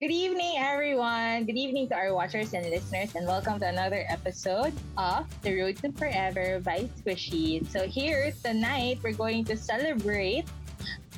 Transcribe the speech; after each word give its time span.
Good 0.00 0.16
evening, 0.16 0.56
everyone. 0.56 1.44
Good 1.44 1.60
evening 1.60 1.92
to 1.92 1.94
our 1.94 2.16
watchers 2.16 2.56
and 2.56 2.64
listeners, 2.64 3.12
and 3.12 3.28
welcome 3.28 3.60
to 3.60 3.68
another 3.68 4.08
episode 4.08 4.72
of 4.96 5.28
The 5.44 5.52
Road 5.60 5.76
to 5.84 5.92
Forever 5.92 6.56
by 6.64 6.88
Squishy. 6.96 7.68
So, 7.68 7.84
here 7.84 8.32
tonight, 8.42 9.04
we're 9.04 9.12
going 9.12 9.44
to 9.44 9.60
celebrate 9.60 10.48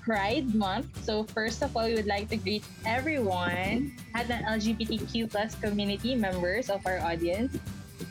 Pride 0.03 0.51
Month. 0.51 0.91
So, 1.07 1.23
first 1.23 1.63
of 1.63 1.77
all, 1.79 1.87
we 1.87 1.95
would 1.95 2.11
like 2.11 2.27
to 2.35 2.37
greet 2.37 2.67
everyone 2.83 3.95
at 4.19 4.27
the 4.27 4.43
LGBTQ 4.51 5.30
plus 5.30 5.55
community 5.62 6.19
members 6.19 6.67
of 6.67 6.83
our 6.83 6.99
audience 7.07 7.55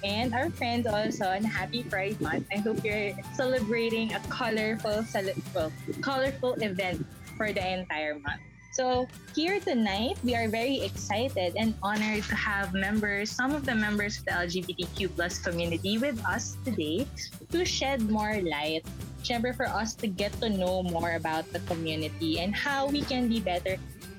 and 0.07 0.31
our 0.31 0.47
friends 0.55 0.87
also 0.87 1.27
on 1.27 1.43
Happy 1.43 1.83
Pride 1.83 2.15
Month. 2.23 2.47
I 2.47 2.63
hope 2.63 2.79
you're 2.79 3.11
celebrating 3.35 4.15
a 4.15 4.23
colorful, 4.31 5.03
well, 5.51 5.67
colorful 5.99 6.55
event 6.63 7.03
for 7.35 7.51
the 7.51 7.59
entire 7.59 8.15
month. 8.15 8.39
So 8.71 9.03
here 9.35 9.59
tonight, 9.59 10.15
we 10.23 10.31
are 10.33 10.47
very 10.47 10.79
excited 10.79 11.59
and 11.59 11.75
honored 11.83 12.23
to 12.31 12.35
have 12.39 12.73
members, 12.73 13.27
some 13.27 13.51
of 13.51 13.67
the 13.67 13.75
members 13.75 14.19
of 14.19 14.25
the 14.25 14.31
LGBTQ 14.31 15.11
plus 15.15 15.43
community 15.43 15.99
with 15.99 16.15
us 16.23 16.55
today 16.63 17.05
to 17.51 17.67
shed 17.67 18.07
more 18.07 18.39
light, 18.39 18.87
syempre 19.27 19.51
for 19.51 19.67
us 19.67 19.91
to 19.99 20.07
get 20.07 20.31
to 20.39 20.47
know 20.47 20.83
more 20.87 21.19
about 21.19 21.43
the 21.51 21.59
community 21.67 22.39
and 22.39 22.55
how 22.55 22.87
we 22.87 23.03
can 23.03 23.27
be 23.27 23.43
better 23.43 23.75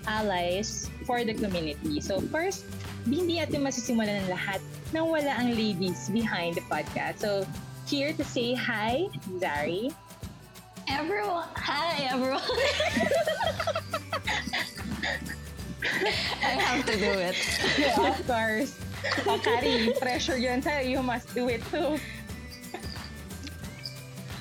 allies 0.07 0.84
for 1.09 1.25
the 1.25 1.33
community. 1.33 2.05
So 2.05 2.21
first, 2.21 2.69
hindi 3.09 3.41
natin 3.41 3.65
masisimulan 3.65 4.29
ng 4.29 4.29
lahat 4.29 4.61
nang 4.93 5.09
wala 5.09 5.33
ang 5.33 5.57
ladies 5.57 6.12
behind 6.12 6.61
the 6.61 6.65
podcast. 6.69 7.25
So 7.25 7.48
here 7.89 8.12
to 8.12 8.25
say 8.29 8.53
hi, 8.53 9.09
Zari. 9.41 9.97
Everyone, 10.93 11.48
hi 11.57 12.05
everyone. 12.05 12.45
I 16.43 16.53
have 16.59 16.87
to 16.87 16.97
do 16.97 17.12
it. 17.19 17.37
Yeah, 17.79 18.09
of 18.09 18.27
course. 18.27 18.79
Oh, 19.27 19.39
Kari, 19.43 19.93
pressure 19.98 20.39
yun 20.39 20.62
sa'yo. 20.62 20.87
You 20.87 21.03
must 21.03 21.34
do 21.34 21.48
it 21.51 21.62
too. 21.75 21.98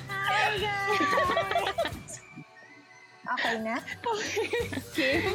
Hi 0.06 0.54
guys! 0.58 2.20
Okay 3.32 3.56
na? 3.64 3.76
Kim? 4.94 5.34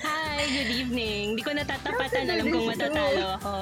Hi, 0.00 0.40
good 0.48 0.72
evening. 0.72 1.36
Hindi 1.36 1.44
ko 1.44 1.52
natatapatan. 1.52 2.32
Alam 2.32 2.46
kong 2.48 2.68
matatalo 2.72 3.24
ako. 3.36 3.54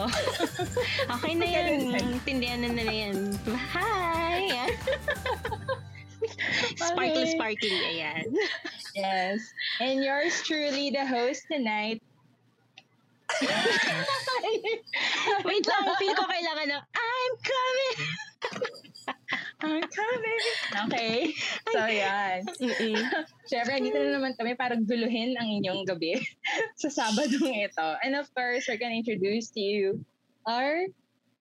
okay 1.18 1.32
na 1.34 1.46
yan. 1.46 1.90
Tindihan 2.22 2.62
na 2.62 2.70
na 2.70 2.84
yan. 2.86 3.34
Hi! 3.74 4.70
Sparkly, 6.76 7.26
sparkly. 7.32 7.70
Ayan. 7.70 8.34
Yes. 8.94 9.40
And 9.80 10.02
yours 10.02 10.42
truly, 10.42 10.90
the 10.90 11.06
host 11.06 11.46
tonight. 11.50 12.02
Wait 15.44 15.64
lang. 15.68 15.84
Feel 16.00 16.16
ko 16.16 16.24
kailangan 16.24 16.66
ng 16.72 16.82
I'm 16.82 17.32
coming! 17.44 17.96
I'm 19.60 19.84
coming. 19.90 20.42
Okay. 20.86 21.34
So, 21.74 21.82
yan. 21.84 22.46
Siyempre, 23.50 23.82
dito 23.82 23.98
na 23.98 24.16
naman 24.16 24.38
kami 24.38 24.54
parang 24.54 24.86
guluhin 24.86 25.34
ang 25.36 25.50
inyong 25.50 25.82
gabi 25.84 26.16
sa 26.78 26.88
Sabadong 26.88 27.52
ito. 27.52 27.88
And 28.06 28.14
of 28.14 28.30
course, 28.32 28.70
we're 28.70 28.80
gonna 28.80 28.96
introduce 28.96 29.50
to 29.58 29.60
you 29.60 30.00
our, 30.46 30.86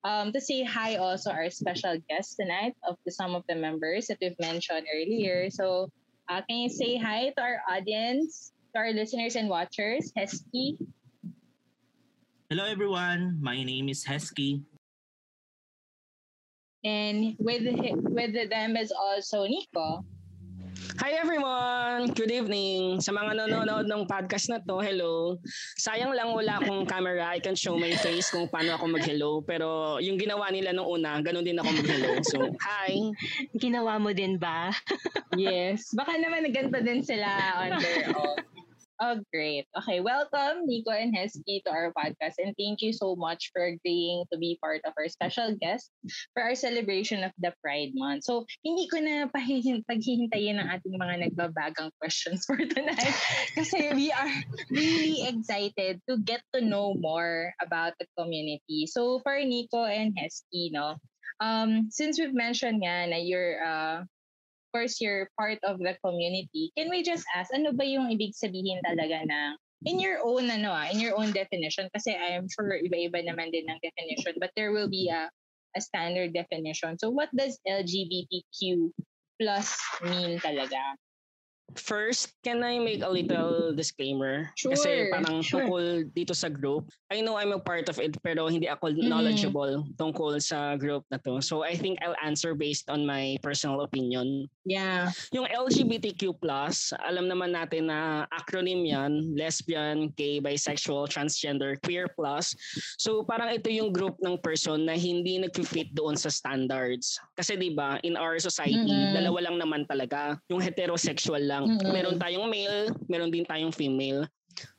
um, 0.03 0.31
to 0.33 0.41
say 0.41 0.63
hi 0.63 0.95
also 0.97 1.31
our 1.31 1.49
special 1.49 1.97
guest 2.09 2.37
tonight 2.39 2.73
of 2.87 2.97
the, 3.05 3.11
some 3.11 3.35
of 3.35 3.43
the 3.49 3.55
members 3.55 4.07
that 4.07 4.17
we've 4.21 4.37
mentioned 4.39 4.85
earlier. 4.93 5.49
So, 5.49 5.89
uh, 6.29 6.41
can 6.49 6.67
you 6.67 6.69
say 6.69 6.97
hi 6.97 7.33
to 7.37 7.41
our 7.41 7.61
audience, 7.69 8.51
to 8.75 8.79
our 8.79 8.91
listeners 8.91 9.35
and 9.35 9.49
watchers? 9.49 10.11
Hesky, 10.17 10.77
Hello 12.49 12.63
everyone, 12.63 13.39
my 13.41 13.63
name 13.63 13.89
is 13.89 14.05
Hesky. 14.05 14.63
and 16.87 17.35
with 17.39 17.67
with 18.07 18.49
them 18.49 18.77
is 18.77 18.93
also 18.95 19.43
Nico. 19.43 20.05
Hi 21.01 21.17
everyone! 21.17 22.13
Good 22.13 22.29
evening! 22.29 23.01
Sa 23.01 23.09
mga 23.09 23.33
nanonood 23.33 23.89
ng 23.89 24.05
podcast 24.05 24.53
na 24.53 24.61
to, 24.61 24.77
hello. 24.77 25.41
Sayang 25.73 26.13
lang 26.13 26.29
wala 26.29 26.61
akong 26.61 26.85
camera. 26.85 27.33
I 27.33 27.41
can 27.41 27.57
show 27.57 27.73
my 27.73 27.97
face 27.97 28.29
kung 28.29 28.45
paano 28.45 28.77
ako 28.77 28.85
mag-hello. 28.93 29.41
Pero 29.41 29.97
yung 29.97 30.21
ginawa 30.21 30.53
nila 30.53 30.77
nung 30.77 30.85
una, 30.85 31.17
ganun 31.25 31.41
din 31.41 31.57
ako 31.57 31.69
mag-hello. 31.81 32.11
So, 32.21 32.37
hi! 32.61 33.09
Ginawa 33.57 33.97
mo 33.97 34.13
din 34.13 34.37
ba? 34.37 34.69
Yes. 35.33 35.97
Baka 35.97 36.13
naman 36.21 36.45
ganito 36.53 36.77
din 36.85 37.01
sila 37.01 37.25
on 37.65 37.81
their 37.81 38.13
own. 38.13 38.56
Oh, 38.97 39.21
great. 39.29 39.69
Okay, 39.77 40.01
welcome 40.01 40.65
Nico 40.65 40.89
and 40.89 41.13
Hesky 41.13 41.61
to 41.61 41.69
our 41.69 41.93
podcast 41.93 42.41
and 42.41 42.57
thank 42.57 42.81
you 42.81 42.89
so 42.89 43.13
much 43.13 43.53
for 43.53 43.61
agreeing 43.61 44.25
to 44.33 44.41
be 44.41 44.57
part 44.57 44.81
of 44.89 44.93
our 44.97 45.05
special 45.05 45.53
guest 45.53 45.93
for 46.33 46.41
our 46.41 46.57
celebration 46.57 47.21
of 47.21 47.29
the 47.37 47.53
Pride 47.61 47.93
Month. 47.93 48.25
So, 48.25 48.49
hindi 48.65 48.89
ko 48.89 48.97
na 48.97 49.29
paghihintayin 49.29 50.57
ng 50.57 50.65
ating 50.65 50.97
mga 50.97 51.29
nagbabagang 51.29 51.93
questions 52.01 52.41
for 52.49 52.57
tonight 52.57 53.13
kasi 53.57 53.93
we 53.93 54.09
are 54.09 54.33
really 54.73 55.29
excited 55.29 56.01
to 56.09 56.17
get 56.25 56.41
to 56.57 56.65
know 56.65 56.97
more 56.97 57.53
about 57.61 57.93
the 58.01 58.09
community. 58.17 58.89
So, 58.89 59.21
for 59.21 59.37
Nico 59.37 59.85
and 59.85 60.17
Hesky, 60.17 60.73
no, 60.73 60.97
um, 61.37 61.93
since 61.93 62.17
we've 62.17 62.33
mentioned 62.33 62.81
nga 62.81 63.13
na 63.13 63.21
you're 63.21 63.61
uh, 63.61 64.09
course 64.71 64.99
you're 64.99 65.29
part 65.39 65.59
of 65.63 65.79
the 65.79 65.95
community, 66.03 66.71
can 66.77 66.89
we 66.89 67.03
just 67.03 67.25
ask, 67.35 67.53
ano 67.53 67.71
ba 67.73 67.85
yung 67.85 68.11
ibig 68.11 68.35
sabihin 68.35 68.79
talaga 68.83 69.23
na 69.25 69.55
in 69.85 70.01
your 70.01 70.25
own 70.25 70.49
ano 70.49 70.73
ah, 70.73 70.89
in 70.89 70.97
your 70.97 71.13
own 71.13 71.29
definition 71.29 71.85
kasi 71.93 72.17
I 72.17 72.33
am 72.33 72.49
sure 72.49 72.73
iba-iba 72.73 73.21
naman 73.21 73.53
din 73.53 73.69
ng 73.69 73.77
definition 73.77 74.41
but 74.41 74.49
there 74.57 74.73
will 74.73 74.89
be 74.89 75.13
a 75.13 75.29
a 75.77 75.81
standard 75.81 76.33
definition. 76.33 76.97
So 76.97 77.13
what 77.13 77.29
does 77.37 77.61
LGBTQ 77.67 78.89
plus 79.37 79.77
mean 80.01 80.41
talaga? 80.41 80.97
First, 81.75 82.31
can 82.47 82.63
I 82.63 82.79
make 82.79 83.03
a 83.03 83.11
little 83.11 83.75
disclaimer? 83.75 84.47
Sure, 84.55 84.71
Kasi 84.71 85.11
parang 85.11 85.43
sure. 85.43 85.67
tungkol 85.67 86.07
dito 86.15 86.31
sa 86.31 86.47
group. 86.47 86.87
I 87.11 87.19
know 87.19 87.35
I'm 87.35 87.51
a 87.51 87.59
part 87.59 87.91
of 87.91 87.99
it 87.99 88.15
pero 88.23 88.47
hindi 88.47 88.71
ako 88.71 88.95
Mm. 88.95 89.11
knowledgeable 89.11 89.83
tungkol 89.99 90.39
sa 90.39 90.79
group 90.79 91.03
na 91.11 91.19
to. 91.27 91.43
So 91.43 91.67
I 91.67 91.75
think 91.75 91.99
I'll 91.99 92.15
answer 92.23 92.55
based 92.55 92.87
on 92.87 93.03
my 93.03 93.35
personal 93.43 93.83
opinion. 93.83 94.47
Yeah. 94.63 95.11
Yung 95.35 95.43
LGBTQ+, 95.47 96.39
alam 97.03 97.27
naman 97.27 97.51
natin 97.51 97.91
na 97.91 98.23
acronym 98.31 98.87
yan, 98.87 99.35
lesbian, 99.35 100.11
gay, 100.15 100.39
bisexual, 100.39 101.11
transgender, 101.11 101.75
queer 101.83 102.07
plus. 102.15 102.55
So 102.95 103.27
parang 103.27 103.51
ito 103.51 103.67
yung 103.67 103.91
group 103.91 104.15
ng 104.23 104.39
person 104.39 104.87
na 104.87 104.95
hindi 104.95 105.35
nag-fit 105.35 105.91
doon 105.91 106.15
sa 106.15 106.31
standards. 106.31 107.19
Kasi 107.35 107.59
'di 107.59 107.75
ba, 107.75 107.99
in 108.07 108.15
our 108.15 108.39
society, 108.39 108.87
Mm-mm. 108.87 109.15
dalawa 109.15 109.51
lang 109.51 109.57
naman 109.59 109.81
talaga, 109.83 110.39
yung 110.47 110.63
heterosexual 110.63 111.39
lang. 111.43 111.56
Mm-mm. 111.65 111.89
Meron 111.89 112.19
tayong 112.21 112.45
male, 112.45 112.93
meron 113.09 113.33
din 113.33 113.47
tayong 113.47 113.73
female. 113.73 114.27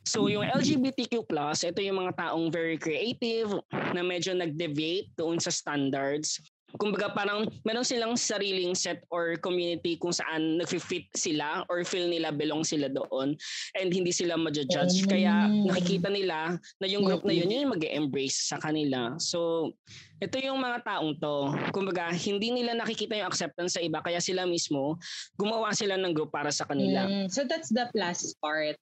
So 0.06 0.26
yung 0.26 0.42
LGBTQ+, 0.42 1.26
ito 1.28 1.80
yung 1.82 1.98
mga 2.02 2.12
taong 2.18 2.50
very 2.50 2.78
creative, 2.78 3.54
na 3.94 4.02
medyo 4.02 4.34
nag-deviate 4.34 5.12
doon 5.14 5.38
sa 5.38 5.52
standards. 5.52 6.42
Kumbaga 6.76 7.08
parang 7.16 7.48
meron 7.64 7.80
silang 7.80 8.12
sariling 8.12 8.76
set 8.76 9.00
or 9.08 9.40
community 9.40 9.96
kung 9.96 10.12
saan 10.12 10.60
nag-fit 10.60 11.08
sila 11.16 11.64
or 11.72 11.80
feel 11.80 12.04
nila 12.04 12.28
belong 12.28 12.60
sila 12.60 12.92
doon 12.92 13.32
and 13.80 13.88
hindi 13.88 14.12
sila 14.12 14.36
ma-judge. 14.36 15.08
Kaya 15.08 15.48
Mm. 15.48 15.64
nakikita 15.64 16.12
nila 16.12 16.60
na 16.76 16.86
yung 16.86 17.08
group 17.08 17.24
na 17.24 17.32
yun, 17.32 17.48
yun 17.48 17.64
yung 17.64 17.74
mag-embrace 17.80 18.52
sa 18.52 18.60
kanila. 18.60 19.16
So, 19.16 19.72
ito 20.20 20.36
yung 20.44 20.60
mga 20.60 20.84
taong 20.84 21.16
to. 21.16 21.56
Kumbaga, 21.72 22.12
hindi 22.12 22.52
nila 22.52 22.76
nakikita 22.76 23.16
yung 23.16 23.32
acceptance 23.32 23.78
sa 23.78 23.80
iba 23.80 24.04
kaya 24.04 24.20
sila 24.20 24.44
mismo 24.44 25.00
gumawa 25.40 25.72
sila 25.72 25.96
ng 25.96 26.12
group 26.12 26.28
para 26.28 26.52
sa 26.52 26.68
kanila. 26.68 27.08
Mm, 27.08 27.32
so 27.32 27.48
that's 27.48 27.72
the 27.72 27.88
plus 27.96 28.36
part. 28.44 28.76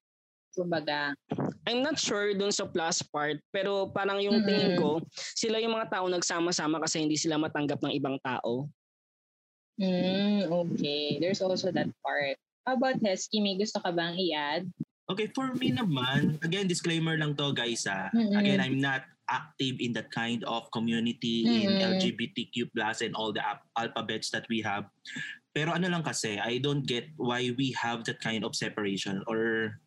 Kumbaga. 0.56 1.12
I'm 1.68 1.84
not 1.84 2.00
sure 2.00 2.32
dun 2.32 2.50
sa 2.50 2.64
plus 2.64 3.04
part, 3.04 3.36
pero 3.52 3.92
parang 3.92 4.16
yung 4.24 4.40
Mm-mm. 4.40 4.48
tingin 4.48 4.72
ko, 4.80 5.04
sila 5.12 5.60
yung 5.60 5.76
mga 5.76 5.92
tao 5.92 6.06
nagsama-sama 6.08 6.80
kasi 6.80 7.04
hindi 7.04 7.20
sila 7.20 7.36
matanggap 7.36 7.82
ng 7.84 7.92
ibang 7.92 8.16
tao. 8.24 8.64
Mm, 9.76 10.48
okay. 10.48 11.20
There's 11.20 11.44
also 11.44 11.68
that 11.68 11.92
part. 12.00 12.40
How 12.64 12.80
about 12.80 12.98
Hesky? 13.04 13.44
May 13.44 13.60
gusto 13.60 13.76
ka 13.78 13.92
bang 13.92 14.16
i-add? 14.16 14.64
Okay, 15.06 15.30
for 15.30 15.54
me 15.54 15.70
naman, 15.70 16.40
again, 16.42 16.66
disclaimer 16.66 17.14
lang 17.14 17.36
to 17.38 17.52
guys 17.54 17.86
ah. 17.86 18.10
Mm-mm. 18.10 18.34
Again, 18.34 18.58
I'm 18.58 18.80
not 18.80 19.06
active 19.30 19.78
in 19.78 19.94
that 19.94 20.10
kind 20.10 20.42
of 20.46 20.66
community 20.74 21.46
in 21.46 21.78
Mm-mm. 21.78 21.98
LGBTQ 21.98 22.74
plus 22.74 23.02
and 23.02 23.14
all 23.14 23.30
the 23.30 23.42
ap- 23.42 23.66
alphabets 23.78 24.30
that 24.34 24.46
we 24.50 24.62
have. 24.62 24.90
Pero 25.54 25.74
ano 25.74 25.86
lang 25.86 26.02
kasi, 26.02 26.42
I 26.42 26.58
don't 26.58 26.82
get 26.82 27.06
why 27.16 27.54
we 27.54 27.70
have 27.78 28.02
that 28.10 28.18
kind 28.18 28.42
of 28.42 28.58
separation 28.58 29.22
or 29.30 29.78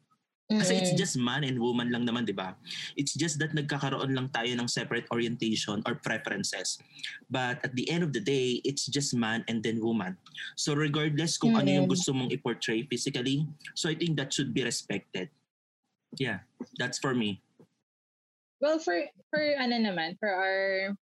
Kasi 0.49 0.81
it's 0.81 0.89
Mm-mm. 0.89 0.97
just 0.97 1.13
man 1.13 1.45
and 1.45 1.61
woman 1.61 1.93
lang 1.93 2.09
naman, 2.09 2.25
di 2.25 2.33
ba? 2.33 2.57
It's 2.97 3.13
just 3.13 3.37
that 3.37 3.53
nagkakaroon 3.53 4.17
lang 4.17 4.33
tayo 4.33 4.49
ng 4.57 4.65
separate 4.65 5.05
orientation 5.13 5.85
or 5.85 5.93
preferences. 5.93 6.81
But 7.29 7.61
at 7.61 7.77
the 7.77 7.85
end 7.85 8.01
of 8.01 8.17
the 8.17 8.19
day, 8.19 8.57
it's 8.65 8.89
just 8.89 9.13
man 9.13 9.45
and 9.45 9.61
then 9.61 9.77
woman. 9.77 10.17
So 10.57 10.73
regardless 10.73 11.37
kung 11.37 11.53
ano 11.53 11.69
yung 11.69 11.85
Mm. 11.85 11.93
gusto 11.93 12.17
mong 12.17 12.33
i-portray 12.33 12.89
physically, 12.89 13.45
so 13.77 13.93
I 13.93 13.95
think 13.95 14.17
that 14.17 14.33
should 14.33 14.49
be 14.49 14.65
respected. 14.65 15.29
Yeah, 16.17 16.41
that's 16.81 16.97
for 16.97 17.13
me. 17.13 17.45
Well, 18.57 18.81
for 18.81 18.97
for 19.29 19.39
ano 19.39 19.77
naman, 19.77 20.17
for 20.17 20.33
our 20.33 20.97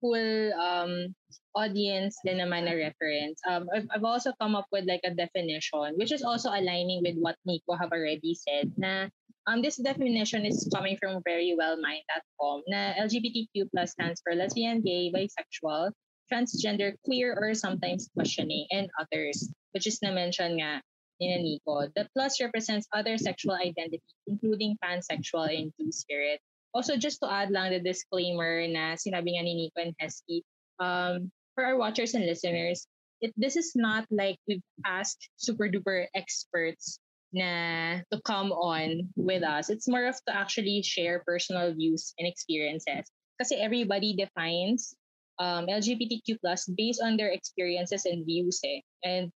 full 0.00 0.52
um 0.58 1.14
audience 1.56 2.18
din 2.22 2.38
naman 2.38 2.70
na 2.70 2.74
reference, 2.78 3.42
um, 3.50 3.66
I've, 3.74 3.88
I've 3.90 4.06
also 4.06 4.30
come 4.38 4.54
up 4.54 4.70
with 4.70 4.86
like 4.86 5.02
a 5.02 5.14
definition, 5.14 5.98
which 5.98 6.12
is 6.12 6.22
also 6.22 6.50
aligning 6.54 7.02
with 7.02 7.18
what 7.18 7.34
Nico 7.44 7.74
have 7.74 7.90
already 7.90 8.34
said, 8.38 8.70
na 8.78 9.10
um, 9.48 9.62
this 9.64 9.80
definition 9.80 10.44
is 10.44 10.68
coming 10.70 11.00
from 11.00 11.24
verywellmind.com, 11.24 12.62
na 12.68 12.92
LGBTQ 13.00 13.72
plus 13.72 13.96
stands 13.96 14.20
for 14.20 14.36
lesbian, 14.36 14.84
gay, 14.84 15.10
bisexual, 15.10 15.90
transgender, 16.28 16.92
queer, 17.04 17.32
or 17.32 17.54
sometimes 17.54 18.12
questioning, 18.12 18.68
and 18.70 18.92
others, 19.00 19.48
which 19.72 19.88
is 19.88 19.98
na-mention 20.04 20.60
nga 20.60 20.84
ni 21.18 21.32
Nico. 21.40 21.88
The 21.96 22.06
plus 22.14 22.40
represents 22.44 22.86
other 22.92 23.16
sexual 23.16 23.56
identities, 23.56 24.14
including 24.28 24.76
pansexual 24.84 25.48
and 25.48 25.72
two-spirit. 25.80 26.40
Also, 26.74 26.96
just 26.96 27.20
to 27.22 27.30
add 27.30 27.50
lang 27.50 27.72
the 27.72 27.80
disclaimer 27.80 28.66
na 28.68 28.94
sinabi 28.94 29.36
nga 29.36 29.42
ni 29.42 29.54
Nico 29.56 29.80
and 29.80 29.94
Hesky, 29.96 30.44
um, 30.78 31.32
for 31.54 31.64
our 31.64 31.76
watchers 31.76 32.14
and 32.14 32.26
listeners, 32.26 32.86
it, 33.20 33.32
this 33.36 33.56
is 33.56 33.72
not 33.74 34.06
like 34.10 34.38
we've 34.46 34.62
asked 34.86 35.28
super 35.36 35.68
duper 35.68 36.06
experts 36.14 37.00
na 37.32 38.00
to 38.12 38.20
come 38.24 38.52
on 38.52 39.10
with 39.16 39.42
us. 39.42 39.68
It's 39.68 39.88
more 39.88 40.06
of 40.06 40.16
to 40.28 40.32
actually 40.34 40.82
share 40.82 41.24
personal 41.26 41.74
views 41.74 42.14
and 42.18 42.28
experiences. 42.28 43.10
Kasi 43.40 43.56
everybody 43.56 44.14
defines 44.16 44.94
um, 45.38 45.66
LGBTQ 45.66 46.40
plus 46.40 46.66
based 46.66 47.00
on 47.02 47.16
their 47.16 47.30
experiences 47.30 48.04
and 48.04 48.24
views 48.26 48.60
eh. 48.64 48.80
And 49.04 49.30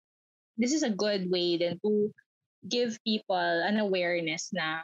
this 0.57 0.73
is 0.73 0.83
a 0.83 0.95
good 0.95 1.31
way 1.31 1.57
then 1.57 1.79
to 1.85 2.11
give 2.69 2.99
people 3.07 3.39
an 3.39 3.79
awareness 3.79 4.51
na 4.53 4.83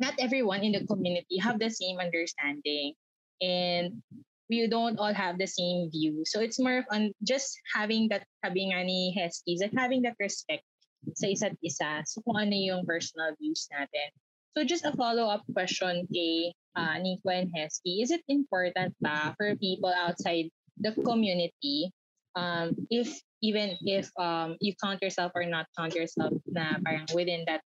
not 0.00 0.16
everyone 0.18 0.64
in 0.64 0.72
the 0.72 0.84
community 0.88 1.38
have 1.38 1.60
the 1.60 1.70
same 1.70 2.00
understanding 2.00 2.94
and 3.40 4.02
we 4.48 4.66
don't 4.66 4.98
all 4.98 5.14
have 5.14 5.38
the 5.38 5.46
same 5.46 5.88
view. 5.92 6.24
So 6.26 6.40
it's 6.40 6.58
more 6.58 6.82
on 6.90 7.14
just 7.22 7.54
having 7.76 8.08
that, 8.10 8.26
sabi 8.42 8.72
nga 8.72 8.82
ni 8.82 9.14
Hesky, 9.14 9.60
like 9.60 9.76
having 9.76 10.02
that 10.02 10.18
respect 10.18 10.66
sa 11.14 11.30
isa't 11.30 11.56
isa. 11.62 12.02
So 12.04 12.20
kung 12.26 12.36
ano 12.36 12.56
yung 12.56 12.82
personal 12.82 13.32
views 13.38 13.70
natin. 13.70 14.10
So 14.58 14.66
just 14.66 14.82
a 14.82 14.90
follow-up 14.98 15.46
question 15.54 16.10
kay 16.10 16.50
uh, 16.74 16.98
Nico 16.98 17.30
and 17.30 17.46
Hesky. 17.54 18.02
Is 18.02 18.10
it 18.10 18.26
important 18.26 18.98
ba 18.98 19.38
for 19.38 19.54
people 19.54 19.94
outside 19.94 20.50
the 20.74 20.90
community 21.06 21.94
um, 22.34 22.74
if 22.90 23.14
even 23.42 23.78
if 23.86 24.10
um, 24.18 24.56
you 24.60 24.74
count 24.82 25.00
yourself 25.02 25.32
or 25.34 25.46
not 25.46 25.66
count 25.78 25.94
yourself 25.94 26.34
na 26.50 26.76
parang 26.84 27.06
within 27.14 27.46
that 27.46 27.62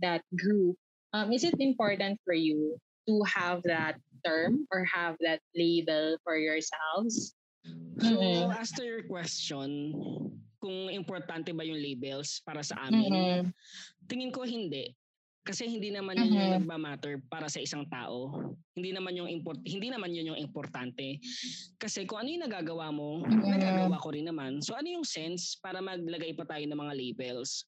that 0.00 0.22
group, 0.32 0.78
um, 1.12 1.32
is 1.32 1.44
it 1.44 1.54
important 1.58 2.20
for 2.24 2.34
you 2.34 2.78
to 3.08 3.22
have 3.24 3.62
that 3.64 3.98
term 4.24 4.66
or 4.72 4.84
have 4.84 5.16
that 5.20 5.40
label 5.56 6.18
for 6.24 6.36
yourselves? 6.36 7.34
So, 8.00 8.16
Mhm. 8.16 8.50
as 8.50 8.72
to 8.76 8.82
your 8.84 9.04
question, 9.04 9.92
kung 10.60 10.88
importante 10.92 11.52
ba 11.52 11.64
yung 11.64 11.80
labels 11.80 12.40
para 12.44 12.64
sa 12.64 12.88
amin, 12.88 13.12
Mhm. 13.12 13.52
tingin 14.08 14.32
ko 14.32 14.44
hindi. 14.44 14.94
Kasi 15.40 15.66
hindi 15.66 15.88
naman 15.88 16.20
yun 16.20 16.36
yung 16.44 16.50
Mhm. 16.50 16.52
nagmamatter 16.52 17.20
para 17.32 17.48
sa 17.48 17.60
isang 17.64 17.88
tao. 17.88 18.28
Hindi 18.76 18.92
naman 18.92 19.16
yung 19.16 19.28
import 19.28 19.58
hindi 19.64 19.88
naman 19.88 20.12
yun 20.12 20.36
yung 20.36 20.40
importante. 20.40 21.16
Kasi 21.80 22.04
kung 22.04 22.20
ano 22.24 22.28
yung 22.28 22.44
nagagawa 22.44 22.92
mo, 22.92 23.24
Mhm. 23.24 23.48
nagagawa 23.48 23.96
ko 24.00 24.12
rin 24.12 24.28
naman. 24.28 24.60
So 24.60 24.76
ano 24.76 24.88
yung 25.00 25.06
sense 25.08 25.56
para 25.58 25.80
maglagay 25.80 26.36
pa 26.36 26.44
tayo 26.44 26.64
ng 26.68 26.76
mga 26.76 26.94
labels? 26.94 27.64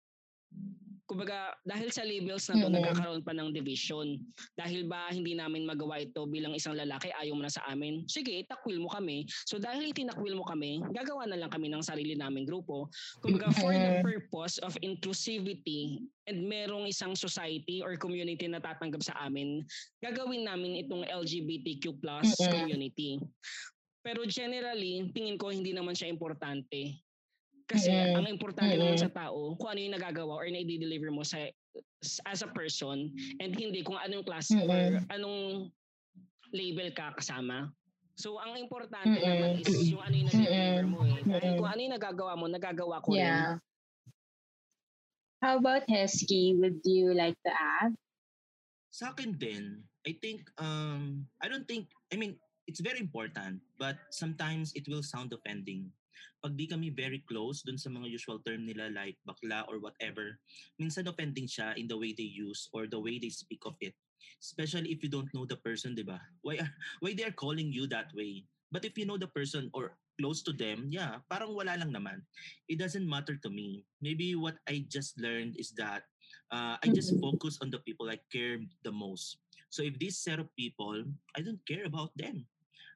Kumbaga, 1.12 1.52
dahil 1.60 1.92
sa 1.92 2.08
labels 2.08 2.48
na 2.48 2.56
to, 2.56 2.72
Mhm. 2.72 2.80
nagkakaroon 2.80 3.20
pa 3.20 3.36
ng 3.36 3.52
division. 3.52 4.16
Dahil 4.56 4.88
ba 4.88 5.12
hindi 5.12 5.36
namin 5.36 5.68
magawa 5.68 6.00
ito 6.00 6.24
bilang 6.24 6.56
isang 6.56 6.72
lalaki, 6.72 7.12
ayaw 7.12 7.36
mo 7.36 7.44
na 7.44 7.52
sa 7.52 7.68
amin? 7.68 8.08
Sige, 8.08 8.32
itakwil 8.40 8.80
mo 8.80 8.88
kami. 8.88 9.28
So 9.44 9.60
dahil 9.60 9.92
itinakwil 9.92 10.32
mo 10.32 10.40
kami, 10.48 10.80
gagawa 10.96 11.28
na 11.28 11.36
lang 11.36 11.52
kami 11.52 11.68
ng 11.68 11.84
sarili 11.84 12.16
naming 12.16 12.48
grupo. 12.48 12.88
Kumbaga, 13.20 13.52
for 13.60 13.76
the 13.76 14.00
purpose 14.00 14.56
of 14.64 14.72
inclusivity 14.80 16.00
and 16.24 16.48
merong 16.48 16.88
isang 16.88 17.12
society 17.12 17.84
or 17.84 17.92
community 18.00 18.48
na 18.48 18.56
tatanggap 18.56 19.04
sa 19.04 19.12
amin, 19.28 19.60
gagawin 20.00 20.48
namin 20.48 20.80
itong 20.80 21.04
LGBTQ 21.04 22.00
plus 22.00 22.40
Mhm. 22.40 22.56
community. 22.56 23.20
Pero 24.00 24.24
generally, 24.24 25.12
tingin 25.12 25.36
ko 25.36 25.52
hindi 25.52 25.76
naman 25.76 25.92
siya 25.92 26.08
importante. 26.08 27.04
Kasi 27.68 27.90
Mhm. 27.90 28.14
ang 28.18 28.26
importante 28.28 28.74
Mhm. 28.76 28.82
naman 28.82 28.98
sa 28.98 29.10
tao, 29.12 29.54
kung 29.56 29.68
ano 29.72 29.80
yung 29.80 29.94
nagagawa 29.96 30.34
or 30.42 30.46
na-deliver 30.50 31.10
mo 31.10 31.22
sa 31.22 31.48
as 32.28 32.42
a 32.44 32.50
person 32.52 33.08
and 33.40 33.56
hindi 33.56 33.80
kung 33.80 33.96
anong 33.96 34.26
class 34.26 34.50
or 34.68 35.00
Mhm. 35.00 35.08
anong 35.08 35.40
label 36.52 36.92
ka 36.92 37.16
kasama. 37.16 37.72
So, 38.18 38.36
ang 38.36 38.60
importante 38.60 39.08
Mhm. 39.08 39.24
naman 39.24 39.50
is 39.56 39.72
yung 39.88 40.04
ano 40.04 40.14
yung 40.14 40.28
na-deliver 40.28 40.84
Mhm. 40.84 40.92
mo 40.92 41.00
eh. 41.08 41.20
Dahil 41.24 41.52
Mhm. 41.54 41.58
kung 41.58 41.68
ano 41.72 41.80
yung 41.80 41.94
nagagawa 41.96 42.32
mo, 42.36 42.44
nagagawa 42.50 42.96
ko 43.00 43.10
rin. 43.16 43.24
Yeah. 43.24 43.56
How 45.40 45.58
about 45.58 45.88
Hesky? 45.90 46.54
Would 46.60 46.84
you 46.84 47.14
like 47.16 47.34
to 47.42 47.50
add? 47.50 47.96
Sa 48.92 49.10
akin 49.16 49.34
din, 49.40 49.82
I 50.06 50.12
think, 50.20 50.46
um, 50.60 51.26
I 51.40 51.48
don't 51.48 51.66
think, 51.66 51.88
I 52.12 52.20
mean, 52.20 52.36
it's 52.68 52.78
very 52.84 53.00
important, 53.00 53.64
but 53.80 53.96
sometimes 54.12 54.70
it 54.76 54.86
will 54.86 55.02
sound 55.02 55.32
offending. 55.32 55.90
Pag 56.42 56.58
di 56.58 56.66
kami 56.66 56.90
very 56.90 57.22
close 57.24 57.62
dun 57.62 57.78
sa 57.78 57.90
mga 57.90 58.10
usual 58.10 58.42
term 58.42 58.66
nila 58.66 58.90
like 58.90 59.19
bakla 59.22 59.62
or 59.70 59.78
whatever, 59.78 60.38
minsan 60.78 61.06
offending 61.06 61.46
siya 61.46 61.76
in 61.78 61.86
the 61.86 61.96
way 61.96 62.12
they 62.12 62.26
use 62.26 62.69
or 62.74 62.86
the 62.90 62.98
way 62.98 63.19
they 63.19 63.30
speak 63.30 63.62
of 63.64 63.76
it. 63.80 63.94
Especially 64.38 64.90
if 64.90 65.02
you 65.02 65.10
don't 65.10 65.30
know 65.34 65.46
the 65.46 65.58
person, 65.58 65.94
di 65.94 66.02
ba? 66.06 66.19
Why, 66.42 66.62
are, 66.62 66.72
why 67.02 67.14
they 67.14 67.26
are 67.26 67.34
calling 67.34 67.70
you 67.74 67.86
that 67.90 68.10
way? 68.14 68.46
But 68.70 68.84
if 68.86 68.96
you 68.96 69.04
know 69.04 69.19
the 69.19 69.30
person 69.30 69.69
or 69.74 69.98
close 70.20 70.42
to 70.46 70.52
them, 70.52 70.88
yeah, 70.90 71.19
parang 71.28 71.54
wala 71.54 71.74
lang 71.76 71.90
naman. 71.92 72.22
It 72.69 72.78
doesn't 72.78 73.06
matter 73.08 73.36
to 73.42 73.50
me. 73.50 73.84
Maybe 74.00 74.34
what 74.34 74.56
I 74.69 74.86
just 74.88 75.19
learned 75.19 75.56
is 75.58 75.74
that 75.76 76.06
uh, 76.52 76.76
I 76.78 76.86
just 76.94 77.16
Mhm. 77.16 77.20
focus 77.20 77.58
on 77.60 77.70
the 77.70 77.80
people 77.82 78.08
I 78.08 78.20
care 78.30 78.60
the 78.84 78.92
most. 78.94 79.42
So 79.72 79.82
if 79.82 79.98
this 79.98 80.20
set 80.20 80.38
of 80.38 80.52
people, 80.54 81.04
I 81.36 81.40
don't 81.40 81.60
care 81.64 81.84
about 81.84 82.12
them. 82.16 82.46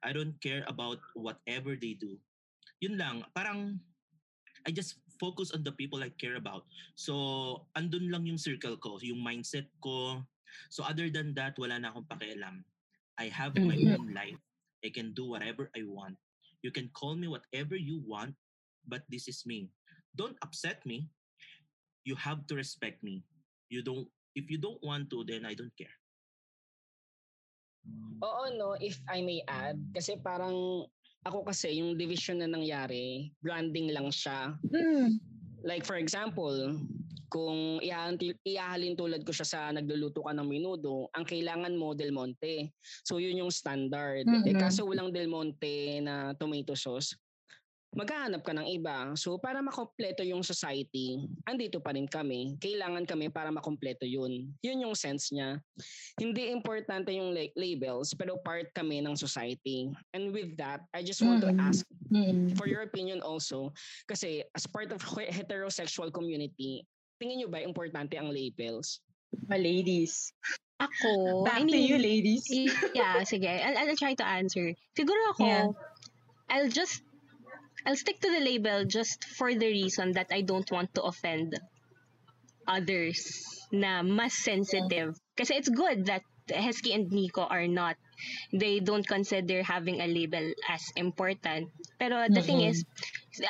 I 0.05 0.13
don't 0.13 0.37
care 0.45 0.63
about 0.69 1.01
whatever 1.17 1.75
they 1.75 1.97
do. 1.97 2.21
Yun 2.81 3.01
lang, 3.01 3.25
parang 3.33 3.81
I 4.67 4.75
just 4.75 5.01
focus 5.17 5.55
on 5.55 5.63
the 5.63 5.73
people 5.73 6.03
I 6.03 6.11
care 6.11 6.37
about. 6.37 6.67
So 6.99 7.69
andun 7.79 8.11
lang 8.11 8.27
yung 8.27 8.41
circle 8.41 8.77
ko, 8.77 8.99
yung 9.01 9.23
mindset 9.23 9.71
ko. 9.81 10.27
So 10.69 10.83
other 10.83 11.09
than 11.09 11.33
that, 11.39 11.57
wala 11.57 11.79
na 11.79 11.95
akong 11.95 12.11
pakialam. 12.11 12.67
I 13.17 13.33
have 13.33 13.57
my 13.57 13.79
Mhm. 13.79 13.97
own 13.97 14.07
life. 14.13 14.41
I 14.85 14.93
can 14.93 15.17
do 15.17 15.33
whatever 15.33 15.73
I 15.73 15.87
want. 15.89 16.21
You 16.61 16.75
can 16.75 16.93
call 16.93 17.17
me 17.17 17.31
whatever 17.31 17.79
you 17.79 18.03
want, 18.03 18.37
but 18.85 19.07
this 19.09 19.31
is 19.31 19.47
me. 19.47 19.73
Don't 20.13 20.37
upset 20.43 20.85
me. 20.85 21.09
You 22.05 22.19
have 22.19 22.45
to 22.51 22.55
respect 22.59 23.01
me. 23.01 23.25
You 23.73 23.81
don't 23.81 24.11
if 24.37 24.53
you 24.53 24.61
don't 24.61 24.83
want 24.85 25.09
to, 25.17 25.25
then 25.25 25.49
I 25.49 25.57
don't 25.57 25.73
care. 25.79 25.95
Oo, 28.21 28.43
no, 28.57 28.77
if 28.81 29.01
I 29.09 29.25
may 29.25 29.41
add, 29.49 29.81
kasi 29.93 30.21
parang 30.21 30.89
ako 31.27 31.43
kasi 31.43 31.83
yung 31.83 31.99
division 31.99 32.39
na 32.39 32.47
nangyari, 32.47 33.35
branding 33.43 33.91
lang 33.91 34.15
siya. 34.15 34.55
Mm. 34.71 35.19
Like 35.67 35.83
for 35.83 35.99
example, 35.99 36.79
kung 37.27 37.83
ihahalin, 37.83 38.95
tulad 38.95 39.27
ko 39.27 39.35
siya 39.35 39.47
sa 39.47 39.61
nagluluto 39.75 40.23
ka 40.23 40.31
ng 40.31 40.47
minudo, 40.47 41.11
ang 41.11 41.27
kailangan 41.27 41.75
mo 41.75 41.91
Del 41.93 42.15
Monte. 42.15 42.71
So 43.03 43.19
yun 43.19 43.43
yung 43.43 43.51
standard. 43.51 44.25
Eh 44.47 44.55
Mhm. 44.55 44.63
kaso 44.63 44.87
walang 44.87 45.11
Del 45.11 45.27
Monte 45.27 45.99
na 46.07 46.39
tomato 46.39 46.79
sauce, 46.79 47.19
maghahanap 47.95 48.43
ka 48.43 48.53
ng 48.53 48.67
iba. 48.67 49.15
So 49.15 49.39
para 49.39 49.63
makompleto 49.63 50.27
yung 50.27 50.43
society, 50.43 51.23
andito 51.47 51.79
pa 51.79 51.95
rin 51.95 52.05
kami. 52.05 52.59
Kailangan 52.59 53.07
kami 53.07 53.31
para 53.31 53.49
makompleto 53.49 54.03
yun. 54.03 54.51
Yun 54.61 54.83
yung 54.83 54.97
sense 54.99 55.31
niya. 55.31 55.61
Hindi 56.19 56.51
importante 56.51 57.15
yung 57.15 57.31
la- 57.31 57.53
labels, 57.55 58.13
pero 58.19 58.37
part 58.43 58.69
kami 58.75 59.01
ng 59.01 59.15
society. 59.15 59.89
And 60.11 60.35
with 60.35 60.59
that, 60.59 60.83
I 60.91 61.07
just 61.07 61.23
want 61.23 61.45
to 61.47 61.53
Mhm. 61.55 61.61
ask 61.63 61.87
Mm. 62.11 62.55
for 62.55 62.67
your 62.67 62.83
opinion 62.83 63.23
also, 63.23 63.71
kasi 64.07 64.43
as 64.55 64.67
part 64.67 64.91
of 64.91 65.01
he- 65.03 65.31
heterosexual 65.31 66.11
community, 66.11 66.83
tingin 67.19 67.43
nyo 67.43 67.49
ba 67.49 67.65
importante 67.65 68.15
ang 68.15 68.29
labels? 68.29 69.01
Mga 69.49 69.59
ladies. 69.59 70.31
Ako, 70.77 71.43
Back 71.49 71.65
I 71.65 71.65
to 71.65 71.73
mean, 71.73 71.89
you, 71.89 71.97
ladies. 71.97 72.45
yeah, 72.93 73.25
sige. 73.25 73.49
I'll, 73.49 73.89
I'll 73.89 73.97
try 73.97 74.13
to 74.13 74.27
answer. 74.29 74.77
Siguro 74.93 75.33
ako, 75.33 75.45
Yeah. 75.49 75.67
I'll 76.53 76.69
just, 76.69 77.01
I'll 77.87 77.97
stick 77.97 78.21
to 78.21 78.31
the 78.31 78.41
label 78.45 78.85
just 78.85 79.25
for 79.39 79.55
the 79.55 79.67
reason 79.69 80.13
that 80.13 80.29
I 80.31 80.43
don't 80.43 80.71
want 80.71 80.93
to 80.95 81.03
offend 81.05 81.55
others 82.67 83.19
na 83.73 84.03
mas 84.03 84.35
sensitive. 84.35 85.15
Kasi 85.37 85.55
it's 85.55 85.69
good 85.71 86.07
that 86.07 86.23
Hesky 86.49 86.95
and 86.95 87.11
Nico 87.11 87.43
are 87.43 87.67
not. 87.67 87.97
They 88.53 88.81
don't 88.81 89.07
consider 89.07 89.63
having 89.63 90.01
a 90.01 90.07
label 90.07 90.53
as 90.69 90.83
important. 90.97 91.69
Pero 91.99 92.27
the 92.31 92.43
thing 92.43 92.63
Mhm. 92.63 92.71
is, 92.71 92.85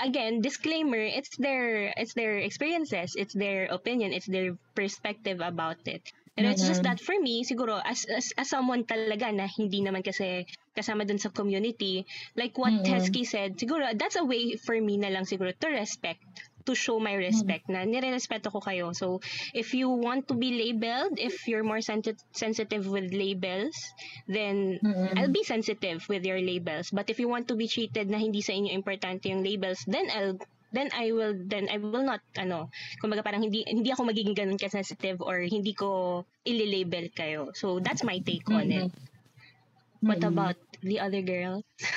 again, 0.02 0.40
disclaimer, 0.40 0.98
it's 0.98 1.36
their 1.38 1.92
it's 1.96 2.14
their 2.14 2.38
experiences, 2.40 3.14
it's 3.14 3.34
their 3.36 3.68
opinion, 3.70 4.12
it's 4.12 4.26
their 4.26 4.56
perspective 4.74 5.40
about 5.40 5.80
it. 5.86 6.02
And 6.36 6.44
it's 6.46 6.60
just 6.68 6.84
that 6.84 7.00
for 7.00 7.16
me, 7.16 7.44
siguro, 7.44 7.80
as, 7.80 8.04
as, 8.04 8.32
as 8.36 8.48
someone 8.52 8.84
talaga 8.84 9.32
na 9.32 9.48
hindi 9.48 9.80
naman 9.80 10.04
kasi 10.04 10.44
kasama 10.76 11.08
dun 11.08 11.16
sa 11.16 11.32
community, 11.32 12.04
like 12.36 12.52
what 12.60 12.76
Mhm. 12.76 12.84
Hesky 12.84 13.24
said, 13.24 13.56
siguro, 13.56 13.88
that's 13.96 14.20
a 14.20 14.24
way 14.24 14.56
for 14.60 14.76
me 14.76 15.00
na 15.00 15.08
lang 15.08 15.24
siguro 15.24 15.56
to 15.56 15.68
respect 15.72 16.20
to 16.66 16.74
show 16.74 16.98
my 16.98 17.14
respect 17.14 17.70
na 17.70 17.86
nire-respeto 17.86 18.50
ko 18.50 18.58
kayo. 18.58 18.90
So, 18.90 19.22
if 19.54 19.70
you 19.70 19.86
want 19.86 20.26
to 20.26 20.34
be 20.34 20.50
labeled, 20.58 21.14
if 21.14 21.46
you're 21.46 21.62
more 21.62 21.78
sensi- 21.80 22.18
sensitive 22.34 22.90
with 22.90 23.14
labels, 23.14 23.78
then 24.26 24.82
Mm-mm. 24.82 25.14
I'll 25.14 25.30
be 25.30 25.46
sensitive 25.46 26.02
with 26.10 26.26
your 26.26 26.42
labels. 26.42 26.90
But 26.90 27.06
if 27.08 27.22
you 27.22 27.30
want 27.30 27.46
to 27.48 27.56
be 27.56 27.70
treated 27.70 28.10
na 28.10 28.18
hindi 28.18 28.42
sa 28.42 28.50
inyo 28.50 28.74
importante 28.74 29.30
yung 29.30 29.46
labels, 29.46 29.78
then 29.86 30.10
I'll 30.10 30.36
then 30.76 30.92
I 30.92 31.16
will 31.16 31.32
then 31.32 31.72
I 31.72 31.80
will 31.80 32.04
not 32.04 32.20
ano 32.36 32.68
kumbaga 33.00 33.24
parang 33.24 33.40
hindi 33.40 33.64
hindi 33.64 33.88
ako 33.88 34.12
magiging 34.12 34.36
ganun 34.36 34.60
ka 34.60 34.68
sensitive 34.68 35.24
or 35.24 35.40
hindi 35.40 35.72
ko 35.72 36.22
ililabel 36.44 37.08
kayo. 37.16 37.56
So 37.56 37.80
that's 37.80 38.04
my 38.04 38.20
take 38.20 38.44
on 38.52 38.68
it. 38.68 38.92
What 40.04 40.20
Mm-mm. 40.20 40.28
about 40.28 40.60
the 40.84 41.00
other 41.00 41.24
girls? 41.24 41.64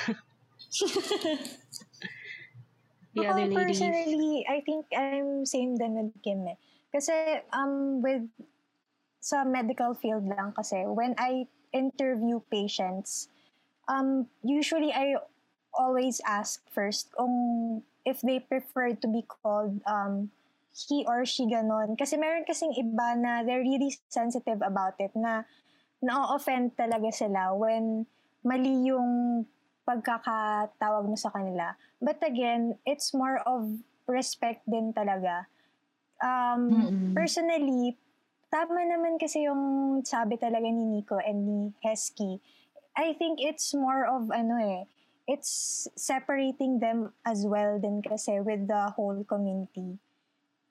the 3.14 3.28
other 3.28 3.44
ladies? 3.44 3.78
personally, 3.78 4.48
I 4.48 4.64
think 4.64 4.88
I'm 4.96 5.44
same 5.44 5.76
din 5.76 5.92
with 6.00 6.16
Kim 6.24 6.48
eh. 6.48 6.56
Kasi 6.90 7.44
um, 7.52 8.00
with 8.00 8.24
sa 9.20 9.44
medical 9.44 9.92
field 9.92 10.24
lang 10.24 10.56
kasi 10.56 10.88
when 10.88 11.12
I 11.20 11.44
interview 11.76 12.40
patients, 12.50 13.28
um, 13.86 14.26
usually 14.42 14.90
I 14.90 15.20
always 15.76 16.18
ask 16.26 16.64
first 16.72 17.12
kung 17.14 17.84
if 18.04 18.20
they 18.24 18.40
prefer 18.40 18.94
to 18.96 19.08
be 19.08 19.22
called 19.26 19.80
um, 19.84 20.30
he 20.72 21.04
or 21.06 21.26
she 21.26 21.46
ganon. 21.50 21.98
Kasi 21.98 22.16
meron 22.16 22.46
kasing 22.46 22.74
iba 22.78 23.18
na 23.18 23.42
they're 23.42 23.64
really 23.64 23.92
sensitive 24.08 24.62
about 24.62 24.94
it 25.02 25.10
na 25.14 25.44
na-offend 26.00 26.72
talaga 26.78 27.12
sila 27.12 27.52
when 27.52 28.06
mali 28.40 28.88
yung 28.88 29.44
pagkakatawag 29.84 31.04
mo 31.04 31.16
sa 31.18 31.28
kanila. 31.34 31.76
But 32.00 32.22
again, 32.24 32.78
it's 32.88 33.12
more 33.12 33.42
of 33.44 33.68
respect 34.08 34.64
din 34.64 34.96
talaga. 34.96 35.50
Um, 36.22 36.88
Mm-mm. 36.88 37.12
personally, 37.12 37.98
tama 38.48 38.82
naman 38.86 39.20
kasi 39.20 39.44
yung 39.44 40.00
sabi 40.06 40.40
talaga 40.40 40.66
ni 40.66 40.84
Nico 40.88 41.20
and 41.20 41.40
ni 41.44 41.60
Hesky. 41.84 42.40
I 42.96 43.14
think 43.14 43.38
it's 43.38 43.72
more 43.76 44.04
of 44.08 44.32
ano 44.32 44.56
eh, 44.58 44.82
it's 45.30 45.86
separating 45.94 46.82
them 46.82 47.14
as 47.22 47.46
well 47.46 47.78
din 47.78 48.02
kasi 48.02 48.42
with 48.42 48.66
the 48.66 48.90
whole 48.98 49.22
community. 49.22 50.02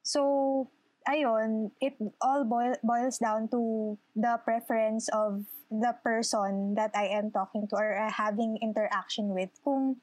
So, 0.04 0.68
ayun, 1.08 1.72
it 1.80 1.96
all 2.20 2.44
boil, 2.44 2.76
boils 2.84 3.24
down 3.24 3.48
to 3.56 3.96
the 4.20 4.36
preference 4.44 5.08
of 5.16 5.48
the 5.72 5.96
person 6.04 6.76
that 6.76 6.92
I 6.92 7.08
am 7.16 7.32
talking 7.32 7.72
to 7.72 7.76
or 7.80 7.96
uh, 7.96 8.12
having 8.12 8.60
interaction 8.60 9.32
with. 9.32 9.50
Kung 9.64 9.96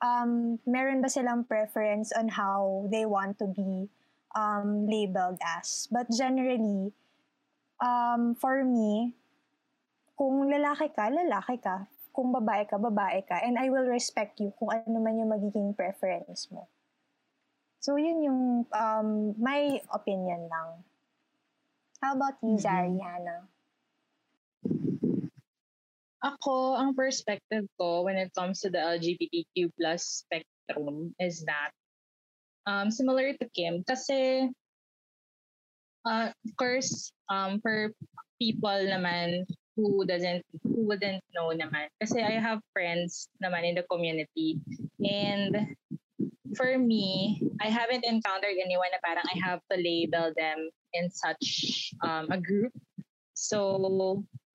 um, 0.00 0.56
meron 0.64 1.04
ba 1.04 1.12
silang 1.12 1.44
preference 1.44 2.08
on 2.16 2.32
how 2.32 2.88
they 2.88 3.04
want 3.04 3.36
to 3.44 3.52
be 3.52 3.92
um, 4.32 4.88
labeled 4.88 5.36
as. 5.44 5.88
But 5.92 6.08
generally, 6.08 6.96
um, 7.84 8.32
for 8.32 8.64
me, 8.64 9.12
kung 10.16 10.48
lalaki 10.48 10.88
ka, 10.96 11.12
lalaki 11.12 11.60
ka. 11.60 11.84
Kung 12.10 12.34
babae 12.34 12.66
ka, 12.66 12.76
babae 12.76 13.22
ka. 13.24 13.38
And 13.42 13.56
I 13.56 13.70
will 13.70 13.86
respect 13.86 14.38
you 14.42 14.50
kung 14.58 14.70
ano 14.74 14.98
man 14.98 15.18
yung 15.18 15.30
magiging 15.30 15.74
preference 15.74 16.50
mo. 16.50 16.66
So, 17.80 17.96
yun 17.96 18.20
yung 18.20 18.42
um, 18.76 19.08
my 19.40 19.80
opinion 19.94 20.50
lang. 20.50 20.84
How 22.00 22.16
about 22.16 22.36
you, 22.44 22.56
Mhm. 22.56 22.64
Zariana? 22.64 23.48
Ako, 26.20 26.76
ang 26.76 26.92
perspective 26.92 27.64
ko 27.80 28.04
when 28.04 28.20
it 28.20 28.28
comes 28.36 28.60
to 28.60 28.68
the 28.68 28.76
LGBTQ 28.76 29.72
plus 29.72 30.24
spectrum 30.28 31.16
is 31.16 31.40
that 31.48 31.72
um, 32.68 32.92
similar 32.92 33.32
to 33.40 33.48
Kim 33.56 33.80
kasi 33.88 34.52
uh, 36.04 36.28
of 36.28 36.52
course 36.60 37.08
um, 37.32 37.56
for 37.64 37.92
people 38.36 38.80
naman 38.84 39.48
who 39.88 40.04
doesn't 40.04 40.44
who 40.62 40.84
wouldn't 40.84 41.24
know 41.32 41.48
naman 41.56 41.88
kasi 41.96 42.20
I 42.20 42.36
have 42.36 42.60
friends 42.76 43.28
naman 43.40 43.64
in 43.64 43.74
the 43.74 43.86
community 43.88 44.60
and 45.00 45.72
for 46.52 46.76
me 46.76 47.40
I 47.60 47.72
haven't 47.72 48.04
encountered 48.04 48.60
anyone 48.60 48.92
na 48.92 49.00
parang 49.00 49.24
I 49.24 49.36
have 49.40 49.64
to 49.72 49.76
label 49.80 50.36
them 50.36 50.68
in 50.92 51.08
such 51.08 51.90
um, 52.04 52.28
a 52.28 52.38
group 52.38 52.74
so 53.32 53.80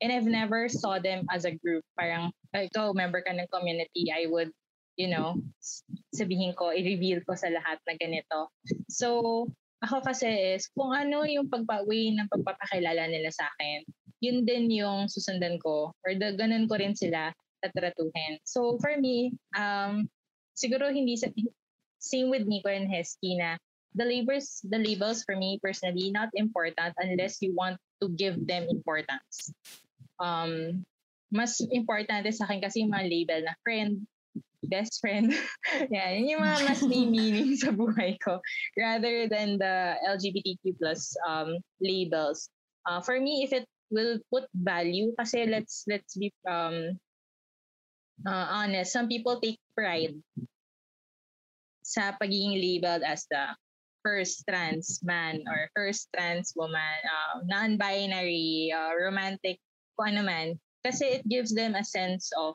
and 0.02 0.12
I've 0.12 0.28
never 0.28 0.68
saw 0.68 1.00
them 1.00 1.26
as 1.32 1.46
a 1.46 1.56
group. 1.56 1.84
Parang, 1.98 2.32
"Ay, 2.54 2.68
ikaw, 2.68 2.92
member 2.94 3.24
ka 3.24 3.32
ng 3.32 3.50
community, 3.52 4.12
I 4.12 4.28
would, 4.28 4.52
you 5.00 5.08
know, 5.08 5.40
sabihin 6.14 6.56
ko, 6.56 6.72
i-reveal 6.72 7.24
ko 7.24 7.36
sa 7.36 7.52
lahat 7.52 7.80
na 7.88 7.96
ganito. 7.98 8.52
So, 8.92 9.50
ako 9.84 10.06
kasi 10.06 10.56
is, 10.56 10.68
kung 10.72 10.94
ano 10.96 11.24
yung 11.28 11.52
pagpa-way 11.52 12.16
ng 12.16 12.32
pagpapakilala 12.32 13.08
nila 13.12 13.32
sa 13.32 13.48
akin, 13.50 13.84
yun 14.22 14.46
din 14.46 14.72
yung 14.72 15.08
susundan 15.08 15.60
ko, 15.60 15.92
or 16.06 16.12
the, 16.16 16.36
ganun 16.36 16.68
ko 16.70 16.76
rin 16.80 16.96
sila 16.96 17.34
tatratuhin. 17.64 18.40
So, 18.46 18.78
for 18.80 18.96
me, 19.00 19.34
um, 19.58 20.08
siguro 20.56 20.92
hindi 20.94 21.18
sa, 21.18 21.32
same 22.00 22.30
with 22.30 22.46
Nico 22.46 22.70
and 22.70 22.88
Hesky 22.88 23.40
na 23.40 23.58
the 23.96 24.06
labels, 24.06 24.62
the 24.68 24.78
labels 24.78 25.24
for 25.24 25.36
me 25.36 25.58
personally, 25.64 26.12
not 26.12 26.30
important 26.36 26.94
unless 27.00 27.42
you 27.42 27.56
want 27.56 27.80
to 28.04 28.12
give 28.14 28.38
them 28.46 28.68
importance 28.70 29.56
um, 30.20 30.84
mas 31.34 31.60
importante 31.74 32.32
sa 32.32 32.48
akin 32.48 32.62
kasi 32.64 32.84
yung 32.84 32.94
mga 32.94 33.10
label 33.10 33.42
na 33.44 33.56
friend, 33.66 34.06
best 34.66 35.02
friend. 35.02 35.34
yeah, 35.94 36.14
yun 36.16 36.38
yung 36.38 36.44
mga 36.44 36.60
mas 36.70 36.82
may 36.86 37.06
meaning 37.06 37.58
sa 37.60 37.74
buhay 37.74 38.16
ko 38.24 38.40
rather 38.80 39.28
than 39.28 39.60
the 39.60 40.00
LGBTQ 40.06 40.80
plus 40.80 41.14
um, 41.28 41.60
labels. 41.82 42.50
Uh, 42.86 43.02
for 43.02 43.18
me, 43.18 43.44
if 43.44 43.52
it 43.52 43.66
will 43.92 44.20
put 44.32 44.46
value, 44.54 45.14
kasi 45.18 45.46
let's 45.46 45.86
let's 45.88 46.16
be 46.18 46.34
um, 46.48 46.98
uh, 48.26 48.48
honest, 48.52 48.94
some 48.94 49.08
people 49.08 49.40
take 49.42 49.60
pride 49.76 50.16
sa 51.86 52.18
pagiging 52.18 52.58
labeled 52.58 53.06
as 53.06 53.30
the 53.30 53.54
first 54.06 54.46
trans 54.46 55.02
man 55.02 55.42
or 55.50 55.70
first 55.74 56.10
trans 56.14 56.54
woman, 56.56 57.00
uh, 57.06 57.42
non-binary, 57.46 58.70
uh, 58.74 58.94
romantic, 58.98 59.58
kung 59.98 60.18
ano 60.18 60.22
man. 60.26 60.48
Kasi 60.86 61.22
it 61.22 61.24
gives 61.26 61.54
them 61.54 61.74
a 61.74 61.86
sense 61.86 62.30
of 62.38 62.54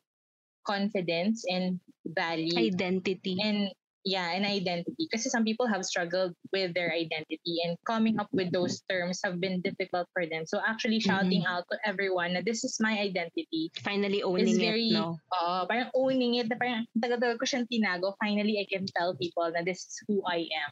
confidence 0.63 1.43
and 1.51 1.83
value. 2.07 2.55
Identity. 2.55 3.39
and 3.43 3.75
yeah, 4.05 4.33
an 4.33 4.45
identity. 4.45 4.95
because 4.97 5.29
some 5.31 5.45
people 5.45 5.67
have 5.67 5.85
struggled 5.85 6.33
with 6.53 6.73
their 6.75 6.93
identity 6.93 7.61
and 7.65 7.77
coming 7.87 8.19
up 8.19 8.29
with 8.33 8.51
those 8.53 8.81
terms 8.89 9.21
have 9.25 9.41
been 9.41 9.61
difficult 9.61 10.09
for 10.13 10.25
them. 10.25 10.47
So 10.47 10.61
actually 10.65 11.01
shouting 11.01 11.45
out 11.49 11.65
to 11.71 11.77
everyone 11.85 12.33
na 12.35 12.41
this 12.45 12.65
is 12.65 12.79
my 12.81 12.97
identity 12.99 13.71
Finally 13.85 14.25
is 14.25 14.25
owning 14.25 14.59
very, 14.59 14.89
it, 14.89 14.95
no? 14.95 15.17
uh, 15.37 15.67
parang 15.67 15.91
owning 15.95 16.41
it, 16.41 16.49
parang 16.57 16.87
tagal-tagal 16.97 17.37
ko 17.41 17.45
siyang 17.45 17.69
tinago. 17.69 18.17
Finally, 18.21 18.57
I 18.61 18.67
can 18.69 18.87
tell 18.97 19.13
people 19.17 19.49
na 19.53 19.61
this 19.65 19.85
is 19.85 19.95
who 20.09 20.25
I 20.25 20.49
am. 20.49 20.71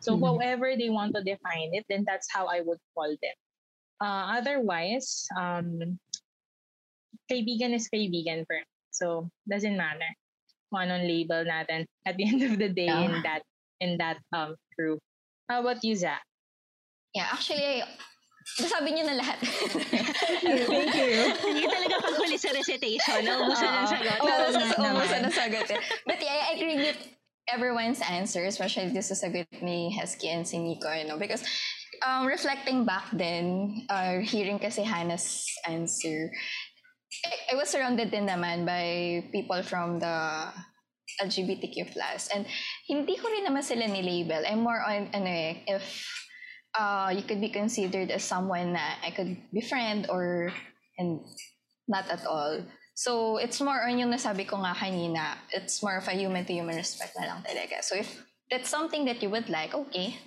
So 0.00 0.16
Mhm. 0.16 0.22
however 0.24 0.78
they 0.78 0.88
want 0.88 1.14
to 1.18 1.22
define 1.26 1.74
it, 1.74 1.84
then 1.90 2.06
that's 2.06 2.30
how 2.30 2.46
I 2.46 2.62
would 2.62 2.80
call 2.94 3.10
them. 3.10 3.36
Uh, 4.00 4.38
otherwise, 4.40 5.26
um, 5.36 5.98
kaibigan 7.28 7.74
is 7.74 7.90
kaibigan 7.90 8.46
for 8.46 8.56
me. 8.56 8.70
So 8.90 9.28
doesn't 9.48 9.76
matter 9.76 10.08
kung 10.70 10.86
anong 10.86 11.04
label 11.04 11.42
natin 11.42 11.84
at 12.06 12.14
the 12.16 12.24
end 12.30 12.40
of 12.46 12.56
the 12.56 12.70
day 12.70 12.88
in 12.88 13.10
Yeah. 13.10 13.22
that 13.26 13.42
in 13.82 13.90
that 13.98 14.18
um 14.32 14.54
group. 14.78 15.02
How 15.50 15.60
about 15.60 15.82
you, 15.82 15.98
Zach? 15.98 16.22
Yeah, 17.10 17.26
actually, 17.26 17.82
nasabi 18.62 18.94
niyo 18.94 19.10
na 19.10 19.18
lahat. 19.18 19.38
Thank 19.42 20.94
you. 20.94 21.14
Hindi 21.50 21.64
talaga 21.66 21.96
paghuli 21.98 22.38
sa 22.38 22.54
recitation. 22.54 23.26
Naubusan 23.26 23.66
ng 23.66 23.82
Oo. 23.82 23.90
sagot. 23.90 24.18
Oo 24.22 24.28
Oo, 24.30 24.46
nga 24.46 24.62
sa 24.62 24.76
naman. 24.78 24.90
umusan 24.94 25.20
na 25.26 25.30
sagot 25.34 25.66
eh. 25.74 25.80
But 26.06 26.22
yeah, 26.22 26.50
I 26.50 26.54
agree 26.54 26.78
with 26.78 26.98
everyone's 27.50 27.98
answer, 27.98 28.46
especially 28.46 28.94
this 28.94 29.10
is 29.10 29.26
a 29.26 29.30
good 29.30 29.50
ni 29.58 29.90
Hesky 29.90 30.30
and 30.30 30.46
si 30.46 30.62
Nico, 30.62 30.86
you 30.94 31.02
know, 31.02 31.18
because 31.18 31.42
um, 32.06 32.30
reflecting 32.30 32.86
back 32.86 33.10
then, 33.10 33.74
uh, 33.90 34.22
hearing 34.22 34.62
kasi 34.62 34.86
Hannah's 34.86 35.50
answer, 35.66 36.30
I, 37.26 37.52
I 37.52 37.54
was 37.56 37.68
surrounded 37.68 38.10
din 38.10 38.26
naman 38.26 38.64
by 38.64 39.28
people 39.32 39.62
from 39.62 39.98
the 39.98 40.46
LGBTQ+. 41.18 41.90
And 42.34 42.46
hindi 42.86 43.16
ko 43.18 43.28
rin 43.28 43.46
naman 43.46 43.64
sila 43.64 43.86
ni-label. 43.86 44.46
I'm 44.46 44.62
more 44.62 44.80
on, 44.80 45.10
ano 45.12 45.26
eh, 45.26 45.66
if 45.66 45.84
uh, 46.78 47.12
you 47.14 47.22
could 47.22 47.40
be 47.40 47.50
considered 47.50 48.10
as 48.10 48.22
someone 48.22 48.72
na 48.74 49.02
I 49.02 49.10
could 49.10 49.36
befriend 49.52 50.06
or 50.08 50.52
and 50.98 51.20
not 51.88 52.06
at 52.10 52.24
all. 52.26 52.62
So, 52.94 53.38
it's 53.38 53.60
more 53.60 53.80
on 53.80 53.98
yung 53.98 54.12
nasabi 54.12 54.46
ko 54.46 54.60
nga 54.60 54.76
kanina, 54.76 55.40
it's 55.56 55.82
more 55.82 55.96
of 55.96 56.06
a 56.06 56.12
human-to-human 56.12 56.76
respect 56.76 57.16
na 57.16 57.26
lang 57.26 57.40
talaga. 57.40 57.82
So, 57.82 57.96
if 57.96 58.12
that's 58.50 58.68
something 58.68 59.06
that 59.06 59.22
you 59.22 59.30
would 59.30 59.48
like, 59.48 59.72
okay, 59.74 60.20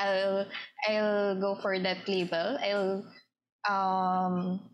I'll, 0.00 0.46
I'll 0.88 1.38
go 1.38 1.54
for 1.62 1.78
that 1.78 2.08
label. 2.08 2.58
I'll 2.58 3.06
um, 3.68 4.69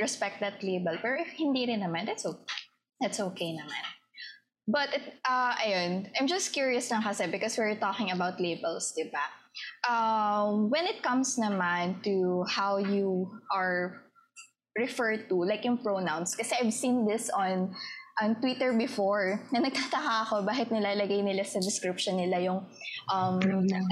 respect 0.00 0.40
that 0.40 0.62
label. 0.62 0.96
Pero 1.00 1.20
if 1.20 1.32
hindi 1.36 1.66
rin 1.66 1.80
naman, 1.80 2.06
that's 2.06 2.26
okay. 2.26 2.60
That's 3.00 3.20
okay 3.20 3.52
naman. 3.52 3.84
But, 4.66 4.90
it, 4.94 5.14
uh, 5.22 5.54
ayun, 5.62 6.10
I'm 6.18 6.26
just 6.26 6.50
curious 6.52 6.90
lang 6.90 7.02
kasi 7.02 7.30
because 7.30 7.54
we're 7.54 7.78
talking 7.78 8.10
about 8.10 8.40
labels, 8.42 8.90
di 8.98 9.06
ba? 9.14 9.26
Um, 9.86 10.68
when 10.68 10.90
it 10.90 11.06
comes 11.06 11.38
naman 11.38 12.02
to 12.02 12.44
how 12.50 12.82
you 12.82 13.30
are 13.54 14.02
referred 14.76 15.30
to, 15.30 15.38
like 15.46 15.64
yung 15.64 15.78
pronouns, 15.78 16.34
kasi 16.34 16.52
I've 16.58 16.74
seen 16.74 17.06
this 17.06 17.30
on 17.30 17.72
on 18.16 18.40
Twitter 18.40 18.72
before, 18.72 19.38
na 19.52 19.60
nagtataka 19.60 20.24
ako 20.24 20.42
bakit 20.42 20.72
nilalagay 20.72 21.20
nila 21.20 21.44
sa 21.44 21.60
description 21.60 22.16
nila 22.16 22.40
yung 22.40 22.64
um, 23.12 23.36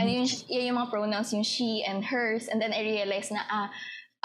ano 0.00 0.08
yung, 0.08 0.26
yun 0.48 0.72
yung 0.72 0.78
mga 0.80 0.90
pronouns, 0.90 1.30
yung 1.32 1.44
she 1.44 1.84
and 1.86 2.02
hers, 2.02 2.48
and 2.48 2.56
then 2.60 2.72
I 2.72 2.80
realized 2.82 3.30
na 3.30 3.44
ah, 3.46 3.68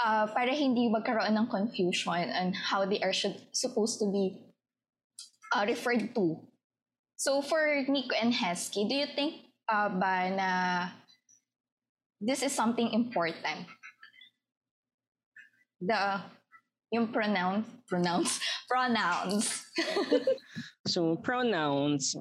uh, 0.04 0.26
para 0.32 0.52
hindi 0.52 0.88
magkaroon 0.88 1.36
ng 1.36 1.46
confusion 1.46 2.30
on 2.32 2.52
how 2.52 2.84
they 2.84 3.00
are 3.00 3.12
should, 3.12 3.36
supposed 3.52 3.98
to 3.98 4.06
be 4.10 4.38
uh, 5.54 5.64
referred 5.66 6.14
to. 6.14 6.40
So 7.16 7.42
for 7.42 7.84
Nico 7.88 8.16
and 8.16 8.32
Hesky, 8.32 8.88
do 8.88 8.94
you 8.94 9.06
think 9.14 9.52
uh, 9.68 9.88
ba 9.88 10.30
na 10.32 10.50
this 12.20 12.42
is 12.42 12.52
something 12.52 12.92
important? 12.92 13.68
The 15.80 16.20
yung 16.92 17.12
pronoun 17.12 17.64
pronouns 17.88 18.40
pronouns. 18.68 19.64
So, 20.90 21.14
pronouns, 21.22 22.16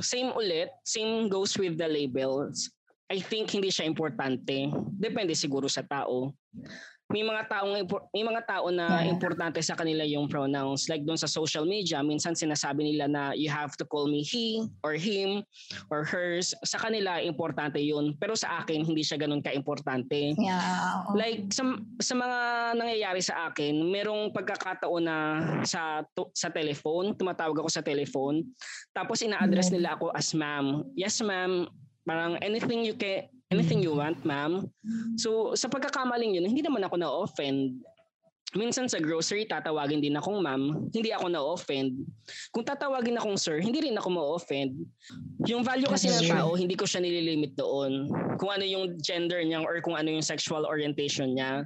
same 0.00 0.32
ulit, 0.32 0.70
same 0.88 1.28
goes 1.28 1.58
with 1.58 1.76
the 1.76 1.84
labels. 1.84 2.70
I 3.10 3.18
think 3.18 3.50
hindi 3.50 3.68
siya 3.68 3.84
importante. 3.84 4.70
Depende 4.94 5.34
siguro 5.34 5.66
sa 5.66 5.82
tao. 5.82 6.32
May 7.10 7.26
mga 7.26 7.42
impor- 7.82 8.06
may 8.14 8.22
mga 8.22 8.42
tao 8.46 8.70
na 8.70 9.02
Yeah. 9.02 9.10
importante 9.10 9.58
sa 9.60 9.74
kanila 9.74 10.06
yung 10.06 10.30
pronouns. 10.30 10.86
Like 10.86 11.02
doon 11.02 11.18
sa 11.18 11.26
social 11.26 11.66
media, 11.66 11.98
minsan 12.06 12.38
sinasabi 12.38 12.86
nila 12.86 13.10
na 13.10 13.22
you 13.34 13.50
have 13.50 13.74
to 13.74 13.84
call 13.84 14.06
me 14.06 14.22
he 14.22 14.62
or 14.86 14.94
him 14.94 15.42
or 15.90 16.06
hers. 16.06 16.54
Sa 16.62 16.78
kanila 16.78 17.18
importante 17.18 17.82
yun. 17.82 18.14
Pero 18.14 18.38
sa 18.38 18.62
akin 18.62 18.86
hindi 18.86 19.02
siya 19.02 19.18
ganun 19.18 19.42
ka-importante. 19.42 20.38
yeah. 20.38 21.02
oo. 21.02 21.18
Like 21.18 21.50
sa, 21.50 21.66
sa 21.98 22.14
mga 22.14 22.38
nangyayari 22.78 23.20
sa 23.20 23.50
akin, 23.50 23.74
merong 23.90 24.30
pagkakataon 24.30 25.02
na 25.02 25.16
sa 25.66 26.06
to- 26.14 26.30
sa 26.30 26.46
telephone, 26.48 27.12
tumatawag 27.18 27.58
ako 27.58 27.68
sa 27.68 27.82
telephone, 27.82 28.46
tapos 28.94 29.18
ina-address 29.20 29.74
nila 29.74 29.98
ako 29.98 30.14
as 30.14 30.30
ma'am. 30.30 30.86
Yes, 30.94 31.18
ma'am. 31.18 31.66
Parang 32.06 32.38
anything 32.40 32.86
you 32.86 32.94
can 32.94 33.26
anything 33.50 33.82
you 33.82 33.92
want, 33.92 34.22
ma'am. 34.22 34.70
So 35.18 35.58
sa 35.58 35.66
pagkakamaling 35.66 36.38
yun, 36.38 36.46
hindi 36.46 36.62
naman 36.62 36.86
ako 36.86 36.96
na-offend. 36.96 37.82
Minsan 38.50 38.90
sa 38.90 38.98
grocery, 38.98 39.46
tatawagin 39.46 40.02
din 40.02 40.18
akong 40.18 40.42
ma'am, 40.42 40.90
hindi 40.90 41.14
ako 41.14 41.30
na-offend. 41.30 42.02
Kung 42.50 42.66
tatawagin 42.66 43.14
akong 43.14 43.38
sir, 43.38 43.62
hindi 43.62 43.78
rin 43.78 43.94
ako 43.94 44.08
ma-offend. 44.10 44.74
Yung 45.46 45.62
value 45.62 45.86
kasi 45.86 46.10
ng 46.10 46.34
tao, 46.34 46.58
hindi 46.58 46.74
ko 46.74 46.82
siya 46.82 46.98
nililimit 46.98 47.54
doon. 47.54 48.10
Kung 48.42 48.50
ano 48.50 48.66
yung 48.66 48.98
gender 48.98 49.38
niya 49.46 49.62
or 49.62 49.78
kung 49.78 49.94
ano 49.94 50.10
yung 50.10 50.26
sexual 50.26 50.66
orientation 50.66 51.30
niya. 51.38 51.62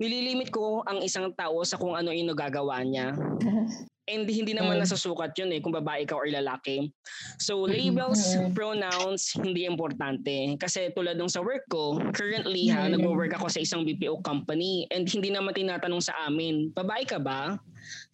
Nililimit 0.00 0.48
ko 0.48 0.80
ang 0.88 1.04
isang 1.04 1.28
tao 1.36 1.60
sa 1.60 1.76
kung 1.76 1.92
ano 1.92 2.08
yung 2.08 2.32
nagagawa 2.32 2.80
niya. 2.80 3.12
And 4.04 4.28
hindi 4.28 4.52
naman 4.52 4.76
Mm. 4.76 4.84
nasusukat 4.84 5.32
yun 5.40 5.48
eh 5.56 5.64
kung 5.64 5.72
babae 5.72 6.04
ka 6.04 6.12
or 6.12 6.28
lalaki. 6.28 6.92
So 7.40 7.64
labels, 7.64 8.20
Mm. 8.36 8.52
pronouns, 8.52 9.32
hindi 9.32 9.64
importante. 9.64 10.60
Kasi 10.60 10.92
tulad 10.92 11.16
ng 11.16 11.32
sa 11.32 11.40
work 11.40 11.64
ko, 11.72 11.96
currently 12.12 12.68
ha, 12.68 12.84
Mm. 12.84 13.00
nagwo-work 13.00 13.32
ako 13.32 13.48
sa 13.48 13.64
isang 13.64 13.80
BPO 13.80 14.20
company 14.20 14.84
and 14.92 15.08
hindi 15.08 15.32
naman 15.32 15.56
tinatanong 15.56 16.04
sa 16.04 16.12
amin, 16.28 16.68
babae 16.76 17.08
ka 17.08 17.16
ba? 17.16 17.56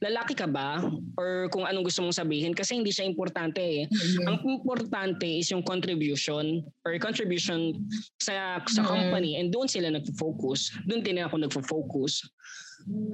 Lalaki 0.02 0.34
ka 0.34 0.46
ba? 0.46 0.78
Or 1.18 1.50
kung 1.50 1.66
anong 1.66 1.86
gusto 1.86 2.02
mong 2.02 2.14
sabihin 2.14 2.54
kasi 2.54 2.78
hindi 2.78 2.90
siya 2.90 3.06
importante 3.06 3.58
eh. 3.58 3.82
Ang 4.26 4.42
importante 4.46 5.26
is 5.26 5.50
yung 5.50 5.62
contribution 5.62 6.62
or 6.86 6.94
contribution 6.98 7.78
sa 8.18 8.62
sa 8.66 8.82
Mm. 8.82 8.88
company 8.88 9.30
and 9.38 9.50
doon 9.50 9.66
sila 9.66 9.90
nagfo-focus. 9.90 10.70
Doon 10.86 11.02
din 11.02 11.18
ako 11.18 11.34
nagfo-focus. 11.38 12.30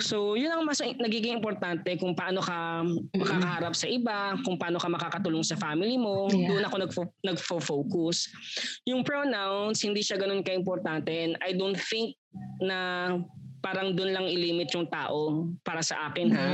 So, 0.00 0.36
yun 0.38 0.52
ang 0.52 0.64
mas 0.64 0.78
nagiging 0.80 1.36
importante 1.40 1.96
kung 1.98 2.14
paano 2.14 2.40
ka 2.40 2.84
makakaharap 3.12 3.74
sa 3.74 3.88
iba, 3.88 4.36
kung 4.44 4.56
paano 4.56 4.76
ka 4.78 4.88
makakatulong 4.88 5.44
sa 5.44 5.56
family 5.56 5.96
mo. 5.96 6.28
Yeah. 6.30 6.48
Doon 6.52 6.64
ako 6.64 6.76
nagfo- 6.80 7.16
nagfo-focus. 7.24 8.30
Yung 8.88 9.02
pronouns, 9.02 9.82
hindi 9.82 10.00
siya 10.00 10.20
ganun 10.20 10.44
ka-importante 10.44 11.10
and 11.10 11.34
I 11.42 11.52
don't 11.56 11.76
think 11.76 12.16
na 12.60 13.10
parang 13.64 13.96
doon 13.96 14.14
lang 14.14 14.26
ilimit 14.28 14.70
yung 14.76 14.86
tao 14.86 15.50
para 15.64 15.82
sa 15.82 16.08
akin 16.12 16.28
ha. 16.30 16.48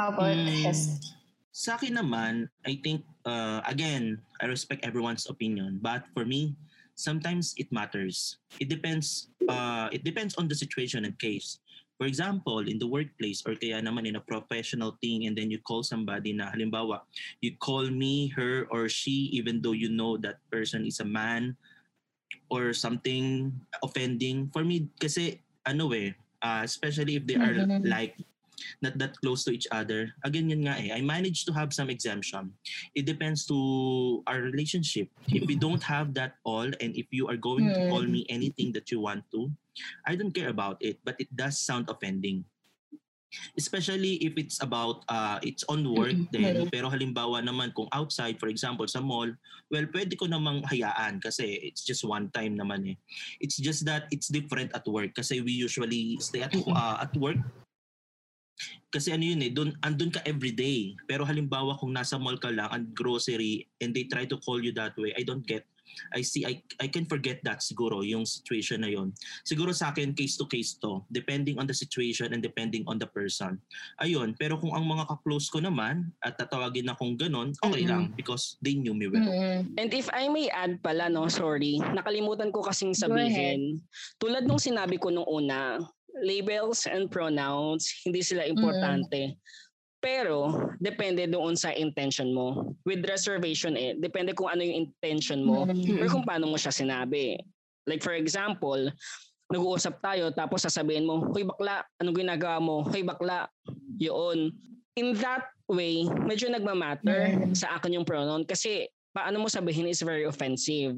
How 0.00 0.16
about 0.16 0.32
Mm. 0.32 0.64
Hesky? 0.64 0.96
Sa 1.52 1.76
akin 1.76 1.92
naman, 1.92 2.48
I 2.64 2.80
think, 2.80 3.04
uh, 3.28 3.60
again, 3.68 4.16
I 4.40 4.48
respect 4.48 4.80
everyone's 4.80 5.28
opinion. 5.28 5.76
But 5.76 6.08
for 6.16 6.24
me, 6.24 6.56
sometimes 7.00 7.56
it 7.56 7.72
matters. 7.72 8.36
It 8.60 8.68
depends, 8.68 9.32
uh, 9.48 9.88
it 9.90 10.04
depends 10.04 10.36
on 10.36 10.46
the 10.46 10.54
situation 10.54 11.08
and 11.08 11.16
case. 11.18 11.58
For 11.96 12.06
example, 12.08 12.64
in 12.64 12.80
the 12.80 12.88
workplace 12.88 13.44
or 13.44 13.56
kaya 13.56 13.80
naman 13.80 14.08
in 14.08 14.16
a 14.16 14.24
professional 14.24 14.96
thing 15.04 15.28
and 15.28 15.36
then 15.36 15.52
you 15.52 15.60
call 15.60 15.84
somebody 15.84 16.32
na 16.32 16.48
halimbawa, 16.48 17.04
you 17.44 17.56
call 17.60 17.88
me, 17.88 18.28
her, 18.36 18.64
or 18.72 18.88
she 18.88 19.28
even 19.36 19.60
though 19.60 19.76
you 19.76 19.92
know 19.92 20.16
that 20.16 20.40
person 20.48 20.84
is 20.88 21.00
a 21.00 21.08
man 21.08 21.56
or 22.48 22.72
something 22.72 23.52
offending. 23.84 24.48
For 24.48 24.64
me, 24.64 24.88
kasi 24.96 25.44
ano 25.68 25.92
eh, 25.92 26.16
uh, 26.40 26.64
especially 26.64 27.20
if 27.20 27.28
they 27.28 27.36
are 27.36 27.68
Mhm. 27.68 27.84
like 27.84 28.16
not 28.82 28.96
that 28.98 29.16
close 29.20 29.44
to 29.44 29.50
each 29.50 29.66
other. 29.72 30.12
Again, 30.24 30.50
yun 30.50 30.66
nga 30.66 30.76
eh. 30.78 30.92
I 30.92 31.00
managed 31.00 31.46
to 31.48 31.52
have 31.52 31.72
some 31.72 31.90
exemption. 31.90 32.52
It 32.94 33.06
depends 33.06 33.46
to 33.48 34.22
our 34.26 34.40
relationship. 34.40 35.08
If 35.28 35.46
we 35.46 35.56
don't 35.56 35.82
have 35.82 36.14
that 36.14 36.36
all 36.44 36.68
and 36.68 36.90
if 36.96 37.08
you 37.10 37.28
are 37.28 37.38
going 37.40 37.68
to 37.68 37.88
call 37.88 38.04
me 38.04 38.26
anything 38.28 38.72
that 38.72 38.90
you 38.90 39.00
want 39.00 39.24
to, 39.32 39.50
I 40.06 40.16
don't 40.16 40.34
care 40.34 40.48
about 40.48 40.78
it. 40.80 41.00
But 41.04 41.16
it 41.18 41.32
does 41.34 41.60
sound 41.60 41.88
offending. 41.88 42.44
Especially 43.54 44.18
if 44.26 44.34
it's 44.34 44.58
about, 44.58 45.06
uh, 45.06 45.38
it's 45.46 45.62
on 45.70 45.86
work 45.86 46.18
then. 46.34 46.66
Pero 46.66 46.90
halimbawa 46.90 47.38
naman 47.38 47.70
kung 47.78 47.86
outside, 47.94 48.42
for 48.42 48.50
example, 48.50 48.90
sa 48.90 48.98
mall, 48.98 49.30
well, 49.70 49.86
pwede 49.94 50.18
ko 50.18 50.26
namang 50.26 50.66
hayaan 50.66 51.22
kasi 51.22 51.62
it's 51.62 51.86
just 51.86 52.02
one 52.02 52.26
time 52.34 52.58
naman 52.58 52.90
eh. 52.90 52.98
It's 53.38 53.54
just 53.54 53.86
that 53.86 54.10
it's 54.10 54.26
different 54.26 54.74
at 54.74 54.82
work 54.82 55.14
kasi 55.14 55.38
we 55.46 55.54
usually 55.54 56.18
stay 56.18 56.42
at, 56.42 56.50
uh, 56.58 57.06
at 57.06 57.14
work 57.14 57.38
kasi 58.90 59.14
ano 59.14 59.22
yun 59.22 59.40
eh, 59.46 59.50
dun, 59.54 59.70
andun 59.86 60.10
ka 60.10 60.20
everyday. 60.26 60.98
Pero 61.06 61.22
halimbawa 61.22 61.78
kung 61.78 61.94
nasa 61.94 62.18
mall 62.18 62.36
ka 62.36 62.50
lang 62.50 62.68
and 62.74 62.90
grocery 62.92 63.66
and 63.78 63.94
they 63.94 64.04
try 64.04 64.26
to 64.26 64.36
call 64.42 64.58
you 64.58 64.74
that 64.74 64.92
way, 64.98 65.14
I 65.14 65.22
don't 65.22 65.46
get. 65.46 65.64
I 66.14 66.22
see, 66.22 66.46
I, 66.46 66.62
I 66.78 66.86
can 66.86 67.02
forget 67.02 67.42
that 67.42 67.66
siguro, 67.66 68.06
yung 68.06 68.22
situation 68.22 68.86
na 68.86 68.90
yun. 68.90 69.10
Siguro 69.42 69.74
sa 69.74 69.90
akin, 69.90 70.14
case 70.14 70.38
to 70.38 70.46
case 70.46 70.78
to, 70.78 71.02
depending 71.10 71.58
on 71.58 71.66
the 71.66 71.74
situation 71.74 72.30
and 72.30 72.38
depending 72.38 72.86
on 72.86 72.94
the 72.94 73.10
person. 73.10 73.58
Ayun, 73.98 74.38
pero 74.38 74.54
kung 74.58 74.70
ang 74.70 74.86
mga 74.86 75.10
ka-close 75.10 75.50
ko 75.50 75.58
naman 75.58 76.14
at 76.22 76.38
tatawagin 76.38 76.86
akong 76.94 77.18
ganun, 77.18 77.50
okay 77.58 77.90
lang 77.90 78.14
because 78.14 78.54
they 78.62 78.78
knew 78.78 78.94
me 78.94 79.10
well. 79.10 79.22
Mm-mm. 79.22 79.74
And 79.82 79.90
if 79.90 80.06
I 80.14 80.30
may 80.30 80.46
add 80.50 80.78
pala, 80.78 81.10
no, 81.10 81.26
sorry, 81.26 81.82
nakalimutan 81.82 82.54
ko 82.54 82.62
kasing 82.62 82.94
sabihin. 82.94 83.82
Tulad 84.22 84.46
nung 84.46 84.62
sinabi 84.62 84.94
ko 84.94 85.10
nung 85.10 85.26
una, 85.26 85.82
labels 86.18 86.86
and 86.90 87.08
pronouns, 87.10 87.88
hindi 88.02 88.20
sila 88.20 88.46
importante. 88.46 89.38
Pero, 90.00 90.72
depende 90.80 91.28
doon 91.28 91.54
sa 91.54 91.76
intention 91.76 92.32
mo. 92.32 92.72
With 92.88 93.04
reservation 93.04 93.76
eh, 93.76 93.92
depende 94.00 94.32
kung 94.32 94.48
ano 94.48 94.64
yung 94.64 94.88
intention 94.88 95.44
mo 95.44 95.68
or 95.68 96.06
kung 96.08 96.24
paano 96.24 96.48
mo 96.48 96.56
siya 96.56 96.72
sinabi. 96.72 97.36
Like 97.84 98.00
for 98.00 98.16
example, 98.16 98.88
nag-uusap 99.52 100.00
tayo 100.00 100.32
tapos 100.32 100.64
sasabihin 100.64 101.04
mo, 101.04 101.28
Hoy 101.36 101.44
bakla, 101.44 101.84
anong 102.00 102.16
ginagawa 102.16 102.56
mo? 102.64 102.80
Hoy 102.86 103.04
bakla, 103.04 103.50
yun. 104.00 104.56
In 104.96 105.12
that 105.20 105.52
way, 105.68 106.08
medyo 106.24 106.48
nagmamatter 106.48 107.52
sa 107.52 107.76
akin 107.76 108.00
yung 108.00 108.08
pronoun 108.08 108.48
kasi 108.48 108.88
paano 109.12 109.42
mo 109.44 109.52
sabihin 109.52 109.90
is 109.90 110.00
very 110.00 110.24
offensive. 110.24 110.96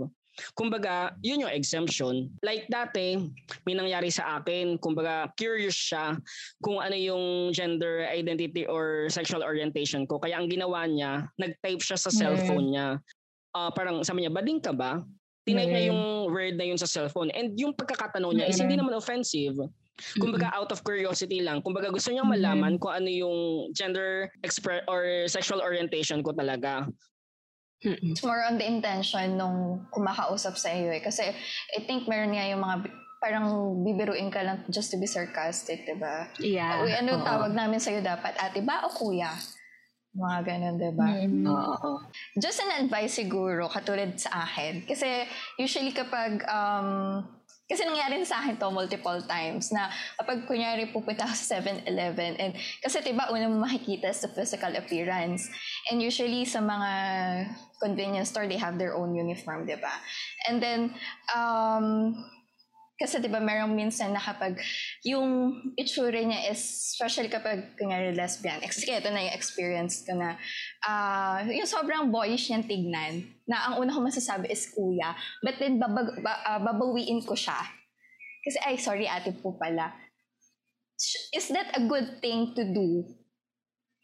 Kumbaga, 0.56 1.12
yun 1.20 1.44
yung 1.44 1.52
exemption. 1.52 2.32
Like 2.40 2.64
dati, 2.66 3.20
may 3.68 3.76
nangyari 3.76 4.08
sa 4.08 4.40
akin, 4.40 4.80
kumbaga 4.80 5.28
curious 5.36 5.76
siya 5.76 6.16
kung 6.64 6.80
ano 6.80 6.96
yung 6.96 7.52
gender 7.52 8.08
identity 8.08 8.64
or 8.64 9.12
sexual 9.12 9.44
orientation 9.44 10.08
ko. 10.08 10.16
Kaya 10.16 10.40
ang 10.40 10.48
ginawa 10.48 10.88
niya, 10.88 11.28
nag-type 11.36 11.84
siya 11.84 11.98
sa 12.00 12.08
cellphone 12.08 12.72
niya. 12.72 12.88
Ah, 13.52 13.68
parang 13.68 14.00
sabi 14.00 14.24
niya, 14.24 14.32
bading 14.32 14.64
ka 14.64 14.72
ba? 14.72 15.04
Tinype 15.44 15.68
niya 15.68 15.82
Mm. 15.84 15.90
yung 15.92 16.02
word 16.30 16.54
na 16.56 16.64
yun 16.64 16.78
sa 16.78 16.88
cellphone. 16.88 17.28
And 17.34 17.52
yung 17.58 17.74
pagkakatanong 17.76 18.32
niya 18.38 18.48
is 18.48 18.56
hindi 18.62 18.78
naman 18.78 18.94
offensive. 18.96 19.58
Kumbaga 20.16 20.48
out 20.56 20.72
of 20.72 20.80
curiosity 20.80 21.44
lang. 21.44 21.60
Kumbaga 21.60 21.92
gusto 21.92 22.08
niyang 22.08 22.30
malaman 22.30 22.80
kung 22.80 22.96
ano 22.96 23.10
yung 23.12 23.68
gender 23.76 24.32
expre- 24.40 24.86
or 24.88 25.28
sexual 25.28 25.60
orientation 25.60 26.24
ko 26.24 26.32
talaga. 26.32 26.88
Mm-mm. 27.82 28.14
It's 28.14 28.22
more 28.22 28.42
on 28.46 28.58
the 28.58 28.66
intention 28.66 29.38
nung 29.38 29.86
kumakausap 29.90 30.54
sa 30.54 30.70
iyo 30.70 30.94
eh. 30.94 31.02
Kasi 31.02 31.26
I 31.74 31.78
think 31.86 32.06
meron 32.06 32.34
nga 32.34 32.46
yung 32.46 32.62
mga 32.62 32.76
parang 33.22 33.46
bibiruin 33.86 34.34
ka 34.34 34.42
lang 34.42 34.66
just 34.66 34.90
to 34.90 34.98
be 34.98 35.06
sarcastic, 35.06 35.86
di 35.86 35.94
ba? 35.94 36.26
Yeah. 36.42 36.82
Uy, 36.82 36.90
ano 36.90 37.22
Oo. 37.22 37.26
tawag 37.26 37.54
namin 37.54 37.78
sa'yo 37.78 38.02
dapat? 38.02 38.34
Ate 38.34 38.58
ba 38.66 38.82
o 38.82 38.90
kuya? 38.90 39.30
Mga 40.12 40.38
ganun, 40.42 40.74
di 40.74 40.90
ba? 40.90 41.06
Mm. 41.06 41.46
Oo. 41.46 42.02
Just 42.34 42.66
an 42.66 42.82
advice 42.82 43.22
siguro, 43.22 43.70
katulad 43.70 44.18
sa 44.18 44.42
akin. 44.42 44.82
Kasi 44.90 45.22
usually 45.54 45.94
kapag, 45.94 46.42
um, 46.50 47.22
kasi 47.70 47.88
nangyari 47.88 48.20
na 48.20 48.26
sa 48.28 48.44
akin 48.44 48.60
to 48.60 48.68
multiple 48.68 49.16
times 49.24 49.72
na 49.72 49.88
kapag 50.20 50.44
kunyari 50.44 50.92
pupunta 50.92 51.24
ako 51.24 51.32
sa 51.32 51.56
7-Eleven 51.62 52.36
and 52.36 52.52
kasi 52.84 53.00
diba 53.00 53.32
una 53.32 53.48
mo 53.48 53.64
makikita 53.64 54.12
sa 54.12 54.28
physical 54.28 54.76
appearance 54.76 55.48
and 55.88 56.04
usually 56.04 56.44
sa 56.44 56.60
mga 56.60 56.90
convenience 57.82 58.30
store 58.30 58.46
they 58.46 58.60
have 58.60 58.78
their 58.78 58.94
own 58.94 59.10
uniform 59.18 59.66
diba 59.66 59.90
and 60.46 60.62
then 60.62 60.94
um 61.34 62.14
kasi 63.02 63.18
'di 63.18 63.26
ba 63.26 63.42
merong 63.42 63.74
minsan 63.74 64.14
na 64.14 64.22
kapag 64.22 64.62
yung 65.02 65.58
itsura 65.74 66.22
niya 66.22 66.54
is 66.54 66.62
especially 66.94 67.26
kapag 67.26 67.74
kunyari 67.74 68.14
lesbian 68.14 68.62
ex 68.62 68.78
ito 68.86 69.10
na 69.10 69.26
yung 69.26 69.34
experience 69.34 70.06
ko 70.06 70.14
na 70.14 70.38
ah 70.86 71.42
yung 71.50 71.66
sobrang 71.66 72.14
boyish 72.14 72.46
niyang 72.46 72.70
tignan 72.70 73.26
na 73.50 73.66
ang 73.66 73.82
una 73.82 73.90
ko 73.90 74.06
masasabi 74.06 74.46
is 74.54 74.70
kuya 74.70 75.18
but 75.42 75.58
then 75.58 75.82
babag, 75.82 76.14
ba, 76.22 76.32
ah, 76.46 76.62
babawiin 76.62 77.26
ko 77.26 77.34
siya. 77.34 77.58
Kasi 78.42 78.58
ay 78.66 78.74
sorry 78.78 79.06
ate 79.06 79.34
po 79.38 79.54
pala. 79.54 79.94
Is 81.34 81.50
that 81.54 81.74
a 81.78 81.82
good 81.86 82.18
thing 82.22 82.54
to 82.58 82.62
do? 82.70 83.06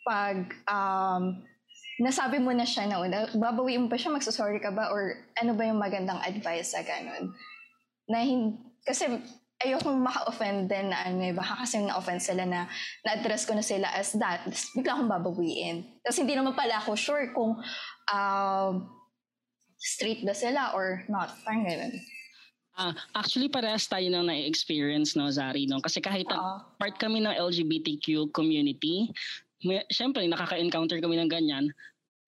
Pag 0.07 0.55
um 0.71 1.43
nasabi 1.99 2.39
mo 2.39 2.55
na 2.55 2.63
siya 2.63 2.87
na 2.87 3.03
una 3.03 3.27
babawiin 3.35 3.87
mo 3.87 3.89
pa 3.91 3.99
siya 3.99 4.15
magsasorry 4.15 4.63
ka 4.63 4.71
ba 4.71 4.91
or 4.95 5.19
ano 5.39 5.53
ba 5.59 5.67
yung 5.67 5.83
magandang 5.83 6.23
advice 6.23 6.75
sa 6.75 6.87
ganun 6.87 7.35
na 8.09 8.23
hin- 8.23 8.59
kasi 8.87 9.21
ayoko 9.59 9.91
maka-offend 9.91 10.71
din 10.71 10.95
na 10.95 11.03
ano 11.03 11.19
eh, 11.19 11.35
baka 11.35 11.67
kasi 11.67 11.83
na-offend 11.83 12.23
sila 12.23 12.47
na 12.47 12.71
na-address 13.03 13.43
ko 13.43 13.59
na 13.59 13.65
sila 13.67 13.91
as 13.91 14.15
that, 14.15 14.47
tapos 14.47 14.71
bigla 14.71 14.95
akong 14.95 15.11
babawiin. 15.11 15.77
Tapos 16.07 16.19
hindi 16.23 16.35
naman 16.39 16.55
pala 16.55 16.79
ako 16.79 16.95
sure 16.95 17.35
kung 17.35 17.59
um, 18.15 18.75
straight 19.83 20.23
ba 20.23 20.35
sila 20.35 20.79
or 20.79 21.03
not. 21.11 21.35
Parang 21.43 21.67
ganun. 21.67 21.95
Ah, 22.79 22.95
actually, 23.19 23.51
parehas 23.51 23.91
tayo 23.91 24.07
nang 24.07 24.31
na-experience, 24.31 25.19
no, 25.19 25.27
Zari, 25.27 25.67
no? 25.67 25.83
Kasi 25.83 25.99
kahit 25.99 26.31
Oo. 26.31 26.63
part 26.79 26.95
kami 26.95 27.19
ng 27.19 27.35
LGBTQ 27.35 28.31
community, 28.31 29.11
may, 29.65 29.83
syempre, 29.91 30.23
nakaka-encounter 30.27 31.03
kami 31.03 31.19
ng 31.19 31.31
ganyan. 31.31 31.71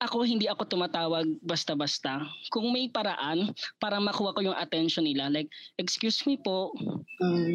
Ako, 0.01 0.25
hindi 0.25 0.49
ako 0.49 0.65
tumatawag 0.65 1.29
basta-basta. 1.45 2.25
Kung 2.49 2.73
may 2.73 2.89
paraan 2.89 3.53
para 3.77 4.01
makuha 4.01 4.33
ko 4.33 4.41
yung 4.41 4.57
attention 4.57 5.05
nila, 5.05 5.29
like, 5.29 5.53
excuse 5.77 6.25
me 6.25 6.41
po, 6.41 6.73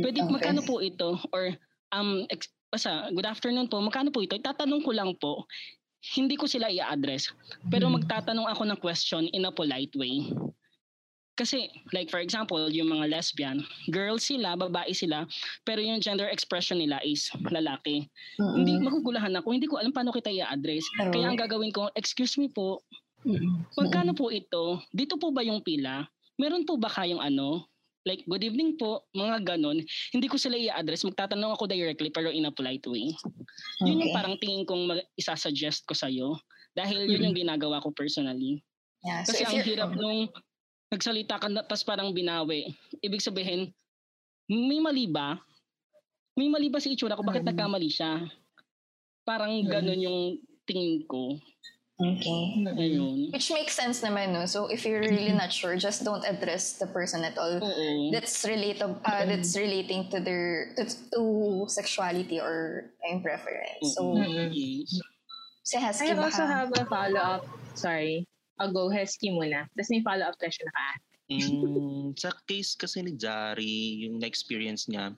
pwede 0.06 0.22
okay. 0.22 0.30
magkano 0.30 0.62
po 0.62 0.78
ito? 0.78 1.18
Or, 1.34 1.58
um, 1.90 2.30
ex- 2.30 2.54
basta, 2.70 3.10
good 3.10 3.26
afternoon 3.26 3.66
po, 3.66 3.82
magkano 3.82 4.14
po 4.14 4.22
ito? 4.22 4.38
Tatanong 4.38 4.86
ko 4.86 4.94
lang 4.94 5.18
po. 5.18 5.50
Hindi 6.14 6.38
ko 6.38 6.46
sila 6.46 6.70
i-address. 6.70 7.34
Pero 7.74 7.90
magtatanong 7.90 8.46
ako 8.46 8.62
ng 8.70 8.80
question 8.80 9.26
in 9.34 9.50
a 9.50 9.52
polite 9.52 9.98
way. 9.98 10.30
Kasi, 11.36 11.68
like 11.92 12.08
for 12.08 12.20
example, 12.20 12.72
yung 12.72 12.88
mga 12.90 13.12
lesbian, 13.12 13.60
girls 13.92 14.24
sila, 14.24 14.56
babae 14.56 14.96
sila, 14.96 15.28
pero 15.62 15.84
yung 15.84 16.00
gender 16.00 16.32
expression 16.32 16.80
nila 16.80 17.04
is 17.04 17.28
lalaki. 17.52 18.08
Hindi 18.40 18.80
magugulahan 18.80 19.36
ako, 19.36 19.48
hindi 19.52 19.68
ko 19.68 19.76
alam 19.76 19.92
paano 19.92 20.16
kita 20.16 20.32
i-address. 20.32 20.88
Pero- 20.96 21.12
Kaya 21.12 21.28
ang 21.28 21.36
gagawin 21.38 21.76
ko, 21.76 21.92
excuse 21.92 22.40
me 22.40 22.48
po, 22.48 22.80
magkano 23.76 24.16
po 24.16 24.32
ito? 24.32 24.80
Dito 24.90 25.20
po 25.20 25.30
ba 25.30 25.44
yung 25.44 25.60
pila? 25.60 26.08
Meron 26.36 26.64
po 26.64 26.80
ba 26.80 26.88
kayong 26.88 27.20
ano? 27.20 27.68
Like, 28.06 28.22
good 28.24 28.46
evening 28.46 28.78
po, 28.78 29.04
mga 29.12 29.58
ganon. 29.58 29.82
Hindi 30.14 30.28
ko 30.30 30.38
sila 30.38 30.56
i-address, 30.56 31.04
magtatanong 31.04 31.52
ako 31.52 31.66
directly 31.66 32.14
pero 32.14 32.30
in 32.30 32.46
a 32.46 32.54
polite 32.54 32.86
way. 32.86 33.12
Yun 33.82 33.98
yung 34.00 34.08
Okay. 34.08 34.16
parang 34.16 34.36
tingin 34.38 34.64
kong 34.64 34.84
mag- 34.86 35.08
isasuggest 35.16 35.84
ko 35.84 35.92
sa'yo. 35.92 36.38
Dahil 36.72 37.10
yun 37.10 37.26
yung 37.26 37.36
ginagawa 37.36 37.82
ko 37.82 37.90
personally. 37.90 38.62
Yeah. 39.02 39.26
So 39.26 39.34
Kasi 39.34 39.42
ang 39.44 39.64
hirap 39.64 39.92
nung 39.96 40.30
nagsalita 40.90 41.42
ka 41.42 41.48
na, 41.50 41.62
tas 41.62 41.82
parang 41.82 42.14
binawi. 42.14 42.74
Ibig 43.02 43.22
sabihin, 43.22 43.74
may 44.50 44.80
mali 44.80 45.10
ba? 45.10 45.40
May 46.36 46.52
mali 46.52 46.68
ba 46.68 46.78
si 46.78 46.94
itsura 46.94 47.16
ko? 47.16 47.24
Bakit 47.24 47.42
Mm. 47.42 47.50
nagkamali 47.52 47.90
siya? 47.90 48.28
Parang 49.26 49.52
ganun 49.66 50.00
yung 50.00 50.20
tingin 50.68 51.02
ko. 51.08 51.40
Okay. 51.96 52.68
Ayun. 52.76 53.32
Which 53.32 53.48
makes 53.56 53.72
sense 53.72 54.04
naman, 54.04 54.36
no? 54.36 54.44
So 54.44 54.68
if 54.68 54.84
you're 54.84 55.00
really 55.00 55.32
not 55.32 55.48
sure, 55.48 55.80
just 55.80 56.04
don't 56.04 56.28
address 56.28 56.76
the 56.76 56.92
person 56.92 57.24
at 57.24 57.40
all. 57.40 57.56
Oo. 57.56 58.12
That's 58.12 58.44
related. 58.44 58.84
Uh, 58.84 59.24
that's 59.24 59.56
relating 59.56 60.12
to 60.12 60.20
their 60.20 60.76
to, 60.76 60.84
to 61.16 61.22
sexuality 61.72 62.44
or 62.44 62.92
yung 63.08 63.24
preference. 63.24 63.96
So. 63.96 64.12
Yes. 64.20 64.92
si 65.64 65.80
Husky 65.80 66.12
I 66.12 66.20
also 66.20 66.44
baka- 66.44 66.52
have 66.52 66.70
a 66.76 66.84
follow-up. 66.86 67.42
Sorry. 67.80 68.28
I'll 68.60 68.72
go 68.72 68.88
Hesky 68.88 69.36
muna. 69.36 69.68
Tapos 69.76 69.92
may 69.92 70.04
follow-up 70.04 70.40
question 70.40 70.68
ka. 70.72 70.88
Mm, 71.26 72.14
sa 72.14 72.30
case 72.46 72.78
kasi 72.78 73.02
ni 73.02 73.18
Jari, 73.18 74.06
yung 74.06 74.22
na-experience 74.22 74.86
niya, 74.86 75.10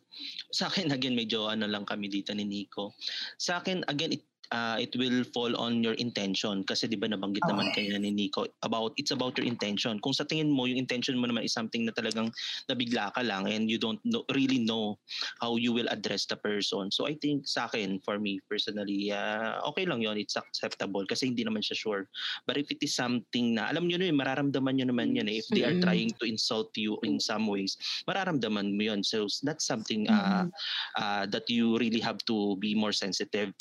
sa 0.56 0.72
akin, 0.72 0.96
again, 0.96 1.12
medyo 1.12 1.52
ano 1.52 1.68
lang 1.68 1.84
kami 1.84 2.08
dito 2.08 2.32
ni 2.32 2.48
Nico. 2.48 2.96
Sa 3.36 3.60
akin, 3.60 3.84
again, 3.92 4.16
it, 4.16 4.24
uh, 4.52 4.78
it 4.80 4.94
will 4.96 5.24
fall 5.34 5.56
on 5.58 5.84
your 5.84 5.94
intention. 6.00 6.64
Kasi 6.64 6.88
di 6.88 6.96
ba 6.96 7.08
nabanggit 7.08 7.44
naman 7.48 7.72
kanya 7.76 8.00
ni 8.00 8.12
Nico, 8.12 8.46
about, 8.64 8.94
it's 8.98 9.12
about 9.12 9.36
your 9.38 9.48
intention. 9.48 10.00
Kung 10.00 10.14
sa 10.14 10.24
tingin 10.24 10.52
mo, 10.52 10.66
yung 10.66 10.78
intention 10.80 11.18
mo 11.20 11.28
naman 11.28 11.44
is 11.44 11.54
something 11.54 11.86
na 11.86 11.92
talagang 11.92 12.32
nabigla 12.70 13.12
ka 13.14 13.22
lang 13.24 13.48
and 13.52 13.70
you 13.70 13.78
don't 13.78 14.00
know, 14.06 14.24
really 14.36 14.60
know 14.60 14.96
how 15.42 15.56
you 15.56 15.74
will 15.74 15.88
address 15.90 16.26
the 16.26 16.36
person. 16.36 16.92
So 16.92 17.08
I 17.08 17.16
think 17.20 17.48
sa 17.48 17.68
akin, 17.68 18.00
for 18.04 18.20
me 18.20 18.40
personally, 18.48 19.12
uh, 19.12 19.60
okay 19.74 19.86
lang 19.86 20.02
yon 20.02 20.18
it's 20.18 20.38
acceptable 20.38 21.04
kasi 21.06 21.28
hindi 21.34 21.44
naman 21.44 21.64
siya 21.66 21.76
sure. 21.76 22.04
But 22.46 22.58
if 22.58 22.72
it 22.72 22.80
is 22.82 22.96
something 22.96 23.56
na, 23.56 23.70
alam 23.70 23.88
nyo 23.88 23.98
na 24.00 24.08
yun, 24.10 24.18
mararamdaman 24.18 24.74
nyo 24.80 24.86
naman 24.94 25.16
yun 25.18 25.28
eh. 25.28 25.42
If 25.44 25.48
they 25.52 25.64
are 25.68 25.76
Mm-mm. 25.76 25.84
trying 25.84 26.12
to 26.20 26.26
insult 26.26 26.72
you 26.78 26.98
in 27.04 27.20
some 27.20 27.48
ways, 27.48 27.76
mararamdaman 28.08 28.78
mo 28.78 28.84
yun. 28.94 29.04
So 29.04 29.28
that's 29.44 29.66
something 29.66 30.08
uh, 30.10 30.48
uh, 30.96 31.26
that 31.28 31.50
you 31.50 31.78
really 31.78 32.00
have 32.00 32.22
to 32.30 32.56
be 32.58 32.76
more 32.76 32.94
sensitive. 32.94 33.52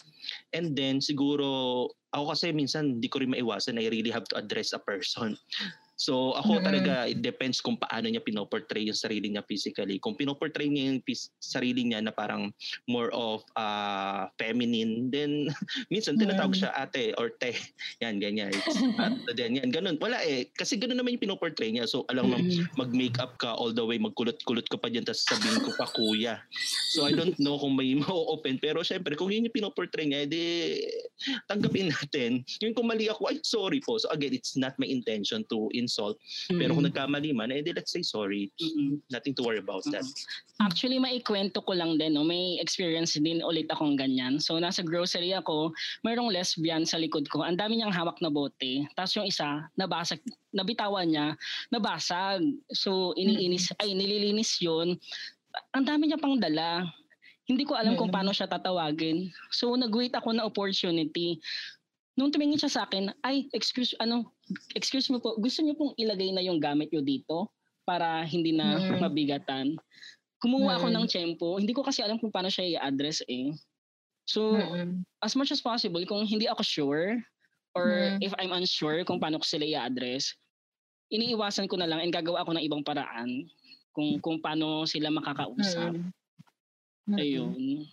And 0.52 0.75
then 0.76 1.00
siguro, 1.00 1.88
ako 2.12 2.36
kasi 2.36 2.52
minsan 2.52 3.00
hindi 3.00 3.08
ko 3.08 3.18
rin 3.24 3.32
maiwasan, 3.32 3.80
I 3.80 3.88
really 3.88 4.12
have 4.12 4.28
to 4.30 4.36
address 4.36 4.76
a 4.76 4.80
person. 4.80 5.36
So 5.96 6.36
ako 6.36 6.60
Mm-mm. 6.60 6.66
talaga, 6.68 6.94
it 7.08 7.24
depends 7.24 7.64
kung 7.64 7.80
paano 7.80 8.12
niya 8.12 8.20
pinoportray 8.20 8.84
yung 8.84 8.96
sarili 8.96 9.32
niya 9.32 9.40
physically. 9.48 9.96
Kung 9.96 10.12
pinoportray 10.12 10.68
niya 10.68 10.92
yung 10.92 11.00
pis- 11.00 11.32
sarili 11.40 11.88
niya 11.88 12.04
na 12.04 12.12
parang 12.12 12.52
more 12.84 13.08
of 13.16 13.40
uh, 13.56 14.28
feminine, 14.36 15.08
then 15.08 15.48
minsan 15.92 16.20
tinatawag 16.20 16.52
siya 16.52 16.76
ate 16.76 17.16
or 17.16 17.32
te. 17.40 17.56
Yan, 18.04 18.20
ganyan. 18.20 18.52
It's, 18.52 18.76
at, 19.02 19.16
then, 19.40 19.56
yan, 19.56 19.72
ganun. 19.72 19.96
Wala 19.96 20.20
eh. 20.20 20.52
Kasi 20.52 20.76
ganun 20.76 21.00
naman 21.00 21.16
yung 21.16 21.32
pinoportray 21.32 21.72
niya. 21.72 21.88
So 21.88 22.04
alam 22.12 22.28
mo, 22.28 22.36
mag-makeup 22.76 23.40
ka 23.40 23.56
all 23.56 23.72
the 23.72 23.82
way, 23.82 23.96
magkulot-kulot 23.96 24.68
ka 24.68 24.76
pa 24.76 24.92
dyan, 24.92 25.08
tapos 25.08 25.24
sabihin 25.24 25.64
ko 25.64 25.72
pa 25.80 25.88
kuya. 25.88 26.44
So 26.92 27.08
I 27.08 27.16
don't 27.16 27.40
know 27.40 27.56
kung 27.56 27.72
may 27.72 27.96
ma-open. 27.96 28.60
Pero 28.60 28.84
syempre, 28.84 29.16
kung 29.16 29.32
yun 29.32 29.48
yung 29.48 29.56
pinoportray 29.56 30.04
niya, 30.04 30.28
edi 30.28 30.76
tanggapin 31.48 31.88
natin. 31.88 32.44
Yung 32.60 32.76
kung 32.76 32.84
mali 32.84 33.08
ako, 33.08 33.32
ay 33.32 33.40
sorry 33.40 33.80
po. 33.80 33.96
So 33.96 34.12
again, 34.12 34.36
it's 34.36 34.60
not 34.60 34.76
my 34.76 34.84
intention 34.84 35.48
to 35.48 35.72
insult. 35.86 36.18
Pero 36.50 36.74
kung 36.74 36.82
nagkamali 36.82 37.30
man, 37.30 37.54
edi 37.54 37.70
let's 37.70 37.94
say 37.94 38.02
sorry. 38.02 38.50
Mm-mm. 38.58 38.98
Nothing 39.14 39.38
to 39.38 39.46
worry 39.46 39.62
about 39.62 39.86
that. 39.94 40.02
Actually, 40.58 40.98
maikwento 40.98 41.62
ko 41.62 41.72
lang 41.78 41.94
din, 41.94 42.18
no? 42.18 42.26
may 42.26 42.58
experience 42.58 43.14
din 43.14 43.38
ulit 43.46 43.70
akong 43.70 43.94
ganyan. 43.94 44.42
So, 44.42 44.58
nasa 44.58 44.82
grocery 44.82 45.30
ako, 45.36 45.70
mayroong 46.02 46.34
lesbian 46.34 46.82
sa 46.82 46.98
likod 46.98 47.30
ko. 47.30 47.46
Ang 47.46 47.60
dami 47.60 47.78
niyang 47.78 47.94
hawak 47.94 48.18
na 48.18 48.32
bote. 48.32 48.88
Tapos 48.98 49.14
yung 49.14 49.28
isa, 49.30 49.68
nabasag, 49.78 50.18
nabitawan 50.50 51.06
niya, 51.06 51.38
nabasag. 51.70 52.42
So, 52.74 53.14
iniinis, 53.14 53.70
ay, 53.78 53.94
nililinis 53.94 54.58
yun. 54.58 54.98
Ang 55.76 55.84
dami 55.86 56.10
niya 56.10 56.18
pang 56.18 56.40
dala. 56.40 56.88
Hindi 57.46 57.62
ko 57.62 57.78
alam 57.78 57.94
kung 57.94 58.10
paano 58.10 58.34
siya 58.34 58.50
tatawagin. 58.50 59.30
So, 59.54 59.70
nag-wait 59.78 60.10
ako 60.18 60.34
na 60.34 60.42
opportunity. 60.42 61.38
Nung 62.16 62.32
tumingin 62.32 62.56
siya 62.56 62.72
sa 62.72 62.82
akin, 62.88 63.12
ay, 63.20 63.46
excuse, 63.52 63.92
ano, 64.00 64.32
excuse 64.72 65.12
me 65.12 65.20
po, 65.20 65.36
gusto 65.36 65.60
niyo 65.60 65.76
pong 65.76 65.92
ilagay 66.00 66.32
na 66.32 66.40
yung 66.40 66.56
gamit 66.56 66.88
niyo 66.88 67.04
dito 67.04 67.52
para 67.84 68.24
hindi 68.24 68.56
na 68.56 68.80
Mm. 68.80 69.04
mabigatan. 69.04 69.76
Kumuha 70.40 70.80
ako 70.80 70.86
Mm. 70.88 70.94
ng 70.96 71.06
tiyempo. 71.12 71.48
Hindi 71.60 71.76
ko 71.76 71.84
kasi 71.84 72.00
alam 72.00 72.16
kung 72.16 72.32
paano 72.32 72.48
siya 72.48 72.64
i-address 72.76 73.20
eh. 73.28 73.52
So, 74.24 74.56
Mm-mm. 74.56 75.04
as 75.20 75.36
much 75.36 75.52
as 75.52 75.60
possible, 75.60 76.00
kung 76.08 76.24
hindi 76.24 76.48
ako 76.48 76.64
sure 76.64 77.20
or 77.76 78.16
Mm. 78.16 78.24
if 78.24 78.32
I'm 78.40 78.56
unsure 78.56 79.04
kung 79.04 79.20
paano 79.20 79.36
ko 79.38 79.46
sila 79.46 79.68
i-address, 79.68 80.32
iniiwasan 81.12 81.68
ko 81.68 81.76
na 81.76 81.86
lang 81.86 82.00
and 82.00 82.10
gagawa 82.10 82.42
ako 82.42 82.56
ng 82.56 82.64
ibang 82.64 82.82
paraan 82.82 83.46
kung 83.92 84.18
kung 84.24 84.40
paano 84.40 84.88
sila 84.88 85.12
makakausap. 85.12 85.94
Mm-mm. 87.06 87.20
Ayun. 87.20 87.86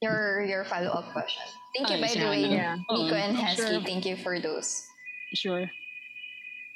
Your 0.00 0.42
your 0.44 0.64
follow-up 0.64 1.12
question. 1.12 1.44
Thank 1.76 1.90
you 1.92 1.96
Ay, 1.96 2.00
by 2.00 2.12
the 2.16 2.28
way. 2.28 2.44
Yeah. 2.50 2.76
Nico 2.90 3.14
and 3.14 3.36
oh, 3.36 3.40
Hesky. 3.40 3.56
sure. 3.56 3.80
Thank 3.84 4.04
you 4.04 4.16
for 4.16 4.40
those. 4.40 4.82
Sure. 5.34 5.70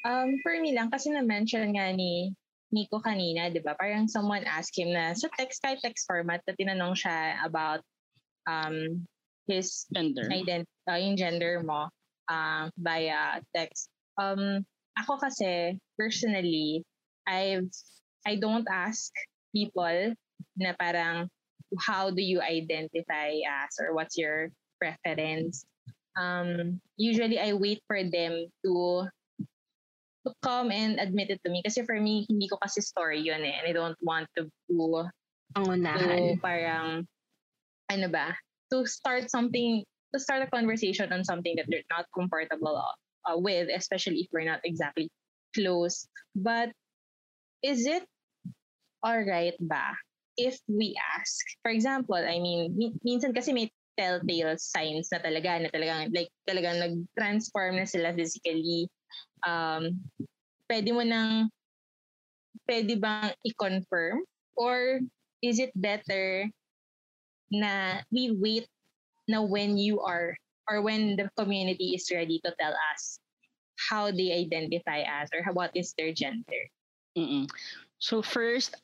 Um, 0.05 0.39
for 0.45 0.53
me 0.61 0.77
lang, 0.77 0.93
kasi 0.93 1.11
na-mention 1.11 1.73
nga 1.75 1.89
ni 1.91 2.37
Nico 2.71 3.01
kanina, 3.01 3.49
di 3.49 3.63
ba? 3.65 3.73
Parang 3.79 4.05
someone 4.07 4.45
asked 4.45 4.77
him 4.77 4.93
na 4.93 5.17
sa 5.17 5.33
text, 5.33 5.65
kahit 5.65 5.81
text 5.81 6.05
format, 6.05 6.45
na 6.45 6.53
tinanong 6.59 6.93
siya 6.93 7.41
about 7.41 7.81
um, 8.45 9.07
his 9.49 9.89
Gender. 9.95 10.29
ident 10.29 10.69
uh, 10.91 10.99
yung 10.99 11.17
gender 11.17 11.65
mo 11.65 11.89
uh, 12.29 12.65
via 12.77 13.41
text. 13.55 13.89
Um, 14.21 14.67
ako 14.99 15.23
kasi, 15.23 15.81
personally, 15.97 16.85
I've, 17.25 17.71
I 18.27 18.37
don't 18.37 18.67
ask 18.69 19.11
people 19.55 20.13
na 20.59 20.75
parang, 20.77 21.31
how 21.81 22.11
do 22.11 22.23
you 22.23 22.41
identify 22.41 23.35
as 23.43 23.77
or 23.81 23.95
what's 23.95 24.17
your 24.17 24.51
preference? 24.81 25.65
Um, 26.17 26.81
usually, 26.97 27.41
I 27.41 27.55
wait 27.55 27.83
for 27.87 28.03
them 28.03 28.47
to 28.65 29.09
to 30.25 30.33
come 30.43 30.73
and 30.73 30.99
admit 30.99 31.31
it 31.31 31.41
to 31.45 31.51
me. 31.51 31.61
Kasi 31.63 31.85
for 31.85 32.01
me, 32.01 32.25
hindi 32.29 32.49
ko 32.49 32.57
kasi 32.57 32.81
story 32.81 33.21
yun 33.21 33.45
eh. 33.45 33.61
And 33.61 33.69
I 33.69 33.73
don't 33.73 33.99
want 34.01 34.29
to, 34.39 34.49
to 34.49 35.11
Pangunahan. 35.55 36.35
to 36.35 36.41
parang, 36.41 37.07
ano 37.93 38.09
ba, 38.09 38.33
to 38.73 38.87
start 38.89 39.29
something, 39.29 39.85
to 40.15 40.19
start 40.19 40.43
a 40.43 40.49
conversation 40.49 41.13
on 41.13 41.25
something 41.25 41.55
that 41.61 41.67
they're 41.69 41.87
not 41.93 42.09
comfortable 42.17 42.81
uh, 43.29 43.37
with, 43.37 43.69
especially 43.69 44.25
if 44.25 44.29
we're 44.33 44.49
not 44.49 44.65
exactly 44.65 45.11
close. 45.55 46.09
But 46.35 46.73
is 47.63 47.85
it 47.87 48.05
alright 49.05 49.55
ba 49.61 49.93
if 50.37 50.59
we 50.67 50.97
ask? 51.17 51.45
For 51.63 51.71
example, 51.71 52.19
I 52.19 52.39
mean, 52.39 52.75
mi- 52.77 52.99
minsan 53.05 53.35
kasi 53.35 53.53
may 53.53 53.71
telltale 53.95 54.59
signs 54.59 55.09
na 55.13 55.23
talaga, 55.23 55.63
na 55.63 55.71
talagang, 55.71 56.11
like, 56.11 56.31
talagang 56.49 56.83
nag-transform 56.83 57.79
na 57.79 57.87
sila 57.87 58.11
physically. 58.15 58.91
Um, 59.47 60.03
pwede 60.67 60.91
mo 60.91 61.03
nang, 61.07 61.51
pwede 62.67 62.99
bang 62.99 63.33
i-confirm? 63.47 64.27
Or 64.59 65.01
is 65.43 65.59
it 65.59 65.71
better 65.75 66.51
na 67.51 68.03
we 68.11 68.35
wait 68.35 68.67
na 69.29 69.43
when 69.43 69.79
you 69.79 70.01
are 70.01 70.35
or 70.71 70.81
when 70.81 71.17
the 71.17 71.29
community 71.37 71.93
is 71.95 72.09
ready 72.11 72.41
to 72.43 72.51
tell 72.59 72.73
us 72.95 73.21
how 73.91 74.11
they 74.11 74.33
identify 74.33 75.05
as 75.05 75.29
or 75.35 75.45
what 75.53 75.71
is 75.75 75.93
their 75.99 76.13
gender. 76.13 76.63
Mm-mm. 77.19 77.51
So 77.99 78.23
first, 78.23 78.77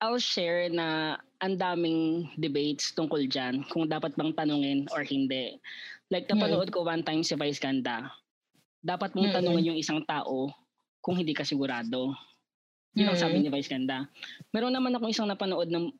I'll 0.00 0.16
share 0.20 0.72
na 0.72 1.20
ang 1.44 1.60
daming 1.60 2.32
debates 2.40 2.92
tungkol 2.96 3.28
dyan 3.28 3.64
kung 3.68 3.84
dapat 3.84 4.16
bang 4.16 4.32
tanungin 4.32 4.88
or 4.96 5.04
hindi. 5.04 5.60
Like 6.08 6.26
napanood 6.26 6.72
ko 6.72 6.82
one 6.82 7.04
time 7.04 7.20
si 7.20 7.36
Vice 7.36 7.60
Ganda. 7.60 8.08
Dapat 8.80 9.12
mong 9.12 9.28
Mm-mm. 9.28 9.36
tanungin 9.36 9.68
yung 9.72 9.80
isang 9.80 10.00
tao 10.08 10.48
kung 11.04 11.20
hindi 11.20 11.36
ka 11.36 11.44
sigurado. 11.44 12.16
Yun 12.96 13.12
ang 13.12 13.20
sabi 13.20 13.38
Mm. 13.38 13.42
ni 13.44 13.50
Vice 13.52 13.70
Ganda. 13.70 14.08
Meron 14.50 14.72
naman 14.72 14.96
akong 14.96 15.12
isang 15.12 15.28
napanood 15.28 15.68
ng 15.68 15.92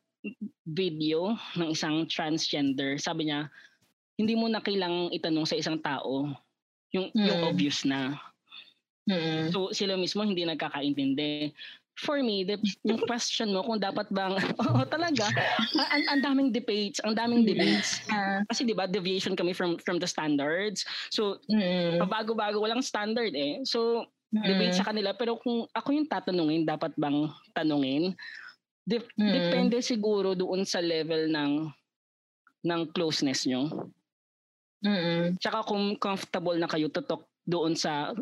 video 0.65 1.37
ng 1.57 1.69
isang 1.73 2.05
transgender. 2.09 2.97
Sabi 2.97 3.29
niya, 3.29 3.49
hindi 4.17 4.33
mo 4.33 4.49
na 4.49 4.61
kailangang 4.61 5.13
itanong 5.13 5.45
sa 5.45 5.57
isang 5.57 5.77
tao 5.77 6.29
yung, 6.89 7.13
yung 7.13 7.41
Mm. 7.41 7.47
obvious 7.47 7.85
na. 7.85 8.17
Mm-mm. 9.09 9.49
So 9.49 9.73
sila 9.73 9.97
mismo 9.97 10.21
hindi 10.21 10.45
nagkakaintindi. 10.45 11.53
For 11.99 12.23
me, 12.23 12.47
the, 12.47 12.55
yung 12.87 13.03
question 13.03 13.51
mo 13.51 13.61
kung 13.67 13.77
dapat 13.77 14.07
bang, 14.09 14.33
oo 14.63 14.81
talaga, 14.87 15.27
ang, 15.75 16.03
ang 16.07 16.21
daming 16.23 16.49
debates, 16.49 17.03
ang 17.03 17.13
daming 17.13 17.43
debates. 17.43 17.99
Ah, 18.07 18.41
Kasi 18.47 18.63
di 18.63 18.71
ba 18.71 18.87
deviation 18.87 19.35
kami 19.35 19.51
from 19.51 19.75
from 19.83 19.99
the 19.99 20.07
standards. 20.07 20.87
So 21.11 21.43
mm-mm. 21.51 21.99
pabago-bago 22.01 22.63
walang 22.63 22.81
standard 22.81 23.35
eh. 23.35 23.61
So 23.67 24.07
debate 24.31 24.79
sa 24.79 24.87
kanila 24.87 25.11
pero 25.11 25.35
kung 25.43 25.67
ako 25.75 25.91
yung 25.91 26.07
tatanungin, 26.07 26.63
dapat 26.63 26.95
bang 26.95 27.27
tanungin? 27.51 28.15
Dep- 28.87 29.13
Mm. 29.19 29.29
Depende 29.29 29.77
siguro 29.85 30.33
doon 30.33 30.65
sa 30.65 30.81
level 30.81 31.29
ng 31.29 31.69
ng 32.65 32.81
closeness 32.95 33.45
nyo. 33.45 33.69
Mm-mm. 34.81 35.37
Tsaka 35.37 35.61
kung 35.65 35.93
comfortable 36.01 36.57
na 36.57 36.65
kayo 36.65 36.89
to 36.89 37.05
talk 37.05 37.29
doon 37.45 37.77
sa 37.77 38.13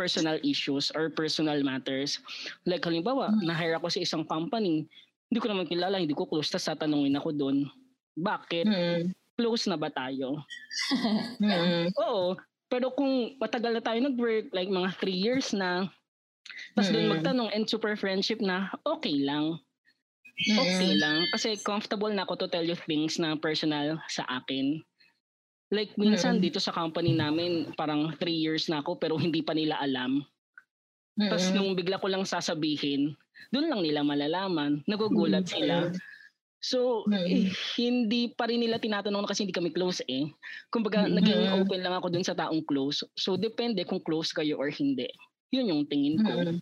personal 0.00 0.40
issues 0.40 0.88
or 0.96 1.12
personal 1.12 1.60
matters. 1.60 2.16
Like 2.64 2.80
halimbawa, 2.80 3.28
Mm. 3.28 3.44
na-hire 3.44 3.76
ako 3.76 3.92
sa 3.92 4.00
isang 4.00 4.24
company, 4.24 4.88
hindi 5.28 5.38
ko 5.38 5.52
naman 5.52 5.68
kilala, 5.68 6.00
hindi 6.00 6.16
ko 6.16 6.24
close, 6.24 6.48
tas 6.48 6.64
tatanungin 6.64 7.20
ako 7.20 7.36
doon, 7.36 7.68
bakit? 8.16 8.64
Mm-mm. 8.64 9.12
Close 9.36 9.68
na 9.68 9.76
ba 9.76 9.92
tayo? 9.92 10.40
Mm-mm. 11.38 11.92
Oo. 12.08 12.40
Pero 12.66 12.88
kung 12.94 13.36
matagal 13.36 13.76
na 13.76 13.82
tayo 13.84 14.00
nag-work, 14.00 14.48
like 14.56 14.70
mga 14.70 14.96
three 14.96 15.16
years 15.16 15.52
na, 15.52 15.84
tapos 16.72 16.88
doon 16.88 17.06
Mm. 17.06 17.12
magtanong 17.18 17.50
and 17.52 17.68
super 17.68 17.92
friendship 17.94 18.40
na, 18.40 18.72
okay 18.88 19.20
lang. 19.20 19.60
Okay 20.40 20.96
lang. 20.96 21.28
Kasi 21.28 21.60
comfortable 21.60 22.08
na 22.08 22.24
ako 22.24 22.32
to 22.40 22.48
tell 22.48 22.64
you 22.64 22.72
things 22.88 23.20
na 23.20 23.36
personal 23.36 24.00
sa 24.08 24.24
akin. 24.24 24.80
Like 25.70 25.94
minsan 25.94 26.38
Mm. 26.38 26.42
dito 26.42 26.58
sa 26.58 26.74
company 26.74 27.14
namin, 27.14 27.70
parang 27.78 28.10
three 28.18 28.34
years 28.36 28.66
na 28.66 28.82
ako 28.82 28.98
pero 28.98 29.14
hindi 29.14 29.38
pa 29.40 29.54
nila 29.54 29.78
alam. 29.78 30.22
Tapos 31.14 31.50
Mm-mm. 31.50 31.54
nung 31.54 31.72
bigla 31.78 32.02
ko 32.02 32.10
lang 32.10 32.26
sasabihin, 32.26 33.14
doon 33.54 33.70
lang 33.70 33.82
nila 33.82 34.02
malalaman. 34.02 34.82
Nagugulat 34.84 35.46
Mm. 35.46 35.52
sila. 35.52 35.76
So, 36.60 37.08
Mm. 37.08 37.24
eh, 37.24 37.44
hindi 37.80 38.28
pa 38.34 38.44
rin 38.44 38.60
nila 38.60 38.76
tinatanong 38.76 39.24
kasi 39.24 39.46
hindi 39.46 39.56
kami 39.56 39.72
close 39.72 40.04
eh. 40.04 40.28
Kumbaga, 40.68 41.08
Mm. 41.08 41.16
naging 41.16 41.42
open 41.56 41.80
lang 41.80 41.96
ako 41.96 42.12
dun 42.12 42.26
sa 42.26 42.36
taong 42.36 42.60
close. 42.66 43.00
So, 43.16 43.40
depende 43.40 43.80
kung 43.88 44.02
close 44.04 44.28
kayo 44.34 44.60
or 44.60 44.68
hindi. 44.68 45.08
Yun 45.54 45.72
yung 45.72 45.82
tingin 45.88 46.20
ko. 46.20 46.34
Mm. 46.36 46.58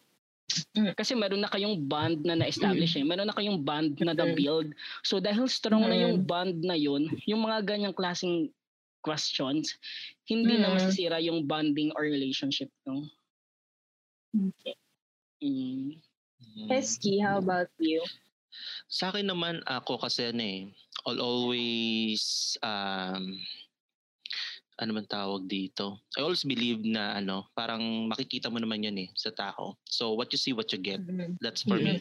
Mm. 0.78 0.92
Kasi 0.94 1.12
meron 1.12 1.42
na 1.42 1.50
kayong 1.50 1.84
bond 1.84 2.24
na 2.24 2.38
na-establish 2.38 2.96
eh. 2.96 3.04
Meron 3.04 3.26
na 3.28 3.36
kayong 3.36 3.60
bond 3.60 3.98
na 4.00 4.14
Mm. 4.14 4.18
na-build. 4.22 4.68
So, 5.02 5.18
dahil 5.18 5.44
strong 5.50 5.82
na 5.84 5.98
Mm. 5.98 6.02
yung 6.08 6.16
bond 6.24 6.56
na 6.62 6.76
yun, 6.78 7.10
yung 7.26 7.42
mga 7.42 7.66
ganyang 7.66 7.92
klaseng 7.92 8.48
questions, 9.00 9.74
hindi 10.26 10.58
na 10.58 10.70
Mm. 10.70 10.74
masisira 10.76 11.18
yung 11.22 11.46
bonding 11.46 11.92
or 11.96 12.04
relationship 12.04 12.68
nyo. 12.84 13.06
Okay. 14.34 14.76
Mm. 15.42 15.98
Hesky, 16.68 17.22
how 17.22 17.38
about 17.38 17.70
you? 17.78 18.02
Sa 18.90 19.12
akin 19.12 19.28
naman, 19.28 19.62
ako 19.64 20.02
kasi 20.02 20.34
ano 20.34 20.42
eh, 20.42 20.62
I'll 21.06 21.22
always, 21.22 22.56
um, 22.60 23.38
ano 24.78 24.90
man 24.94 25.06
tawag 25.06 25.46
dito? 25.50 25.98
I 26.14 26.22
always 26.22 26.46
believe 26.46 26.82
na 26.86 27.18
ano, 27.18 27.50
parang 27.54 27.82
makikita 28.10 28.50
mo 28.50 28.58
naman 28.62 28.82
yun 28.86 28.98
eh 28.98 29.08
sa 29.14 29.30
tao. 29.30 29.78
So 29.86 30.14
what 30.14 30.30
you 30.30 30.38
see, 30.38 30.54
what 30.54 30.70
you 30.70 30.78
get. 30.78 31.02
That's 31.42 31.62
for 31.66 31.78
me. 31.78 31.98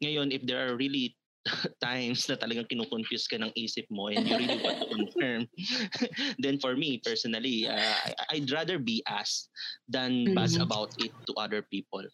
Ngayon, 0.00 0.32
if 0.32 0.44
there 0.48 0.64
are 0.64 0.76
really 0.76 1.16
times 1.84 2.28
na 2.28 2.36
talagang 2.36 2.68
kinukonfuse 2.68 3.26
ka 3.28 3.38
ng 3.40 3.52
isip 3.56 3.86
mo 3.90 4.08
and 4.12 4.26
you 4.28 4.36
really 4.38 4.58
want 4.60 4.76
to 4.80 4.88
confirm, 4.94 5.48
then 6.44 6.58
for 6.60 6.76
me, 6.76 7.00
personally, 7.04 7.66
uh, 7.68 7.96
I'd 8.30 8.50
rather 8.50 8.78
be 8.78 9.02
asked 9.08 9.50
than 9.88 10.32
buzz 10.34 10.56
Mhm. 10.56 10.60
about 10.60 10.92
it 10.98 11.12
to 11.28 11.32
other 11.40 11.62
people. 11.62 12.04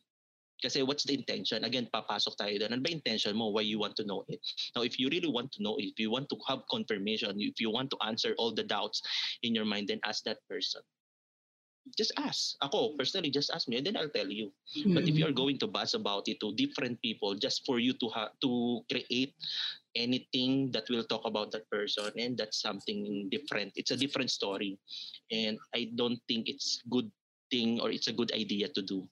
Kasi 0.62 0.80
what's 0.82 1.04
the 1.04 1.12
intention? 1.12 1.64
Again, 1.64 1.92
papasok 1.92 2.40
tayo 2.40 2.56
doon. 2.56 2.72
Ano 2.72 2.80
ba 2.80 2.88
intention 2.88 3.36
mo? 3.36 3.52
Why 3.52 3.60
you 3.68 3.76
want 3.76 4.00
to 4.00 4.06
know 4.08 4.24
it? 4.32 4.40
Now, 4.72 4.82
if 4.82 4.96
you 4.96 5.12
really 5.12 5.28
want 5.28 5.52
to 5.54 5.62
know, 5.62 5.76
if 5.76 6.00
you 6.00 6.08
want 6.08 6.32
to 6.32 6.38
have 6.48 6.64
confirmation, 6.72 7.36
if 7.36 7.60
you 7.60 7.68
want 7.68 7.92
to 7.92 7.98
answer 8.00 8.32
all 8.40 8.54
the 8.56 8.64
doubts 8.64 9.04
in 9.44 9.52
your 9.52 9.68
mind, 9.68 9.92
then 9.92 10.00
ask 10.08 10.24
that 10.24 10.40
person. 10.48 10.80
Just 11.92 12.12
ask. 12.16 12.56
Ako, 12.64 12.96
personally, 12.96 13.30
just 13.30 13.52
ask 13.52 13.68
me 13.68 13.76
and 13.76 13.86
then 13.86 13.96
I'll 13.96 14.08
tell 14.12 14.28
you. 14.28 14.50
But 14.96 15.04
if 15.06 15.18
you 15.18 15.26
are 15.28 15.36
going 15.36 15.58
to 15.60 15.68
buzz 15.68 15.94
about 15.94 16.26
it 16.28 16.40
to 16.40 16.54
different 16.56 17.00
people 17.02 17.36
just 17.36 17.64
for 17.66 17.78
you 17.78 17.92
to 18.00 18.08
ha- 18.08 18.32
to 18.40 18.80
create 18.88 19.36
anything 19.94 20.72
that 20.72 20.88
will 20.90 21.04
talk 21.04 21.22
about 21.24 21.52
that 21.52 21.68
person 21.70 22.10
and 22.18 22.36
that's 22.36 22.60
something 22.60 23.28
different. 23.30 23.72
It's 23.76 23.90
a 23.92 23.96
different 23.96 24.30
story. 24.30 24.78
And 25.30 25.58
I 25.74 25.92
don't 25.94 26.18
think 26.26 26.48
it's 26.48 26.82
good 26.90 27.10
thing 27.50 27.80
or 27.80 27.90
it's 27.90 28.08
a 28.08 28.16
good 28.16 28.32
idea 28.32 28.68
to 28.68 28.82
do. 28.82 29.06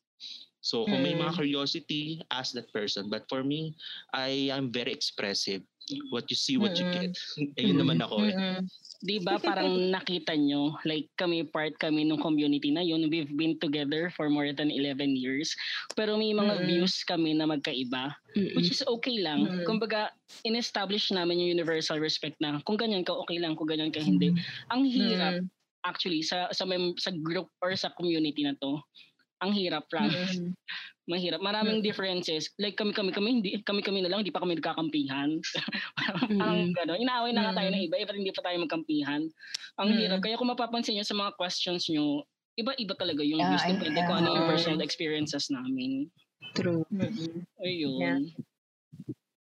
So 0.62 0.87
kung 0.87 1.03
may 1.03 1.12
mga 1.12 1.35
Mm. 1.35 1.38
curiosity, 1.42 2.22
ask 2.31 2.55
that 2.55 2.70
person. 2.70 3.11
But 3.11 3.27
for 3.27 3.42
me, 3.42 3.75
I 4.14 4.48
am 4.55 4.70
very 4.70 4.94
expressive. 4.94 5.66
What 6.14 6.31
you 6.31 6.38
see, 6.38 6.55
what 6.55 6.79
you 6.79 6.87
get. 6.94 7.11
Ayun 7.59 7.83
naman 7.83 7.98
ako 7.98 8.31
eh. 8.31 8.62
Di 9.03 9.18
ba 9.18 9.42
parang 9.42 9.66
nakita 9.98 10.38
nyo, 10.38 10.79
like 10.87 11.11
kami 11.18 11.42
part 11.42 11.75
kami 11.83 12.07
ng 12.07 12.22
community 12.22 12.70
na 12.70 12.87
yun, 12.87 13.11
we've 13.11 13.35
been 13.35 13.59
together 13.59 14.07
for 14.14 14.31
more 14.31 14.55
than 14.55 14.70
11 14.70 15.18
years. 15.18 15.51
Pero 15.98 16.14
may 16.14 16.31
mga 16.31 16.62
views 16.62 17.03
kami 17.03 17.35
na 17.35 17.51
magkaiba, 17.51 18.14
which 18.55 18.70
is 18.70 18.87
okay 18.87 19.18
lang. 19.18 19.51
Kumbaga, 19.66 20.14
in-establish 20.46 21.11
namin 21.11 21.42
yung 21.42 21.59
universal 21.59 21.98
respect 21.98 22.38
na 22.38 22.62
kung 22.62 22.79
ganyan 22.79 23.03
ka, 23.03 23.11
okay 23.18 23.42
lang, 23.42 23.59
kung 23.59 23.66
ganyan 23.66 23.90
ka, 23.90 23.98
hindi. 23.98 24.31
Ang 24.70 24.87
hirap, 24.87 25.35
actually, 25.83 26.22
sa, 26.22 26.46
sa, 26.55 26.62
mem- 26.62 26.94
sa 26.94 27.11
group 27.11 27.51
or 27.59 27.75
sa 27.75 27.90
community 27.98 28.46
na 28.46 28.55
to, 28.62 28.79
ang 29.42 29.52
hirap, 29.52 29.85
promise. 29.90 30.38
Mm. 30.38 30.55
Mahirap. 31.02 31.42
Maraming 31.42 31.83
Mm. 31.83 31.85
differences. 31.85 32.46
Like 32.62 32.78
kami 32.78 32.94
kami 32.94 33.11
kami 33.11 33.28
hindi 33.42 33.50
kami 33.66 33.83
kami 33.83 34.07
na 34.07 34.09
lang 34.09 34.22
hindi 34.22 34.31
pa 34.31 34.38
kami 34.38 34.55
nagkakampihan. 34.55 35.35
parang 35.98 36.31
Mm. 36.31 36.78
gano'n. 36.78 36.98
Inaaway 37.02 37.35
na 37.35 37.50
nga 37.50 37.59
tayo 37.59 37.68
Mm. 37.68 37.74
ng 37.74 37.85
iba, 37.90 37.96
iba 37.98 38.12
hindi 38.14 38.31
pa 38.31 38.42
tayo 38.46 38.57
magkampihan. 38.62 39.22
Ang 39.83 39.88
Mm. 39.90 39.98
hirap. 39.98 40.18
Kaya 40.22 40.38
kung 40.38 40.50
mapapansin 40.55 40.94
niyo 40.94 41.02
sa 41.02 41.18
mga 41.18 41.35
questions 41.35 41.90
niyo, 41.90 42.22
iba-iba 42.55 42.94
talaga 42.94 43.26
yung 43.26 43.42
Yeah, 43.42 43.50
views. 43.50 43.66
I- 43.66 43.74
Depende 43.74 44.00
kung 44.07 44.18
ano 44.22 44.28
yung 44.31 44.46
personal 44.46 44.78
experiences 44.81 45.50
namin. 45.50 46.07
True. 46.55 46.87
Ayun. 47.59 47.98
Yeah. 47.98 48.18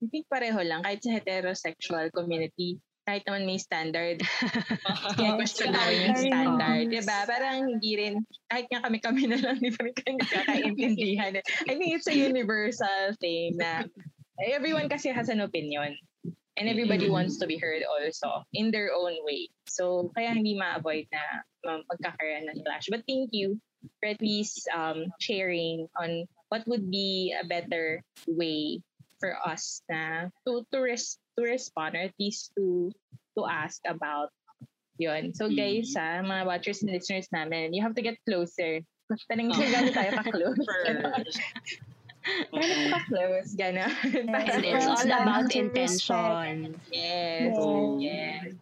I 0.02 0.06
think 0.08 0.26
pareho 0.26 0.58
lang. 0.64 0.82
Kahit 0.82 1.04
sa 1.04 1.12
heterosexual 1.14 2.08
community, 2.10 2.80
kahit 3.02 3.26
naman 3.26 3.44
may 3.50 3.58
standard, 3.58 4.22
kaya 5.18 5.34
gusto 5.34 5.66
namin 5.66 6.14
yung 6.14 6.16
standard. 6.16 6.22
standard. 6.22 6.86
Diba? 6.94 7.18
Parang 7.26 7.56
hindi 7.66 7.92
rin, 7.98 8.14
kahit 8.46 8.66
nga 8.70 8.80
kami-kami 8.86 9.26
na 9.26 9.38
lang, 9.42 9.58
di 9.64 9.74
pa 9.74 9.82
rin 9.90 9.96
kami 9.96 10.14
nakakaintindihan. 10.22 11.32
I 11.66 11.74
think 11.74 11.90
it's 11.98 12.06
a 12.06 12.14
universal 12.14 13.14
thing 13.18 13.58
na 13.58 13.82
everyone 14.38 14.86
kasi 14.86 15.10
has 15.10 15.26
an 15.28 15.42
opinion. 15.42 15.98
And 16.52 16.68
everybody 16.68 17.08
Mm. 17.08 17.16
wants 17.16 17.40
to 17.40 17.48
be 17.48 17.56
heard 17.56 17.80
also 17.80 18.44
in 18.52 18.68
their 18.68 18.92
own 18.92 19.16
way. 19.24 19.48
So, 19.64 20.12
kaya 20.12 20.36
hindi 20.36 20.52
ma-avoid 20.52 21.08
na 21.08 21.24
um, 21.64 21.80
magkakaroon 21.88 22.44
ng 22.44 22.60
clash. 22.60 22.92
But 22.92 23.08
thank 23.08 23.32
you 23.32 23.56
for 23.98 24.12
at 24.12 24.20
least 24.20 24.68
um, 24.68 25.08
sharing 25.16 25.88
on 25.96 26.28
what 26.52 26.60
would 26.68 26.92
be 26.92 27.32
a 27.32 27.48
better 27.48 28.04
way 28.28 28.84
for 29.16 29.32
us 29.48 29.80
na 29.88 30.28
to 30.44 30.60
to, 30.68 30.78
res- 30.84 31.16
to 31.38 31.44
respond 31.44 31.96
or 31.96 32.08
at 32.08 32.14
least 32.20 32.52
to 32.56 32.90
to 33.38 33.46
ask 33.48 33.80
about 33.88 34.28
yun. 34.98 35.32
So 35.34 35.48
guys, 35.48 35.94
ah, 35.96 36.20
mga 36.22 36.44
watchers 36.46 36.82
and 36.84 36.92
listeners 36.92 37.28
namin, 37.32 37.72
you 37.72 37.82
have 37.82 37.96
to 37.96 38.04
get 38.04 38.20
closer. 38.28 38.80
Tanong 39.28 39.52
Oh. 39.52 39.58
oh. 39.58 39.66
gano'n 39.72 39.92
tayo 39.92 40.10
ka-close. 40.24 40.60
First. 40.62 41.36
Gano'n 42.52 42.84
ka-close, 42.92 43.48
gano'n. 43.58 43.92
And 44.30 44.62
it's 44.68 44.86
all 44.86 45.02
about 45.04 45.50
intention. 45.52 46.76
yes. 46.92 47.52
Yeah. 47.52 47.96
Yes. 47.98 48.54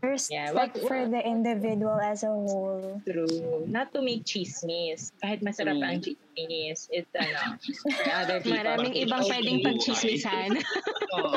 Respect 0.00 0.32
Yeah, 0.32 0.52
what- 0.56 0.72
for 0.88 1.04
the 1.08 1.20
individual 1.20 2.00
as 2.00 2.24
a 2.24 2.32
whole. 2.32 3.00
True. 3.04 3.64
Not 3.68 3.92
to 3.92 4.00
make 4.00 4.24
chismis. 4.24 5.12
Kahit 5.20 5.44
masarap 5.44 5.76
Mm. 5.76 5.84
ang 5.84 5.98
chismis, 6.00 6.88
it's 6.88 7.12
ano, 7.12 7.60
for 7.60 8.12
other 8.24 8.40
people. 8.40 8.56
Maraming 8.56 8.94
ibang 8.96 9.22
pwedeng 9.28 9.60
okay. 9.60 9.66
pagchismisan. 9.68 10.50
Oo. 11.20 11.36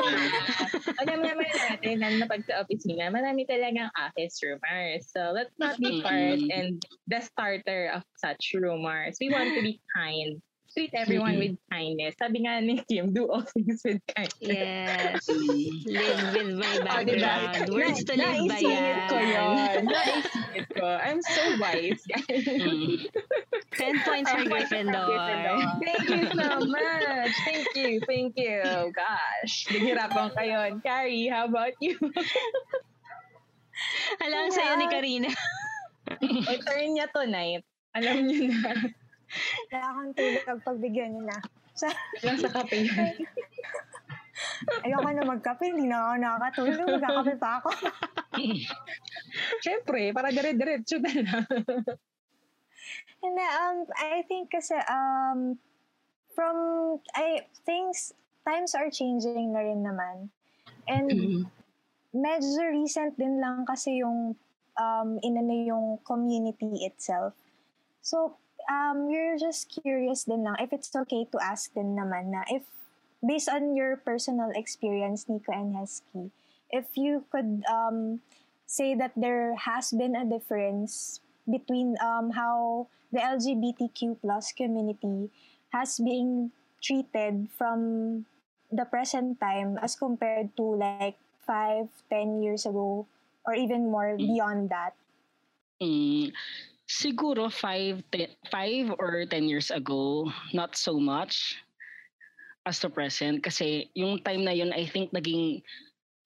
Alam 1.04 1.18
naman 1.20 1.48
natin, 1.50 1.94
lalo 2.00 2.16
na 2.20 2.28
pag 2.30 2.42
sa 2.48 2.64
opisina, 2.64 3.12
marami 3.12 3.44
talagang 3.44 3.92
office 4.00 4.40
rumors. 4.40 5.12
So, 5.12 5.32
let's 5.36 5.52
not 5.60 5.76
be 5.76 6.00
part 6.00 6.40
and 6.48 6.80
the 7.08 7.20
starter 7.20 7.92
of 7.92 8.00
such 8.16 8.56
rumors. 8.56 9.20
We 9.20 9.28
want 9.28 9.52
to 9.54 9.60
be 9.60 9.76
kind. 9.92 10.40
Treat 10.74 10.90
everyone 10.92 11.38
with 11.38 11.54
kindness. 11.70 12.18
Sabi 12.18 12.42
nga 12.42 12.58
ni 12.58 12.82
Kim, 12.82 13.14
do 13.14 13.30
all 13.30 13.46
things 13.46 13.78
with 13.86 14.02
kindness. 14.10 14.42
yes. 14.42 15.22
Live 15.86 16.34
with 16.34 16.58
my 16.58 16.74
Oh, 16.90 16.98
diba? 17.06 17.22
background. 17.22 17.70
Words 17.70 18.02
to 18.10 18.14
live 18.18 18.42
by 18.50 18.58
Naisingit 18.58 18.98
ko 19.06 19.14
yan. 19.14 19.30
yun. 19.30 19.86
Naisingit 19.86 20.66
ko. 20.74 20.86
I'm 20.98 21.22
so 21.22 21.42
wise, 21.62 22.02
guys. 22.10 22.42
Mm. 22.42 23.06
10 23.78 24.02
points 24.02 24.34
for 24.34 24.42
Gryffindor. 24.50 25.14
Thank 25.78 26.10
you 26.10 26.26
so 26.34 26.66
much. 26.66 27.30
Thank 27.46 27.70
you. 27.78 28.02
Thank 28.02 28.34
you. 28.34 28.58
Gosh. 28.90 29.70
Naghirapan 29.70 30.34
kayo. 30.34 30.58
Carrie, 30.82 31.30
how 31.30 31.46
about 31.46 31.78
you? 31.78 31.94
Alam 34.26 34.50
sa'yo 34.50 34.74
ni 34.78 34.86
Karina. 34.90 35.30
o 36.22 36.52
turn 36.66 36.94
niya 36.98 37.06
tonight. 37.10 37.62
Alam 37.94 38.26
niyo 38.26 38.50
na. 38.50 38.74
Wala 39.70 39.86
akong 39.90 40.12
tulog 40.14 40.60
pagbigyan 40.62 41.10
niyo 41.14 41.22
na. 41.26 41.38
Sa, 41.74 41.90
Lang 42.22 42.38
sa 42.38 42.50
kape 42.50 42.86
yan. 42.86 43.14
ayoko 44.84 45.08
na 45.10 45.24
magkape, 45.24 45.64
hindi 45.70 45.86
na 45.86 45.98
ako 45.98 46.14
nakakatulog. 46.18 46.88
Magkakape 46.98 47.34
pa 47.38 47.50
ako. 47.62 47.70
Siyempre, 49.64 50.12
para 50.12 50.30
dire-diretso 50.30 50.98
na 51.00 51.12
lang. 51.12 51.46
And 53.24 53.36
um, 53.40 53.76
I 53.96 54.22
think 54.28 54.52
kasi 54.52 54.76
um, 54.84 55.56
from, 56.36 56.56
I, 57.16 57.48
things, 57.64 58.12
times 58.44 58.76
are 58.76 58.92
changing 58.92 59.56
na 59.56 59.64
rin 59.64 59.80
naman. 59.80 60.28
And 60.84 61.08
Mm-hmm. 61.08 61.42
medyo 62.14 62.62
recent 62.70 63.16
din 63.16 63.40
lang 63.40 63.64
kasi 63.64 64.04
yung 64.04 64.36
um, 64.76 65.08
inano 65.24 65.54
yung 65.64 65.86
community 66.04 66.84
itself. 66.84 67.32
So, 68.04 68.36
um, 68.70 69.10
you're 69.10 69.38
just 69.38 69.70
curious 69.70 70.24
din 70.24 70.44
lang. 70.44 70.56
If 70.60 70.72
it's 70.72 70.90
okay 70.94 71.26
to 71.32 71.38
ask 71.40 71.72
din 71.72 71.96
naman 71.96 72.32
na 72.32 72.42
if, 72.48 72.64
based 73.24 73.48
on 73.48 73.76
your 73.76 73.96
personal 73.96 74.52
experience, 74.54 75.28
Nico 75.28 75.52
and 75.52 75.74
Hesky, 75.74 76.30
if 76.70 76.96
you 76.96 77.24
could 77.30 77.62
um, 77.70 78.20
say 78.66 78.94
that 78.94 79.12
there 79.16 79.54
has 79.54 79.92
been 79.92 80.16
a 80.16 80.24
difference 80.24 81.20
between 81.48 81.96
um, 82.00 82.32
how 82.32 82.88
the 83.12 83.20
LGBTQ 83.20 84.18
plus 84.20 84.52
community 84.52 85.30
has 85.70 86.00
been 86.00 86.50
treated 86.82 87.48
from 87.56 88.24
the 88.72 88.84
present 88.84 89.38
time 89.40 89.78
as 89.78 89.94
compared 89.94 90.50
to 90.56 90.62
like 90.62 91.16
five, 91.46 91.88
ten 92.10 92.42
years 92.42 92.66
ago, 92.66 93.06
or 93.46 93.54
even 93.54 93.90
more 93.90 94.16
beyond 94.16 94.70
that. 94.70 94.96
Mm, 95.82 96.32
siguro 96.84 97.48
five, 97.52 98.02
te- 98.12 98.36
five 98.50 98.92
or 98.98 99.24
10 99.26 99.48
years 99.48 99.70
ago, 99.70 100.28
not 100.52 100.76
so 100.76 100.98
much 101.00 101.56
as 102.66 102.80
the 102.80 102.88
present. 102.88 103.42
Kasi 103.42 103.88
yung 103.94 104.20
time 104.24 104.44
na 104.44 104.52
yun, 104.52 104.72
I 104.72 104.86
think 104.86 105.12
naging 105.12 105.60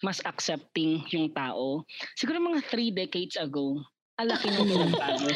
mas 0.03 0.23
accepting 0.23 1.03
yung 1.11 1.35
tao. 1.35 1.83
Siguro 2.14 2.38
mga 2.38 2.62
three 2.71 2.94
decades 2.94 3.35
ago, 3.35 3.83
alaki 4.18 4.51
ng 4.51 4.66
pinagbago. 4.71 5.27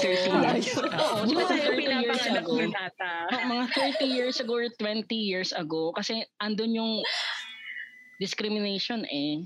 30 0.00 0.32
years. 0.32 0.66
Oo, 0.76 1.16
siguro 1.28 1.44
tayo 1.44 1.62
30 1.68 1.84
years 2.00 2.20
pinapanganak 2.24 2.44
ago. 2.44 2.52
ng 2.56 2.72
tata? 2.72 3.12
Oh, 3.32 3.42
mga 3.44 3.64
30 4.00 4.08
years 4.08 4.36
ago 4.40 4.52
or 4.56 4.68
20 4.80 5.04
years 5.12 5.52
ago 5.52 5.92
kasi 5.92 6.24
andun 6.40 6.72
yung 6.72 6.92
discrimination 8.16 9.04
eh. 9.08 9.44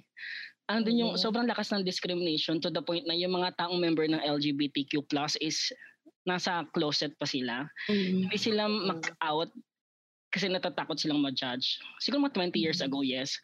Andun 0.71 1.03
yung 1.03 1.13
Mm. 1.19 1.21
sobrang 1.21 1.51
lakas 1.51 1.75
ng 1.75 1.83
discrimination 1.83 2.63
to 2.63 2.71
the 2.71 2.79
point 2.79 3.03
na 3.03 3.19
yung 3.19 3.35
mga 3.35 3.59
taong 3.59 3.83
member 3.83 4.07
ng 4.07 4.23
LGBTQ 4.23 5.03
plus 5.11 5.35
is 5.43 5.59
nasa 6.23 6.63
closet 6.71 7.11
pa 7.19 7.27
sila. 7.27 7.67
Hindi 7.91 8.39
sila 8.39 8.71
mag-out 8.71 9.51
kasi 10.31 10.47
natatakot 10.47 10.95
silang 10.95 11.19
ma-judge. 11.19 11.83
Siguro 11.99 12.31
mga 12.31 12.55
20 12.55 12.63
years 12.63 12.79
ago, 12.79 13.03
yes. 13.03 13.35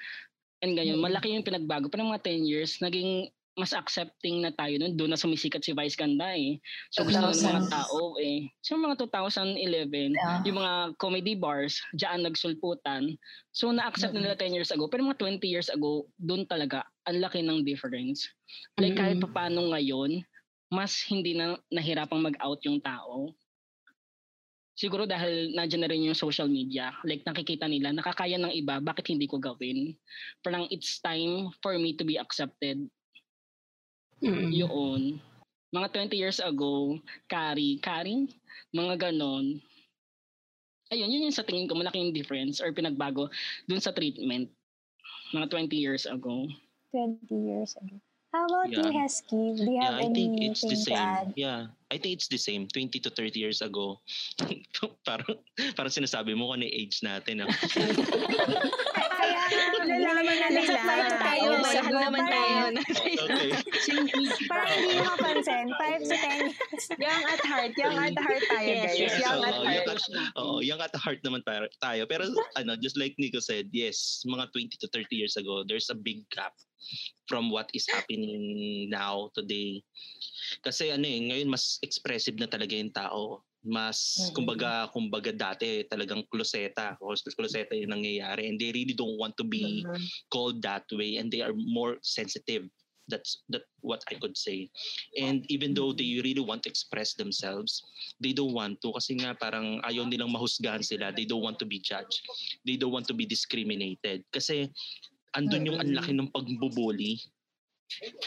And 0.62 0.78
ganyan, 0.78 1.02
malaki 1.02 1.34
yung 1.34 1.42
pinagbago. 1.42 1.90
Pero 1.90 2.06
mga 2.06 2.22
10 2.22 2.46
years, 2.46 2.78
naging 2.78 3.26
mas 3.56 3.72
accepting 3.72 4.44
na 4.44 4.52
tayo 4.52 4.76
nun. 4.76 4.94
Doon 4.94 5.16
na 5.16 5.18
sumisikat 5.18 5.64
si 5.64 5.72
Vice 5.72 5.96
Ganda 5.96 6.36
eh. 6.36 6.60
So 6.92 7.08
gusto 7.08 7.24
ng 7.24 7.32
mga 7.32 7.64
2000s. 7.64 7.72
tao 7.72 8.00
eh. 8.20 8.38
So 8.60 8.76
mga 8.76 8.96
2011, 9.00 10.12
Yeah. 10.12 10.44
yung 10.44 10.60
mga 10.60 10.74
comedy 11.00 11.32
bars, 11.34 11.80
diyan 11.96 12.28
nagsulputan. 12.28 13.16
So 13.56 13.72
na-accept 13.72 14.12
na 14.12 14.20
nila 14.22 14.36
10 14.36 14.52
years 14.52 14.68
ago. 14.68 14.86
Pero 14.86 15.08
mga 15.08 15.16
20 15.18 15.40
years 15.48 15.72
ago, 15.72 16.04
doon 16.20 16.44
talaga, 16.44 16.84
ang 17.08 17.24
laki 17.24 17.40
ng 17.40 17.64
difference. 17.64 18.28
Like 18.76 18.94
kahit 18.94 19.24
pa 19.24 19.32
paano 19.32 19.72
ngayon, 19.72 20.20
mas 20.68 21.00
hindi 21.08 21.32
na 21.32 21.56
nahirapang 21.72 22.20
mag-out 22.20 22.60
yung 22.68 22.84
tao. 22.84 23.32
Siguro 24.76 25.08
dahil 25.08 25.56
nandiyan 25.56 25.80
na 25.80 25.88
rin 25.88 26.04
yung 26.04 26.18
social 26.18 26.52
media. 26.52 26.92
Like 27.00 27.24
nakikita 27.24 27.64
nila, 27.64 27.96
nakakaya 27.96 28.36
ng 28.36 28.52
iba, 28.52 28.76
bakit 28.84 29.08
hindi 29.08 29.24
ko 29.24 29.40
gawin? 29.40 29.96
Parang 30.44 30.68
it's 30.68 31.00
time 31.00 31.48
for 31.64 31.80
me 31.80 31.96
to 31.96 32.04
be 32.04 32.20
accepted. 32.20 32.84
Mm. 34.22 34.52
Yun. 34.52 35.02
Mga 35.74 35.88
20 36.08 36.16
years 36.16 36.38
ago, 36.40 36.96
carry, 37.28 37.76
carry, 37.82 38.30
mga 38.72 39.10
ganon. 39.10 39.60
Ayun, 40.94 41.10
yun 41.10 41.26
yung 41.26 41.34
sa 41.34 41.42
tingin 41.42 41.66
ko, 41.66 41.74
malaki 41.74 41.98
yung 41.98 42.14
difference 42.14 42.62
or 42.62 42.70
pinagbago 42.70 43.26
dun 43.66 43.82
sa 43.82 43.90
treatment. 43.90 44.48
Mga 45.34 45.50
20 45.50 45.74
years 45.74 46.06
ago. 46.06 46.46
20 46.94 47.26
years 47.34 47.74
ago. 47.76 47.98
How 48.36 48.44
about 48.46 48.68
you, 48.68 48.84
Yeah. 48.84 48.92
Hesky? 48.92 49.56
Do 49.56 49.64
you 49.64 49.80
Yeah, 49.80 49.96
have 49.96 50.00
I 50.02 50.12
think 50.12 50.44
it's 50.44 50.60
the 50.60 50.76
same. 50.76 51.32
Yeah, 51.40 51.72
I 51.88 51.96
think 51.96 52.20
it's 52.20 52.28
the 52.28 52.36
same. 52.36 52.68
20 52.68 53.00
to 53.00 53.10
30 53.10 53.32
years 53.32 53.64
ago. 53.64 53.98
parang, 55.08 55.40
parang 55.72 55.92
sinasabi 55.92 56.36
mo 56.36 56.52
kung 56.52 56.60
ano 56.62 56.68
age 56.68 57.00
natin. 57.00 57.42
Ah. 57.42 57.50
Kaya 59.46 59.86
Nalalaman 59.86 60.36
na 60.42 60.48
nila. 60.50 60.80
Five 60.82 61.06
to 61.06 61.16
ten 61.16 61.22
Tayo, 61.22 61.48
lahat 61.62 61.86
naman 61.86 62.22
tayo. 62.26 62.56
Parang, 62.66 62.74
okay. 62.82 63.50
parang 64.50 64.70
hindi 64.74 64.94
mo 64.98 65.04
mapansin. 65.14 65.66
5 65.70 66.10
to 66.10 66.16
10 66.16 66.50
years. 66.50 66.84
Young 66.98 67.24
at 67.26 67.40
heart. 67.46 67.72
Young 67.78 67.96
at 67.96 68.16
heart 68.18 68.42
tayo, 68.50 68.66
Yes, 68.66 68.82
guys. 68.82 68.98
yes. 68.98 69.12
Young 69.22 69.40
at 69.42 69.54
heart. 69.54 69.70
young 69.70 69.86
at, 69.86 70.00
oo, 70.36 70.54
young 70.60 70.80
at 70.82 70.94
heart 70.98 71.20
naman 71.22 71.42
tayo. 71.46 72.02
Pero 72.10 72.22
ano, 72.58 72.72
just 72.76 72.98
like 72.98 73.14
Nico 73.18 73.38
said, 73.38 73.70
yes, 73.70 74.26
mga 74.26 74.50
20 74.50 74.74
to 74.82 74.88
30 74.90 75.06
years 75.14 75.36
ago, 75.38 75.62
there's 75.62 75.88
a 75.90 75.96
big 75.96 76.26
gap 76.34 76.52
from 77.26 77.50
what 77.50 77.70
is 77.74 77.86
happening 77.90 78.86
now, 78.90 79.30
today. 79.34 79.82
Kasi 80.62 80.90
ano 80.94 81.06
eh, 81.06 81.20
ngayon 81.30 81.50
mas 81.50 81.78
expressive 81.82 82.38
na 82.38 82.46
talaga 82.46 82.74
yung 82.74 82.94
tao. 82.94 83.42
Mas, 83.66 84.30
Mhm. 84.30 84.34
kumbaga, 84.34 84.86
kumbaga 84.94 85.34
dati 85.34 85.82
talagang 85.90 86.22
kloseta. 86.30 86.94
Kloseta 87.02 87.74
yung 87.74 87.98
nangyayari. 87.98 88.46
And 88.46 88.56
they 88.62 88.70
really 88.70 88.94
don't 88.94 89.18
want 89.18 89.34
to 89.36 89.44
be 89.44 89.82
Mhm. 89.82 90.06
called 90.30 90.62
that 90.62 90.86
way. 90.94 91.18
And 91.18 91.28
they 91.30 91.42
are 91.42 91.54
more 91.54 91.98
sensitive 92.02 92.70
That's 93.06 93.42
that 93.54 93.62
what 93.86 94.02
I 94.10 94.18
could 94.18 94.34
say. 94.34 94.66
And 95.14 95.46
even 95.46 95.74
though 95.78 95.94
they 95.94 96.18
really 96.26 96.42
want 96.42 96.66
to 96.66 96.70
express 96.70 97.14
themselves, 97.14 97.82
they 98.18 98.34
don't 98.34 98.50
want 98.50 98.82
to 98.82 98.90
kasi 98.98 99.14
nga 99.22 99.38
parang 99.38 99.78
ayaw 99.86 100.10
nilang 100.10 100.34
mahusgahan 100.34 100.82
sila. 100.82 101.14
They 101.14 101.22
don't 101.22 101.42
want 101.42 101.62
to 101.62 101.68
be 101.70 101.78
judged. 101.78 102.26
They 102.66 102.74
don't 102.74 102.90
want 102.90 103.06
to 103.06 103.14
be 103.14 103.22
discriminated. 103.22 104.26
Kasi 104.34 104.66
andun 105.38 105.70
yung 105.70 105.78
anlaki 105.78 106.18
ng 106.18 106.34
pagbubuli 106.34 107.22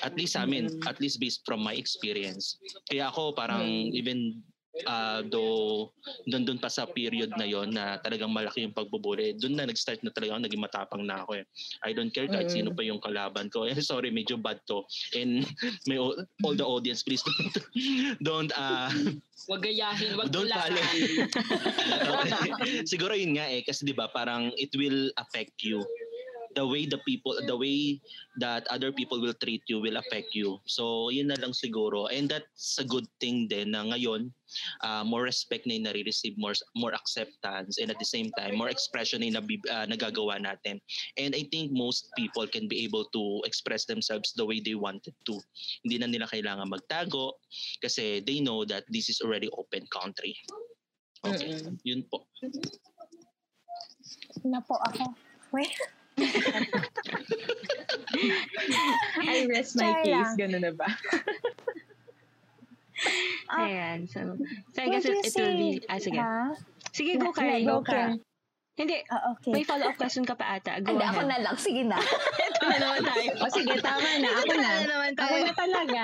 at 0.03 0.15
least 0.15 0.39
sa 0.39 0.47
amin, 0.47 0.71
at 0.87 0.95
least 1.03 1.19
based 1.19 1.43
from 1.43 1.59
my 1.59 1.75
experience. 1.75 2.55
Kaya 2.87 3.11
ako 3.11 3.35
parang 3.35 3.91
even 3.91 4.39
uh, 4.85 5.21
though 5.27 5.91
doon 6.29 6.45
doon 6.45 6.59
pa 6.61 6.69
sa 6.69 6.85
period 6.85 7.33
na 7.35 7.45
yon 7.45 7.73
na 7.73 7.97
talagang 7.99 8.31
malaki 8.31 8.65
yung 8.65 8.75
pagbubuli, 8.75 9.35
doon 9.37 9.57
na 9.57 9.67
nag-start 9.67 10.01
na 10.05 10.13
talaga 10.13 10.37
ako, 10.37 10.41
naging 10.45 10.63
matapang 10.63 11.03
na 11.05 11.25
ako 11.25 11.41
eh. 11.41 11.45
I 11.85 11.91
don't 11.93 12.13
care 12.13 12.29
kahit 12.29 12.53
sino 12.53 12.71
pa 12.73 12.85
yung 12.85 13.01
kalaban 13.01 13.49
ko. 13.49 13.65
Eh, 13.65 13.73
sorry, 13.83 14.13
medyo 14.13 14.37
bad 14.37 14.61
to. 14.69 14.85
And 15.17 15.45
may 15.89 15.97
all, 15.97 16.15
all 16.45 16.55
the 16.55 16.65
audience, 16.65 17.01
please 17.01 17.23
don't, 17.25 17.53
don't 18.27 18.51
uh, 18.53 18.91
Wag 19.47 19.63
gayahin, 19.63 20.19
wag 20.19 20.29
Don't 20.35 20.51
follow. 20.51 20.83
Siguro 22.91 23.15
yun 23.15 23.39
nga 23.39 23.47
eh, 23.47 23.63
kasi 23.63 23.87
di 23.87 23.95
ba 23.95 24.11
parang 24.11 24.51
it 24.59 24.69
will 24.75 25.09
affect 25.15 25.63
you 25.63 25.79
the 26.55 26.65
way 26.65 26.85
the 26.85 26.97
people 27.05 27.35
the 27.45 27.55
way 27.55 28.01
that 28.39 28.65
other 28.69 28.91
people 28.91 29.21
will 29.21 29.35
treat 29.37 29.61
you 29.67 29.79
will 29.79 29.97
affect 29.97 30.33
you. 30.33 30.57
So 30.65 31.09
yun 31.09 31.29
na 31.29 31.37
lang 31.37 31.53
siguro. 31.53 32.09
And 32.09 32.29
that's 32.29 32.79
a 32.79 32.85
good 32.85 33.05
thing 33.19 33.47
din 33.49 33.71
na 33.71 33.85
ngayon 33.85 34.33
uh, 34.81 35.03
more 35.03 35.23
respect 35.23 35.65
na 35.65 35.77
yung 35.77 35.85
nare-receive 35.85 36.33
more 36.37 36.55
more 36.73 36.93
acceptance 36.93 37.77
and 37.77 37.91
at 37.93 37.99
the 37.99 38.07
same 38.07 38.33
time 38.37 38.57
more 38.57 38.69
expression 38.69 39.21
na 39.21 39.29
yung 39.29 39.37
nabi- 39.43 39.69
uh, 39.69 39.85
nagagawa 39.85 40.41
natin. 40.41 40.81
And 41.17 41.35
I 41.35 41.45
think 41.51 41.71
most 41.71 42.09
people 42.17 42.47
can 42.47 42.65
be 42.67 42.83
able 42.85 43.05
to 43.13 43.41
express 43.45 43.85
themselves 43.85 44.33
the 44.33 44.45
way 44.45 44.59
they 44.59 44.75
wanted 44.75 45.13
to. 45.29 45.35
Hindi 45.85 45.97
na 46.01 46.07
nila 46.09 46.25
kailangan 46.29 46.69
magtago 46.69 47.37
kasi 47.83 48.23
they 48.25 48.41
know 48.41 48.65
that 48.65 48.87
this 48.89 49.09
is 49.09 49.21
already 49.21 49.49
open 49.53 49.85
country. 49.93 50.33
Okay. 51.25 51.59
Yun 51.83 52.07
po. 52.07 52.23
Na 54.47 54.63
po 54.63 54.79
ako. 54.87 55.11
Wait. 55.51 55.75
I 59.23 59.45
rest 59.47 59.75
my 59.75 59.81
Try 59.93 60.03
case. 60.03 60.11
lang. 60.13 60.37
Ganun 60.37 60.61
na 60.63 60.71
ba? 60.73 60.87
Ah, 63.47 63.63
Ayan. 63.63 64.03
So, 64.11 64.19
so 64.75 64.77
I 64.83 64.91
guess 64.91 65.07
it, 65.07 65.15
it 65.23 65.31
will 65.31 65.55
be... 65.55 65.79
Ah, 65.87 66.03
sige. 66.03 66.19
Ha? 66.19 66.51
Sige, 66.91 67.15
go, 67.15 67.31
Karen. 67.31 67.63
go, 67.63 67.79
Go 67.79 67.87
ka. 67.87 67.95
Karen. 67.95 68.19
Hindi. 68.75 68.95
Ah, 69.07 69.31
okay. 69.31 69.55
May 69.55 69.63
follow-up 69.63 69.95
question 69.95 70.27
ka 70.27 70.35
pa 70.35 70.59
ata. 70.59 70.83
Go 70.83 70.91
Hindi, 70.93 71.07
ako 71.07 71.21
na 71.23 71.39
lang. 71.39 71.55
Sige 71.55 71.87
na. 71.87 71.95
Ito 72.51 72.59
na 72.67 72.75
naman 72.75 73.01
tayo. 73.07 73.31
O 73.39 73.47
sige, 73.49 73.71
tama 73.79 74.03
na. 74.19 74.29
Ako 74.35 74.51
na. 74.51 74.59
na 74.59 74.83
naman 74.83 75.11
Ako 75.15 75.31
tayo. 75.31 75.41
na 75.41 75.53
talaga. 75.55 76.01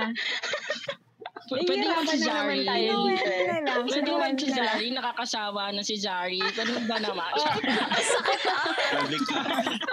Pwede 1.45 1.77
naman 1.77 2.05
si 2.09 2.17
Zari. 2.25 2.65
Pwede 3.85 4.09
naman 4.09 4.33
si. 4.33 4.49
Zari, 4.49 4.87
nakakasawa 4.89 5.69
na 5.77 5.81
si 5.85 5.95
Zari. 6.01 6.41
Pwede 6.41 6.73
ba 6.89 6.97
naman? 6.97 7.29
Sabi 7.37 9.17
ka, 9.21 9.41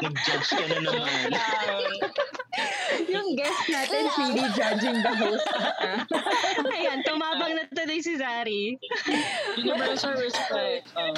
nag-judge 0.01 0.49
ka 0.49 0.65
na 0.65 0.79
naman. 0.81 1.29
Yung 3.13 3.37
guest 3.37 3.65
natin 3.69 4.05
really 4.17 4.45
judging 4.53 4.99
the 5.01 5.13
host. 5.17 5.49
Ayan, 6.77 7.01
tumabang 7.05 7.57
na 7.57 7.65
tuloy 7.73 8.01
si 8.01 8.17
Zari. 8.17 8.77
Universal 9.61 10.17
respect. 10.17 10.89
Oh. 10.97 11.13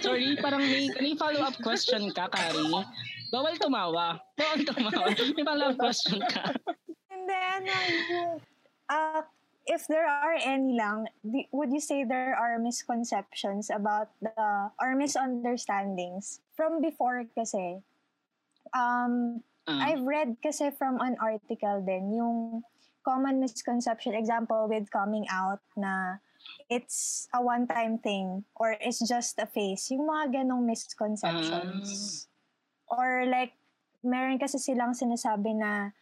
Sorry, 0.00 0.36
parang 0.40 0.64
may, 0.64 0.88
may 1.00 1.12
follow-up 1.16 1.56
question 1.60 2.08
ka, 2.12 2.28
Kari. 2.32 2.68
Bawal 3.32 3.56
tumawa. 3.60 4.20
Bawal 4.36 4.60
tumawa. 4.64 5.12
May 5.12 5.44
follow-up 5.44 5.76
question 5.76 6.20
ka. 6.28 6.52
Hindi, 7.08 7.36
ano, 7.36 7.72
yung, 8.12 8.32
uh, 8.92 9.20
if 9.66 9.86
there 9.88 10.06
are 10.06 10.36
any 10.40 10.76
lang, 10.76 11.08
would 11.52 11.72
you 11.72 11.80
say 11.80 12.04
there 12.04 12.36
are 12.36 12.58
misconceptions 12.58 13.70
about 13.70 14.10
the, 14.20 14.70
or 14.80 14.94
misunderstandings 14.94 16.40
from 16.56 16.80
before 16.80 17.24
kasi? 17.34 17.80
Um, 18.72 19.42
Ah. 19.64 19.88
I've 19.88 20.04
read 20.04 20.36
kasi 20.44 20.68
from 20.76 21.00
an 21.00 21.16
article 21.16 21.80
din, 21.80 22.12
yung 22.12 22.60
common 23.00 23.40
misconception, 23.40 24.12
example 24.12 24.68
with 24.68 24.92
coming 24.92 25.24
out 25.32 25.60
na 25.76 26.20
it's 26.68 27.28
a 27.32 27.40
one-time 27.40 27.96
thing 27.96 28.44
or 28.56 28.76
it's 28.76 29.00
just 29.00 29.40
a 29.40 29.48
phase. 29.48 29.88
Yung 29.88 30.04
mga 30.04 30.44
ganong 30.44 30.68
misconceptions. 30.68 32.28
Or 32.92 33.24
like, 33.24 33.56
meron 34.04 34.36
kasi 34.36 34.60
silang 34.60 34.92
sinasabi 34.92 35.56
na 35.56 35.96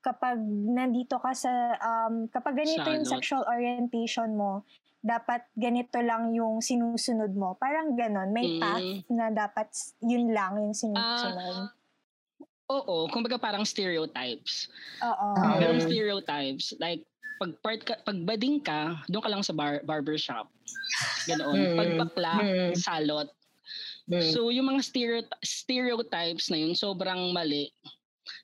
kapag 0.00 0.40
nandito 0.66 1.16
ka 1.16 1.32
sa, 1.32 1.52
um, 1.76 2.26
kapag 2.26 2.56
ganito 2.56 2.84
yung 2.84 3.04
Salot. 3.04 3.14
sexual 3.20 3.44
orientation 3.46 4.32
mo, 4.32 4.64
dapat 5.00 5.48
ganito 5.54 5.96
lang 5.96 6.32
yung 6.32 6.60
sinusunod 6.60 7.32
mo. 7.32 7.56
Parang 7.56 7.96
ganon. 7.96 8.32
May 8.32 8.56
Mm. 8.56 8.60
path 8.60 8.88
na 9.08 9.26
dapat 9.30 9.68
yun 10.00 10.28
lang 10.28 10.56
yung 10.56 10.76
sinusunod. 10.76 11.72
Oo, 12.70 13.08
kumbaga 13.08 13.34
parang 13.34 13.64
stereotypes. 13.64 14.68
Oo. 15.02 15.28
Ah. 15.34 15.56
Merong 15.58 15.82
stereotypes. 15.82 16.76
Like, 16.78 17.02
pag 17.36 17.56
part 17.58 17.80
ka, 17.82 17.96
pag 17.98 18.18
bading 18.22 18.60
ka, 18.60 19.00
doon 19.08 19.24
ka 19.24 19.30
lang 19.32 19.42
sa 19.42 19.50
bar, 19.50 19.80
barbershop. 19.82 20.46
Ganoon. 21.26 21.56
Mm. 21.56 21.76
Pag 21.76 21.90
bakla, 21.98 22.32
Mm. 22.38 22.72
salot. 22.76 23.28
Mm. 24.06 24.22
So, 24.30 24.52
yung 24.52 24.68
mga 24.68 24.84
stereo- 24.84 25.34
stereotypes 25.40 26.52
na 26.52 26.58
yun, 26.58 26.76
sobrang 26.76 27.32
mali. 27.32 27.72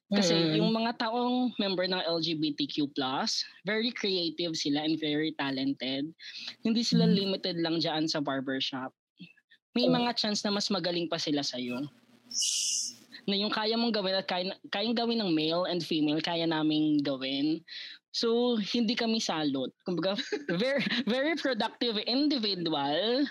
Kasi 0.07 0.35
Mm. 0.39 0.63
yung 0.63 0.71
mga 0.71 1.03
taong 1.03 1.51
member 1.59 1.91
ng 1.91 1.99
LGBTQ+, 1.99 2.87
very 3.67 3.91
creative 3.91 4.55
sila 4.55 4.87
and 4.87 5.03
very 5.03 5.35
talented. 5.35 6.07
Hindi 6.63 6.87
sila 6.87 7.11
Mm. 7.11 7.15
limited 7.15 7.57
lang 7.59 7.83
dyan 7.83 8.07
sa 8.07 8.23
barbershop. 8.23 8.95
May 9.75 9.91
mga 9.91 10.15
chance 10.17 10.47
na 10.47 10.55
mas 10.55 10.71
magaling 10.71 11.11
pa 11.11 11.19
sila 11.19 11.43
sa'yo. 11.43 11.85
Na 13.27 13.35
yung 13.35 13.51
kaya 13.51 13.75
mong 13.75 13.93
gawin 13.93 14.15
at 14.15 14.31
kaya, 14.31 14.55
kayang 14.71 14.95
gawin 14.95 15.19
ng 15.21 15.35
male 15.35 15.67
and 15.67 15.83
female, 15.83 16.23
kaya 16.23 16.47
naming 16.47 17.03
gawin. 17.03 17.59
So, 18.15 18.57
hindi 18.57 18.95
kami 18.97 19.19
salot. 19.21 19.75
Kumbaga, 19.85 20.17
very, 20.63 20.81
very 21.05 21.35
productive 21.37 21.99
individual, 22.07 23.27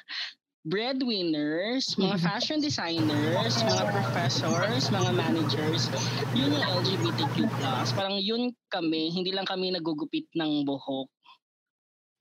breadwinners, 0.66 1.94
mga 1.96 2.18
fashion 2.26 2.58
designers, 2.58 3.62
mga 3.62 3.84
professors, 3.94 4.90
mga 4.90 5.12
managers, 5.14 5.94
yun 6.34 6.58
yung 6.58 6.66
LGBTQ+. 6.82 7.46
Parang 7.94 8.18
yun 8.18 8.50
kami, 8.74 9.14
hindi 9.14 9.30
lang 9.30 9.46
kami 9.46 9.70
nagugupit 9.70 10.26
ng 10.34 10.66
buhok. 10.66 11.08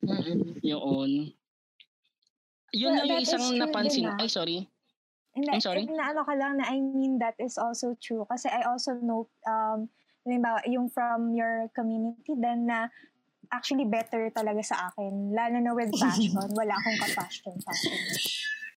Mm-mm. 0.04 0.60
Yun. 0.60 1.32
Yun 2.76 2.92
Well, 2.92 2.98
lang 3.00 3.06
yung 3.16 3.24
isang 3.24 3.44
true 3.48 3.60
napansin. 3.64 4.04
din. 4.12 4.20
Ay, 4.20 4.28
sorry. 4.28 4.58
And 5.34 5.48
I'm 5.50 5.64
sorry? 5.64 5.88
Na 5.88 6.12
ano 6.12 6.22
ka 6.22 6.36
lang 6.36 6.60
na 6.60 6.68
I 6.68 6.78
mean 6.78 7.18
that 7.18 7.34
is 7.40 7.56
also 7.56 7.96
true. 7.98 8.22
Kasi 8.28 8.46
I 8.52 8.68
also 8.68 8.94
know, 9.00 9.26
um, 9.48 9.88
halimbawa, 10.22 10.62
yung 10.68 10.92
from 10.92 11.32
your 11.34 11.72
community 11.74 12.36
then 12.38 12.68
na 12.68 12.92
actually 13.50 13.84
better 13.84 14.30
talaga 14.30 14.62
sa 14.64 14.76
akin. 14.88 15.32
Lalo 15.32 15.56
na 15.60 15.72
with 15.74 15.92
fashion. 15.96 16.32
Wala 16.58 16.74
akong 16.76 16.98
ka-fashion 17.00 17.54
fashion. 17.60 17.98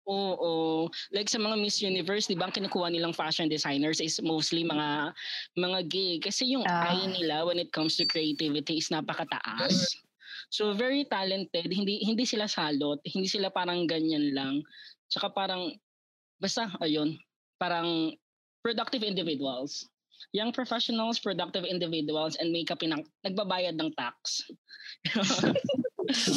Oo. 0.07 0.87
Like 1.11 1.27
sa 1.27 1.35
mga 1.35 1.59
Miss 1.59 1.83
Universe, 1.83 2.31
di 2.31 2.39
ba 2.39 2.47
ang 2.47 2.55
kinukuha 2.55 2.87
nilang 2.87 3.11
fashion 3.11 3.51
designers 3.51 3.99
is 3.99 4.15
mostly 4.23 4.63
mga 4.63 5.11
mga 5.59 5.79
gay. 5.91 6.13
Kasi 6.23 6.55
yung 6.55 6.63
Ah. 6.63 6.95
eye 6.95 7.11
nila 7.11 7.43
when 7.43 7.59
it 7.59 7.75
comes 7.75 7.99
to 7.99 8.07
creativity 8.07 8.79
is 8.79 8.87
napakataas. 8.87 9.91
So 10.47 10.71
very 10.71 11.03
talented, 11.03 11.67
hindi 11.67 11.99
hindi 12.07 12.23
sila 12.23 12.47
salot, 12.47 13.03
hindi 13.03 13.27
sila 13.27 13.51
parang 13.51 13.83
ganyan 13.83 14.31
lang. 14.31 14.63
Tsaka 15.11 15.35
parang 15.35 15.75
basta 16.39 16.71
ayun, 16.79 17.19
parang 17.59 18.15
productive 18.63 19.03
individuals. 19.03 19.91
Young 20.33 20.51
professionals, 20.51 21.19
productive 21.19 21.63
individuals, 21.63 22.35
and 22.37 22.51
may 22.51 22.63
kapinang 22.63 23.05
nagbabayad 23.23 23.75
ng 23.79 23.91
tax. 23.95 24.43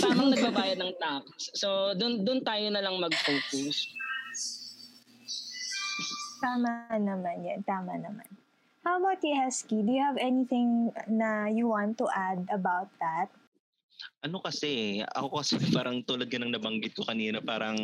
Tamang 0.03 0.35
nagbabayad 0.35 0.79
ng 0.79 0.95
tax. 0.99 1.55
So, 1.55 1.95
doon 1.95 2.27
doon 2.27 2.41
tayo 2.43 2.67
na 2.71 2.83
lang 2.83 2.99
mag-focus. 2.99 3.91
Tama 6.41 6.89
naman 6.97 7.45
yan. 7.45 7.61
Tama 7.69 7.95
naman. 8.01 8.27
How 8.81 8.97
about 8.97 9.21
you, 9.21 9.37
Hesky? 9.37 9.85
Do 9.85 9.93
you 9.93 10.01
have 10.01 10.17
anything 10.17 10.89
na 11.05 11.53
you 11.53 11.69
want 11.69 12.01
to 12.01 12.09
add 12.09 12.49
about 12.49 12.89
that? 12.97 13.29
Ano 14.21 14.37
kasi, 14.45 15.01
ako 15.17 15.41
kasi 15.41 15.57
parang 15.73 16.05
tulad 16.05 16.29
ka 16.29 16.37
ng 16.37 16.53
nabanggit 16.53 16.93
ko 16.93 17.09
kanina, 17.09 17.41
parang 17.41 17.81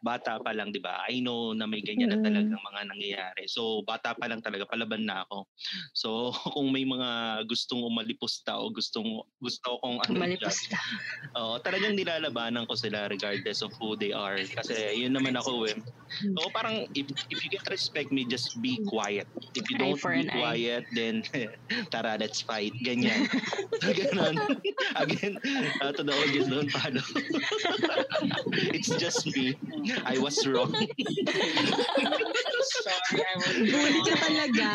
bata 0.00 0.40
pa 0.40 0.56
lang, 0.56 0.72
di 0.72 0.80
ba? 0.80 1.04
I 1.12 1.20
know 1.20 1.52
na 1.52 1.68
may 1.68 1.84
ganyan 1.84 2.08
na 2.12 2.16
Mm. 2.16 2.24
talagang 2.24 2.62
mga 2.64 2.80
nangyayari. 2.88 3.44
So, 3.44 3.84
bata 3.84 4.16
pa 4.16 4.32
lang 4.32 4.40
talaga, 4.40 4.64
palaban 4.64 5.04
na 5.04 5.28
ako. 5.28 5.44
So, 5.92 6.08
kung 6.56 6.72
may 6.72 6.88
mga 6.88 7.44
gustong 7.48 7.84
umalipusta 7.84 8.56
o 8.56 8.72
gustong 8.72 9.28
gusto 9.36 9.76
kong 9.84 10.00
ano, 10.08 10.16
Malipos 10.16 10.70
na. 10.70 10.78
Oo, 11.36 11.60
talagang 11.60 11.92
nilalabanan 11.96 12.64
ko 12.64 12.74
sila 12.78 13.08
regardless 13.12 13.60
of 13.60 13.72
who 13.76 13.92
they 13.98 14.12
are. 14.14 14.40
Kasi 14.56 14.96
yun 14.96 15.12
naman 15.12 15.36
ako 15.36 15.68
eh. 15.68 15.76
So 16.38 16.48
parang 16.54 16.86
if, 16.94 17.06
if 17.28 17.38
you 17.42 17.50
get 17.50 17.66
respect 17.68 18.08
me, 18.14 18.24
just 18.24 18.56
be 18.62 18.80
quiet. 18.86 19.26
If 19.58 19.68
you 19.68 19.76
don't 19.76 19.98
be 20.00 20.20
an 20.20 20.30
eye. 20.30 20.32
quiet, 20.38 20.86
then 20.94 21.24
tara, 21.92 22.16
let's 22.20 22.40
fight. 22.46 22.72
Ganyan. 22.80 23.26
so, 23.82 23.90
ganun. 23.92 24.36
Again, 24.96 25.25
uh, 25.34 25.92
to 25.96 26.02
the 26.02 26.12
audience, 26.12 26.48
don't 26.48 26.70
follow. 26.70 27.00
It's 28.74 28.88
just 28.88 29.26
me. 29.36 29.56
I 30.04 30.18
was 30.18 30.46
wrong. 30.46 30.74
Sorry, 32.84 33.22
I 33.22 33.36
was 33.40 33.54
Bully 33.56 34.00
ka 34.04 34.14
talaga. 34.20 34.68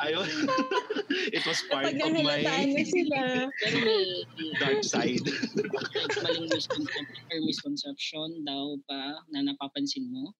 I 0.00 0.10
was, 0.16 0.32
it 1.36 1.44
was 1.46 1.58
part 1.70 1.94
of 1.94 2.12
my 2.12 2.40
mo 2.44 2.82
sila. 2.84 3.20
Pero 3.62 3.76
may 3.80 4.04
dark 4.60 4.82
side. 4.84 5.24
maling 6.22 6.48
misconception 6.50 7.24
or 7.32 7.38
misconception 7.44 8.28
daw 8.44 8.76
ba 8.88 9.20
na 9.32 9.46
napapansin 9.46 10.08
mo? 10.10 10.32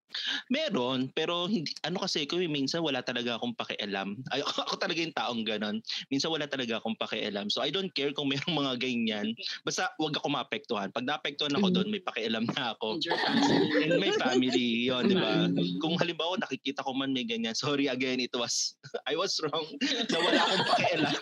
Meron, 0.48 1.10
pero 1.12 1.50
hindi, 1.50 1.74
ano 1.82 2.00
kasi 2.00 2.24
ko 2.24 2.38
minsan 2.38 2.80
wala 2.80 3.02
talaga 3.02 3.36
akong 3.36 3.56
pakialam. 3.58 4.16
Ay, 4.32 4.40
ako 4.66 4.78
talaga 4.78 4.98
yung 5.02 5.16
taong 5.16 5.42
ganon. 5.44 5.76
Minsan 6.08 6.30
wala 6.32 6.46
talaga 6.46 6.78
akong 6.78 6.96
pakialam. 6.96 7.50
So 7.50 7.60
I 7.60 7.70
don't 7.70 7.92
care 7.92 8.14
kung 8.14 8.30
mayroong 8.30 8.56
mga 8.56 8.74
ganyan. 8.80 9.34
Basta 9.66 9.90
wag 9.98 10.16
ako 10.16 10.28
maapektuhan. 10.32 10.88
Pag 10.94 11.06
naapektuhan 11.06 11.54
ako 11.58 11.66
Mhm. 11.70 11.74
doon, 11.74 11.88
may 11.92 12.02
pakialam 12.02 12.44
na 12.54 12.74
ako. 12.76 12.96
And 12.96 13.04
your 13.04 13.18
family. 13.20 13.68
And 13.82 13.92
my 14.00 14.12
family, 14.16 14.68
yun, 14.88 15.02
di 15.10 15.16
ba? 15.18 15.50
Mhm. 15.50 15.78
Kung 15.82 15.94
halimbawa 15.98 16.38
nakikita 16.66 16.82
ko 16.82 16.98
man 16.98 17.14
may 17.14 17.22
ganyan, 17.22 17.54
sorry 17.62 17.86
again, 17.86 18.18
it 18.18 18.34
was, 18.34 18.74
I 19.10 19.14
was 19.14 19.38
wrong 19.38 19.66
na 20.10 20.18
wala 20.18 20.40
akong 20.42 20.66
pakialam. 20.74 21.14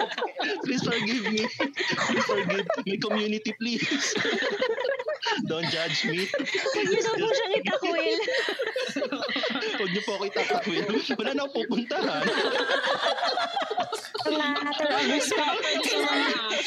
please 0.68 0.84
forgive 0.84 1.24
me. 1.24 1.48
Please 1.48 2.26
forgive 2.28 2.66
me, 2.84 2.94
community, 3.00 3.52
please. 3.56 4.12
Don't 5.48 5.64
judge 5.72 6.04
me. 6.04 6.28
Huwag 6.28 6.84
niyo 6.84 7.00
daw 7.00 7.14
po 7.16 7.28
siyang 7.32 7.54
itakwil. 7.56 8.18
Huwag 9.80 9.90
niyo 9.90 10.02
po 10.04 10.12
ako 10.20 10.24
itatakwil. 10.28 10.84
Wala 11.16 11.30
na 11.32 11.42
akong 11.48 11.56
pupuntahan. 11.64 12.24
Matter 14.28 14.88
of 14.92 15.04
respect. 15.08 15.84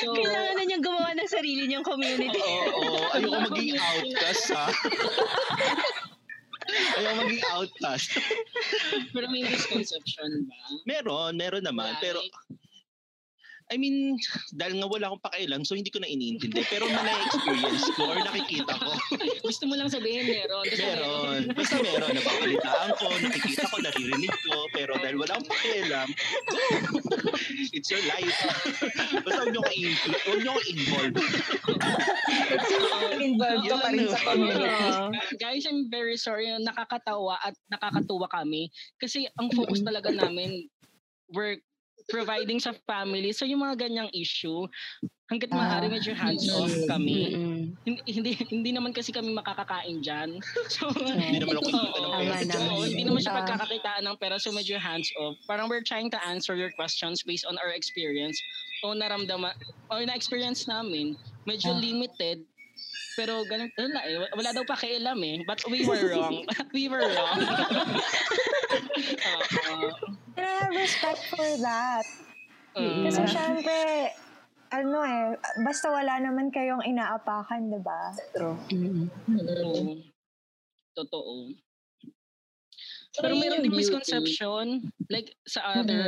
Kailangan 0.02 0.54
na 0.58 0.64
niyang 0.66 0.84
gumawa 0.84 1.14
ng 1.14 1.30
sarili 1.30 1.70
niyang 1.70 1.86
community. 1.86 2.42
Oo, 2.42 2.98
oo. 2.98 3.02
Ayoko 3.14 3.38
maging 3.54 3.78
outcast, 3.78 4.46
ha? 4.58 4.66
Ayoko 6.68 7.14
maging 7.24 7.44
outcast. 7.56 8.10
Pero 9.16 9.26
may 9.32 9.44
misconception 9.48 10.48
ba? 10.48 10.58
Meron, 10.84 11.40
meron 11.40 11.64
naman. 11.64 11.96
Pero, 12.04 12.20
I 13.68 13.76
mean, 13.76 14.16
dahil 14.60 14.80
nga 14.80 14.88
wala 14.88 15.06
akong 15.12 15.24
pakialam, 15.28 15.62
so 15.68 15.76
hindi 15.76 15.92
ko 15.92 16.00
na 16.00 16.08
iniintindi. 16.08 16.64
Pero 16.72 16.88
na 16.88 17.04
na-experience 17.04 17.84
ko 18.00 18.16
or 18.16 18.20
nakikita 18.24 18.72
ko, 18.72 18.92
Gusto 19.48 19.64
mo 19.68 19.76
lang 19.76 19.92
sabihin 19.92 20.28
meron. 20.28 20.64
Basta 20.64 20.84
meron. 20.88 21.42
Basta 21.52 21.76
meron. 21.80 22.12
Napapalitaan 22.16 22.92
ko, 22.96 23.06
nakikita 23.20 23.64
ko, 23.68 23.76
naririnig 23.84 24.34
ko. 24.44 24.56
Pero 24.72 24.92
dahil 25.00 25.16
wala 25.20 25.32
akong 25.36 25.50
pakialam! 25.52 26.08
It's 27.76 27.92
your 27.92 28.04
life. 28.08 28.36
Basta 29.24 29.40
huwag 29.44 29.52
niyo 29.52 29.62
ko 29.64 29.72
i- 29.72 30.00
huwag 30.28 30.40
niyo 30.44 30.52
ko 30.52 30.62
involve. 30.68 31.16
Involved 33.20 33.66
ka 33.68 33.76
pa 33.80 33.90
rin 33.92 34.08
sa 34.08 34.20
community. 34.24 34.80
Guys, 35.40 35.64
I'm 35.68 35.88
very 35.92 36.16
sorry. 36.16 36.48
Nakakatawa 36.52 37.40
at 37.44 37.56
nakakatuwa 37.68 38.28
kami. 38.32 38.72
Kasi 39.00 39.28
ang 39.40 39.52
focus 39.54 39.84
talaga 39.84 40.12
namin, 40.12 40.68
we're 41.32 41.60
providing 42.08 42.58
sa 42.58 42.72
family. 42.88 43.32
So 43.32 43.44
yung 43.44 43.62
mga 43.62 43.84
ganyang 43.84 44.10
issue, 44.12 44.64
hanggat 45.28 45.52
maaari 45.52 45.92
medyo 45.92 46.16
hands 46.16 46.48
off 46.50 46.72
kami. 46.88 47.36
Hindi, 47.84 48.00
hindi 48.08 48.32
hindi 48.48 48.72
naman 48.72 48.96
kasi 48.96 49.12
kami 49.12 49.36
makakakain 49.36 50.00
diyan. 50.00 50.40
So 50.72 50.88
Hindi 50.92 51.44
naman 51.44 51.60
ako 51.60 51.68
kikita 51.70 52.00
ng 52.00 52.12
pera. 52.16 52.56
oo, 52.64 52.84
hindi 52.88 53.04
naman 53.04 53.20
siya 53.20 53.36
pagkakakitaan 53.36 54.04
ng 54.08 54.18
pera 54.18 54.40
so 54.40 54.50
medyo 54.50 54.80
hands 54.80 55.12
off. 55.20 55.36
Parang 55.46 55.68
we're 55.68 55.84
trying 55.84 56.08
to 56.08 56.20
answer 56.24 56.56
your 56.56 56.72
questions 56.74 57.22
based 57.22 57.44
on 57.44 57.60
our 57.60 57.76
experience 57.76 58.40
o 58.82 58.96
naramdaman 58.96 59.52
o 59.92 60.00
na-experience 60.00 60.64
namin. 60.66 61.20
Medyo 61.44 61.72
Ah. 61.72 61.80
limited 61.80 62.48
pero 63.18 63.42
ganun 63.44 63.68
wala 63.74 64.00
eh. 64.06 64.30
Wala 64.32 64.50
daw 64.54 64.64
pakialam 64.64 65.18
eh. 65.26 65.42
But 65.44 65.60
we 65.68 65.82
were 65.90 65.98
wrong. 66.08 66.46
we 66.72 66.86
were 66.88 67.02
wrong. 67.04 67.40
Oo. 69.68 69.90
And 70.38 70.46
I 70.46 70.54
have 70.70 70.74
respect 70.74 71.22
for 71.34 71.50
that. 71.66 72.06
Mm. 72.78 73.10
Kasi 73.10 73.22
syempre, 73.26 73.78
ano 74.70 74.98
eh, 75.02 75.26
basta 75.66 75.90
wala 75.90 76.22
naman 76.22 76.54
kayong 76.54 76.86
inaapakan, 76.86 77.74
di 77.74 77.80
ba? 77.82 78.14
True. 78.38 78.58
Mm-mm. 78.70 79.10
Oo. 79.26 79.98
Totoo. 80.94 81.34
Pero 83.18 83.34
yun 83.34 83.42
meron 83.42 83.58
yung 83.62 83.66
din 83.66 83.74
beauty. 83.74 83.82
misconception 83.82 84.66
like 85.10 85.34
sa 85.50 85.82
other 85.82 86.06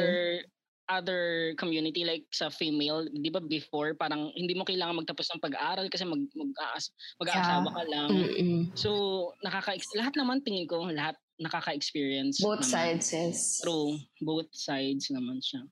other 0.90 1.54
community 1.56 2.04
like 2.04 2.26
sa 2.34 2.50
female, 2.50 3.06
'di 3.06 3.30
ba 3.30 3.40
before 3.40 3.94
parang 3.94 4.34
hindi 4.34 4.58
mo 4.58 4.66
kailangan 4.66 5.00
magtapos 5.06 5.30
ng 5.32 5.44
pag-aaral 5.46 5.88
kasi 5.88 6.04
mag 6.04 6.26
mag-aas 6.34 6.90
mag-aasawa 7.22 7.70
ka 7.70 7.84
lang. 7.88 8.10
Mm-mm. 8.10 8.62
So 8.74 8.90
nakaka 9.46 9.78
lahat 9.96 10.18
naman 10.18 10.42
tingin 10.42 10.66
ko 10.66 10.90
lahat 10.90 11.16
nakaka-experience. 11.40 12.44
Both 12.44 12.68
naman. 12.68 12.74
sides 13.00 13.08
is 13.16 13.40
True, 13.64 13.96
both 14.20 14.52
sides 14.52 15.08
naman 15.14 15.40
siya. 15.40 15.64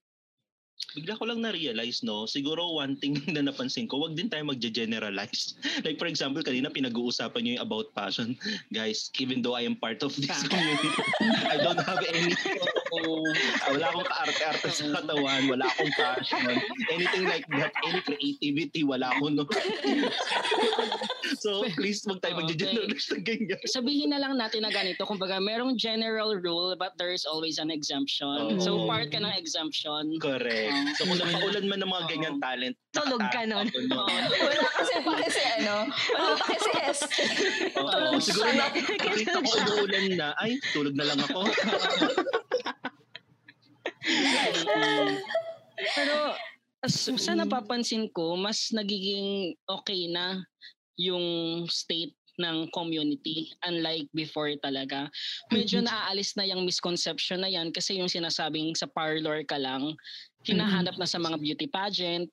Bigla 0.96 1.20
ko 1.20 1.28
lang 1.28 1.44
na-realize, 1.44 2.06
no? 2.06 2.30
Siguro 2.30 2.80
one 2.80 2.96
thing 3.02 3.20
na 3.36 3.44
napansin 3.44 3.90
ko, 3.90 4.00
wag 4.08 4.16
din 4.16 4.32
tayo 4.32 4.48
magge-generalize. 4.48 5.58
like 5.86 6.00
for 6.00 6.08
example, 6.08 6.40
kanina 6.40 6.72
pinag-uusapan 6.72 7.42
niyo 7.44 7.52
yung 7.60 7.66
about 7.66 7.88
passion. 7.92 8.38
Guys, 8.78 9.12
even 9.20 9.44
though 9.44 9.58
I 9.58 9.68
am 9.68 9.76
part 9.76 10.00
of 10.06 10.16
this 10.16 10.48
community, 10.48 10.90
I 11.50 11.60
don't 11.60 11.82
have 11.82 12.02
any, 12.08 12.32
Oo. 12.94 13.28
wala 13.74 13.86
akong 13.92 14.08
kaarte-arte 14.08 14.70
sa 14.72 14.86
katawan, 14.96 15.42
wala 15.52 15.66
akong 15.68 15.92
passion, 15.94 16.56
anything 16.88 17.26
like 17.28 17.44
that, 17.52 17.72
any 17.84 18.00
creativity, 18.02 18.82
wala 18.84 19.12
ako, 19.12 19.26
no? 19.34 19.44
so, 21.44 21.68
please, 21.76 22.02
wag 22.08 22.22
tayo 22.22 22.38
Okay. 22.38 22.44
magge-generalize 22.54 23.08
ng 23.12 23.24
ganyan. 23.26 23.60
Sabihin 23.66 24.10
na 24.14 24.20
lang 24.22 24.38
natin 24.38 24.62
na 24.62 24.70
ganito, 24.70 25.02
kumbaga 25.04 25.42
merong 25.42 25.74
general 25.74 26.38
rule 26.38 26.78
but 26.78 26.94
there 26.96 27.10
is 27.10 27.26
always 27.26 27.58
an 27.58 27.74
exemption. 27.74 28.62
So 28.62 28.78
Oo. 28.78 28.86
part 28.86 29.10
ka 29.10 29.18
ng 29.18 29.34
exemption. 29.34 30.22
Correct. 30.22 30.76
So, 30.96 31.10
kung 31.10 31.18
napaulan 31.18 31.66
man 31.66 31.82
ng 31.82 31.90
mga 31.90 32.06
ganyan 32.08 32.36
talent, 32.38 32.76
Tulog 32.94 33.22
ka 33.30 33.46
nun. 33.46 33.66
wala 33.70 34.68
kasi 34.74 34.96
pa 35.02 35.12
kasi 35.18 35.42
ano, 35.62 35.76
wala 36.14 36.34
pa 36.34 36.46
kasi 36.50 36.70
S. 36.86 37.00
Oo, 37.74 38.18
siguro 38.18 38.50
na, 38.54 38.70
nakita 38.74 39.38
ko 39.38 39.50
umuulan 39.50 40.06
na, 40.18 40.28
ay, 40.38 40.58
tulog 40.74 40.94
na 40.94 41.06
lang 41.06 41.20
ako. 41.22 41.42
Mm. 44.08 45.20
Pero 45.96 46.16
as- 46.82 47.12
sa 47.20 47.34
napapansin 47.36 48.08
ko, 48.16 48.40
mas 48.40 48.72
nagiging 48.72 49.54
okay 49.68 50.08
na 50.08 50.42
yung 50.98 51.66
state 51.70 52.16
ng 52.38 52.70
community 52.70 53.50
unlike 53.66 54.06
before 54.14 54.54
talaga. 54.62 55.10
Medyo 55.50 55.82
naaalis 55.82 56.38
na 56.38 56.46
yung 56.46 56.64
misconception 56.64 57.42
na 57.42 57.50
yan 57.50 57.74
kasi 57.74 57.98
yung 57.98 58.10
sinasabing 58.10 58.78
sa 58.78 58.86
parlor 58.86 59.42
ka 59.44 59.58
lang, 59.58 59.98
hinahanap 60.46 60.96
na 61.02 61.10
sa 61.10 61.18
mga 61.18 61.38
beauty 61.42 61.68
pageant, 61.68 62.30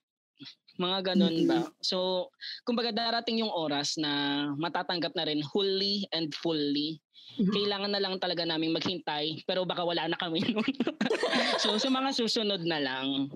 mga 0.78 1.14
ganun 1.14 1.36
ba. 1.46 1.70
So, 1.80 2.28
kumbaga 2.66 2.90
darating 2.90 3.42
yung 3.42 3.52
oras 3.52 3.94
na 3.98 4.44
matatanggap 4.58 5.14
na 5.14 5.26
rin 5.30 5.40
wholly 5.42 6.06
and 6.10 6.34
fully. 6.34 6.98
Kailangan 7.34 7.90
na 7.90 8.02
lang 8.02 8.14
talaga 8.22 8.46
namin 8.46 8.70
maghintay 8.70 9.42
pero 9.42 9.66
baka 9.66 9.82
wala 9.82 10.06
na 10.06 10.18
kami 10.18 10.42
nun. 10.50 10.66
so, 11.58 11.78
sa 11.78 11.90
mga 11.90 12.10
susunod 12.14 12.62
na 12.66 12.78
lang. 12.78 13.30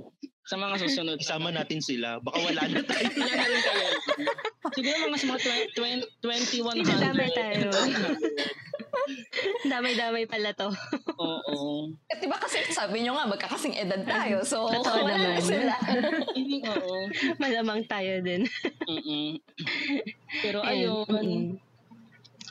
Sa 0.49 0.57
mga 0.57 0.81
susunod. 0.81 1.21
Isama 1.21 1.53
natin 1.53 1.85
sila. 1.85 2.23
Baka 2.25 2.41
wala 2.41 2.63
na 2.73 2.81
tayo. 2.81 3.05
Wala 3.21 3.33
na 3.37 3.47
rin 3.53 3.61
kayo. 3.61 3.89
Siguro 4.73 4.97
mga 5.13 5.21
sa 5.21 5.27
mga 5.29 5.41
20, 5.77 6.25
20, 6.25 6.89
2100. 6.89 7.05
Damay 7.05 7.31
tayo. 7.37 7.69
Damay-damay 9.73 10.25
pala 10.25 10.53
to. 10.53 10.69
Oo. 11.17 11.91
At 12.07 12.19
diba 12.19 12.37
kasi 12.37 12.63
sabi 12.69 13.03
nyo 13.03 13.15
nga, 13.15 13.27
magkakasing 13.27 13.75
edad 13.75 14.03
tayo. 14.03 14.43
So, 14.43 14.67
Totoo 14.75 15.05
wala 15.05 15.15
na 15.15 15.29
naman. 15.37 15.43
sila. 15.43 15.75
Hindi, 16.33 16.59
oo. 16.65 16.97
Malamang 17.37 17.83
tayo 17.87 18.21
din. 18.21 18.45
Mm-mm. 18.85 19.39
Pero 20.41 20.63
ayun. 20.63 21.05
mm-mm. 21.07 21.47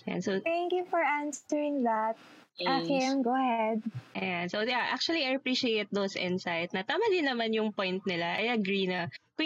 Ayan, 0.06 0.22
so, 0.24 0.40
Thank 0.40 0.72
you 0.72 0.88
for 0.88 1.04
answering 1.04 1.84
that. 1.84 2.16
Akim, 2.58 3.22
go 3.22 3.38
ahead. 3.38 3.86
ayan. 4.18 4.50
So, 4.50 4.66
yeah, 4.66 4.90
actually, 4.90 5.22
I 5.22 5.38
appreciate 5.38 5.94
those 5.94 6.18
insights 6.18 6.74
na 6.74 6.82
tama 6.82 7.06
din 7.14 7.30
naman 7.30 7.54
yung 7.54 7.70
point 7.70 8.02
nila. 8.10 8.34
I 8.34 8.50
agree 8.50 8.90
na 8.90 9.14
kung, 9.38 9.46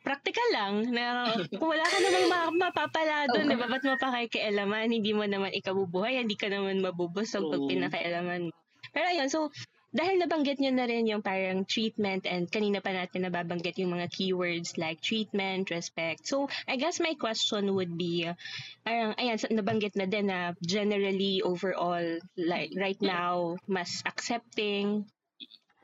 practical 0.00 0.48
lang 0.52 0.74
na 0.90 1.04
kung 1.58 1.68
wala 1.70 1.84
ka 1.84 1.98
namang 2.00 2.26
ma- 2.28 2.68
mapapala 2.68 3.28
doon, 3.30 3.46
Oo. 3.46 3.50
di 3.52 3.56
ba? 3.56 3.66
Ba't 3.68 3.84
mo 3.84 3.94
pa 4.00 4.14
kikialaman? 4.24 4.88
Hindi 4.88 5.12
mo 5.12 5.24
naman 5.24 5.52
ikabubuhay, 5.52 6.20
hindi 6.20 6.36
ka 6.36 6.48
naman 6.48 6.80
mabubusog 6.80 7.48
pag 7.52 7.62
Oo. 7.62 7.68
pinakailaman 7.68 8.48
mo. 8.48 8.52
Pero 8.90 9.06
ayun, 9.06 9.28
so, 9.30 9.52
dahil 9.90 10.22
nabanggit 10.22 10.62
nyo 10.62 10.70
na 10.70 10.86
rin 10.86 11.10
yung 11.10 11.18
parang 11.18 11.66
treatment 11.66 12.22
and 12.22 12.46
kanina 12.46 12.78
pa 12.78 12.94
natin 12.94 13.26
nababanggit 13.26 13.74
yung 13.82 13.98
mga 13.98 14.06
keywords 14.14 14.78
like 14.78 15.02
treatment, 15.02 15.66
respect. 15.74 16.30
So, 16.30 16.46
I 16.70 16.78
guess 16.78 17.02
my 17.02 17.18
question 17.18 17.74
would 17.74 17.98
be, 17.98 18.30
uh, 18.30 18.38
parang, 18.86 19.18
ayan, 19.18 19.42
nabanggit 19.50 19.98
na 19.98 20.06
din 20.06 20.30
na 20.30 20.54
generally, 20.62 21.42
overall, 21.42 22.22
like, 22.38 22.70
right 22.78 22.98
now, 23.02 23.58
mas 23.66 24.02
accepting 24.06 25.10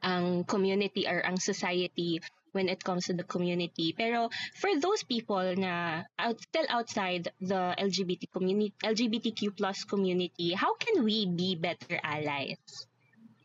ang 0.07 0.47
community 0.47 1.11
or 1.11 1.19
ang 1.27 1.43
society 1.43 2.23
when 2.57 2.69
it 2.73 2.83
comes 2.83 3.07
to 3.07 3.15
the 3.15 3.29
community. 3.29 3.93
Pero 3.93 4.31
for 4.57 4.73
those 4.81 5.05
people 5.05 5.45
na 5.61 6.03
out, 6.19 6.41
still 6.41 6.67
outside 6.73 7.29
the 7.41 7.77
LGBT 7.77 8.33
community, 8.33 8.73
LGBTQ 8.83 9.53
plus 9.57 9.85
community, 9.85 10.57
how 10.57 10.75
can 10.81 11.05
we 11.05 11.27
be 11.29 11.55
better 11.55 12.01
allies 12.03 12.59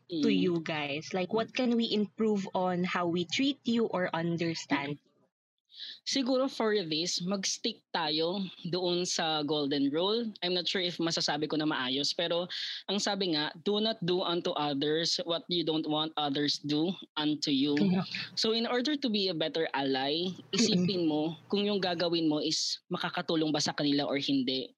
to 0.08 0.28
Mm. 0.28 0.40
you 0.44 0.54
guys? 0.64 1.12
Like, 1.12 1.32
what 1.32 1.52
can 1.54 1.76
we 1.76 1.92
improve 1.92 2.48
on 2.54 2.84
how 2.84 3.06
we 3.08 3.24
treat 3.28 3.60
you 3.64 3.86
or 3.86 4.08
understand? 4.14 4.98
Siguro 6.02 6.50
for 6.50 6.74
this, 6.74 7.22
mag-stick 7.22 7.78
tayo 7.94 8.42
doon 8.68 9.06
sa 9.06 9.46
golden 9.46 9.86
rule. 9.94 10.26
I'm 10.42 10.54
not 10.54 10.66
sure 10.66 10.82
if 10.82 10.98
masasabi 10.98 11.46
ko 11.46 11.56
na 11.56 11.68
maayos, 11.68 12.10
pero 12.10 12.50
ang 12.90 12.98
sabi 12.98 13.38
nga, 13.38 13.54
do 13.62 13.78
not 13.78 14.02
do 14.02 14.20
unto 14.22 14.50
others 14.58 15.22
what 15.22 15.46
you 15.46 15.62
don't 15.62 15.86
want 15.86 16.10
others 16.18 16.58
do 16.62 16.90
unto 17.14 17.54
you. 17.54 17.78
So 18.34 18.50
in 18.52 18.66
order 18.66 18.98
to 18.98 19.08
be 19.08 19.30
a 19.30 19.36
better 19.36 19.70
ally, 19.72 20.34
isipin 20.50 21.06
mo 21.06 21.38
kung 21.46 21.62
yung 21.66 21.78
gagawin 21.78 22.26
mo 22.26 22.42
is 22.42 22.82
makakatulong 22.90 23.54
ba 23.54 23.62
sa 23.62 23.70
kanila 23.72 24.04
or 24.10 24.18
hindi. 24.18 24.74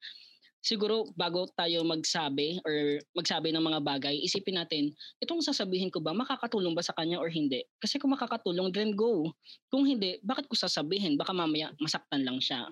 Siguro 0.64 1.12
bago 1.12 1.44
tayo 1.52 1.84
magsabi 1.84 2.56
or 2.64 2.96
magsabi 3.12 3.52
ng 3.52 3.60
mga 3.60 3.84
bagay, 3.84 4.16
isipin 4.24 4.56
natin, 4.56 4.96
itong 5.20 5.44
sasabihin 5.44 5.92
ko 5.92 6.00
ba 6.00 6.16
makakatulong 6.16 6.72
ba 6.72 6.80
sa 6.80 6.96
kanya 6.96 7.20
or 7.20 7.28
hindi? 7.28 7.68
Kasi 7.76 8.00
kung 8.00 8.16
makakatulong, 8.16 8.72
then 8.72 8.96
go. 8.96 9.28
Kung 9.68 9.84
hindi, 9.84 10.16
bakit 10.24 10.48
ko 10.48 10.56
sasabihin? 10.56 11.20
Baka 11.20 11.36
mamaya 11.36 11.68
masaktan 11.76 12.24
lang 12.24 12.40
siya. 12.40 12.64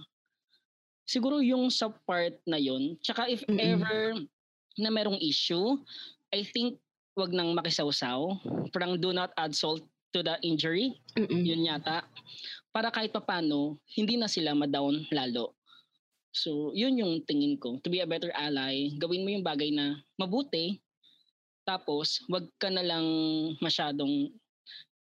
Siguro 1.05 1.45
yung 1.45 1.69
sa 1.69 1.93
part 2.09 2.41
na 2.49 2.57
yun, 2.57 2.97
tsaka 3.05 3.29
if 3.29 3.45
Mm-mm. 3.45 3.61
ever 3.61 4.17
na 4.81 4.89
merong 4.89 5.21
issue, 5.21 5.77
I 6.33 6.49
think 6.49 6.81
wag 7.13 7.37
nang 7.37 7.53
makisawsaw. 7.53 8.41
Parang 8.73 8.97
do 8.97 9.13
not 9.13 9.37
add 9.37 9.53
salt 9.53 9.85
to 10.17 10.25
the 10.25 10.41
injury. 10.41 10.97
Mm-mm. 11.13 11.45
Yun 11.45 11.69
yata. 11.69 12.09
Para 12.73 12.89
kahit 12.89 13.13
papano, 13.13 13.77
hindi 13.93 14.17
na 14.17 14.33
sila 14.33 14.57
ma-down 14.57 15.05
lalo. 15.13 15.53
So, 16.33 16.73
yun 16.73 16.97
yung 16.97 17.23
tingin 17.29 17.61
ko. 17.61 17.77
To 17.85 17.89
be 17.93 18.01
a 18.01 18.09
better 18.09 18.33
ally, 18.33 18.97
gawin 18.97 19.25
mo 19.25 19.31
yung 19.31 19.45
bagay 19.45 19.69
na 19.69 20.01
mabuti. 20.17 20.81
Tapos, 21.69 22.25
wag 22.33 22.49
ka 22.57 22.73
na 22.73 22.83
lang 22.83 23.07
masyadong 23.61 24.33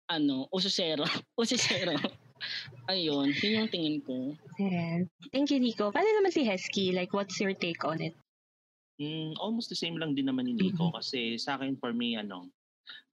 ano, 0.10 0.50
ususero. 0.52 1.06
usisero. 1.42 1.96
Ayun, 2.90 3.32
yun 3.38 3.64
yung 3.64 3.72
tingin 3.72 4.02
ko. 4.02 4.34
Ayan. 4.58 5.06
Thank 5.30 5.54
you, 5.54 5.62
Nico. 5.62 5.94
Paano 5.94 6.10
naman 6.10 6.34
si 6.34 6.42
Hesky? 6.42 6.90
Like, 6.90 7.14
what's 7.14 7.38
your 7.38 7.54
take 7.54 7.86
on 7.86 8.02
it? 8.02 8.18
Mm, 9.02 9.34
almost 9.42 9.70
the 9.70 9.78
same 9.78 9.98
lang 9.98 10.14
din 10.14 10.30
naman 10.30 10.46
ni 10.46 10.54
Nico 10.54 10.94
kasi 10.94 11.34
sa 11.34 11.58
akin 11.58 11.74
for 11.74 11.90
me 11.90 12.14
ano 12.14 12.46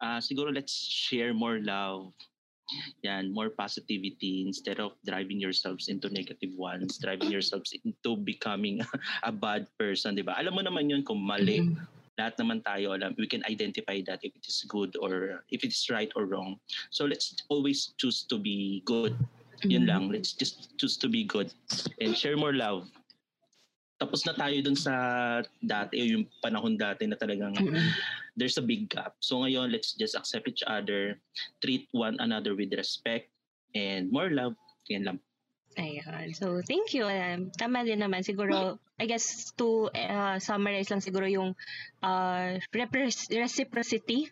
ah 0.05 0.21
siguro 0.21 0.53
let's 0.53 0.75
share 0.75 1.33
more 1.33 1.65
love 1.65 2.13
yan 3.03 3.31
more 3.33 3.51
positivity 3.51 4.45
instead 4.47 4.79
of 4.81 4.93
driving 5.05 5.41
yourselves 5.41 5.89
into 5.89 6.09
negative 6.11 6.53
ones 6.57 6.99
driving 7.01 7.31
yourselves 7.31 7.73
into 7.85 8.17
becoming 8.23 8.81
a 9.29 9.33
bad 9.33 9.67
person 9.79 10.15
di 10.15 10.23
ba? 10.23 10.37
Alam 10.39 10.55
mo 10.59 10.63
naman 10.65 10.91
yun 10.91 11.03
kung 11.05 11.21
mali. 11.23 11.61
Mhm. 11.65 11.77
lahat 12.19 12.35
naman 12.43 12.59
tayo 12.67 12.99
alam 12.99 13.15
we 13.15 13.31
can 13.31 13.47
identify 13.47 14.03
that 14.03 14.19
if 14.27 14.35
it 14.35 14.43
is 14.43 14.67
good 14.67 14.91
or 14.99 15.39
if 15.55 15.63
it's 15.63 15.87
right 15.87 16.11
or 16.19 16.27
wrong. 16.27 16.59
So 16.91 17.07
let's 17.07 17.31
always 17.47 17.95
choose 17.95 18.27
to 18.27 18.43
be 18.43 18.83
good. 18.83 19.15
Yun 19.63 19.87
Mhm. 19.87 19.91
lang 19.91 20.03
let's 20.11 20.35
just 20.35 20.75
choose 20.83 20.99
to 20.99 21.07
be 21.07 21.23
good 21.23 21.51
and 22.03 22.15
share 22.19 22.35
more 22.35 22.55
love 22.55 22.91
tapos 23.99 24.23
na 24.23 24.33
tayo 24.33 24.55
dun 24.63 24.79
sa 24.79 24.95
dati 25.59 26.15
yung 26.15 26.25
panahon 26.39 26.79
dati 26.79 27.05
na 27.05 27.19
talagang 27.19 27.51
there's 28.39 28.57
a 28.57 28.65
big 28.65 28.87
gap 28.87 29.19
so 29.19 29.43
ngayon 29.43 29.75
let's 29.75 29.99
just 29.99 30.15
accept 30.15 30.47
each 30.47 30.63
other 30.63 31.19
treat 31.59 31.91
one 31.91 32.15
another 32.23 32.55
with 32.55 32.71
respect 32.73 33.27
and 33.75 34.07
more 34.15 34.31
love 34.31 34.55
yan 34.87 35.03
lang 35.05 35.19
Ayan. 35.79 36.35
So, 36.35 36.59
thank 36.67 36.91
you. 36.91 37.07
Um, 37.07 37.55
tama 37.55 37.87
din 37.87 38.03
naman. 38.03 38.27
Siguro, 38.27 38.83
I 38.99 39.07
guess, 39.07 39.55
to 39.63 39.87
uh, 39.95 40.35
summarize 40.43 40.91
lang 40.91 40.99
siguro 40.99 41.31
yung 41.31 41.55
uh, 42.03 42.59
repres- 42.75 43.31
reciprocity. 43.31 44.27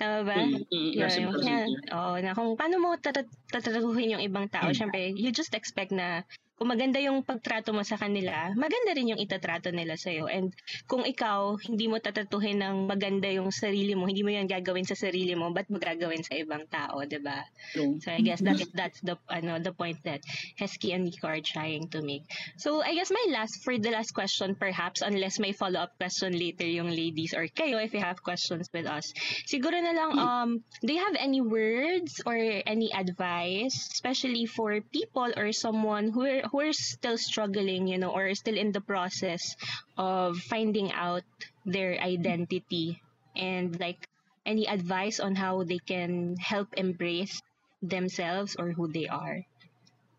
Tama 0.00 0.24
ba? 0.24 0.40
Mm, 0.40 0.64
mm, 0.64 0.90
Yeah. 0.96 1.68
Oo, 1.92 2.16
na 2.24 2.32
kung 2.32 2.56
paano 2.56 2.80
mo 2.80 2.96
tatratuhin 2.96 4.16
yung 4.16 4.24
ibang 4.24 4.48
tao, 4.48 4.72
Mm. 4.72 4.76
syempre, 4.80 5.12
you 5.12 5.28
just 5.28 5.52
expect 5.52 5.92
na 5.92 6.24
kung 6.58 6.74
maganda 6.74 6.98
yung 6.98 7.22
pagtrato 7.22 7.70
mo 7.70 7.86
sa 7.86 7.94
kanila, 7.94 8.50
maganda 8.58 8.90
rin 8.90 9.14
yung 9.14 9.22
itatrato 9.22 9.70
nila 9.70 9.94
sa'yo. 9.94 10.26
And 10.26 10.50
kung 10.90 11.06
ikaw, 11.06 11.54
hindi 11.62 11.86
mo 11.86 12.02
tatratuhin 12.02 12.58
ng 12.58 12.90
maganda 12.90 13.30
yung 13.30 13.54
sarili 13.54 13.94
mo, 13.94 14.10
hindi 14.10 14.26
mo 14.26 14.34
yan 14.34 14.50
gagawin 14.50 14.82
sa 14.82 14.98
sarili 14.98 15.38
mo, 15.38 15.54
ba't 15.54 15.70
mo 15.70 15.78
gagawin 15.78 16.26
sa 16.26 16.34
ibang 16.34 16.66
tao, 16.66 16.98
'di 17.06 17.22
ba? 17.22 17.46
True. 17.70 18.02
So 18.02 18.10
I 18.10 18.26
guess 18.26 18.42
that 18.42 18.58
that's 18.78 18.98
the 19.06 19.14
ano 19.30 19.62
the 19.62 19.70
point 19.70 20.02
that 20.02 20.26
Hesky 20.58 20.90
and 20.90 21.06
Nico 21.06 21.30
are 21.30 21.38
trying 21.38 21.94
to 21.94 22.02
make. 22.02 22.26
So 22.58 22.82
I 22.82 22.98
guess 22.98 23.14
my 23.14 23.22
last 23.30 23.62
for 23.62 23.78
the 23.78 23.94
last 23.94 24.10
question 24.10 24.58
perhaps 24.58 24.98
unless 24.98 25.38
may 25.38 25.54
follow-up 25.54 25.94
question 25.94 26.34
later 26.34 26.66
yung 26.66 26.90
ladies 26.90 27.38
or 27.38 27.46
kayo 27.46 27.78
if 27.78 27.94
you 27.94 28.02
have 28.02 28.18
questions 28.26 28.66
with 28.74 28.90
us. 28.90 29.06
Siguro 29.46 29.78
na 29.78 29.94
lang 29.94 30.10
um 30.18 30.50
do 30.82 30.90
you 30.90 31.02
have 31.06 31.14
any 31.14 31.38
words 31.38 32.18
or 32.26 32.34
any 32.66 32.90
advice 32.90 33.78
especially 33.94 34.50
for 34.50 34.82
people 34.90 35.30
or 35.38 35.54
someone 35.54 36.10
who 36.10 36.26
are, 36.26 36.47
who 36.50 36.60
are 36.60 36.72
still 36.72 37.18
struggling, 37.18 37.86
you 37.86 37.98
know, 37.98 38.10
or 38.10 38.34
still 38.34 38.56
in 38.56 38.72
the 38.72 38.80
process 38.80 39.56
of 39.96 40.38
finding 40.48 40.92
out 40.92 41.24
their 41.64 42.00
identity 42.00 43.00
and 43.36 43.78
like 43.80 44.08
any 44.46 44.66
advice 44.66 45.20
on 45.20 45.36
how 45.36 45.62
they 45.62 45.78
can 45.84 46.36
help 46.40 46.72
embrace 46.76 47.40
themselves 47.82 48.56
or 48.58 48.72
who 48.72 48.88
they 48.88 49.06
are. 49.06 49.44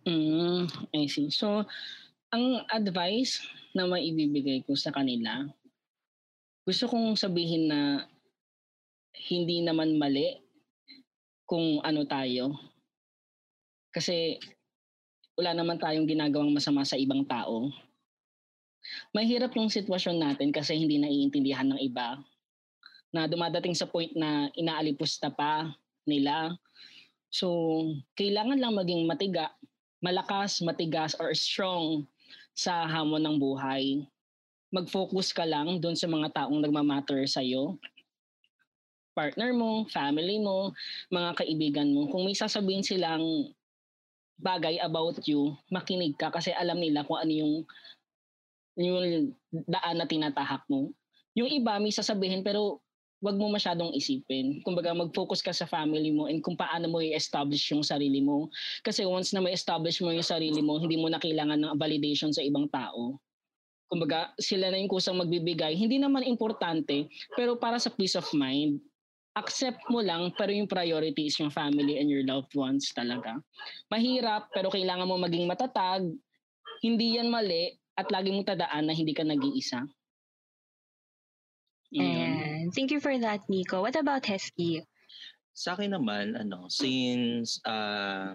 Mm, 0.08 0.70
I 0.96 1.06
see. 1.10 1.30
So, 1.30 1.66
ang 2.32 2.64
advice 2.70 3.42
na 3.74 3.90
maibibigay 3.90 4.64
ko 4.66 4.78
sa 4.78 4.94
kanila, 4.94 5.50
gusto 6.64 6.86
kong 6.86 7.18
sabihin 7.18 7.68
na 7.68 8.06
hindi 9.30 9.66
naman 9.66 9.98
mali 9.98 10.38
kung 11.50 11.82
ano 11.82 12.06
tayo. 12.06 12.54
Kasi 13.90 14.38
wala 15.40 15.56
naman 15.56 15.80
tayong 15.80 16.04
ginagawang 16.04 16.52
masama 16.52 16.84
sa 16.84 17.00
ibang 17.00 17.24
tao. 17.24 17.72
Mahirap 19.16 19.56
yung 19.56 19.72
sitwasyon 19.72 20.20
natin 20.20 20.52
kasi 20.52 20.76
hindi 20.76 21.00
naiintindihan 21.00 21.64
ng 21.72 21.80
iba. 21.80 22.20
Na 23.16 23.24
dumadating 23.24 23.72
sa 23.72 23.88
point 23.88 24.12
na 24.20 24.52
inaalipusta 24.60 25.32
pa 25.32 25.72
nila. 26.04 26.60
So, 27.32 27.48
kailangan 28.20 28.60
lang 28.60 28.76
maging 28.76 29.08
matiga 29.08 29.56
malakas, 30.00 30.64
matigas, 30.64 31.16
or 31.20 31.36
strong 31.36 32.08
sa 32.56 32.88
hamon 32.88 33.24
ng 33.24 33.36
buhay. 33.40 34.04
Mag-focus 34.72 35.36
ka 35.36 35.44
lang 35.44 35.80
doon 35.80 35.96
sa 35.96 36.08
mga 36.08 36.32
taong 36.36 36.60
nagmamatter 36.64 37.28
sa'yo. 37.28 37.76
Partner 39.12 39.52
mo, 39.52 39.84
family 39.92 40.40
mo, 40.40 40.72
mga 41.12 41.44
kaibigan 41.44 41.92
mo. 41.92 42.08
Kung 42.08 42.24
may 42.24 42.36
sasabihin 42.36 42.86
silang 42.86 43.52
bagay 44.40 44.80
about 44.80 45.20
you, 45.28 45.54
makinig 45.68 46.16
ka 46.16 46.32
kasi 46.32 46.56
alam 46.56 46.80
nila 46.80 47.04
kung 47.04 47.20
ano 47.20 47.32
yung, 47.32 47.54
yung 48.80 49.36
daan 49.52 50.00
na 50.00 50.08
tinatahak 50.08 50.64
mo. 50.72 50.96
Yung 51.36 51.52
iba 51.52 51.76
may 51.78 51.92
sasabihin 51.92 52.42
pero 52.42 52.80
wag 53.20 53.36
mo 53.36 53.52
masyadong 53.52 53.92
isipin. 53.92 54.64
Kumbaga 54.64 54.96
mag-focus 54.96 55.44
ka 55.44 55.52
sa 55.52 55.68
family 55.68 56.10
mo 56.16 56.32
and 56.32 56.40
kung 56.40 56.56
paano 56.56 56.88
mo 56.88 57.04
i-establish 57.04 57.76
yung 57.76 57.84
sarili 57.84 58.24
mo. 58.24 58.48
Kasi 58.80 59.04
once 59.04 59.36
na 59.36 59.44
may 59.44 59.52
establish 59.52 60.00
mo 60.00 60.10
yung 60.16 60.26
sarili 60.26 60.64
mo, 60.64 60.80
hindi 60.80 60.96
mo 60.96 61.12
na 61.12 61.20
kailangan 61.20 61.60
ng 61.60 61.76
validation 61.76 62.32
sa 62.32 62.40
ibang 62.40 62.72
tao. 62.72 63.20
Kumbaga, 63.92 64.32
sila 64.40 64.72
na 64.72 64.80
yung 64.80 64.88
kusang 64.88 65.20
magbibigay. 65.20 65.76
Hindi 65.76 66.00
naman 66.00 66.24
importante, 66.24 67.10
pero 67.36 67.58
para 67.60 67.82
sa 67.82 67.92
peace 67.92 68.16
of 68.16 68.30
mind, 68.32 68.80
accept 69.40 69.82
mo 69.88 70.04
lang, 70.04 70.36
pero 70.36 70.52
yung 70.52 70.68
priority 70.68 71.32
is 71.32 71.40
yung 71.40 71.50
family 71.50 71.98
and 71.98 72.12
your 72.12 72.28
loved 72.28 72.52
ones 72.54 72.92
talaga. 72.92 73.40
Mahirap, 73.88 74.52
pero 74.52 74.68
kailangan 74.68 75.08
mo 75.08 75.16
maging 75.16 75.48
matatag. 75.48 76.04
Hindi 76.84 77.16
yan 77.16 77.32
mali, 77.32 77.74
at 77.96 78.12
lagi 78.12 78.32
mong 78.32 78.48
tadaan 78.48 78.88
na 78.88 78.94
hindi 78.96 79.16
ka 79.16 79.24
nag-iisa. 79.24 79.88
Yun. 81.96 82.06
And 82.06 82.70
thank 82.72 82.92
you 82.92 83.02
for 83.02 83.16
that, 83.18 83.44
Nico. 83.50 83.82
What 83.82 83.98
about 83.98 84.28
Hesky? 84.28 84.86
sa 85.60 85.76
akin 85.76 85.92
naman 85.92 86.40
ano 86.40 86.72
since 86.72 87.60
uh, 87.68 88.32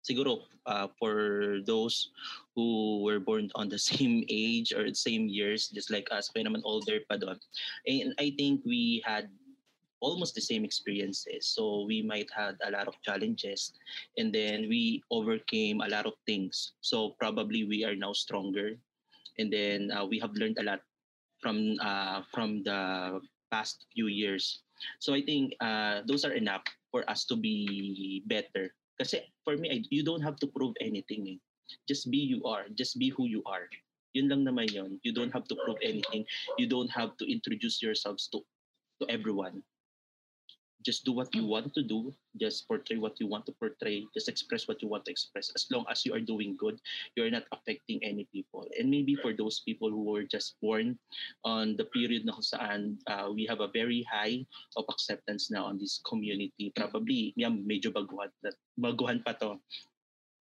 siguro 0.00 0.48
uh, 0.64 0.88
for 0.96 1.60
those 1.68 2.08
who 2.56 3.04
were 3.04 3.20
born 3.20 3.52
on 3.52 3.68
the 3.68 3.76
same 3.92 4.24
age 4.32 4.72
or 4.72 4.88
same 4.96 5.28
years, 5.28 5.68
just 5.68 5.92
like 5.92 6.08
us, 6.08 6.32
kaya 6.32 6.48
naman 6.48 6.64
older 6.64 7.04
pa 7.04 7.20
doon. 7.20 7.36
And 7.84 8.16
I 8.16 8.32
think 8.32 8.64
we 8.64 9.04
had 9.04 9.28
almost 10.04 10.36
the 10.36 10.44
same 10.44 10.68
experiences. 10.68 11.48
So 11.48 11.88
we 11.88 12.04
might 12.04 12.28
had 12.36 12.60
a 12.60 12.70
lot 12.70 12.84
of 12.84 13.00
challenges 13.00 13.72
and 14.20 14.28
then 14.28 14.68
we 14.68 15.00
overcame 15.08 15.80
a 15.80 15.88
lot 15.88 16.04
of 16.04 16.12
things. 16.28 16.76
So 16.84 17.16
probably 17.16 17.64
we 17.64 17.88
are 17.88 17.96
now 17.96 18.12
stronger 18.12 18.76
and 19.40 19.48
then 19.48 19.88
uh, 19.88 20.04
we 20.04 20.20
have 20.20 20.36
learned 20.36 20.60
a 20.60 20.68
lot 20.68 20.84
from 21.40 21.80
uh, 21.80 22.20
from 22.28 22.60
the 22.68 23.24
past 23.48 23.88
few 23.96 24.12
years. 24.12 24.60
So 25.00 25.16
I 25.16 25.24
think 25.24 25.56
uh, 25.64 26.04
those 26.04 26.28
are 26.28 26.36
enough 26.36 26.68
for 26.92 27.08
us 27.08 27.24
to 27.32 27.34
be 27.40 28.20
better. 28.28 28.76
Kasi 29.00 29.24
for 29.42 29.56
me, 29.56 29.72
I, 29.72 29.76
you 29.88 30.04
don't 30.04 30.22
have 30.22 30.36
to 30.44 30.46
prove 30.46 30.76
anything. 30.84 31.26
Eh. 31.26 31.40
Just 31.88 32.12
be 32.12 32.20
you 32.20 32.44
are. 32.44 32.68
Just 32.76 33.00
be 33.00 33.08
who 33.08 33.24
you 33.24 33.40
are. 33.48 33.66
Yun 34.14 34.30
lang 34.30 34.46
naman 34.46 34.70
yun. 34.70 35.00
You 35.02 35.10
don't 35.10 35.32
have 35.34 35.48
to 35.50 35.58
prove 35.66 35.80
anything. 35.82 36.22
You 36.60 36.70
don't 36.70 36.92
have 36.92 37.18
to 37.18 37.24
introduce 37.26 37.82
yourselves 37.82 38.30
to 38.30 38.44
to 39.02 39.10
everyone 39.10 39.64
just 40.84 41.04
do 41.04 41.12
what 41.12 41.32
you 41.34 41.44
want 41.44 41.72
to 41.72 41.82
do 41.82 42.12
just 42.36 42.68
portray 42.68 43.00
what 43.00 43.16
you 43.18 43.26
want 43.26 43.44
to 43.48 43.52
portray 43.56 44.04
just 44.12 44.28
express 44.28 44.68
what 44.68 44.80
you 44.82 44.88
want 44.88 45.04
to 45.04 45.10
express 45.10 45.50
as 45.56 45.66
long 45.72 45.84
as 45.88 46.04
you 46.04 46.12
are 46.12 46.20
doing 46.20 46.54
good 46.60 46.78
you're 47.16 47.32
not 47.32 47.44
affecting 47.52 48.02
any 48.02 48.28
people. 48.32 48.66
And 48.78 48.90
maybe 48.90 49.14
for 49.14 49.32
those 49.32 49.60
people 49.60 49.90
who 49.90 50.04
were 50.04 50.24
just 50.24 50.60
born 50.60 50.98
on 51.44 51.76
the 51.76 51.86
period 51.90 52.26
na 52.26 52.34
kung 52.34 52.46
saan 52.46 52.80
uh, 53.06 53.30
we 53.30 53.46
have 53.46 53.60
a 53.60 53.70
very 53.70 54.04
high 54.10 54.44
of 54.76 54.84
acceptance 54.90 55.50
now 55.50 55.64
on 55.64 55.78
this 55.78 56.02
community. 56.04 56.72
Probably 56.74 57.32
yan, 57.36 57.62
medyo 57.64 57.94
baguhan, 57.94 58.30
baguhan 58.76 59.24
pa 59.24 59.38
to. 59.40 59.58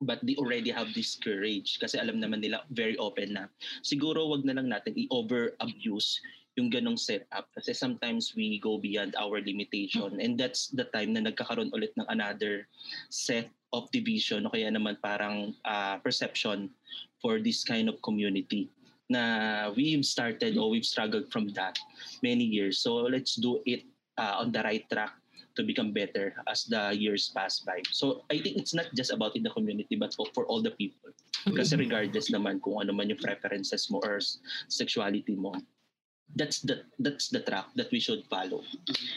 But 0.04 0.20
they 0.20 0.36
already 0.36 0.68
have 0.68 0.92
this 0.92 1.16
courage 1.16 1.80
kasi 1.80 1.96
alam 1.96 2.20
naman 2.20 2.44
nila 2.44 2.68
very 2.76 3.00
open 3.00 3.40
na. 3.40 3.48
Siguro 3.86 4.28
wag 4.28 4.44
na 4.44 4.60
lang 4.60 4.68
natin 4.68 5.00
i-over 5.00 5.56
abuse 5.64 6.20
yung 6.58 6.70
ganong 6.70 7.00
setup. 7.00 7.50
Kasi 7.54 7.74
sometimes 7.74 8.34
we 8.38 8.60
go 8.62 8.78
beyond 8.78 9.16
our 9.18 9.42
limitation. 9.42 10.22
And 10.22 10.38
that's 10.38 10.70
the 10.70 10.86
time 10.94 11.14
na 11.14 11.26
nagkakaroon 11.26 11.74
ulit 11.74 11.94
ng 11.98 12.06
another 12.10 12.70
set 13.10 13.50
of 13.74 13.90
division 13.90 14.46
o 14.46 14.54
kaya 14.54 14.70
naman 14.70 15.02
parang 15.02 15.58
uh, 15.66 15.98
perception 16.06 16.70
for 17.18 17.42
this 17.42 17.66
kind 17.66 17.90
of 17.90 17.98
community 18.06 18.70
na 19.10 19.70
we've 19.74 20.06
started 20.06 20.56
or 20.56 20.70
we've 20.70 20.86
struggled 20.88 21.28
from 21.34 21.50
that 21.58 21.78
many 22.22 22.46
years. 22.46 22.80
So 22.80 23.10
let's 23.10 23.36
do 23.36 23.60
it 23.66 23.84
uh, 24.18 24.40
on 24.40 24.54
the 24.54 24.62
right 24.62 24.86
track 24.94 25.18
to 25.56 25.62
become 25.62 25.94
better 25.94 26.34
as 26.50 26.66
the 26.66 26.94
years 26.98 27.30
pass 27.30 27.62
by. 27.62 27.82
So 27.94 28.26
I 28.30 28.42
think 28.42 28.58
it's 28.58 28.74
not 28.74 28.90
just 28.98 29.14
about 29.14 29.36
in 29.36 29.44
the 29.44 29.54
community 29.54 29.96
but 29.96 30.14
for, 30.14 30.26
for 30.34 30.46
all 30.46 30.62
the 30.62 30.74
people. 30.74 31.14
Kasi 31.44 31.76
regardless 31.76 32.32
naman 32.32 32.62
kung 32.62 32.82
ano 32.82 32.94
man 32.94 33.10
yung 33.10 33.22
preferences 33.22 33.90
mo 33.92 34.02
or 34.02 34.18
sexuality 34.70 35.36
mo, 35.36 35.54
that's 36.36 36.62
the 36.66 36.84
that's 37.00 37.30
the 37.30 37.42
track 37.42 37.70
that 37.76 37.92
we 37.92 38.00
should 38.00 38.26
follow. 38.30 38.64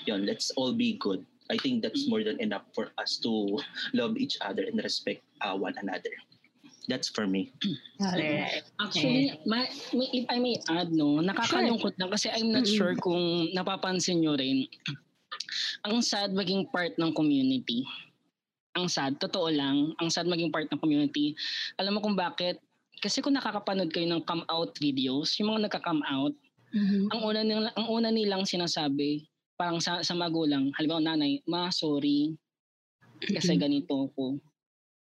Yon, 0.06 0.26
let's 0.26 0.50
all 0.56 0.72
be 0.72 0.98
good. 0.98 1.24
I 1.50 1.56
think 1.58 1.82
that's 1.82 2.10
more 2.10 2.26
than 2.26 2.42
enough 2.42 2.66
for 2.74 2.90
us 2.98 3.18
to 3.22 3.58
love 3.94 4.16
each 4.18 4.36
other 4.42 4.66
and 4.66 4.82
respect 4.82 5.22
uh, 5.40 5.54
one 5.54 5.74
another. 5.78 6.10
That's 6.86 7.10
for 7.10 7.26
me. 7.26 7.50
Alright. 7.98 8.62
Actually, 8.78 9.34
may, 9.42 9.66
may, 9.90 10.08
if 10.14 10.26
I 10.30 10.38
may 10.38 10.54
add, 10.70 10.94
no, 10.94 11.18
nakakalungkot 11.18 11.98
lang 11.98 12.10
kasi 12.14 12.30
I'm 12.30 12.54
not 12.54 12.66
sure 12.66 12.94
kung 12.94 13.50
napapansin 13.50 14.22
nyo 14.22 14.38
rin. 14.38 14.70
Ang 15.82 15.98
sad 15.98 16.30
maging 16.30 16.70
part 16.70 16.94
ng 16.94 17.10
community. 17.10 17.82
Ang 18.78 18.86
sad, 18.86 19.18
totoo 19.18 19.50
lang, 19.50 19.98
ang 19.98 20.08
sad 20.14 20.30
maging 20.30 20.54
part 20.54 20.70
ng 20.70 20.78
community. 20.78 21.34
Alam 21.74 21.98
mo 21.98 22.00
kung 22.04 22.14
bakit? 22.14 22.62
Kasi 23.02 23.18
kung 23.18 23.34
nakakapanood 23.34 23.90
kayo 23.90 24.06
ng 24.06 24.22
come 24.22 24.46
out 24.46 24.78
videos, 24.78 25.34
yung 25.42 25.52
mga 25.52 25.66
nagka-come 25.66 26.06
out, 26.06 26.38
Mhm. 26.74 27.08
ang 27.14 27.20
una 27.22 27.40
nilang 27.42 27.74
ang 27.74 27.86
una 27.88 28.08
nilang 28.10 28.44
sinasabi 28.44 29.26
parang 29.56 29.80
sa, 29.80 30.04
sa 30.04 30.12
magulang, 30.12 30.68
halimbawa 30.76 31.00
nanay, 31.00 31.40
ma, 31.48 31.72
sorry 31.72 32.36
kasi 33.24 33.56
Mhm. 33.56 33.60
ganito 33.62 33.94
ako. 34.12 34.36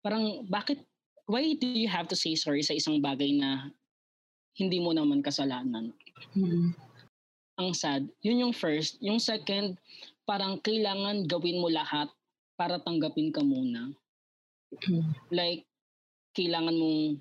Parang 0.04 0.46
bakit 0.46 0.78
why 1.26 1.56
do 1.58 1.66
you 1.66 1.90
have 1.90 2.06
to 2.06 2.14
say 2.14 2.36
sorry 2.38 2.62
sa 2.62 2.76
isang 2.76 3.02
bagay 3.02 3.34
na 3.34 3.72
hindi 4.54 4.78
mo 4.78 4.94
naman 4.94 5.24
kasalanan? 5.24 5.90
Mhm. 6.38 6.70
Ang 7.58 7.70
sad, 7.74 8.06
yun 8.22 8.42
yung 8.46 8.54
first. 8.54 8.98
Yung 9.02 9.18
second, 9.18 9.78
parang 10.26 10.58
kailangan 10.62 11.26
gawin 11.26 11.58
mo 11.62 11.70
lahat 11.70 12.10
para 12.54 12.78
tanggapin 12.78 13.34
ka 13.34 13.42
muna. 13.42 13.90
Mhm. 14.86 15.14
Like, 15.30 15.66
kailangan 16.34 16.74
mong 16.74 17.18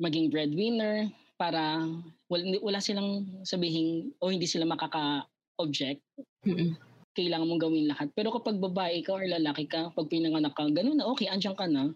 maging 0.00 0.32
breadwinner 0.32 1.08
para 1.40 1.80
wala, 2.28 2.44
wala 2.60 2.80
silang 2.84 3.40
sabihin 3.48 4.12
o 4.20 4.28
hindi 4.28 4.44
sila 4.44 4.68
makaka-object. 4.68 6.04
Mhm. 6.44 6.76
Kailangan 7.16 7.48
mong 7.48 7.62
gawin 7.64 7.88
lahat. 7.88 8.12
Pero 8.12 8.28
kapag 8.36 8.60
babae 8.60 9.00
ka 9.00 9.16
or 9.16 9.24
lalaki 9.24 9.64
ka, 9.64 9.88
pag 9.96 10.12
pinanganak 10.12 10.52
ka, 10.52 10.68
ganun 10.68 11.00
na, 11.00 11.08
okay, 11.08 11.32
andyan 11.32 11.56
ka 11.56 11.64
na. 11.64 11.88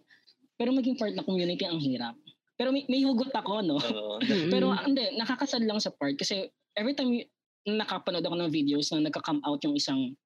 Pero 0.57 0.73
maging 0.73 0.97
part 0.97 1.13
ng 1.13 1.29
community 1.29 1.69
ang 1.69 1.77
hirap. 1.77 2.17
Pero 2.57 2.73
may, 2.73 2.89
may 2.89 3.05
hugot 3.05 3.29
ako, 3.37 3.61
no? 3.61 3.77
Mhm. 4.25 4.49
Pero 4.49 4.73
hindi, 4.73 5.05
nakakasad 5.21 5.61
lang 5.69 5.77
sa 5.77 5.93
part 5.93 6.17
kasi 6.17 6.49
every 6.73 6.97
time 6.97 7.13
y- 7.13 7.29
nakapanood 7.69 8.25
ako 8.25 8.37
ng 8.41 8.49
videos 8.49 8.89
na 8.97 9.05
nagka-come 9.05 9.45
out 9.45 9.61
yung 9.61 9.77
isang 9.77 10.17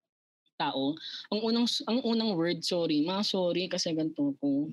tao, 0.58 0.94
ang 1.30 1.40
unang 1.42 1.66
ang 1.86 1.98
unang 2.02 2.34
word, 2.34 2.62
sorry, 2.66 3.02
ma, 3.06 3.22
sorry 3.22 3.70
kasi 3.70 3.94
ganito 3.94 4.34
ko. 4.42 4.66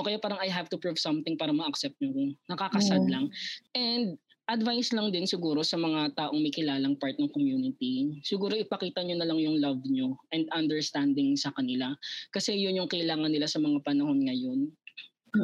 O 0.00 0.04
kaya 0.04 0.16
parang 0.16 0.40
I 0.40 0.48
have 0.48 0.72
to 0.72 0.80
prove 0.80 0.96
something 0.96 1.36
para 1.36 1.52
ma-accept 1.52 2.00
nyo 2.00 2.16
ko. 2.16 2.22
Nakakasad 2.56 3.04
Oo. 3.04 3.12
lang. 3.12 3.28
And 3.76 4.16
advice 4.48 4.96
lang 4.96 5.12
din 5.12 5.28
siguro 5.28 5.60
sa 5.60 5.76
mga 5.76 6.16
taong 6.16 6.40
may 6.40 6.48
kilalang 6.48 6.96
part 6.96 7.20
ng 7.20 7.28
community. 7.36 8.16
Siguro 8.24 8.56
ipakita 8.56 9.04
nyo 9.04 9.20
na 9.20 9.28
lang 9.28 9.36
yung 9.44 9.60
love 9.60 9.84
nyo 9.84 10.16
and 10.32 10.48
understanding 10.56 11.36
sa 11.36 11.52
kanila. 11.52 11.92
Kasi 12.32 12.56
yun 12.56 12.80
yung 12.80 12.88
kailangan 12.88 13.28
nila 13.28 13.44
sa 13.44 13.60
mga 13.60 13.84
panahon 13.84 14.24
ngayon. 14.24 14.72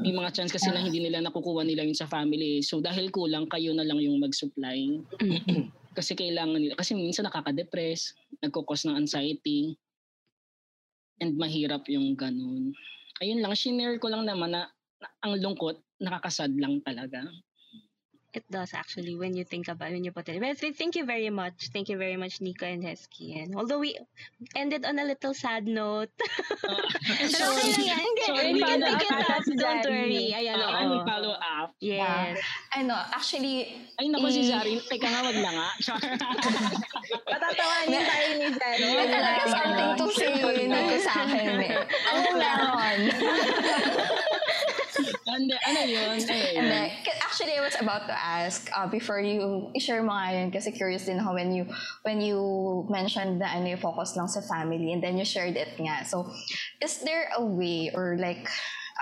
May 0.02 0.10
mga 0.10 0.34
chance 0.34 0.50
kasi 0.50 0.66
na 0.72 0.82
hindi 0.82 0.98
nila 0.98 1.22
nakukuha 1.22 1.62
nila 1.62 1.86
yun 1.86 1.94
sa 1.94 2.10
family. 2.10 2.58
So 2.64 2.80
dahil 2.82 3.12
kulang, 3.12 3.46
kayo 3.46 3.76
na 3.76 3.86
lang 3.86 4.00
yung 4.00 4.18
mag-supply. 4.18 5.04
Mhm. 5.20 5.70
Kasi 5.94 6.16
kailangan 6.16 6.58
nila. 6.58 6.74
Kasi 6.74 6.96
minsan 6.96 7.28
nakaka-depress, 7.28 8.16
nagkukos 8.40 8.88
ng 8.88 8.98
anxiety. 8.98 9.78
And 11.22 11.38
mahirap 11.38 11.86
yung 11.86 12.18
ganun. 12.18 12.74
Ayun 13.22 13.40
lang, 13.40 13.56
shinare 13.56 13.96
ko 13.96 14.12
lang 14.12 14.28
naman 14.28 14.52
na, 14.52 14.68
na 15.00 15.08
ang 15.24 15.40
lungkot, 15.40 15.80
nakakasad 16.04 16.52
lang 16.60 16.80
talaga. 16.84 17.24
It 18.34 18.44
does 18.50 18.74
actually 18.74 19.16
when 19.16 19.32
you 19.34 19.44
think 19.44 19.68
about 19.68 19.90
when 19.92 20.04
you 20.04 20.12
put 20.12 20.28
it. 20.28 20.36
But 20.40 20.58
th- 20.60 20.76
thank 20.76 20.94
you 20.94 21.04
very 21.06 21.30
much. 21.30 21.70
Thank 21.72 21.88
you 21.88 21.96
very 21.96 22.16
much, 22.16 22.40
Nika 22.40 22.66
and 22.66 22.84
Hesky. 22.84 23.40
And 23.40 23.56
although 23.56 23.78
we 23.80 23.96
ended 24.54 24.84
on 24.84 24.98
a 24.98 25.04
little 25.08 25.32
sad 25.32 25.64
note. 25.64 26.12
Pero 26.20 27.32
sorry, 27.32 27.72
sorry, 28.28 28.52
we 28.52 28.60
can 28.60 28.80
take 28.84 29.08
it 29.08 29.30
up. 29.30 29.40
Don't 29.46 29.84
worry. 29.88 30.36
Ayan, 30.36 30.58
oo. 30.60 30.68
may 30.68 31.02
follow 31.08 31.32
up. 31.32 31.72
Yes. 31.80 32.36
Ano, 32.76 32.92
actually, 32.92 33.72
Ay 33.96 34.12
naku 34.12 34.28
si 34.28 34.44
Eh. 34.44 34.52
Zari, 34.52 34.74
teka 34.84 35.08
nga, 35.08 35.20
wag 35.24 35.38
na 35.40 35.50
nga. 35.56 35.68
Patatawanin 37.24 38.02
tayo 38.12 38.28
ni 38.36 38.46
Zari. 38.52 38.84
may 38.84 39.08
talaga 39.08 39.42
something 39.48 39.90
to 39.96 40.06
say 40.12 40.32
nito 40.68 40.96
sa 41.00 41.12
akin 41.24 41.56
eh. 41.64 41.72
Ano 42.12 42.28
meron? 42.36 42.98
Hindi, 45.26 45.58
ano? 45.58 45.78
Ano 45.82 45.90
yun? 45.90 46.22
And 46.22 46.66
then, 46.70 46.86
actually, 47.18 47.58
I 47.58 47.60
was 47.60 47.74
about 47.82 48.06
to 48.06 48.14
ask 48.14 48.70
uh, 48.70 48.86
before 48.86 49.18
you 49.18 49.74
i-share 49.74 50.06
mo 50.06 50.14
yun 50.30 50.54
kasi 50.54 50.70
curious 50.70 51.10
din 51.10 51.18
ako 51.18 51.34
when 51.34 51.50
you 51.50 51.66
when 52.06 52.22
you 52.22 52.38
mentioned 52.86 53.42
na 53.42 53.50
ano 53.50 53.74
yung 53.74 53.82
focus 53.82 54.14
lang 54.14 54.30
sa 54.30 54.38
family 54.38 54.94
and 54.94 55.02
then 55.02 55.18
you 55.18 55.26
shared 55.26 55.58
it 55.58 55.74
nga. 55.82 56.06
So, 56.06 56.30
is 56.78 57.02
there 57.02 57.34
a 57.34 57.42
way 57.42 57.90
or 57.90 58.14
like 58.22 58.46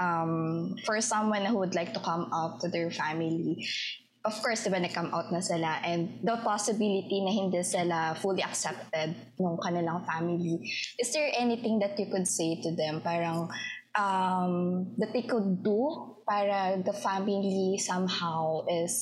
um, 0.00 0.72
for 0.88 0.96
someone 1.04 1.44
who 1.44 1.60
would 1.60 1.76
like 1.76 1.92
to 1.92 2.00
come 2.00 2.32
out 2.32 2.64
to 2.64 2.72
their 2.72 2.88
family 2.88 3.60
of 4.24 4.32
course, 4.40 4.64
di 4.64 4.72
ba, 4.72 4.80
nag-come 4.80 5.12
out 5.12 5.28
na 5.28 5.44
sila 5.44 5.84
and 5.84 6.08
the 6.24 6.32
possibility 6.40 7.20
na 7.20 7.28
hindi 7.28 7.60
sila 7.60 8.16
fully 8.16 8.40
accepted 8.40 9.12
ng 9.36 9.56
kanilang 9.60 10.00
family. 10.08 10.64
Is 10.96 11.12
there 11.12 11.28
anything 11.36 11.76
that 11.84 12.00
you 12.00 12.08
could 12.08 12.24
say 12.24 12.56
to 12.64 12.72
them? 12.72 13.04
Parang, 13.04 13.52
um, 13.94 14.86
that 14.98 15.14
they 15.14 15.22
could 15.22 15.62
do 15.62 16.14
para 16.26 16.78
the 16.82 16.92
family 16.92 17.78
somehow 17.78 18.62
is, 18.66 18.94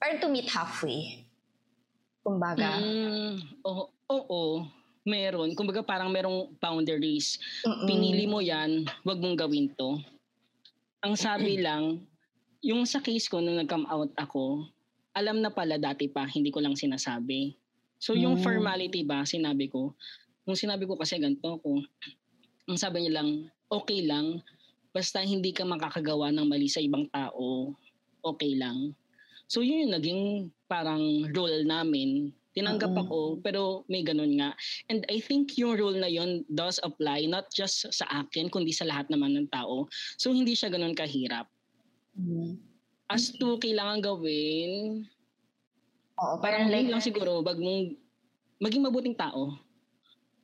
parang 0.00 0.20
to 0.20 0.28
meet 0.28 0.48
halfway. 0.48 1.24
Kumbaga. 2.22 2.76
Mm, 2.78 3.40
oo, 3.64 3.84
oo, 4.12 4.42
meron. 5.08 5.56
Kumbaga 5.56 5.80
parang 5.80 6.12
merong 6.12 6.52
boundaries. 6.60 7.40
Mm-mm. 7.64 7.88
pinili 7.88 8.28
mo 8.28 8.44
yan, 8.44 8.84
wag 9.04 9.18
mong 9.18 9.38
gawin 9.38 9.72
to. 9.72 9.96
Ang 11.00 11.16
sabi 11.16 11.56
lang, 11.66 12.04
yung 12.60 12.84
sa 12.84 13.00
case 13.00 13.30
ko 13.30 13.40
nung 13.40 13.56
nag-come 13.56 13.88
out 13.88 14.12
ako, 14.18 14.66
alam 15.16 15.40
na 15.40 15.50
pala 15.50 15.80
dati 15.80 16.06
pa, 16.06 16.26
hindi 16.28 16.52
ko 16.52 16.60
lang 16.60 16.76
sinasabi. 16.76 17.56
So 17.98 18.14
yung 18.14 18.38
Mm. 18.38 18.44
formality 18.44 19.02
ba, 19.02 19.26
sinabi 19.26 19.66
ko, 19.66 19.94
nung 20.46 20.58
sinabi 20.58 20.86
ko 20.86 20.94
kasi 20.94 21.18
ganito 21.18 21.58
ko, 21.58 21.82
ang 22.68 22.78
sabi 22.78 23.02
niya 23.02 23.22
lang, 23.22 23.48
okay 23.68 24.04
lang, 24.04 24.40
basta 24.92 25.20
hindi 25.22 25.52
ka 25.52 25.64
makakagawa 25.64 26.32
ng 26.32 26.48
mali 26.48 26.68
sa 26.68 26.80
ibang 26.82 27.06
tao, 27.12 27.72
okay 28.24 28.56
lang. 28.56 28.92
So 29.48 29.64
yun 29.64 29.88
yung 29.88 29.94
naging 29.96 30.22
parang 30.68 31.32
role 31.32 31.64
namin. 31.64 32.36
Tinanggap 32.52 32.92
Oo. 32.92 33.00
ako, 33.06 33.18
pero 33.40 33.60
may 33.86 34.04
ganun 34.04 34.36
nga. 34.36 34.52
And 34.92 35.06
I 35.08 35.22
think 35.22 35.56
yung 35.56 35.78
rule 35.78 35.96
na 35.96 36.10
yun 36.10 36.42
does 36.50 36.82
apply 36.82 37.24
not 37.30 37.48
just 37.54 37.86
sa 37.94 38.04
akin, 38.24 38.50
kundi 38.52 38.74
sa 38.74 38.84
lahat 38.84 39.08
naman 39.08 39.38
ng 39.38 39.48
tao. 39.48 39.88
So 40.20 40.34
hindi 40.34 40.52
siya 40.52 40.68
ganun 40.68 40.92
kahirap. 40.92 41.48
As 43.08 43.32
to 43.40 43.56
kailangan 43.56 44.04
gawin, 44.04 45.06
Oo, 46.18 46.34
parang 46.42 46.66
parang 46.66 46.68
like, 46.68 46.90
lang 46.90 47.00
siguro, 47.00 47.40
wag 47.40 47.56
mong 47.62 47.94
maging 48.60 48.84
mabuting 48.84 49.16
tao. 49.16 49.54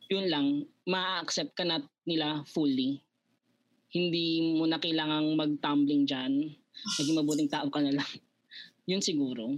Yun 0.09 0.31
lang, 0.31 0.47
ma-accept 0.87 1.53
ka 1.59 1.66
na 1.66 1.83
nila 2.07 2.47
fully. 2.49 3.03
Hindi 3.95 4.59
mo 4.59 4.66
na 4.66 4.82
kailangang 4.82 5.38
mag-tumbling 5.38 6.03
dyan. 6.03 6.51
Maging 6.99 7.16
mabuting 7.16 7.47
tao 7.47 7.70
ka 7.70 7.78
na 7.78 7.95
lang. 7.95 8.11
Yun 8.90 8.99
siguro. 8.99 9.55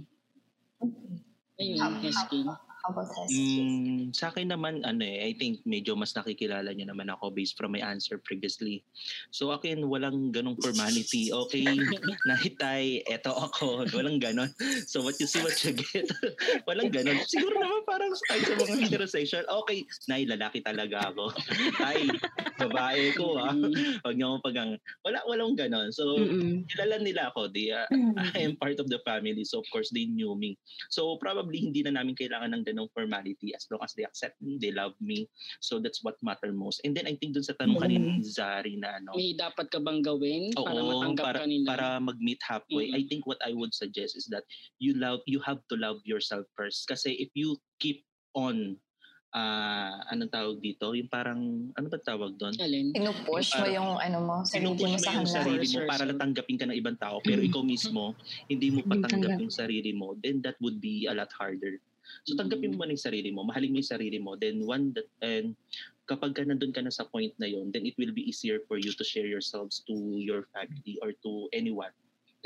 Ayun, 1.57 1.81
How- 1.81 1.97
Hesky. 1.97 2.45
how 2.45 2.93
about 2.93 3.09
Hesky? 3.17 3.57
Mm, 3.59 4.13
sa 4.13 4.29
akin 4.29 4.53
naman, 4.53 4.85
ano 4.85 5.01
eh, 5.01 5.25
I 5.25 5.33
think 5.33 5.65
medyo 5.65 5.97
mas 5.97 6.13
nakikilala 6.13 6.69
niyo 6.69 6.85
naman 6.85 7.09
ako 7.09 7.33
based 7.33 7.57
from 7.57 7.73
my 7.73 7.81
answer 7.81 8.21
previously. 8.21 8.85
So 9.33 9.49
akin, 9.49 9.81
walang 9.89 10.29
ganong 10.29 10.61
formality. 10.61 11.33
Okay, 11.33 11.65
nahitay, 12.29 13.01
eto 13.09 13.33
ako. 13.33 13.89
Walang 13.89 14.21
ganon. 14.21 14.53
So 14.85 15.01
what 15.01 15.17
you 15.17 15.25
see, 15.25 15.41
what 15.41 15.57
you 15.65 15.73
get. 15.73 16.05
walang 16.69 16.93
ganon. 16.93 17.17
Siguro 17.25 17.57
naman 17.57 17.76
parang 17.87 18.11
ay, 18.11 18.43
sa 18.43 18.53
mga 18.59 18.75
heterosexual, 18.83 19.45
okay, 19.63 19.87
nay, 20.11 20.27
lalaki 20.27 20.59
talaga 20.59 21.15
ako. 21.15 21.31
Ay, 21.87 22.11
babae 22.59 23.15
ko 23.15 23.39
ah. 23.39 23.55
Huwag 24.03 24.15
niyo 24.19 24.35
akong 24.35 24.43
pagang, 24.43 24.71
wala, 25.07 25.23
walang 25.23 25.55
ganon. 25.55 25.95
So, 25.95 26.19
Mm-mm. 26.19 26.67
kilala 26.67 26.99
nila 26.99 27.31
ako. 27.31 27.47
They, 27.47 27.71
uh, 27.71 27.87
I 28.35 28.43
am 28.43 28.59
part 28.59 28.83
of 28.83 28.91
the 28.91 28.99
family. 29.07 29.47
So, 29.47 29.63
of 29.63 29.67
course, 29.71 29.87
they 29.95 30.03
knew 30.03 30.35
me. 30.35 30.59
So, 30.91 31.15
probably 31.23 31.63
hindi 31.63 31.79
na 31.87 31.95
namin 31.95 32.19
kailangan 32.19 32.51
ng 32.51 32.67
ganong 32.67 32.91
formality 32.91 33.55
as 33.55 33.63
long 33.71 33.79
as 33.79 33.95
they 33.95 34.03
accept 34.03 34.35
me, 34.43 34.59
they 34.59 34.75
love 34.75 34.93
me. 34.99 35.31
So, 35.63 35.79
that's 35.79 36.03
what 36.03 36.19
matter 36.19 36.51
most. 36.51 36.83
And 36.83 36.91
then, 36.91 37.07
I 37.07 37.15
think 37.15 37.39
dun 37.39 37.47
sa 37.47 37.55
tanong 37.55 37.79
kanina 37.79 38.19
ni 38.19 38.27
Zari 38.27 38.75
na 38.75 38.99
ano, 38.99 39.15
May 39.15 39.31
dapat 39.39 39.71
ka 39.71 39.79
bang 39.79 40.03
gawin 40.03 40.51
para 40.51 40.75
Oo, 40.75 40.91
matanggap 40.91 41.23
para, 41.23 41.39
ka 41.39 41.47
nila? 41.47 41.67
para 41.71 41.87
mag-meet 42.03 42.41
halfway. 42.43 42.91
Mm-mm. 42.91 42.99
I 42.99 43.01
think 43.07 43.23
what 43.23 43.39
I 43.39 43.55
would 43.55 43.71
suggest 43.71 44.19
is 44.19 44.27
that 44.35 44.43
you 44.83 44.91
love 44.99 45.23
you 45.23 45.39
have 45.47 45.63
to 45.71 45.75
love 45.79 46.03
yourself 46.03 46.43
first. 46.57 46.83
Kasi 46.89 47.15
if 47.21 47.31
you 47.37 47.55
keep 47.77 48.05
on 48.33 48.77
ah 49.35 50.01
anong 50.09 50.31
tawag 50.31 50.57
dito? 50.63 50.95
Yung 50.95 51.11
parang 51.11 51.69
ano 51.75 51.87
ba 51.91 51.99
tawag 51.99 52.39
doon? 52.39 52.55
Alin? 52.57 52.95
Pinupush 52.95 53.53
mo 53.59 53.65
yung 53.69 53.91
ano 53.99 54.17
mo, 54.23 54.35
sarili 54.47 54.73
Pinupush 54.73 54.93
mo 54.93 54.97
sa 54.97 55.11
yung 55.13 55.27
kanila. 55.27 55.37
sarili 55.37 55.67
mo 55.67 55.79
para 55.85 56.01
sure. 56.01 56.07
lang 56.09 56.19
tanggapin 56.19 56.57
ka 56.57 56.65
ng 56.65 56.77
ibang 56.79 56.97
tao 56.97 57.17
pero 57.21 57.39
ikaw 57.43 57.61
mismo 57.61 58.17
hindi 58.51 58.67
mo 58.71 58.81
patanggap 58.87 59.35
tanggap. 59.37 59.43
yung 59.43 59.53
sarili 59.53 59.91
mo 59.91 60.15
then 60.23 60.39
that 60.41 60.57
would 60.63 60.79
be 60.81 61.05
a 61.05 61.13
lot 61.13 61.29
harder. 61.35 61.77
So 62.23 62.39
tanggapin 62.39 62.79
mo 62.79 62.87
na 62.87 62.95
yung 62.95 63.03
sarili 63.03 63.29
mo, 63.35 63.43
mahalin 63.43 63.75
mo 63.75 63.83
yung 63.83 63.91
sarili 63.93 64.17
mo, 64.17 64.39
then 64.39 64.63
one 64.63 64.95
that 64.95 65.11
and 65.19 65.53
kapag 66.07 66.39
ka 66.39 66.47
nandun 66.47 66.71
ka 66.71 66.79
na 66.79 66.89
sa 66.89 67.03
point 67.03 67.35
na 67.35 67.51
yon, 67.51 67.69
then 67.75 67.83
it 67.83 67.99
will 67.99 68.15
be 68.15 68.23
easier 68.23 68.63
for 68.65 68.79
you 68.79 68.95
to 68.95 69.03
share 69.03 69.27
yourselves 69.27 69.83
to 69.85 69.93
your 70.17 70.47
family 70.55 70.95
or 71.03 71.11
to 71.19 71.51
anyone. 71.51 71.91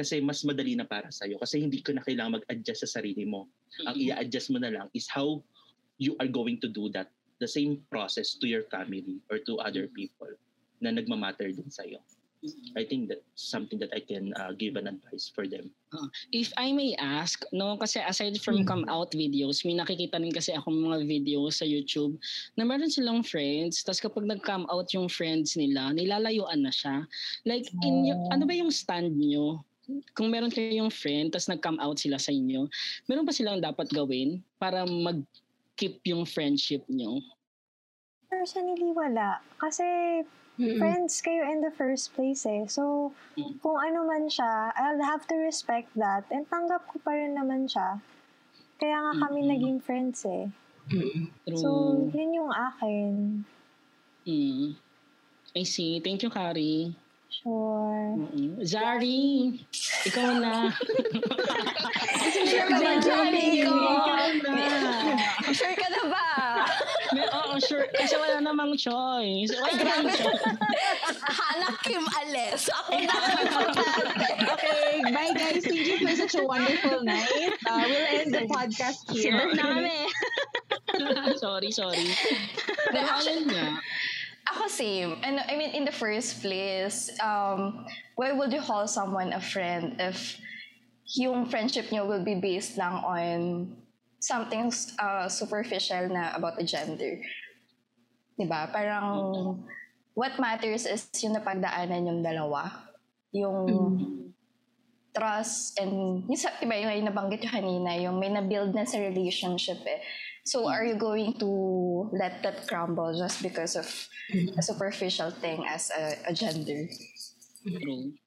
Kasi 0.02 0.18
mas 0.18 0.42
madali 0.42 0.74
na 0.74 0.82
para 0.84 1.14
sa'yo. 1.14 1.38
Kasi 1.38 1.62
hindi 1.62 1.78
ko 1.78 1.94
na 1.94 2.02
kailangan 2.02 2.42
mag-adjust 2.42 2.90
sa 2.90 2.98
sarili 2.98 3.22
mo. 3.22 3.46
Ang 3.86 4.02
i-adjust 4.02 4.50
mo 4.50 4.58
na 4.58 4.74
lang 4.74 4.90
is 4.98 5.06
how 5.06 5.38
you 6.02 6.18
are 6.18 6.26
going 6.26 6.58
to 6.58 6.66
do 6.66 6.90
that. 6.90 7.14
The 7.38 7.46
same 7.46 7.86
process 7.86 8.34
to 8.42 8.50
your 8.50 8.66
family 8.74 9.22
or 9.30 9.38
to 9.46 9.62
other 9.62 9.86
people 9.86 10.34
na 10.82 10.90
nagmamatter 10.90 11.54
din 11.54 11.70
sa'yo. 11.70 12.02
I 12.74 12.82
think 12.90 13.06
that's 13.06 13.22
something 13.38 13.78
that 13.78 13.94
I 13.94 14.02
can 14.02 14.34
uh, 14.34 14.58
give 14.58 14.74
an 14.74 14.90
advice 14.90 15.30
for 15.30 15.46
them. 15.46 15.70
If 16.34 16.50
I 16.58 16.74
may 16.74 16.98
ask, 16.98 17.46
no, 17.54 17.78
kasi 17.78 18.02
aside 18.02 18.42
from 18.42 18.66
Mm. 18.66 18.66
come 18.66 18.86
out 18.90 19.14
videos, 19.14 19.62
may 19.62 19.78
nakikita 19.78 20.18
rin 20.18 20.34
kasi 20.34 20.50
ako 20.58 20.74
mga 20.74 21.06
videos 21.06 21.62
sa 21.62 21.70
YouTube 21.70 22.18
na 22.58 22.66
meron 22.66 22.90
silang 22.90 23.22
friends, 23.22 23.86
tapos 23.86 24.02
kapag 24.02 24.26
nag-come 24.26 24.66
out 24.74 24.90
yung 24.90 25.06
friends 25.06 25.54
nila, 25.54 25.94
nilalayuan 25.94 26.66
na 26.66 26.74
siya. 26.74 27.06
Like, 27.46 27.70
in 27.86 28.10
y- 28.10 28.18
Oh. 28.18 28.34
ano 28.34 28.50
ba 28.50 28.58
yung 28.58 28.74
stand 28.74 29.14
nyo? 29.14 29.62
Kung 30.14 30.32
meron 30.32 30.52
kayong 30.52 30.92
friend, 30.92 31.32
tapos 31.32 31.50
nag-come 31.50 31.80
out 31.80 31.98
sila 32.00 32.18
sa 32.18 32.32
inyo, 32.32 32.68
meron 33.06 33.26
ba 33.28 33.34
silang 33.36 33.60
dapat 33.60 33.88
gawin 33.92 34.40
para 34.56 34.84
mag-keep 34.88 36.00
yung 36.08 36.24
friendship 36.24 36.86
nyo? 36.88 37.20
Personally, 38.32 38.96
wala. 38.96 39.44
Kasi 39.60 39.84
Mm-mm. 40.56 40.80
friends 40.80 41.20
kayo 41.20 41.44
in 41.48 41.60
the 41.60 41.74
first 41.74 42.14
place 42.16 42.46
eh. 42.48 42.64
So, 42.70 43.12
Mm. 43.36 43.60
kung 43.64 43.78
ano 43.80 44.04
man 44.04 44.28
siya, 44.28 44.76
I'll 44.76 45.04
have 45.04 45.24
to 45.32 45.36
respect 45.40 45.92
that. 45.96 46.28
And 46.32 46.44
tanggap 46.48 46.88
ko 46.92 47.00
pa 47.00 47.16
rin 47.16 47.36
naman 47.36 47.68
siya. 47.68 48.00
Kaya 48.80 48.98
nga 49.00 49.14
kami 49.28 49.40
Mm-mm. 49.46 49.52
naging 49.52 49.80
friends 49.80 50.24
eh. 50.28 50.52
Mm-mm. 50.92 51.32
True. 51.48 51.58
So, 51.60 51.70
yun 52.12 52.32
yung 52.36 52.52
akin. 52.52 53.44
Mm. 54.28 54.76
I 55.56 55.64
see. 55.64 56.00
Thank 56.00 56.24
you, 56.24 56.30
Kari. 56.30 56.96
Sure. 57.32 58.20
Mm-mm. 58.20 58.60
Zari, 58.60 59.56
ikaw 60.04 60.36
na. 60.36 60.68
Sure 62.44 62.68
ka 62.68 62.76
ba, 62.76 63.00
Johnny? 63.00 63.64
Ikaw 63.64 63.80
na. 64.44 64.56
Sure 65.56 65.76
ka 65.80 65.88
na 65.88 66.02
ba? 66.12 66.28
May, 67.16 67.24
oo, 67.32 67.56
sure. 67.64 67.88
Kasi 67.96 68.20
wala 68.20 68.44
namang 68.44 68.76
choice. 68.76 69.56
Wala 69.56 69.72
namang 69.80 70.12
choice. 70.12 70.44
Hana 71.24 71.72
Kim 71.88 72.04
Ales. 72.20 72.68
Ako 72.68 73.00
na. 73.00 73.16
Okay, 74.52 75.00
bye 75.16 75.32
guys. 75.32 75.64
Thank 75.64 75.88
you 75.88 76.04
for 76.04 76.12
such 76.20 76.36
a 76.36 76.44
wonderful 76.44 77.00
night. 77.08 77.56
Uh, 77.64 77.84
we'll 77.88 78.08
end 78.12 78.36
the 78.36 78.44
podcast 78.52 79.08
here. 79.08 79.40
Sorry, 81.38 81.72
sorry. 81.72 82.06
But 82.92 82.92
Pero 82.94 83.10
ayun 83.20 83.44
nga. 83.50 83.66
Ako 84.50 84.68
same. 84.68 85.22
And 85.22 85.40
I 85.40 85.54
mean, 85.56 85.72
in 85.72 85.86
the 85.86 85.94
first 85.94 86.42
place, 86.42 87.14
um, 87.22 87.86
why 88.16 88.34
would 88.34 88.52
you 88.52 88.62
call 88.62 88.88
someone 88.88 89.34
a 89.34 89.42
friend 89.42 90.02
if 90.02 90.40
yung 91.18 91.46
friendship 91.46 91.92
nyo 91.92 92.08
will 92.08 92.24
be 92.24 92.36
based 92.36 92.78
lang 92.78 93.04
on 93.06 93.38
something 94.20 94.74
uh, 94.98 95.30
superficial 95.30 96.10
na 96.10 96.34
about 96.34 96.58
the 96.58 96.66
gender? 96.66 97.22
Diba? 98.40 98.72
Parang, 98.74 99.62
what 100.18 100.40
matters 100.40 100.90
is 100.90 101.06
yung 101.22 101.38
napagdaanan 101.38 102.10
yung 102.10 102.22
dalawa. 102.26 102.72
Yung 103.32 103.70
trust 105.14 105.80
and 105.80 106.26
yung, 106.26 106.40
diba, 106.60 106.76
yung 106.82 107.08
nabanggit 107.08 107.46
yung 107.46 107.56
kanina, 107.56 107.90
yung 108.00 108.18
may 108.18 108.32
na-build 108.32 108.74
na 108.74 108.88
sa 108.88 108.98
relationship 108.98 109.80
eh. 109.86 110.02
So, 110.44 110.68
are 110.68 110.84
you 110.84 110.96
going 110.96 111.38
to 111.38 111.50
let 112.14 112.42
that 112.42 112.68
crumble 112.68 113.14
just 113.14 113.44
because 113.44 113.76
of 113.76 113.86
a 114.58 114.62
superficial 114.62 115.30
thing 115.30 115.66
as 115.70 115.92
a, 115.94 116.18
a 116.28 116.34
gender? 116.34 116.90
True. 117.62 118.18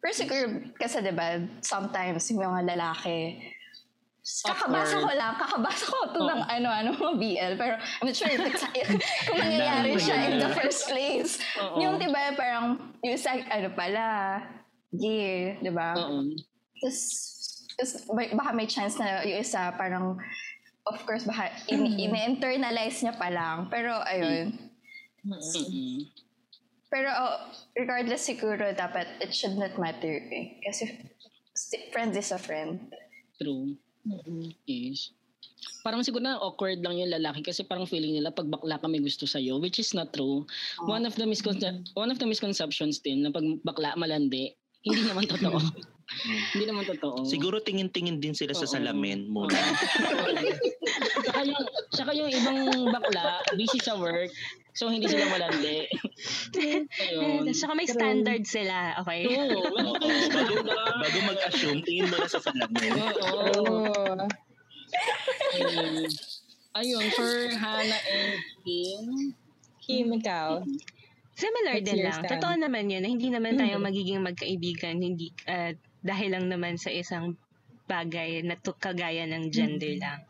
Pero 0.00 0.12
siguro, 0.14 0.44
kasi 0.78 1.02
diba, 1.02 1.44
sometimes 1.60 2.30
yung 2.30 2.46
mga 2.46 2.78
lalaki, 2.78 3.42
kakabasa 4.22 5.02
ko 5.02 5.10
lang, 5.12 5.34
kakabasa 5.34 5.84
ko 5.84 5.98
to 6.14 6.20
ng 6.24 6.42
ano-ano 6.46 6.88
mga 6.94 7.14
BL, 7.22 7.52
pero 7.60 7.74
I'm 7.76 8.06
not 8.10 8.16
sure 8.16 8.30
if 8.30 8.40
it's, 8.42 8.64
kung 9.28 9.38
nangyayari 9.38 9.98
siya 10.00 10.16
in 10.32 10.38
the 10.40 10.50
first 10.54 10.88
place. 10.88 11.42
Oo. 11.60 11.82
Yung 11.82 11.98
diba, 12.00 12.32
parang, 12.34 12.94
yung 13.02 13.18
sa, 13.18 13.36
ano 13.36 13.68
pala, 13.74 14.06
gay, 14.96 15.58
diba? 15.58 15.92
Oo. 15.98 16.22
Tapos, 16.80 16.98
tapos 17.76 17.92
may- 18.16 18.32
baka 18.32 18.50
may 18.56 18.66
chance 18.70 18.96
na 18.96 19.26
yung 19.26 19.42
isa 19.44 19.74
parang, 19.76 20.16
of 20.86 20.98
course, 21.02 21.24
baka 21.24 21.50
in- 21.68 21.98
in-internalize 21.98 23.02
niya 23.02 23.14
pa 23.14 23.28
lang. 23.28 23.66
Pero, 23.68 23.90
ayun. 24.02 24.54
Pero, 26.86 27.10
oh, 27.10 27.36
regardless 27.74 28.22
siguro, 28.22 28.70
dapat 28.72 29.18
it 29.18 29.34
should 29.34 29.58
not 29.58 29.74
matter 29.74 30.22
eh. 30.30 30.62
Kasi, 30.62 31.02
st- 31.52 31.90
friend 31.90 32.14
is 32.14 32.30
a 32.30 32.38
friend. 32.38 32.78
True. 33.36 33.74
Yes. 34.64 35.10
Parang 35.82 36.02
siguro 36.02 36.22
na 36.22 36.38
awkward 36.38 36.78
lang 36.78 36.94
yung 36.94 37.10
lalaki 37.10 37.42
kasi 37.42 37.66
parang 37.66 37.90
feeling 37.90 38.14
nila 38.14 38.30
pag 38.30 38.46
bakla 38.46 38.78
ka 38.78 38.86
may 38.86 39.02
gusto 39.02 39.26
sa'yo, 39.26 39.58
which 39.58 39.82
is 39.82 39.90
not 39.90 40.14
true. 40.14 40.46
One 40.86 41.02
of 41.02 41.18
the 41.18 41.26
misconce- 41.26 41.90
one 41.94 42.10
of 42.10 42.22
the 42.22 42.26
misconceptions 42.26 43.02
din 43.02 43.26
na 43.26 43.34
pag 43.34 43.42
bakla 43.66 43.98
malandi, 43.98 44.54
hindi 44.86 45.02
naman 45.02 45.26
totoo. 45.26 45.58
hindi 46.54 46.64
naman 46.64 46.86
totoo. 46.86 47.26
Siguro 47.26 47.58
tingin-tingin 47.58 48.22
din 48.22 48.30
sila 48.32 48.54
sa 48.54 48.62
Oo. 48.62 48.72
salamin 48.72 49.26
muna. 49.26 49.52
saka 51.26 51.40
yung, 51.42 51.64
saka 51.90 52.10
yung 52.14 52.30
ibang 52.30 52.60
bakla, 52.88 53.42
busy 53.58 53.82
sa 53.82 53.98
work, 53.98 54.30
so 54.72 54.86
hindi 54.86 55.10
sila 55.10 55.26
malandi. 55.26 55.90
Ayun. 57.02 57.50
Saka 57.50 57.74
may 57.74 57.90
standard 57.90 58.46
sila, 58.46 58.94
okay? 59.02 59.26
Oo. 59.26 59.66
Oo, 59.82 59.94
bago, 60.30 60.54
bago 61.02 61.18
mag-assume, 61.26 61.82
tingin 61.82 62.06
mo 62.06 62.16
na 62.16 62.28
sa 62.30 62.38
salamin. 62.38 62.90
Oo. 62.94 64.14
Ayun. 65.58 66.06
Ayun, 66.76 67.06
for 67.10 67.32
Hannah 67.56 68.02
and 68.04 68.36
Kim, 68.62 69.04
Kim, 69.80 70.06
ikaw. 70.12 70.60
Similar 71.36 71.80
What's 71.80 71.88
din 71.88 71.96
your 72.00 72.08
lang. 72.08 72.20
stand? 72.20 72.32
Totoo 72.32 72.54
naman 72.56 72.84
yun 72.88 73.00
na 73.04 73.08
hindi 73.12 73.28
naman 73.28 73.60
tayo 73.60 73.76
Mhm. 73.76 73.84
magiging 73.84 74.20
magkaibigan 74.24 74.96
hindi 75.00 75.32
ah, 75.44 75.72
dahil 76.06 76.38
lang 76.38 76.46
naman 76.46 76.78
sa 76.78 76.94
isang 76.94 77.34
bagay 77.86 78.42
na 78.42 78.58
to, 78.58 78.74
kagaya 78.78 79.26
ng 79.26 79.50
gender 79.54 79.94
Mhm. 79.94 80.02
lang. 80.02 80.20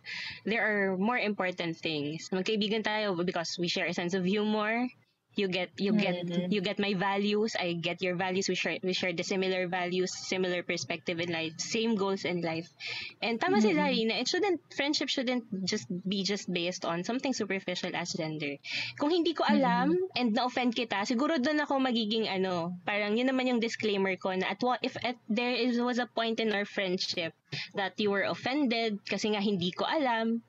There 0.44 0.60
are 0.64 0.96
more 0.96 1.16
important 1.20 1.76
things. 1.80 2.28
Magkaibigan 2.32 2.84
tayo 2.84 3.16
because 3.24 3.56
we 3.56 3.68
share 3.68 3.88
a 3.88 3.96
sense 3.96 4.12
of 4.12 4.24
humor. 4.28 4.88
You 5.36 5.52
get 5.52 5.68
you 5.76 5.92
get 5.92 6.16
Mhm. 6.24 6.48
you 6.48 6.64
get 6.64 6.80
my 6.80 6.96
values, 6.96 7.52
I 7.60 7.76
get 7.76 8.00
your 8.00 8.16
values. 8.16 8.48
We 8.48 8.56
share 8.56 8.80
we 8.80 8.96
share 8.96 9.12
the 9.12 9.20
similar 9.20 9.68
values, 9.68 10.08
similar 10.16 10.64
perspective 10.64 11.20
in 11.20 11.28
life, 11.28 11.52
same 11.60 11.92
goals 11.92 12.24
in 12.24 12.40
life. 12.40 12.72
And 13.20 13.36
tama 13.36 13.60
si 13.60 13.72
Mhm. 13.72 13.76
Larry 13.76 14.02
na 14.08 14.16
it 14.24 14.28
shouldn't 14.32 14.64
friendship 14.72 15.12
shouldn't 15.12 15.44
just 15.68 15.84
be 16.08 16.24
just 16.24 16.48
based 16.48 16.88
on 16.88 17.04
something 17.04 17.36
superficial 17.36 17.92
as 17.92 18.16
gender. 18.16 18.56
Kung 18.96 19.12
hindi 19.12 19.36
ko 19.36 19.44
alam 19.44 19.92
and 20.16 20.32
na-offend 20.32 20.72
kita, 20.72 21.04
siguro 21.04 21.36
doon 21.36 21.60
ako 21.60 21.84
magiging 21.84 22.24
ano, 22.24 22.72
parang 22.88 23.20
yun 23.20 23.28
naman 23.28 23.44
yung 23.44 23.60
disclaimer 23.60 24.16
ko 24.16 24.32
na 24.32 24.56
at 24.56 24.60
what 24.64 24.80
if 24.80 24.96
at 25.04 25.20
there 25.28 25.52
is 25.52 25.76
was 25.76 26.00
a 26.00 26.08
point 26.08 26.40
in 26.40 26.48
our 26.56 26.64
friendship 26.64 27.36
that 27.76 27.92
you 28.00 28.08
were 28.08 28.24
offended 28.24 28.96
kasi 29.04 29.36
nga 29.36 29.44
hindi 29.44 29.68
ko 29.68 29.84
alam, 29.84 30.40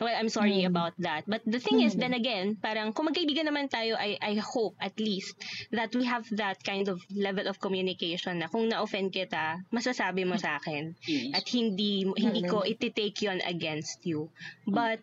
well, 0.00 0.14
I'm 0.14 0.28
sorry 0.28 0.64
Mm. 0.64 0.70
about 0.70 0.94
that. 0.98 1.22
But 1.26 1.42
the 1.46 1.60
thing 1.60 1.80
is, 1.82 1.94
Mm. 1.94 2.00
then 2.00 2.14
again, 2.14 2.46
parang 2.58 2.90
kung 2.92 3.06
magkaibigan 3.06 3.46
naman 3.46 3.70
tayo, 3.70 3.94
I, 3.94 4.18
I 4.18 4.34
hope 4.40 4.74
at 4.80 4.98
least 4.98 5.34
that 5.70 5.94
we 5.94 6.04
have 6.06 6.26
that 6.34 6.58
kind 6.64 6.88
of 6.88 6.98
level 7.14 7.46
of 7.46 7.60
communication 7.60 8.42
na 8.42 8.48
kung 8.50 8.68
na-offend 8.70 9.14
kita, 9.14 9.62
masasabi 9.70 10.26
mo 10.26 10.34
sa 10.34 10.58
akin 10.58 10.94
Yes. 11.06 11.38
at 11.38 11.44
hindi 11.50 12.06
hindi 12.16 12.42
ko 12.46 12.64
iti-take 12.64 13.22
yon 13.22 13.38
against 13.44 14.02
you. 14.02 14.30
But 14.66 15.00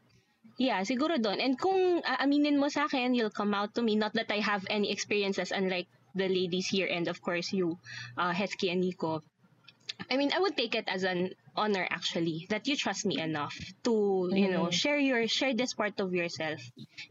yeah, 0.59 0.83
siguro 0.83 1.17
doon. 1.17 1.39
And 1.39 1.55
kung 1.55 2.03
aaminin 2.03 2.59
mo 2.59 2.67
sa 2.67 2.85
akin, 2.85 3.15
you'll 3.15 3.33
come 3.33 3.55
out 3.55 3.73
to 3.75 3.81
me. 3.81 3.95
Not 3.95 4.13
that 4.19 4.29
I 4.29 4.43
have 4.43 4.67
any 4.69 4.91
experiences 4.91 5.49
unlike 5.49 5.87
the 6.11 6.27
ladies 6.27 6.67
here 6.67 6.91
and 6.91 7.07
of 7.07 7.23
course 7.23 7.55
you, 7.55 7.79
uh, 8.19 8.35
Hesky 8.35 8.67
and 8.67 8.83
Nico. 8.83 9.23
I 10.09 10.17
mean, 10.17 10.31
I 10.33 10.39
would 10.39 10.55
take 10.55 10.75
it 10.75 10.87
as 10.87 11.03
an 11.03 11.31
honor 11.55 11.83
actually 11.91 12.47
that 12.47 12.63
you 12.67 12.75
trust 12.79 13.03
me 13.05 13.19
enough 13.19 13.51
to, 13.83 14.31
you 14.31 14.47
know, 14.47 14.71
Mhm. 14.71 14.73
share 14.73 14.99
your 14.99 15.27
share 15.27 15.51
this 15.51 15.75
part 15.75 15.99
of 15.99 16.15
yourself. 16.15 16.59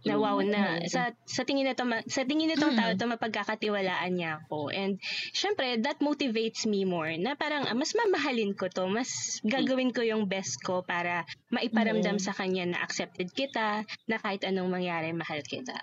Na 0.09 0.17
wow 0.17 0.41
na 0.41 0.81
Mhm. 0.81 0.89
sa 0.89 1.13
sa 1.29 1.45
tingin 1.45 1.69
nito 1.69 1.85
ma- 1.85 2.01
sa 2.09 2.25
tingin 2.25 2.49
nitong 2.49 2.73
tao 2.73 2.91
Mhm. 2.93 2.99
to 2.99 3.05
mapagkakatiwalaan 3.17 4.17
niya 4.17 4.41
ako. 4.41 4.73
And 4.73 4.97
syempre 5.37 5.77
that 5.85 6.01
motivates 6.01 6.65
me 6.65 6.89
more 6.89 7.13
na 7.21 7.37
parang 7.37 7.69
ah, 7.69 7.77
mas 7.77 7.93
mamahalin 7.93 8.57
ko 8.57 8.73
to, 8.73 8.89
mas 8.89 9.13
gagawin 9.45 9.93
ko 9.93 10.01
yung 10.01 10.25
best 10.25 10.57
ko 10.65 10.81
para 10.81 11.29
maiparamdam 11.53 12.17
Mhm. 12.17 12.25
sa 12.25 12.33
kanya 12.33 12.65
na 12.65 12.79
accepted 12.81 13.29
kita, 13.37 13.85
na 14.09 14.17
kahit 14.17 14.41
anong 14.49 14.73
mangyari 14.73 15.13
mahal 15.13 15.45
kita. 15.45 15.77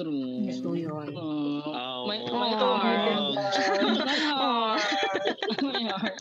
True. 0.00 0.48
So 0.56 0.72
yun. 0.72 1.12
Oh, 1.12 1.60
Oh. 1.68 2.08
my, 2.08 2.16
Oh. 2.24 2.40
my 2.40 2.50
heart. 2.56 3.20
my 3.36 4.08
Oh. 4.32 4.80
heart. 4.80 5.60
my 5.60 5.82
heart. 5.92 6.18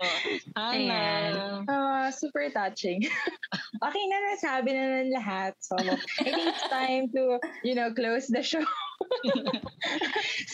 Oh. 0.00 0.72
Ayan. 0.72 1.68
Ah, 1.68 2.08
super 2.08 2.48
touching. 2.48 3.04
okay 3.84 4.04
na 4.08 4.16
nasabi 4.32 4.72
na 4.72 5.04
ng 5.04 5.12
lahat. 5.12 5.52
So, 5.60 5.76
I 5.76 6.00
think 6.24 6.40
it's 6.48 6.64
time 6.72 7.12
to, 7.12 7.36
you 7.60 7.76
know, 7.76 7.92
close 7.92 8.24
the 8.32 8.40
show. 8.40 8.64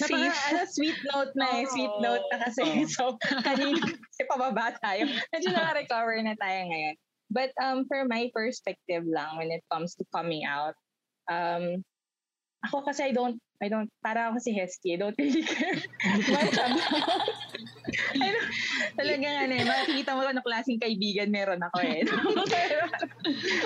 Napaka, 0.03 0.35
Safe. 0.35 0.43
ano, 0.51 0.63
sweet 0.67 0.99
note 1.15 1.33
na 1.39 1.47
eh. 1.63 1.65
Sweet 1.71 1.95
note 2.03 2.27
na 2.35 2.37
kasi. 2.43 2.63
Oh. 2.67 2.91
So, 2.91 3.03
kanina 3.47 3.79
kasi 3.79 4.23
pababa 4.27 4.75
tayo. 4.83 5.07
Medyo 5.31 5.49
naka-recover 5.55 6.19
na 6.27 6.35
tayo 6.35 6.61
ngayon. 6.67 6.95
But 7.31 7.51
um, 7.63 7.87
for 7.87 8.07
my 8.07 8.31
perspective 8.35 9.03
lang 9.07 9.39
when 9.39 9.51
it 9.55 9.63
comes 9.71 9.95
to 9.99 10.05
coming 10.15 10.43
out, 10.47 10.75
um, 11.31 11.83
ako 12.67 12.83
kasi 12.83 13.09
I 13.09 13.13
don't, 13.15 13.39
I 13.63 13.71
don't, 13.71 13.89
para 14.03 14.29
ako 14.29 14.43
si 14.43 14.53
Hesky, 14.53 14.95
I 14.95 14.99
don't 15.01 15.17
really 15.17 15.47
care 15.47 15.79
much 16.35 16.53
about, 16.53 17.31
I 18.19 18.29
don't, 18.35 18.51
talagang 18.99 19.37
ano 19.47 19.53
eh, 19.57 19.65
makikita 19.65 20.13
mo 20.13 20.27
ano 20.27 20.43
klaseng 20.43 20.83
kaibigan 20.83 21.31
meron 21.31 21.63
ako 21.63 21.79
eh. 21.87 22.03
Pero, 22.55 22.81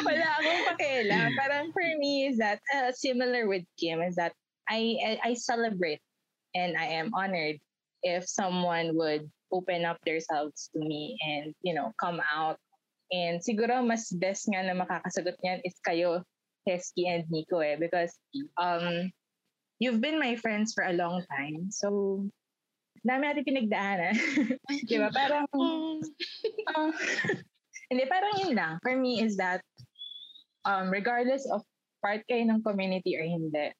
wala 0.05 0.26
akong 0.38 0.62
pakialam. 0.76 1.28
Parang 1.34 1.72
for 1.72 1.88
me 1.98 2.28
is 2.30 2.36
that, 2.38 2.61
uh, 2.76 2.92
similar 2.92 3.48
with 3.48 3.64
Kim, 3.80 4.05
is 4.05 4.14
that 4.20 4.36
I, 4.68 4.94
I, 5.03 5.12
I 5.24 5.32
celebrate 5.34 6.05
and 6.55 6.76
I 6.76 7.01
am 7.01 7.11
honored 7.16 7.59
if 8.07 8.28
someone 8.28 8.94
would 8.94 9.26
open 9.51 9.84
up 9.84 9.98
themselves 10.07 10.70
to 10.74 10.78
me 10.78 11.18
and, 11.18 11.55
you 11.62 11.74
know, 11.74 11.90
come 11.98 12.22
out. 12.22 12.61
And 13.11 13.42
siguro 13.42 13.82
mas 13.82 14.07
best 14.14 14.46
nga 14.46 14.62
na 14.62 14.78
makakasagot 14.78 15.34
niyan 15.42 15.66
is 15.66 15.74
kayo, 15.82 16.22
Hesky 16.68 17.08
and 17.08 17.24
Nico 17.30 17.61
eh. 17.61 17.76
Because 17.78 18.12
um, 18.58 19.11
you've 19.78 20.00
been 20.00 20.18
my 20.18 20.36
friends 20.36 20.72
for 20.72 20.84
a 20.84 20.96
long 20.96 21.24
time. 21.30 21.70
So, 21.72 22.26
dami 23.06 23.24
natin 23.28 23.44
pinagdaanan. 23.48 24.14
Di 24.88 24.96
ba? 25.00 25.08
Parang, 25.12 25.46
ah, 26.76 26.92
hindi, 27.88 28.04
parang 28.06 28.34
yun 28.44 28.54
lang. 28.54 28.74
For 28.84 28.94
me 28.94 29.24
is 29.24 29.40
that, 29.40 29.64
um, 30.68 30.92
regardless 30.92 31.48
of 31.48 31.64
part 32.04 32.24
kayo 32.28 32.44
ng 32.48 32.62
community 32.62 33.16
or 33.16 33.24
hindi, 33.24 33.72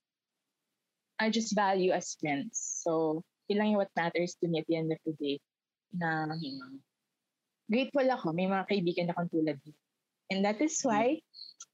I 1.20 1.28
just 1.28 1.52
value 1.52 1.92
as 1.92 2.16
friends. 2.16 2.56
So, 2.80 3.20
yun 3.52 3.60
lang 3.60 3.68
yung 3.76 3.80
what 3.84 3.92
matters 3.92 4.40
to 4.40 4.48
me 4.48 4.64
at 4.64 4.66
the 4.68 4.80
end 4.80 4.88
of 4.88 5.00
the 5.04 5.12
day. 5.20 5.36
Na, 5.92 6.32
grateful 7.68 8.08
ako. 8.08 8.32
May 8.32 8.48
mga 8.48 8.64
kaibigan 8.66 9.12
akong 9.12 9.28
tulad 9.28 9.60
niyo. 9.60 9.76
And 10.30 10.46
that 10.46 10.62
is 10.62 10.78
why, 10.80 11.20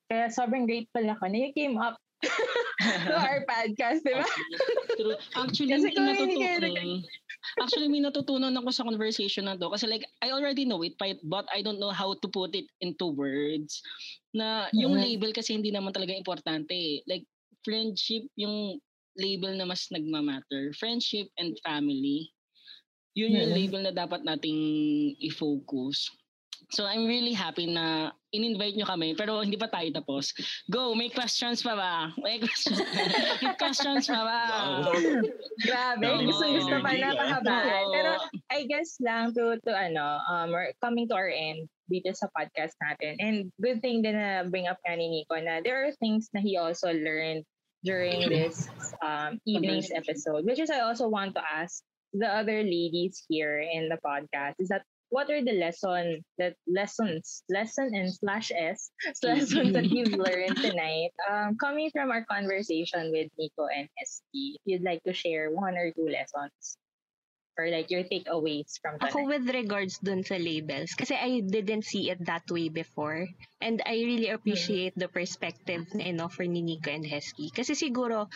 kaya 0.07 0.31
sobrang 0.31 0.67
grateful 0.67 1.03
ako 1.03 1.25
na 1.27 1.39
you 1.39 1.53
came 1.53 1.77
up 1.77 1.99
to 3.07 3.13
our 3.29 3.45
podcast, 3.45 4.01
di 4.03 4.15
ba? 4.17 4.25
True. 4.97 5.19
Actually, 5.37 5.77
Kasi 5.77 5.93
kung 5.93 6.09
hindi 6.09 6.37
kayo. 6.41 7.05
Actually, 7.61 7.87
may 7.93 8.01
natutunan 8.01 8.57
ako 8.57 8.73
sa 8.73 8.83
conversation 8.83 9.47
na 9.47 9.55
to. 9.55 9.69
Kasi 9.69 9.85
like, 9.87 10.03
I 10.25 10.33
already 10.33 10.65
know 10.65 10.81
it, 10.83 10.97
but- 10.97 11.21
but 11.23 11.45
I 11.53 11.61
don't 11.61 11.79
know 11.79 11.93
how 11.93 12.17
to 12.17 12.27
put 12.27 12.57
it 12.57 12.67
into 12.81 13.07
words. 13.13 13.85
Na 14.33 14.67
yung 14.73 14.97
Mhm. 14.97 15.03
label 15.05 15.31
kasi 15.37 15.55
hindi 15.55 15.71
naman 15.71 15.93
talaga 15.93 16.17
importante. 16.17 16.73
eh. 16.73 17.05
Like, 17.07 17.29
friendship, 17.63 18.27
yung 18.35 18.81
label 19.15 19.55
na 19.55 19.69
mas 19.69 19.87
nagmamatter. 19.93 20.73
Friendship 20.75 21.29
and 21.37 21.55
family. 21.63 22.33
Yun 23.15 23.37
yung 23.37 23.51
Mhm. 23.53 23.57
label 23.57 23.81
na 23.87 23.93
dapat 23.93 24.25
nating 24.25 24.59
i-focus. 25.21 26.11
So 26.75 26.83
I'm 26.83 27.07
really 27.07 27.31
happy 27.31 27.71
na 27.71 28.11
in-invite 28.35 28.75
nyo 28.75 28.87
kami 28.91 29.15
pero 29.15 29.39
hindi 29.39 29.55
pa 29.55 29.71
tayo 29.71 29.87
tapos. 29.95 30.35
Go, 30.67 30.99
may 30.99 31.07
questions 31.07 31.63
pa 31.63 31.79
ba? 31.79 31.93
May 32.19 32.43
questions, 32.43 32.83
may 33.43 33.55
questions 33.55 34.11
pa 34.11 34.21
ba? 34.27 34.41
Wow. 34.51 34.91
Grabe, 35.63 36.05
Oo, 36.11 36.27
gusto 36.27 36.45
gusto 36.51 36.77
pa 36.83 36.91
na 36.99 37.15
ah. 37.15 37.17
pahabaan. 37.17 37.85
Pero 37.95 38.11
I 38.51 38.67
guess 38.67 38.99
lang 38.99 39.31
to, 39.39 39.63
to 39.63 39.71
ano, 39.71 40.19
um, 40.27 40.51
we're 40.51 40.75
coming 40.83 41.07
to 41.07 41.15
our 41.15 41.31
end 41.31 41.71
dito 41.87 42.11
sa 42.11 42.27
podcast 42.35 42.75
natin. 42.83 43.15
And 43.23 43.37
good 43.63 43.79
thing 43.79 44.03
din 44.03 44.19
na 44.19 44.51
bring 44.51 44.67
up 44.67 44.83
nga 44.83 44.99
ni 44.99 45.07
Nico 45.07 45.39
na 45.39 45.63
there 45.63 45.87
are 45.87 45.95
things 46.03 46.27
na 46.35 46.43
he 46.43 46.59
also 46.59 46.91
learned 46.91 47.47
during 47.87 48.27
this 48.27 48.67
um, 49.07 49.39
evening's 49.47 49.95
episode, 49.95 50.43
which 50.43 50.59
is 50.59 50.75
I 50.75 50.83
also 50.83 51.07
want 51.07 51.39
to 51.39 51.43
ask 51.47 51.87
the 52.11 52.27
other 52.27 52.67
ladies 52.67 53.23
here 53.31 53.63
in 53.63 53.87
the 53.87 54.03
podcast 54.03 54.59
is 54.59 54.75
that 54.75 54.83
what 55.11 55.31
are 55.31 55.43
the 55.43 55.53
lesson 55.53 56.25
that 56.39 56.55
lessons 56.67 57.43
lesson 57.49 57.95
and 57.95 58.13
slash 58.13 58.51
s 58.55 58.91
lessons 59.23 59.73
that 59.73 59.87
you've 59.87 60.13
learned 60.13 60.57
tonight? 60.57 61.11
Um, 61.31 61.57
coming 61.59 61.91
from 61.91 62.11
our 62.11 62.25
conversation 62.25 63.13
with 63.13 63.31
Nico 63.39 63.67
and 63.67 63.89
ST 64.05 64.57
if 64.57 64.63
you'd 64.65 64.83
like 64.83 65.03
to 65.05 65.13
share 65.13 65.51
one 65.51 65.77
or 65.77 65.93
two 65.93 66.09
lessons 66.09 66.79
or 67.59 67.69
like 67.73 67.91
your 67.91 68.05
takeaways 68.05 68.77
from 68.81 69.01
Ako 69.01 69.25
tonight 69.25 69.29
with 69.29 69.45
regards 69.55 69.99
dun 69.99 70.23
sa 70.23 70.37
labels, 70.37 70.93
kasi 70.93 71.17
I 71.17 71.41
didn't 71.41 71.85
see 71.89 72.13
it 72.13 72.21
that 72.29 72.45
way 72.53 72.69
before. 72.69 73.27
And 73.61 73.81
I 73.89 74.05
really 74.05 74.29
appreciate 74.29 74.93
the 74.95 75.09
perspective 75.09 75.89
na 75.97 76.05
in-offer 76.05 76.45
ni 76.45 76.61
Nico 76.61 76.93
and 76.93 77.09
Hesky. 77.09 77.49
Kasi 77.49 77.73
siguro, 77.73 78.29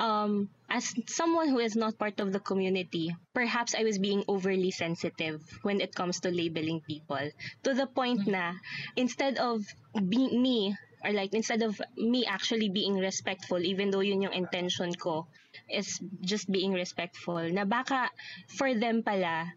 um, 0.00 0.48
as 0.72 0.96
someone 1.06 1.52
who 1.52 1.60
is 1.60 1.76
not 1.76 2.00
part 2.00 2.18
of 2.24 2.32
the 2.32 2.40
community, 2.40 3.12
perhaps 3.36 3.76
I 3.76 3.84
was 3.84 4.00
being 4.00 4.24
overly 4.26 4.72
sensitive 4.72 5.44
when 5.60 5.84
it 5.84 5.92
comes 5.92 6.24
to 6.24 6.32
labeling 6.32 6.80
people. 6.88 7.20
To 7.68 7.70
the 7.76 7.86
point 7.86 8.24
na, 8.24 8.56
instead 8.96 9.36
of 9.36 9.60
be- 9.92 10.32
me, 10.32 10.72
or 11.04 11.12
like 11.12 11.34
instead 11.34 11.60
of 11.60 11.76
me 12.00 12.24
actually 12.24 12.72
being 12.72 12.96
respectful, 12.96 13.60
even 13.60 13.92
though 13.92 14.00
yun 14.00 14.22
yung 14.24 14.32
intention 14.32 14.94
ko, 14.96 15.28
is 15.72 15.98
just 16.20 16.50
being 16.52 16.72
respectful, 16.72 17.40
na 17.50 17.64
baka 17.64 18.10
for 18.58 18.74
them 18.76 19.02
pala, 19.02 19.50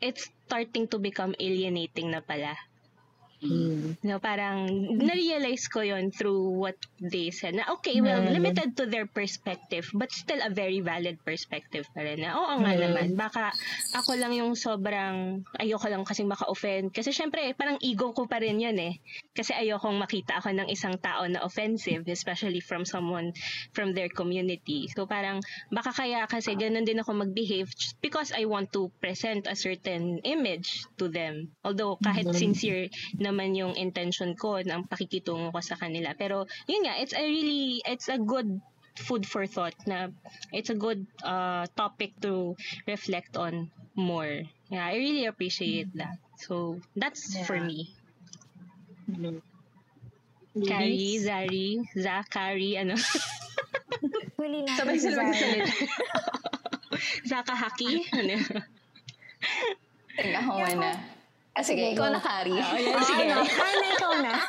it's 0.00 0.28
starting 0.46 0.86
to 0.88 0.98
become 0.98 1.34
alienating 1.40 2.10
na 2.12 2.20
pala. 2.20 2.54
No, 4.02 4.22
parang 4.22 4.70
na-realize 4.98 5.66
ko 5.66 5.82
yon 5.82 6.14
through 6.14 6.54
what 6.54 6.78
they 7.02 7.34
said. 7.34 7.58
Na 7.58 7.66
okay, 7.74 7.98
well, 7.98 8.22
Mm. 8.22 8.30
limited 8.38 8.78
to 8.78 8.86
their 8.86 9.06
perspective, 9.06 9.90
but 9.92 10.14
still 10.14 10.38
a 10.38 10.50
very 10.50 10.78
valid 10.78 11.18
perspective 11.26 11.82
pa 11.90 12.06
rin. 12.06 12.22
Na, 12.22 12.38
oo 12.38 12.54
nga 12.62 12.72
Mm. 12.72 12.82
naman, 12.82 13.06
baka 13.18 13.50
ako 13.98 14.14
lang 14.14 14.30
yung 14.32 14.54
sobrang, 14.54 15.42
ayoko 15.58 15.90
lang 15.90 16.06
kasing 16.06 16.30
maka-offend. 16.30 16.94
Kasi 16.94 17.10
syempre, 17.10 17.50
parang 17.58 17.82
ego 17.82 18.14
ko 18.14 18.30
pa 18.30 18.38
rin 18.38 18.62
yun 18.62 18.78
eh. 18.78 19.02
Kasi 19.34 19.50
ayokong 19.52 19.98
makita 19.98 20.38
ako 20.38 20.54
ng 20.54 20.68
isang 20.70 20.94
tao 21.02 21.26
na 21.26 21.42
offensive, 21.42 22.06
especially 22.06 22.62
from 22.62 22.86
someone 22.86 23.34
from 23.74 23.90
their 23.96 24.08
community. 24.12 24.86
So 24.94 25.08
parang, 25.08 25.42
baka 25.74 25.90
kaya 25.90 26.28
kasi 26.30 26.54
ganun 26.54 26.86
din 26.86 27.02
ako 27.02 27.26
mag-behave 27.26 27.66
because 27.98 28.30
I 28.30 28.46
want 28.46 28.70
to 28.76 28.92
present 29.02 29.50
a 29.50 29.56
certain 29.56 30.22
image 30.22 30.86
to 31.00 31.10
them. 31.10 31.50
Although 31.66 31.98
kahit 31.98 32.30
sincere 32.32 32.86
naman 33.32 33.56
yung 33.56 33.72
intention 33.74 34.36
ko 34.36 34.60
ng 34.60 34.84
pakikitungo 34.86 35.50
ko 35.50 35.60
sa 35.64 35.74
kanila. 35.74 36.12
Pero 36.14 36.44
yun 36.68 36.84
nga, 36.84 37.00
it's 37.00 37.16
a 37.16 37.24
really, 37.24 37.80
it's 37.88 38.12
a 38.12 38.20
good 38.20 38.60
food 38.92 39.24
for 39.24 39.48
thought 39.48 39.72
na 39.88 40.12
it's 40.52 40.68
a 40.68 40.76
good 40.76 41.08
uh, 41.24 41.64
topic 41.74 42.12
to 42.20 42.52
reflect 42.84 43.40
on 43.40 43.72
more. 43.96 44.44
Yeah, 44.68 44.84
I 44.84 45.00
really 45.00 45.24
appreciate 45.24 45.88
that. 45.96 46.20
So, 46.36 46.76
that's 46.92 47.32
for 47.48 47.56
Yeah. 47.56 47.66
me. 47.66 47.78
Carrie, 50.52 51.16
Ladies? 51.16 51.24
Zari, 51.24 51.68
Zakari, 51.96 52.76
ano? 52.76 52.92
Huli 54.36 54.68
natin 54.68 54.76
Sabay 54.76 54.96
si 55.00 55.08
sila 55.08 55.16
Zara. 55.16 55.28
magsalita. 55.32 55.72
Zakahaki? 57.32 57.92
Ano? 58.12 58.36
Tingnan 60.12 60.42
ko 60.44 60.52
muna. 60.60 60.90
Ah, 61.52 61.60
sige, 61.60 61.92
ikaw 61.92 62.08
na, 62.08 62.20
Kari. 62.20 62.56
Ayan, 62.56 62.96
sige. 63.08 63.24
Ano? 63.28 63.44
Ano 63.44 63.84
ikaw 63.92 64.12
na? 64.24 64.32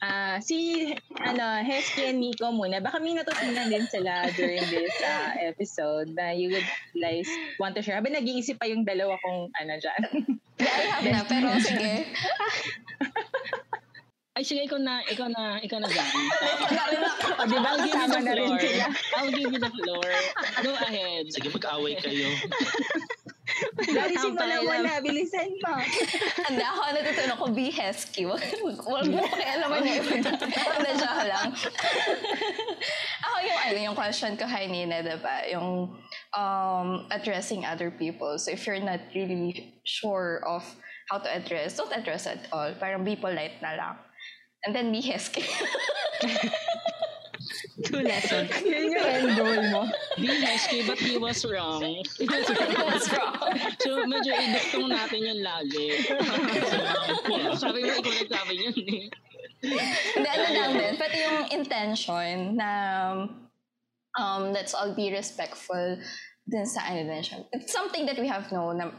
Ah, 0.00 0.40
si 0.40 0.88
ano, 1.20 1.60
Hesky 1.60 2.08
and 2.08 2.24
Nico 2.24 2.48
muna. 2.48 2.80
Baka 2.80 2.96
may 3.04 3.12
natutunan 3.12 3.68
din 3.68 3.84
sila 3.84 4.32
during 4.32 4.64
this 4.72 4.96
ah, 5.04 5.36
episode 5.44 6.08
na 6.16 6.32
you 6.32 6.48
would 6.48 6.64
guys 6.96 7.28
want 7.60 7.76
to 7.76 7.84
share. 7.84 8.00
Habang 8.00 8.16
nag-iisip 8.16 8.56
pa 8.56 8.64
yung 8.64 8.88
dalawa 8.88 9.20
kong 9.20 9.52
ano 9.60 9.76
dyan. 9.76 10.02
I 10.64 10.88
have 10.88 11.04
na, 11.04 11.20
pero 11.28 11.52
sige. 11.60 12.08
Ay, 14.32 14.40
sige, 14.48 14.64
ikaw 14.64 14.80
na, 14.80 15.04
ikaw 15.04 15.28
na, 15.28 15.60
ikaw 15.60 15.76
na, 15.84 15.88
Zari. 15.92 16.22
o, 17.36 17.42
di 17.44 17.56
ba? 17.60 17.68
I'll 17.76 17.84
give 17.84 17.92
you 17.92 18.08
the 18.08 18.20
na 18.24 18.32
rin 18.32 18.48
floor. 18.56 18.80
I'll 19.20 19.32
give 19.36 19.52
you 19.52 19.60
the 19.60 19.72
floor. 19.84 20.08
Go 20.64 20.72
ahead. 20.80 21.28
Sige, 21.28 21.52
mag-away 21.52 22.00
kayo. 22.00 22.24
Simulan 23.84 24.64
mo 24.64 24.70
paalam. 24.70 24.82
na. 24.84 24.94
Bilisan 25.00 25.50
mo. 25.60 25.72
Hindi 26.48 26.64
ako 26.64 26.80
natutunan 26.94 27.36
ko, 27.36 27.46
be 27.52 27.66
hesky. 27.72 28.22
Wag 28.24 28.40
mo 29.08 29.20
pakialaman 29.28 29.84
yung 29.84 29.98
iba 30.00 30.14
dyan. 30.20 30.36
Hindi, 30.38 30.90
joke 30.96 31.24
lang. 31.28 31.48
ako 33.26 33.36
yung, 33.44 33.60
ano, 33.60 33.78
yung 33.90 33.96
question 33.96 34.32
ko 34.36 34.44
kanina, 34.48 35.04
diba? 35.04 35.36
Yung 35.52 35.92
um, 36.36 36.88
addressing 37.10 37.64
other 37.64 37.90
people. 37.90 38.38
So 38.38 38.50
if 38.50 38.66
you're 38.66 38.82
not 38.82 39.00
really 39.14 39.80
sure 39.84 40.42
of 40.46 40.64
how 41.10 41.18
to 41.18 41.28
address, 41.28 41.76
don't 41.76 41.92
address 41.92 42.26
at 42.26 42.46
all. 42.52 42.72
Parang 42.78 43.04
be 43.04 43.16
polite 43.16 43.58
na 43.60 43.74
lang. 43.76 43.96
And 44.64 44.76
then 44.76 44.92
be 44.92 45.00
hesky. 45.00 45.44
Two 47.84 48.02
lessons. 48.02 48.50
Yun 48.66 48.92
yung 48.92 49.06
end 49.06 49.30
goal 49.38 49.62
mo. 49.70 49.82
Be 50.18 50.28
husky, 50.42 50.84
but 50.86 50.98
he 50.98 51.16
was 51.16 51.44
wrong. 51.46 51.80
What's 52.20 53.08
wrong? 53.14 53.50
so, 53.80 54.04
medyo 54.04 54.32
iduktong 54.34 54.88
natin 54.90 55.20
yun 55.24 55.40
lagi. 55.40 56.04
Sabi 57.62 57.78
mo, 57.86 57.92
ikaw 57.96 58.12
nagsabi 58.12 58.54
yun 58.58 58.76
eh. 58.76 59.06
Hindi, 60.16 60.28
ano 60.28 60.46
lang 60.52 60.72
din. 60.76 60.92
Pati 60.96 61.16
yung 61.20 61.40
intention 61.52 62.34
na 62.56 62.70
um, 64.18 64.52
let's 64.52 64.74
all 64.74 64.92
be 64.92 65.12
respectful 65.12 65.96
dun 66.48 66.66
sa 66.66 66.84
ano 66.90 67.06
din 67.06 67.22
siya. 67.22 67.46
It's 67.54 67.72
something 67.72 68.04
that 68.10 68.18
we 68.18 68.26
have 68.26 68.50
known 68.50 68.82
na 68.82 68.92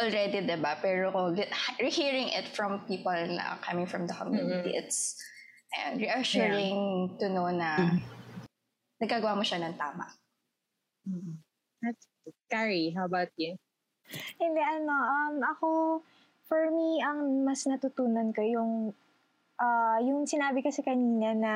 already, 0.00 0.44
diba? 0.44 0.76
Pero 0.80 1.12
kung 1.12 1.36
li- 1.36 1.52
hearing 1.88 2.32
it 2.32 2.48
from 2.52 2.84
people 2.88 3.12
na 3.12 3.56
coming 3.64 3.86
from 3.86 4.06
the 4.06 4.14
community, 4.14 4.76
it's 4.76 5.16
and 5.74 5.98
reassuring 5.98 7.10
to 7.18 7.26
know 7.28 7.50
na 7.50 7.98
nagagawa 9.02 9.36
mo 9.36 9.42
siya 9.42 9.62
ng 9.64 9.74
tama. 9.74 10.06
That's 11.82 12.06
Carrie, 12.50 12.90
how 12.94 13.06
about 13.06 13.30
you? 13.38 13.54
Hindi, 14.38 14.62
ano, 14.62 14.94
um, 14.94 15.36
ako, 15.42 15.68
for 16.46 16.70
me, 16.70 17.02
ang 17.02 17.42
mas 17.42 17.66
natutunan 17.66 18.30
ko 18.30 18.42
yung, 18.42 18.72
ah, 19.58 19.98
yung 20.02 20.26
sinabi 20.26 20.62
kasi 20.62 20.82
kanina 20.82 21.34
na 21.34 21.54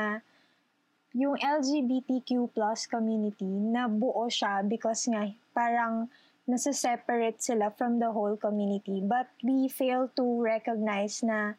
yung 1.10 1.34
LGBTQ 1.38 2.54
plus 2.54 2.86
community, 2.86 3.46
na 3.46 3.90
buo 3.90 4.30
siya 4.30 4.62
because 4.62 5.10
nga, 5.10 5.26
parang 5.50 6.06
nasa-separate 6.46 7.38
sila 7.42 7.70
from 7.74 7.98
the 7.98 8.10
whole 8.10 8.34
community. 8.38 9.02
But 9.02 9.30
we 9.42 9.70
fail 9.70 10.10
to 10.18 10.24
recognize 10.42 11.22
na 11.22 11.54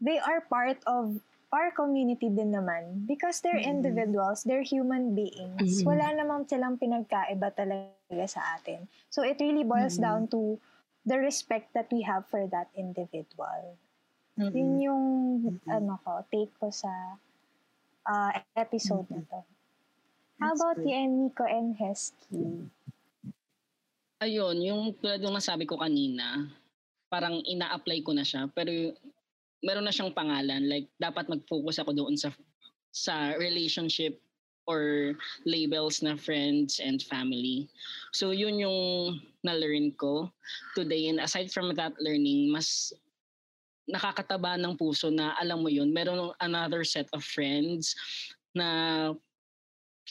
they 0.00 0.20
are 0.20 0.44
part 0.44 0.80
of 0.88 1.20
our 1.50 1.74
community 1.74 2.30
din 2.30 2.54
naman 2.54 3.06
because 3.10 3.42
they're 3.42 3.58
individuals, 3.58 4.46
they're 4.46 4.66
human 4.66 5.18
beings. 5.18 5.82
Mhm. 5.82 5.86
Wala 5.86 6.06
namang 6.14 6.46
silang 6.46 6.78
pinagkaiba 6.78 7.50
talaga 7.54 8.26
sa 8.30 8.58
atin. 8.58 8.86
So 9.10 9.26
it 9.26 9.42
really 9.42 9.66
boils 9.66 9.98
down 9.98 10.30
to 10.30 10.58
the 11.02 11.18
respect 11.18 11.74
that 11.74 11.90
we 11.90 12.06
have 12.06 12.22
for 12.30 12.46
that 12.54 12.70
individual. 12.78 13.74
Yun 14.40 14.80
yung 14.80 15.04
ano 15.68 16.00
ko, 16.00 16.24
take 16.32 16.54
ko 16.56 16.72
sa 16.72 16.88
uh, 18.06 18.30
episode 18.56 19.04
na 19.12 19.20
to. 19.26 19.40
How 20.40 20.56
That's 20.56 20.60
about 20.62 20.76
good. 20.80 20.88
you 20.88 20.96
and 20.96 21.12
Nico 21.20 21.44
and 21.44 21.76
Hesky? 21.76 22.70
Ayun, 24.20 24.56
yung 24.64 24.80
tulad 24.96 25.20
ng 25.20 25.36
nasabi 25.36 25.68
ko 25.68 25.76
kanina, 25.76 26.48
parang 27.12 27.42
ina-apply 27.44 28.00
ko 28.00 28.16
na 28.16 28.24
siya, 28.24 28.48
pero 28.48 28.72
meron 29.60 29.84
na 29.84 29.94
siyang 29.94 30.12
pangalan. 30.12 30.66
Like, 30.68 30.88
dapat 30.96 31.28
mag-focus 31.28 31.80
ako 31.80 31.92
doon 31.96 32.16
sa 32.16 32.32
sa 32.90 33.38
relationship 33.38 34.18
or 34.66 35.14
labels 35.46 36.02
na 36.02 36.14
friends 36.14 36.78
and 36.82 37.02
family. 37.02 37.66
So, 38.14 38.30
yun 38.30 38.62
yung 38.62 38.78
na-learn 39.42 39.94
ko 39.98 40.30
today. 40.74 41.10
And 41.10 41.18
aside 41.22 41.50
from 41.50 41.74
that 41.74 41.94
learning, 41.98 42.50
mas 42.54 42.94
nakakataba 43.90 44.54
ng 44.58 44.78
puso 44.78 45.10
na 45.10 45.34
alam 45.38 45.66
mo 45.66 45.70
yun, 45.70 45.90
meron 45.90 46.30
another 46.38 46.86
set 46.86 47.10
of 47.10 47.26
friends 47.26 47.98
na 48.54 49.10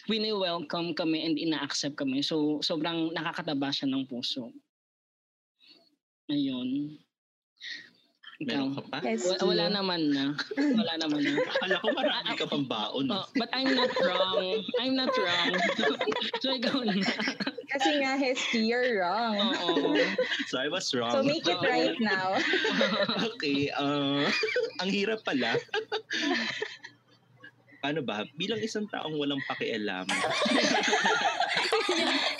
wini-welcome 0.08 0.96
kami 0.96 1.24
and 1.24 1.36
ina-accept 1.40 1.96
kami. 1.96 2.20
So, 2.24 2.60
sobrang 2.64 3.16
nakakataba 3.16 3.72
siya 3.72 3.88
ng 3.92 4.08
puso. 4.08 4.52
Ayun. 6.28 7.00
Meron 8.40 8.72
ka 8.72 8.80
Ikaw? 8.80 8.88
pa? 8.88 8.98
Wa- 9.04 9.52
Wala 9.52 9.66
naman 9.68 10.02
na. 10.16 10.32
Wala 10.80 10.94
naman 10.96 11.22
na. 11.28 11.34
Akala 11.44 11.76
ko 11.84 11.88
marami 11.92 12.32
ka 12.40 12.46
pang 12.48 12.64
baon. 12.64 13.06
Oh, 13.12 13.28
but 13.36 13.52
I'm 13.52 13.76
not 13.76 13.92
wrong. 14.00 14.64
I'm 14.80 14.96
not 14.96 15.12
wrong. 15.12 15.54
so, 16.42 16.48
ikaw 16.56 16.80
na. 16.88 17.04
Kasi 17.68 18.00
nga, 18.00 18.16
Hesky, 18.16 18.72
you're 18.72 19.04
wrong. 19.04 19.36
Oo. 19.36 20.00
So 20.48 20.56
I 20.56 20.72
was 20.72 20.88
wrong. 20.96 21.12
So 21.12 21.22
make 21.22 21.44
it 21.44 21.60
right 21.60 22.00
now. 22.16 22.40
okay, 23.36 23.76
uh, 23.76 24.24
ang 24.80 24.88
hirap 24.90 25.20
pala. 25.28 25.60
Paano 27.80 28.04
ba? 28.04 28.28
Bilang 28.36 28.60
isang 28.60 28.86
taong 28.92 29.16
walang 29.16 29.40
pakialam, 29.48 30.06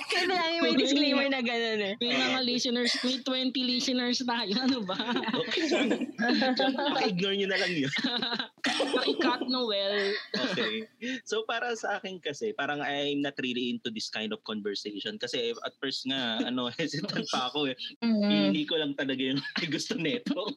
Kaya 0.10 0.26
lagi 0.26 0.58
may 0.62 0.76
disclaimer 0.76 1.28
na 1.30 1.42
gano'n 1.42 1.82
eh. 1.82 1.94
May 2.02 2.14
mga 2.18 2.40
listeners, 2.44 2.92
may 3.06 3.18
20 3.22 3.54
listeners 3.72 4.20
tayo. 4.26 4.54
Ano 4.58 4.80
ba? 4.84 4.98
okay, 5.38 7.14
ignore 7.14 7.36
nyo 7.38 7.48
na 7.50 7.58
lang 7.62 7.74
yun. 7.74 7.94
Paki-cut 8.96 9.48
Noel. 9.48 10.14
Okay. 10.34 10.90
So 11.24 11.46
para 11.46 11.74
sa 11.78 12.02
akin 12.02 12.20
kasi, 12.20 12.52
parang 12.58 12.82
I'm 12.82 13.22
not 13.22 13.38
really 13.40 13.70
into 13.70 13.94
this 13.94 14.10
kind 14.10 14.34
of 14.34 14.42
conversation. 14.44 15.22
Kasi 15.22 15.54
at 15.54 15.74
first 15.78 16.10
nga, 16.10 16.42
ano, 16.44 16.70
hesitant 16.78 17.30
pa 17.30 17.50
ako 17.54 17.70
eh. 17.70 17.78
Mm. 18.02 18.22
Pili 18.26 18.62
ko 18.66 18.76
lang 18.82 18.98
talaga 18.98 19.22
yung 19.22 19.42
gusto 19.70 19.94
neto. 19.96 20.52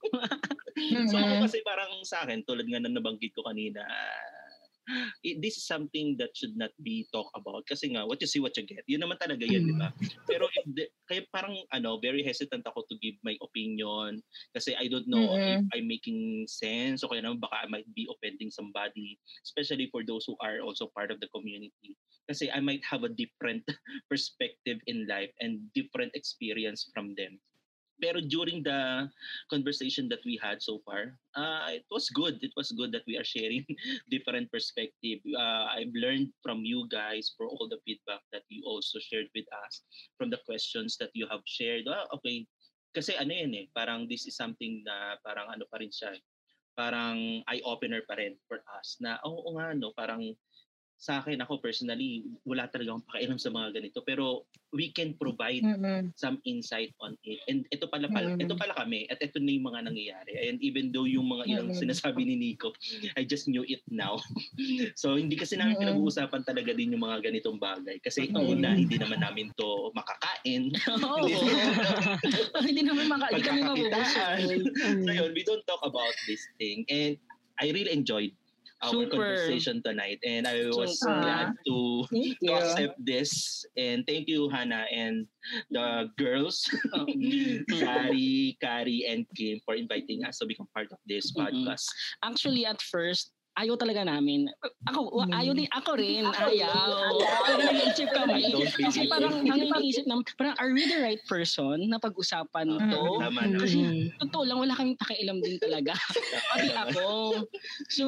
so 1.13 1.17
ako 1.17 1.35
kasi 1.45 1.61
parang 1.63 1.93
sa 2.03 2.25
akin, 2.25 2.43
tulad 2.49 2.67
nga 2.67 2.81
na 2.81 2.91
nabanggit 2.91 3.37
ko 3.37 3.45
kanina, 3.45 3.85
this 5.43 5.57
is 5.59 5.67
something 5.67 6.17
that 6.19 6.35
should 6.35 6.57
not 6.57 6.71
be 6.83 7.07
talked 7.15 7.35
about. 7.37 7.63
Kasi 7.67 7.95
nga 7.95 8.07
what 8.07 8.21
you 8.21 8.29
see 8.29 8.43
what 8.43 8.57
you 8.57 8.67
get. 8.67 8.83
Yun 8.87 9.07
naman 9.07 9.19
talaga 9.19 9.47
yan 9.47 9.67
di 9.67 9.75
ba? 9.77 9.95
Pero 10.27 10.51
if 10.51 10.65
the, 10.75 10.85
kaya 11.07 11.23
parang 11.31 11.55
ano 11.71 11.99
very 12.03 12.23
hesitant 12.27 12.67
ako 12.67 12.85
to 12.91 12.99
give 12.99 13.17
my 13.23 13.37
opinion. 13.43 14.21
Kasi 14.55 14.75
I 14.75 14.91
don't 14.91 15.07
know 15.07 15.39
if 15.39 15.63
Mm-mm. 15.63 15.73
I'm 15.75 15.87
making 15.87 16.47
sense 16.51 17.07
o 17.07 17.11
kaya 17.11 17.23
naman 17.23 17.43
baka 17.43 17.63
I 17.63 17.69
might 17.71 17.89
be 17.95 18.09
offending 18.11 18.51
somebody 18.51 19.19
especially 19.47 19.89
for 19.91 20.03
those 20.03 20.27
who 20.27 20.35
are 20.43 20.61
also 20.61 20.91
part 20.95 21.11
of 21.15 21.23
the 21.23 21.31
community. 21.31 21.95
Kasi 22.27 22.51
I 22.51 22.63
might 22.63 22.83
have 22.87 23.03
a 23.03 23.13
different 23.13 23.67
perspective 24.11 24.79
in 24.87 25.07
life 25.07 25.31
and 25.43 25.63
different 25.75 26.15
experience 26.15 26.87
from 26.95 27.15
them 27.19 27.39
pero 28.01 28.21
during 28.21 28.63
the 28.63 29.09
conversation 29.51 30.09
that 30.09 30.23
we 30.25 30.39
had 30.41 30.63
so 30.63 30.81
far, 30.87 31.19
uh, 31.37 31.69
it 31.71 31.85
was 31.91 32.09
good. 32.11 32.39
It 32.43 32.53
was 32.57 32.73
good 32.73 32.93
that 32.93 33.07
we 33.07 33.19
are 33.19 33.27
sharing 33.27 33.67
different 34.15 34.51
perspective. 34.51 35.21
Uh, 35.27 35.73
I've 35.73 35.95
learned 35.95 36.33
from 36.43 36.65
you 36.65 36.89
guys 36.89 37.35
for 37.37 37.47
all 37.47 37.69
the 37.69 37.83
feedback 37.85 38.23
that 38.33 38.43
you 38.49 38.63
also 38.65 38.99
shared 38.99 39.29
with 39.35 39.47
us, 39.67 39.83
from 40.19 40.31
the 40.31 40.41
questions 40.47 40.97
that 40.99 41.11
you 41.13 41.27
have 41.29 41.45
shared. 41.45 41.85
Ah, 41.91 42.09
okay, 42.17 42.47
kasi 42.93 43.17
ano 43.17 43.33
yan 43.33 43.53
eh, 43.57 43.67
parang 43.73 44.09
this 44.09 44.29
is 44.29 44.37
something 44.37 44.85
na 44.85 45.17
parang 45.25 45.49
ano 45.49 45.65
pa 45.69 45.81
rin 45.81 45.93
siya, 45.93 46.13
eh. 46.17 46.23
parang 46.73 47.45
eye-opener 47.53 48.01
pa 48.09 48.17
rin 48.17 48.37
for 48.49 48.65
us 48.81 48.97
na 49.01 49.21
oo 49.29 49.57
nga 49.61 49.77
no, 49.77 49.93
parang 49.93 50.33
sa 51.03 51.19
akin, 51.19 51.43
ako 51.43 51.59
personally, 51.59 52.23
wala 52.47 52.71
talaga 52.71 52.95
akong 52.95 53.09
pakialam 53.11 53.35
sa 53.35 53.51
mga 53.51 53.75
ganito. 53.75 54.07
Pero 54.07 54.47
we 54.71 54.95
can 54.95 55.19
provide 55.19 55.59
Mm-mm. 55.61 56.15
some 56.15 56.39
insight 56.47 56.95
on 57.03 57.19
it. 57.27 57.43
And 57.51 57.67
ito 57.75 57.91
pala, 57.91 58.07
pala 58.07 58.39
Mm. 58.39 58.47
ito 58.47 58.55
pala 58.55 58.71
kami 58.73 59.11
at 59.11 59.19
ito 59.19 59.43
na 59.43 59.51
yung 59.51 59.67
mga 59.67 59.91
nangyayari. 59.91 60.33
And 60.47 60.63
even 60.63 60.95
though 60.95 61.11
yung 61.11 61.27
mga 61.27 61.45
ilang 61.51 61.69
Mm. 61.75 61.83
sinasabi 61.83 62.23
ni 62.23 62.39
Nico, 62.39 62.71
I 63.19 63.27
just 63.27 63.51
knew 63.51 63.67
it 63.67 63.83
now. 63.91 64.23
so 64.95 65.19
hindi 65.19 65.35
kasi 65.35 65.59
namin 65.59 65.75
Mm. 65.75 65.83
pinag-uusapan 65.91 66.47
talaga 66.47 66.71
din 66.71 66.95
yung 66.95 67.03
mga 67.03 67.19
ganitong 67.27 67.59
bagay. 67.59 67.99
Kasi 67.99 68.31
Mm. 68.31 68.39
una, 68.39 68.71
hindi 68.71 68.95
naman 68.95 69.19
namin 69.19 69.51
to 69.59 69.91
makakain. 69.99 70.71
Oo. 71.03 71.27
Hindi 72.63 72.83
naman 72.87 73.11
maka, 73.11 73.27
hindi 73.35 73.43
kami 73.43 73.61
mabubusog. 73.67 74.39
so 75.03 75.11
yun, 75.11 75.35
we 75.35 75.43
don't 75.43 75.67
talk 75.67 75.83
about 75.83 76.15
this 76.25 76.47
thing. 76.57 76.87
And 76.87 77.19
I 77.59 77.75
really 77.75 77.91
enjoyed 77.91 78.33
our 78.83 78.91
Super. 78.91 79.11
conversation 79.11 79.83
tonight. 79.85 80.19
And 80.27 80.47
I 80.47 80.69
was 80.75 80.99
Super. 80.99 81.21
glad 81.23 81.49
to 81.67 82.05
accept 82.51 82.99
this. 83.05 83.65
And 83.77 84.05
thank 84.07 84.29
you, 84.29 84.49
Hannah, 84.51 84.87
and 84.93 85.27
the 85.71 86.09
girls, 86.19 86.67
Mm. 86.95 87.65
Sari, 87.79 88.57
Kari, 88.63 89.07
and 89.09 89.27
Kim, 89.37 89.61
for 89.65 89.75
inviting 89.75 90.25
us 90.25 90.39
to 90.39 90.47
become 90.47 90.69
part 90.75 90.89
of 90.93 90.99
this 91.07 91.33
Mm-mm. 91.33 91.47
podcast. 91.47 91.87
Actually, 92.23 92.67
at 92.67 92.81
first, 92.83 93.33
ayaw 93.53 93.77
talaga 93.77 94.01
namin. 94.03 94.49
Ako, 94.89 95.23
Mm. 95.23 95.33
ayaw 95.33 95.53
din. 95.53 95.69
Ako 95.69 95.91
rin. 95.95 96.25
Ako 96.25 96.49
ayaw. 96.49 96.73
rin. 96.73 97.29
Pero 97.45 97.61
nag-iisip 97.61 98.09
kami. 98.11 98.41
Kasi 98.73 98.99
parang 99.07 99.45
ang 99.45 99.61
iniisip 99.61 100.05
namin, 100.09 100.25
parang 100.35 100.57
are 100.57 100.73
we 100.73 100.89
the 100.89 100.97
right 100.99 101.21
person 101.29 101.77
na 101.87 102.01
pag-usapan 102.01 102.67
Mm. 102.81 102.89
to? 102.89 103.03
Tama 103.21 103.41
na. 103.45 103.57
Kasi 103.61 103.79
Mm. 103.79 104.09
totoo 104.25 104.43
lang, 104.49 104.59
wala 104.59 104.73
kaming 104.73 104.97
pakialam 104.97 105.39
din 105.45 105.61
talaga. 105.61 105.93
Pati 106.57 106.73
ako. 106.73 107.09
So, 107.93 108.05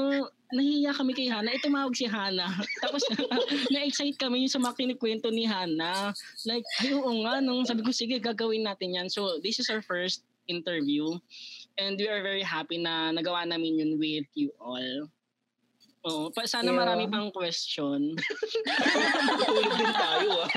nahihiya 0.50 0.96
kami 0.96 1.12
kay 1.12 1.28
Hana. 1.28 1.52
Eh, 1.52 1.60
tumawag 1.60 1.92
si 1.92 2.08
Hana. 2.08 2.48
Tapos, 2.80 3.04
na-excite 3.74 4.16
kami 4.16 4.48
yung 4.48 4.52
sa 4.52 4.62
mga 4.62 4.76
kinikwento 4.80 5.28
ni 5.28 5.44
Hana. 5.44 6.14
Like, 6.48 6.64
ay, 6.80 6.96
oo 6.96 7.12
nga. 7.26 7.44
Nung 7.44 7.68
sabi 7.68 7.84
ko, 7.84 7.92
sige, 7.92 8.16
gagawin 8.16 8.64
natin 8.64 8.96
yan. 8.96 9.08
So, 9.12 9.42
this 9.44 9.60
is 9.60 9.68
our 9.68 9.84
first 9.84 10.24
interview. 10.46 11.08
And 11.74 11.98
we 11.98 12.06
are 12.06 12.22
very 12.22 12.44
happy 12.44 12.78
na 12.78 13.10
nagawa 13.10 13.44
namin 13.44 13.80
yun 13.82 13.92
with 13.98 14.28
you 14.38 14.54
all. 14.62 15.10
Oo. 16.04 16.28
Pa, 16.30 16.44
sana 16.44 16.68
Yeah. 16.68 16.76
marami 16.76 17.04
pang 17.06 17.28
question. 17.30 18.12
Tulog 19.40 19.70
din 19.72 19.88
tayo 19.90 20.30
ah. 20.38 20.48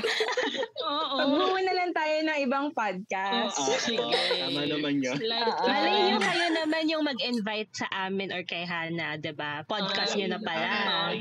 Oo. 0.84 1.16
Pagbuo 1.18 1.58
na 1.58 1.72
lang 1.72 1.90
tayo 1.90 2.16
ng 2.22 2.38
ibang 2.42 2.68
podcast. 2.70 3.56
Oo, 3.56 3.64
Ah, 3.66 3.80
sige. 3.80 3.96
Tama 4.38 4.62
naman 4.62 5.00
yun. 5.00 5.16
Malay 5.18 5.96
nyo 6.04 6.18
kayo 6.18 6.46
naman 6.52 6.84
yung 6.86 7.00
mag-invite 7.02 7.72
sa 7.74 7.88
amin 7.98 8.28
or 8.28 8.44
kay 8.44 8.62
Hana, 8.62 9.16
'di 9.16 9.32
ba? 9.32 9.64
Podcast 9.64 10.12
nyo 10.14 10.28
na 10.28 10.38
pala. 10.38 10.68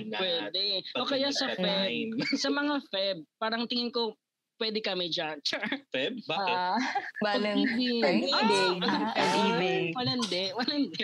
Not? 0.04 0.20
Pwede. 0.20 0.64
O 0.94 1.08
kaya 1.08 1.32
sa 1.32 1.48
Feb. 1.50 2.12
Sa 2.36 2.50
mga 2.50 2.84
Feb, 2.86 3.18
parang 3.38 3.64
tingin 3.64 3.90
ko 3.90 4.12
pwede 4.58 4.80
kami 4.82 5.10
dyan. 5.10 5.38
Char. 5.46 5.64
Feb? 5.94 6.22
Bakit? 6.26 6.56
Ah, 6.58 6.78
Valentine. 7.22 8.02
Pag-ibig. 8.02 8.34
Pag-ibig. 8.34 8.90
Ah, 8.90 9.14
Pag-ibig. 9.14 9.86
Walandi. 9.94 10.44
Walandi. 10.54 11.04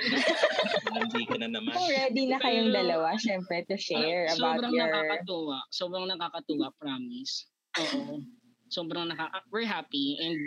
Hindi 0.93 1.21
ka 1.25 1.35
na 1.37 1.47
naman. 1.49 1.71
kung 1.73 1.89
ready 1.89 2.23
na 2.29 2.37
kayong 2.41 2.69
Pero- 2.69 2.77
dalawa, 2.81 3.09
syempre, 3.17 3.61
to 3.69 3.77
share 3.77 4.29
about 4.33 4.59
Sobrang 4.59 4.73
your... 4.73 4.89
nakakatuwa. 4.89 5.57
Sobrang 5.69 6.05
nakakatuwa, 6.09 6.67
promise. 6.77 7.33
Oo. 7.79 8.21
Sobrang 8.69 9.05
nakaka... 9.07 9.45
We're 9.53 9.69
happy. 9.69 10.17
And 10.17 10.37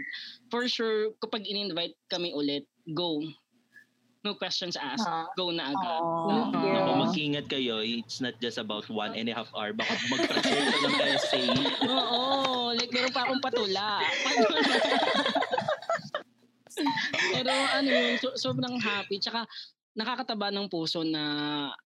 for 0.51 0.67
sure, 0.67 1.15
kapag 1.23 1.47
in-invite 1.47 1.95
kami 2.11 2.35
ulit, 2.35 2.67
go. 2.93 3.23
No 4.27 4.35
questions 4.35 4.75
asked. 4.75 5.07
Ah. 5.07 5.31
Go 5.39 5.55
na 5.55 5.71
agad. 5.71 6.03
Thank 6.03 6.59
you. 6.59 6.75
Ako, 6.75 6.91
mag-ingat 7.07 7.47
kayo. 7.47 7.79
It's 7.79 8.19
not 8.19 8.35
just 8.43 8.59
about 8.59 8.91
one 8.91 9.15
and 9.15 9.31
a 9.31 9.35
half 9.39 9.47
hour. 9.55 9.71
Baka 9.71 9.95
mag-prepare 10.11 10.67
ka 10.67 10.79
ng 10.83 10.99
essay. 11.15 11.47
Oo, 11.87 12.75
like 12.75 12.91
meron 12.91 13.15
pa 13.15 13.23
akong 13.23 13.39
patula. 13.39 14.03
Pero 17.39 17.55
ano 17.55 17.87
yun, 17.87 18.19
so, 18.19 18.35
sobrang 18.35 18.83
happy. 18.83 19.23
Tsaka 19.23 19.47
nakakataba 19.95 20.51
ng 20.51 20.67
puso 20.67 21.07
na 21.07 21.23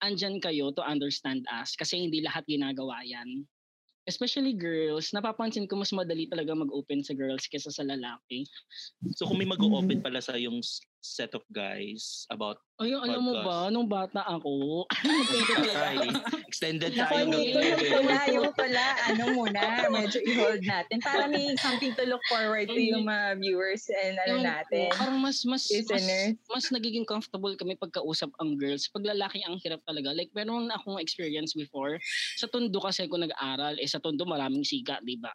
andyan 0.06 0.38
kayo 0.38 0.70
to 0.78 0.86
understand 0.86 1.42
us 1.50 1.74
kasi 1.74 1.98
hindi 1.98 2.22
lahat 2.22 2.46
ginagawa 2.46 3.02
yan. 3.02 3.50
Especially 4.06 4.54
girls, 4.54 5.10
napapansin 5.10 5.66
ko 5.66 5.76
mas 5.76 5.90
madali 5.90 6.30
talaga 6.30 6.54
mag-open 6.54 7.02
sa 7.02 7.18
girls 7.18 7.50
kaysa 7.50 7.74
sa 7.74 7.82
lalaki. 7.84 8.46
So 9.18 9.26
kung 9.26 9.42
may 9.42 9.50
mag-open 9.50 10.06
pala 10.06 10.22
sa 10.22 10.38
yung 10.38 10.62
set 11.02 11.32
of 11.38 11.44
guys 11.54 12.26
about 12.34 12.58
Ay, 12.78 12.94
alam 12.94 13.26
mo 13.26 13.34
Podcast. 13.34 13.48
ba, 13.50 13.74
nung 13.74 13.90
bata 13.90 14.22
ako. 14.22 14.86
Ay, 15.90 15.98
extended 16.46 16.94
tayo 16.94 17.26
ng 17.26 17.34
Nico, 17.34 17.58
yung 17.58 17.82
11. 17.82 17.90
pula, 17.90 18.18
yung 18.30 18.54
pula, 18.54 18.86
ano 19.10 19.24
muna, 19.34 19.62
medyo 19.90 20.20
i-hold 20.22 20.62
natin 20.62 21.02
para 21.02 21.26
may 21.26 21.58
something 21.58 21.90
to 21.98 22.06
look 22.06 22.22
forward 22.30 22.70
to 22.70 22.78
yung 22.78 23.10
mga 23.10 23.42
viewers 23.42 23.90
and 23.90 24.22
ano 24.30 24.46
natin. 24.46 24.94
Parang 24.94 25.18
mas 25.18 25.42
mas 25.42 25.66
mas, 25.68 25.74
Listeners. 25.74 26.38
mas 26.54 26.66
nagiging 26.70 27.08
comfortable 27.10 27.54
kami 27.58 27.74
pagkausap 27.82 28.30
ang 28.38 28.54
girls. 28.62 28.86
Pag 28.94 29.10
lalaki 29.10 29.42
ang 29.42 29.58
hirap 29.66 29.82
talaga. 29.90 30.14
Like 30.14 30.30
meron 30.38 30.70
akong 30.70 31.02
experience 31.02 31.58
before. 31.58 31.98
Sa 32.38 32.46
Tondo 32.46 32.78
kasi 32.78 33.10
ako 33.10 33.26
nag-aral. 33.26 33.82
Eh 33.82 33.90
sa 33.90 33.98
Tondo 33.98 34.22
maraming 34.30 34.62
siga, 34.62 35.02
di 35.02 35.18
ba? 35.18 35.34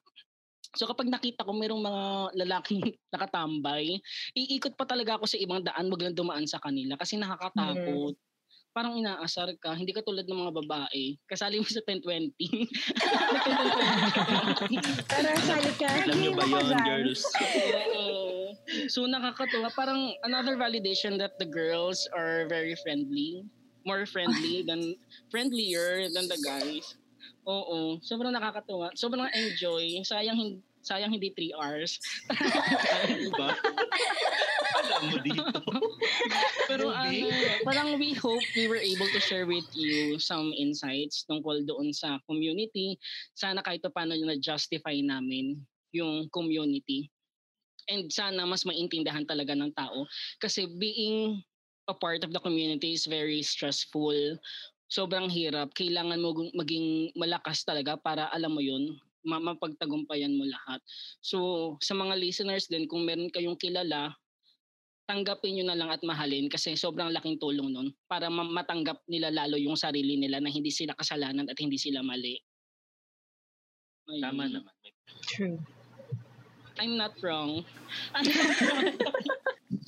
So 0.73 0.89
kapag 0.89 1.13
nakita 1.13 1.45
ko 1.45 1.53
merong 1.53 1.85
mga 1.85 2.05
lalaking 2.45 2.81
nakatambay, 3.15 4.01
iikot 4.33 4.73
pa 4.77 4.89
talaga 4.89 5.21
ako 5.21 5.29
sa 5.29 5.37
ibang 5.37 5.61
daan, 5.61 5.93
wag 5.93 6.03
lang 6.03 6.17
dumaan 6.17 6.49
sa 6.49 6.61
kanila 6.61 6.97
kasi 6.97 7.21
nakakatakot. 7.21 8.17
Parang 8.73 8.97
inaasar 8.97 9.53
ka, 9.61 9.77
hindi 9.77 9.93
ka 9.93 10.01
tulad 10.01 10.25
ng 10.25 10.49
mga 10.49 10.57
babae. 10.65 11.21
Kasali 11.29 11.61
mo 11.61 11.69
sa 11.69 11.85
1020. 11.85 12.33
Pero 15.13 15.29
sali 15.45 15.73
ka, 15.77 16.09
Alam 16.09 16.17
game 16.17 16.33
ba 16.33 16.49
yun, 16.49 16.81
girls? 16.81 17.21
So 18.89 19.05
nakakatuwa. 19.05 19.69
Parang 19.77 20.17
another 20.25 20.57
validation 20.57 21.21
that 21.21 21.37
the 21.37 21.45
girls 21.45 22.09
are 22.17 22.49
very 22.49 22.73
friendly. 22.81 23.45
More 23.85 24.09
friendly 24.09 24.65
than, 24.65 24.97
friendlier 25.29 26.09
than 26.09 26.31
the 26.31 26.41
guys. 26.41 26.97
Oo. 27.43 27.99
Sobrang 28.03 28.31
nakakatuwa. 28.31 28.95
Sobrang 28.95 29.27
enjoy. 29.35 29.99
Sayang, 30.07 30.39
hin- 30.39 30.63
sayang 30.83 31.11
hindi 31.11 31.35
3 31.35 31.55
hours. 31.59 31.99
Ano 32.31 33.31
ba? 33.35 33.51
Alam 34.83 35.03
mo 35.11 35.17
dito. 35.23 35.59
Pero 36.71 36.95
ano, 36.95 37.27
parang 37.67 37.99
we 37.99 38.15
hope 38.15 38.43
we 38.55 38.71
were 38.71 38.81
able 38.81 39.07
to 39.11 39.21
share 39.23 39.47
with 39.47 39.67
you 39.75 40.19
some 40.23 40.55
insights 40.55 41.27
tungkol 41.27 41.67
doon 41.67 41.91
sa 41.91 42.23
community. 42.31 42.95
Sana 43.35 43.63
kahit 43.63 43.83
pa 43.83 43.91
paano 43.91 44.15
na-justify 44.15 45.03
namin 45.03 45.59
yung 45.91 46.31
community. 46.31 47.11
And 47.91 48.07
sana 48.15 48.47
mas 48.47 48.63
maintindihan 48.63 49.27
talaga 49.27 49.59
ng 49.59 49.75
tao. 49.75 50.07
Kasi 50.39 50.71
being 50.79 51.43
a 51.91 51.95
part 51.95 52.23
of 52.23 52.31
the 52.31 52.39
community 52.39 52.95
is 52.95 53.11
very 53.11 53.43
stressful. 53.43 54.39
Sobrang 54.93 55.33
hirap. 55.33 55.73
Kailangan 55.73 56.21
mo 56.21 56.53
maging 56.53 57.17
malakas 57.17 57.65
talaga 57.65 57.97
para 57.97 58.29
alam 58.29 58.53
mo 58.53 58.61
yun, 58.61 58.93
ma- 59.25 59.41
mapagtagumpayan 59.41 60.37
mo 60.37 60.45
lahat. 60.45 60.85
So, 61.25 61.39
sa 61.81 61.97
mga 61.97 62.21
listeners 62.21 62.69
din, 62.69 62.85
kung 62.85 63.09
meron 63.09 63.33
kayong 63.33 63.57
kilala 63.57 64.13
tanggapin 65.09 65.59
nyo 65.59 65.65
na 65.67 65.77
lang 65.77 65.91
at 65.91 66.01
mahalin 66.07 66.47
kasi 66.47 66.79
sobrang 66.79 67.11
laking 67.11 67.37
tulong 67.37 67.75
nun 67.75 67.91
para 68.07 68.31
ma- 68.31 68.47
matanggap 68.47 69.03
nila 69.11 69.35
lalo 69.35 69.59
yung 69.59 69.75
sarili 69.75 70.15
nila 70.15 70.39
na 70.39 70.47
hindi 70.47 70.71
sila 70.71 70.95
kasalanan 70.95 71.51
at 71.51 71.59
hindi 71.59 71.75
sila 71.75 72.05
mali. 72.07 72.39
Ayun. 74.13 74.23
Tama 74.23 74.45
naman. 74.47 74.75
True. 75.27 75.59
I'm 76.79 76.95
not 77.01 77.17
wrong. 77.21 77.67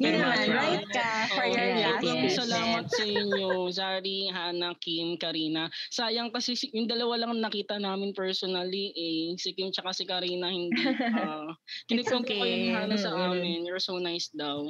Yun 0.00 0.12
naman, 0.16 0.46
right 0.50 0.86
ka 0.88 1.28
for 1.28 1.44
Oo, 1.44 1.52
your 1.52 1.60
right, 1.60 1.84
last 1.84 2.04
yes. 2.04 2.32
Salamat 2.40 2.84
statement. 2.88 2.88
sa 2.90 3.04
inyo, 3.04 3.48
Zari, 3.68 4.18
Hana, 4.32 4.72
Kim, 4.80 5.20
Karina. 5.20 5.68
Sayang 5.92 6.32
kasi 6.32 6.56
si- 6.56 6.72
yung 6.72 6.88
dalawa 6.88 7.20
lang 7.20 7.36
nakita 7.36 7.76
namin 7.76 8.16
personally 8.16 8.92
eh. 8.96 9.36
Si 9.36 9.52
Kim 9.52 9.68
tsaka 9.68 9.92
si 9.92 10.08
Karina 10.08 10.48
hindi. 10.48 10.80
Uh, 10.80 11.52
hindi 11.92 12.02
ko 12.02 12.24
okay. 12.24 12.40
kayo 12.40 12.54
ni 12.56 12.68
Hana 12.72 12.96
sa 12.96 13.12
Mm-mm. 13.12 13.36
amin. 13.36 13.58
You're 13.68 13.82
so 13.82 14.00
nice 14.00 14.32
daw. 14.32 14.64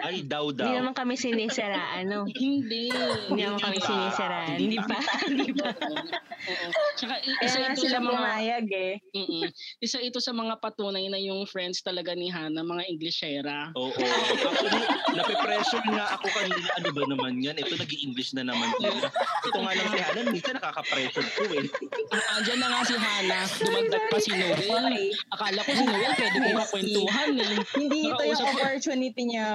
Ay, 0.00 0.24
daw 0.24 0.48
Hindi 0.48 0.64
daw. 0.64 0.72
naman 0.72 0.94
kami 0.96 1.14
sinisiraan, 1.14 2.08
no? 2.08 2.24
Hindi. 2.40 2.88
Hindi 3.28 3.42
naman 3.44 3.60
kami 3.60 3.78
pa. 3.78 3.86
sinisiraan. 3.86 4.56
Hindi 4.56 4.76
Hindi 4.80 4.88
pa. 4.88 4.98
Hindi 5.28 5.50
pa. 5.52 5.68
Oo. 6.50 6.66
Tsaka 6.96 7.14
Kaya 7.20 7.44
isa 7.44 7.58
nga 7.60 7.70
ito 7.70 7.82
sila 7.84 7.92
sa 7.92 8.00
mga 8.00 8.12
pumayag 8.16 8.66
eh. 8.72 8.94
Mm-mm. 9.12 9.44
Isa 9.78 9.98
ito 10.00 10.18
sa 10.18 10.32
mga 10.32 10.54
patunay 10.56 11.04
na 11.12 11.20
yung 11.20 11.44
friends 11.44 11.84
talaga 11.84 12.16
ni 12.16 12.32
Hana, 12.32 12.64
mga 12.64 12.88
Englishera. 12.88 13.68
Oo. 13.76 13.92
Actually, 13.92 14.29
nape-pressure 15.16 15.86
nga 15.90 16.04
ako 16.18 16.26
kanina. 16.30 16.68
Ano 16.78 16.88
ba 16.94 17.02
naman 17.06 17.32
yan? 17.42 17.56
Ito, 17.58 17.74
nag 17.76 17.92
english 17.92 18.30
na 18.36 18.46
naman 18.46 18.68
sila. 18.78 19.10
Ito 19.46 19.58
nga 19.58 19.72
lang 19.74 19.88
si 19.90 19.98
Hanan, 19.98 20.26
minsan 20.30 20.54
nakaka-pressure 20.58 21.28
ko 21.34 21.42
eh. 21.56 21.66
Ah, 22.14 22.38
Andyan 22.38 22.58
na 22.62 22.68
nga 22.70 22.80
si 22.86 22.96
Hana, 22.96 23.38
dumagdag 23.46 24.04
pa 24.08 24.18
si 24.22 24.30
Noel. 24.34 24.94
Akala 25.34 25.60
ko 25.66 25.70
si 25.74 25.84
Noel 25.84 26.12
pwede 26.14 26.36
ko 26.38 26.48
makwentuhan 26.56 27.30
eh. 27.38 27.56
Hindi 27.76 27.98
ito 28.10 28.22
yung 28.22 28.42
opportunity 28.44 29.22
niya 29.26 29.48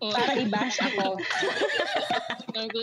para 0.00 0.32
i-bash 0.36 0.78
ako. 0.82 1.18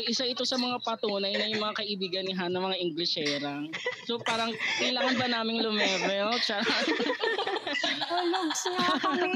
Isa 0.07 0.23
ito 0.23 0.47
sa 0.47 0.55
mga 0.55 0.79
patunay 0.87 1.35
na 1.35 1.51
yung 1.51 1.61
mga 1.61 1.83
kaibigan 1.83 2.25
ni 2.25 2.33
Hana, 2.33 2.61
mga 2.61 2.79
Englishera. 2.79 3.65
So 4.07 4.21
parang 4.21 4.55
kailangan 4.79 5.15
ba 5.19 5.27
naming 5.27 5.59
lumevel? 5.61 6.31
Charot. 6.41 6.87
Logs 8.31 8.63
nga 8.71 8.87
kami. 9.03 9.35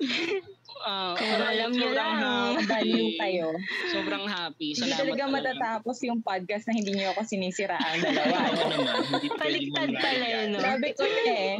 Ah, 0.84 1.16
Kung 1.16 1.24
pero 1.32 1.44
alam 1.48 1.70
niyo 1.72 1.88
sobrang 1.88 2.12
lang. 2.12 2.20
happy. 2.20 2.64
Value 2.68 3.10
kayo. 3.16 3.48
Sobrang 3.96 4.24
happy. 4.28 4.68
Hindi 4.76 4.80
Salamat 4.84 5.00
talaga 5.00 5.24
matatapos 5.32 5.96
yung 6.04 6.20
podcast 6.20 6.68
na 6.68 6.76
hindi 6.76 6.92
niyo 6.92 7.16
ako 7.16 7.20
sinisiraan 7.24 7.96
dalawa. 8.04 8.36
Ano 8.54 8.60
naman, 8.68 9.02
hindi 9.08 9.28
pwedeng 9.32 9.40
Baliktad 9.40 9.88
mangyari 9.88 10.04
pala 10.04 10.26
yun, 10.28 10.46
no? 10.52 10.58
Sabi 10.60 10.88
ko 10.92 11.02
eh. 11.08 11.56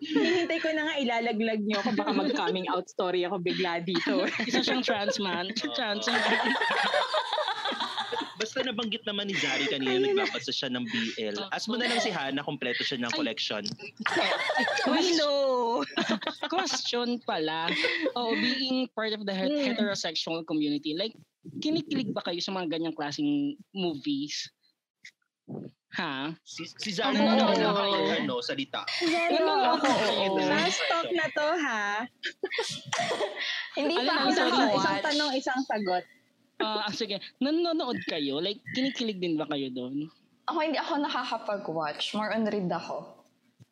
Hinihintay 0.00 0.58
ko 0.62 0.68
na 0.70 0.82
nga 0.86 0.94
ilalaglag 0.96 1.60
niyo 1.66 1.76
ako 1.82 1.90
baka 1.98 2.12
mag-coming 2.14 2.66
out 2.70 2.86
story 2.86 3.26
ako 3.26 3.42
bigla 3.42 3.82
dito. 3.82 4.22
Isa 4.46 4.62
siyang 4.62 4.86
trans 4.86 5.18
man. 5.18 5.50
Trans 5.74 6.06
man. 6.06 6.22
Basta 8.40 8.64
nabanggit 8.64 9.04
naman 9.04 9.28
ni 9.28 9.36
Zari 9.36 9.68
kanina, 9.68 10.00
nagbabasa 10.00 10.48
siya 10.48 10.72
ng 10.72 10.88
BL. 10.88 11.36
As 11.52 11.68
mo 11.68 11.76
na 11.76 11.84
lang 11.84 12.00
si 12.00 12.08
Hana, 12.08 12.40
kompleto 12.40 12.80
siya 12.80 12.96
ng 12.96 13.12
collection. 13.12 13.60
We 14.88 15.12
know. 15.20 15.84
Question 16.52 17.20
pala. 17.22 17.68
Oh, 18.16 18.32
being 18.32 18.88
part 18.96 19.12
of 19.12 19.28
the 19.28 19.36
het- 19.36 19.52
Hmm. 19.52 19.66
heterosexual 19.66 20.40
community, 20.48 20.96
like, 20.96 21.12
kinikilig 21.60 22.16
ba 22.16 22.24
kayo 22.24 22.40
sa 22.40 22.48
mga 22.50 22.72
ganyang 22.72 22.96
klaseng 22.96 23.60
movies? 23.76 24.48
Ha? 25.98 26.30
Si, 26.46 26.64
si 26.78 26.94
Zari 26.94 27.18
Oo. 27.18 27.26
na 27.26 27.34
naman 27.34 27.60
ang 27.60 27.74
kanyang 27.74 28.08
ano, 28.24 28.38
salita. 28.40 28.86
Ano 29.02 29.74
ako? 29.74 29.86
oo. 29.90 30.38
Last 30.38 30.80
talk 30.86 31.10
na 31.10 31.26
to 31.28 31.48
ha. 31.60 31.84
Hindi 33.74 33.94
Alin 33.98 34.06
pa 34.06 34.30
Isang, 34.30 34.70
isang 34.70 34.98
tanong, 35.02 35.30
isang 35.34 35.60
sagot. 35.66 36.06
Ah, 36.60 36.92
sige. 36.92 37.18
Nanonood 37.40 38.00
kayo? 38.04 38.38
Like, 38.38 38.60
kinikilig 38.76 39.18
din 39.18 39.40
ba 39.40 39.48
kayo 39.48 39.72
doon? 39.72 40.06
Ako 40.48 40.58
hindi 40.60 40.78
ako 40.78 41.00
nakakapag-watch. 41.00 42.12
More 42.12 42.32
on 42.32 42.44
read 42.48 42.68
ako. 42.68 43.20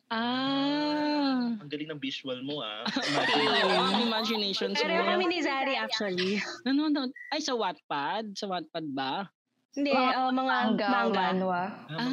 Ah. 0.09 1.53
Ang 1.61 1.69
galing 1.69 1.89
ng 1.93 2.01
visual 2.01 2.41
mo 2.41 2.65
ah. 2.65 2.81
Wow, 3.69 4.01
imagination 4.01 4.73
Pero 4.73 5.05
kami 5.05 5.29
ni 5.29 5.39
Zari 5.45 5.77
actually. 5.77 6.41
Nanonood. 6.65 7.13
Ay, 7.29 7.45
sa 7.45 7.53
Wattpad? 7.53 8.33
Sa 8.33 8.49
Wattpad 8.49 8.85
ba? 8.89 9.29
Hindi, 9.69 9.93
oh, 9.93 10.29
mga 10.29 10.55
Manga, 10.65 10.87
manga. 10.87 11.19
manhwa. 11.29 11.61
Ah, 11.87 12.01
Ah, 12.01 12.09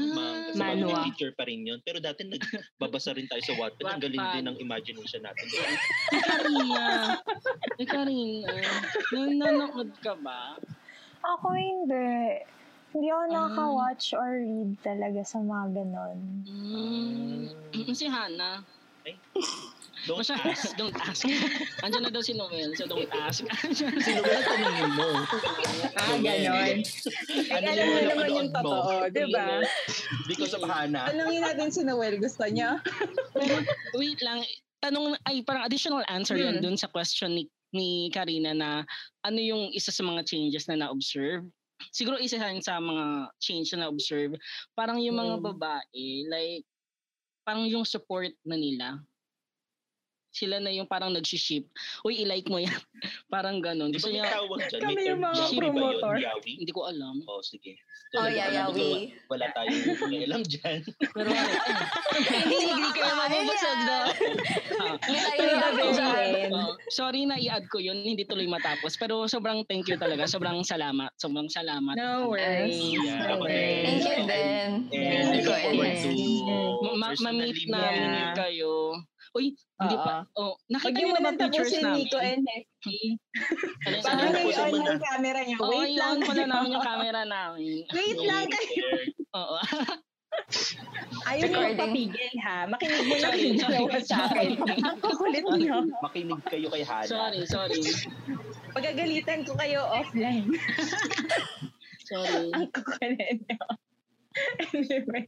sa 0.46 0.60
manhwa. 0.62 1.00
teacher 1.04 1.32
pa 1.32 1.44
rin 1.44 1.64
yun. 1.64 1.80
Pero 1.80 1.98
dati 1.98 2.22
nagbabasa 2.22 3.12
rin 3.12 3.24
tayo 3.24 3.40
sa 3.40 3.56
Wattpad. 3.56 3.86
Ang 3.90 4.02
galing 4.02 4.20
Wattpad. 4.20 4.36
din 4.36 4.44
ng 4.46 4.58
imagination 4.60 5.20
natin. 5.20 5.44
Si 5.48 5.58
Karina. 6.20 6.86
Si 7.74 7.84
Karina. 7.84 8.52
Nanonood 9.10 9.90
ka 9.98 10.12
ba? 10.16 10.60
Ako 11.26 11.46
hindi. 11.50 12.44
Hindi 12.92 13.06
ako 13.08 13.22
Ah. 13.22 13.30
nakaka-watch 13.30 14.04
or 14.12 14.30
read 14.36 14.70
talaga 14.80 15.20
sa 15.22 15.38
mga 15.38 15.66
ganon. 15.74 16.18
Mm. 16.44 17.90
Si 17.90 18.04
Hana. 18.06 18.60
Don't 20.06 20.22
Masya, 20.22 20.38
ask. 20.38 20.70
don't 20.80 20.94
ask. 20.96 21.26
Andiyan 21.82 22.02
na 22.02 22.10
daw 22.10 22.22
si 22.22 22.32
Noel, 22.32 22.70
so 22.74 22.86
don't 22.86 23.10
ask. 23.12 23.42
Sino 24.06 24.20
ba 24.22 24.30
ang 24.30 24.46
tanongin 24.46 24.90
mo? 24.94 25.08
Ah, 25.92 26.14
ganon. 26.16 26.54
Ay, 26.54 26.72
Ano 27.50 27.66
alam 27.66 27.84
mo 27.84 27.96
yung 27.96 28.08
naman 28.08 28.28
yung 28.30 28.50
totoo, 28.50 28.90
di 29.10 29.24
ba? 29.28 29.46
Because 30.24 30.54
of 30.54 30.62
Hana. 30.62 31.10
Tanungin 31.10 31.42
natin 31.42 31.68
si 31.68 31.82
Noel, 31.82 32.16
gusto 32.16 32.46
niya? 32.46 32.78
Wait 33.98 34.22
lang, 34.22 34.46
tanong 34.78 35.18
ay 35.24 35.42
parang 35.42 35.66
additional 35.66 36.06
answer 36.06 36.38
yun 36.38 36.58
Hmm. 36.58 36.62
dun 36.64 36.76
sa 36.76 36.86
question 36.86 37.34
ni 37.34 37.44
ni 37.70 38.08
Karina 38.08 38.54
na 38.54 38.86
ano 39.20 39.38
yung 39.38 39.68
isa 39.70 39.90
sa 39.90 40.00
mga 40.00 40.22
changes 40.22 40.64
na 40.64 40.78
na-observe. 40.78 41.42
Siguro 41.90 42.16
isa 42.16 42.38
yan 42.38 42.62
sa 42.62 42.78
mga 42.78 43.04
change 43.36 43.74
na 43.74 43.84
na-observe. 43.84 44.38
Parang 44.72 44.96
yung 44.96 45.18
mga 45.18 45.34
Hmm. 45.36 45.44
babae, 45.44 46.04
like, 46.24 46.64
parang 47.42 47.66
yung 47.66 47.82
support 47.82 48.30
na 48.42 48.54
nila. 48.54 49.02
Sila 50.36 50.60
na 50.60 50.68
yung 50.68 50.84
parang 50.84 51.08
nag-ship. 51.08 51.64
Uy, 52.04 52.20
i-like 52.20 52.44
mo 52.46 52.60
yan. 52.60 52.76
parang 53.32 53.64
ganun. 53.64 53.88
Gusto 53.88 54.12
niya, 54.12 54.28
tawag 54.28 54.68
dyan? 54.68 54.80
Kami 54.84 55.00
yung 55.08 55.24
mga 55.24 55.42
promotor. 55.56 56.14
Hindi 56.60 56.72
ko 56.76 56.84
alam. 56.84 57.24
Oh, 57.24 57.40
sige. 57.40 57.80
Oh, 58.12 58.20
Talaga, 58.22 58.36
yayawi. 58.38 58.52
alam 58.52 59.16
ko, 59.16 59.32
Wala 59.32 59.46
tayong 59.50 59.82
alam 60.28 60.42
dyan. 60.44 60.78
Pero 60.84 61.28
ay, 61.32 61.48
Hindi, 62.36 62.56
hindi 62.68 62.88
kayo 62.92 63.14
mabubusog 63.16 63.80
do. 63.80 63.96
ah. 63.96 64.08
Oh, 66.52 66.72
sorry 66.88 67.24
na 67.24 67.36
i-add 67.36 67.64
ko 67.66 67.80
yun, 67.80 67.96
hindi 67.98 68.22
tuloy 68.22 68.44
matapos. 68.46 68.94
Pero 68.94 69.24
sobrang 69.26 69.64
thank 69.64 69.88
you 69.88 69.96
talaga. 69.96 70.28
Sobrang 70.28 70.60
salamat. 70.62 71.16
Sobrang 71.16 71.48
salamat. 71.48 71.96
No 71.96 72.28
worries. 72.28 72.76
Yeah, 72.94 73.24
No 73.32 73.40
okay. 73.42 73.82
Thank 73.82 74.04
worries. 74.04 74.04
you 74.04 74.24
din. 74.28 74.70
And 74.92 75.40
ma- 76.96 77.16
ma-meet 77.18 77.56
personally 77.56 77.64
namin 77.66 78.02
Yeah. 78.06 78.34
kayo. 78.36 78.74
Uy, 79.36 79.46
hindi 79.52 79.96
pa. 79.96 80.24
Oh, 80.34 80.56
nakita 80.66 80.80
Huwag 80.82 80.94
niyo 80.96 81.06
mo 81.06 81.12
na 81.12 81.20
nang 81.22 81.36
pictures 81.36 81.68
tapusin 81.68 81.84
namin? 81.84 82.00
Nico 82.00 82.18
and 82.18 82.42
Nesty. 82.42 82.98
Ano, 83.84 83.96
Paano 84.00 84.20
ano? 84.22 84.32
Tapusin 84.32 84.48
yung 84.48 84.56
on 84.56 84.72
mo 84.72 84.78
na. 84.80 84.88
yung 84.88 85.04
camera 85.04 85.40
niyo? 85.44 85.56
Oo, 85.56 85.68
Wait 85.68 85.92
lang. 85.92 85.92
i-on 85.92 86.20
pala 86.24 86.44
namin 86.50 86.68
yung 86.70 86.86
camera 86.86 87.22
namin. 87.22 87.76
Wait 87.90 88.18
lang 88.22 88.46
kayo. 88.48 88.86
Oo. 89.34 89.56
Ayaw 91.26 91.42
niyo 91.42 91.58
Recording. 91.58 91.80
papigil 91.80 92.34
ha. 92.38 92.56
Makinig 92.66 93.02
mo 93.02 93.14
lang 93.14 93.22
Sorry, 93.26 93.42
yung 93.42 93.56
sorry, 93.56 93.72
dalawa 93.74 93.98
sa 94.00 94.16
akin. 94.26 94.48
Ang 94.78 94.98
kukulit 95.00 95.44
niyo. 95.54 95.76
Makinig 95.98 96.42
kayo 96.46 96.68
kay 96.68 96.84
Hana. 96.84 97.08
sorry, 97.08 97.40
sorry. 97.44 97.80
Pagagalitan 98.70 99.40
ko 99.42 99.52
kayo 99.54 99.80
offline. 99.82 100.48
Sorry. 102.04 102.48
Ang 102.52 102.68
kukulit 102.70 103.38
niyo. 103.42 103.64
anyway. 104.70 105.24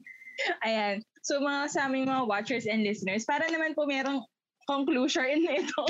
Ayan. 0.63 0.97
So 1.29 1.45
mga 1.45 1.69
sa 1.69 1.85
aming 1.85 2.09
mga 2.09 2.25
watchers 2.25 2.65
and 2.65 2.81
listeners, 2.81 3.29
para 3.29 3.45
naman 3.53 3.77
po 3.77 3.85
merong 3.85 4.25
conclusion 4.65 5.29
nito 5.45 5.81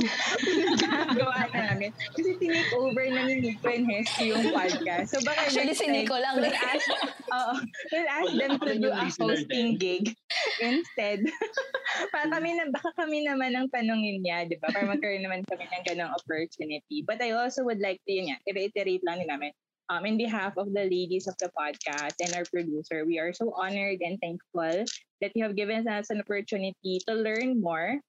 ginagawa 0.83 1.47
namin. 1.55 1.95
Kasi 2.15 2.35
tinake 2.43 2.75
over 2.75 3.07
na 3.07 3.27
ni 3.27 3.35
Nico 3.43 3.71
and 3.71 3.87
Hesky 3.87 4.35
yung 4.35 4.51
podcast. 4.51 5.15
So 5.15 5.23
baka 5.23 5.47
Actually, 5.47 5.79
si 5.79 5.87
Nico 5.87 6.19
lang 6.19 6.43
We'll 6.43 6.51
eh. 6.51 6.59
ask, 6.75 6.87
oo, 7.31 7.55
we'll 7.95 8.11
ask 8.11 8.31
them 8.35 8.55
to 8.59 8.73
do 8.83 8.91
a 8.91 9.07
hosting 9.07 9.79
gig 9.79 10.11
instead. 10.59 11.23
para 12.15 12.27
kami 12.31 12.59
na, 12.59 12.71
baka 12.75 12.91
kami 12.99 13.23
naman 13.23 13.55
ang 13.55 13.71
tanongin 13.71 14.23
niya, 14.23 14.47
di 14.47 14.59
ba? 14.59 14.75
Para 14.75 14.91
magkaroon 14.91 15.23
naman 15.23 15.47
kami 15.47 15.71
ng 15.71 15.87
ganong 15.87 16.15
opportunity. 16.15 17.03
But 17.03 17.19
I 17.23 17.35
also 17.35 17.63
would 17.63 17.83
like 17.83 18.03
to, 18.07 18.11
yun 18.11 18.31
nga, 18.31 18.39
i-reiterate 18.47 19.03
lang 19.03 19.23
din 19.23 19.31
namin, 19.31 19.51
um, 19.91 20.07
in 20.07 20.19
behalf 20.19 20.55
of 20.55 20.71
the 20.71 20.87
ladies 20.87 21.27
of 21.27 21.35
the 21.43 21.51
podcast 21.55 22.15
and 22.23 22.31
our 22.39 22.47
producer, 22.47 23.03
we 23.03 23.19
are 23.19 23.35
so 23.35 23.51
honored 23.59 23.99
and 24.03 24.19
thankful 24.23 24.87
that 25.21 25.33
you 25.35 25.45
have 25.45 25.57
given 25.57 25.87
us 25.89 26.11
an 26.11 26.21
opportunity 26.21 27.01
to 27.07 27.15
learn 27.15 27.61
more 27.61 28.01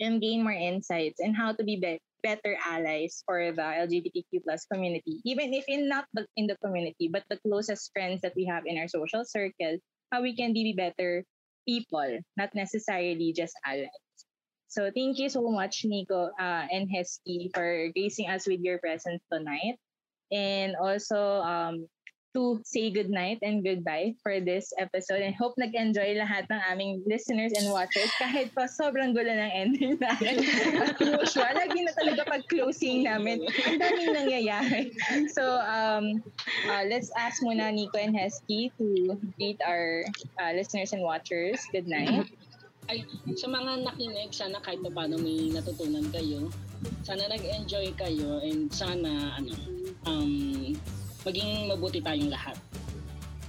and 0.00 0.20
gain 0.20 0.42
more 0.42 0.52
insights 0.56 1.20
and 1.20 1.36
how 1.36 1.52
to 1.52 1.64
be, 1.64 1.76
be- 1.76 2.00
better 2.22 2.56
allies 2.66 3.22
for 3.26 3.52
the 3.52 3.62
LGBTQ 3.62 4.42
plus 4.44 4.64
community, 4.70 5.20
even 5.24 5.52
if 5.54 5.64
in 5.68 5.88
not 5.88 6.06
the, 6.14 6.26
in 6.36 6.46
the 6.46 6.56
community, 6.64 7.08
but 7.12 7.24
the 7.30 7.38
closest 7.46 7.90
friends 7.92 8.20
that 8.22 8.32
we 8.36 8.44
have 8.46 8.64
in 8.66 8.78
our 8.78 8.88
social 8.88 9.24
circle, 9.24 9.76
how 10.12 10.22
we 10.22 10.34
can 10.36 10.52
be 10.52 10.72
better 10.76 11.24
people, 11.66 12.18
not 12.36 12.54
necessarily 12.54 13.32
just 13.34 13.54
allies. 13.66 13.90
So 14.68 14.90
thank 14.94 15.18
you 15.18 15.28
so 15.28 15.42
much, 15.50 15.84
Nico 15.84 16.30
uh, 16.40 16.64
and 16.70 16.88
Hesky, 16.88 17.50
for 17.54 17.90
gracing 17.92 18.28
us 18.30 18.46
with 18.46 18.60
your 18.60 18.78
presence 18.78 19.22
tonight. 19.32 19.76
And 20.32 20.76
also, 20.76 21.42
um, 21.44 21.88
to 22.34 22.60
say 22.64 22.90
goodnight 22.90 23.38
and 23.42 23.60
goodbye 23.60 24.16
for 24.22 24.40
this 24.40 24.72
episode 24.80 25.20
and 25.20 25.36
hope 25.36 25.52
nag-enjoy 25.60 26.16
lahat 26.16 26.48
ng 26.48 26.60
aming 26.72 26.92
listeners 27.04 27.52
and 27.56 27.68
watchers 27.68 28.08
kahit 28.16 28.48
pa 28.56 28.64
sobrang 28.64 29.12
gulo 29.12 29.28
ng 29.28 29.52
ending 29.52 29.94
namin. 30.00 30.40
As 30.88 30.96
usual, 30.96 31.52
lagi 31.52 31.78
na 31.84 31.92
talaga 31.92 32.24
pag 32.24 32.42
closing 32.48 33.04
namin, 33.04 33.44
ang 33.68 33.76
daming 33.76 34.12
nangyayari. 34.16 34.92
So, 35.32 35.44
um, 35.60 36.24
uh, 36.68 36.84
let's 36.88 37.12
ask 37.20 37.44
muna 37.44 37.68
Nico 37.68 38.00
and 38.00 38.16
Hesky 38.16 38.72
to 38.80 39.16
greet 39.36 39.60
our 39.64 40.04
uh, 40.40 40.52
listeners 40.56 40.96
and 40.96 41.04
watchers. 41.04 41.60
Good 41.72 41.88
night. 41.88 42.32
Ay, 42.90 43.06
sa 43.38 43.46
mga 43.46 43.86
nakinig, 43.86 44.34
sana 44.34 44.58
kahit 44.58 44.82
pa 44.82 44.90
paano 44.90 45.14
may 45.20 45.52
natutunan 45.54 46.08
kayo. 46.10 46.50
Sana 47.06 47.30
nag-enjoy 47.30 47.94
kayo 47.94 48.42
and 48.42 48.66
sana 48.74 49.38
ano, 49.38 49.54
um, 50.08 50.74
maging 51.26 51.70
mabuti 51.70 51.98
tayong 52.02 52.30
lahat. 52.30 52.58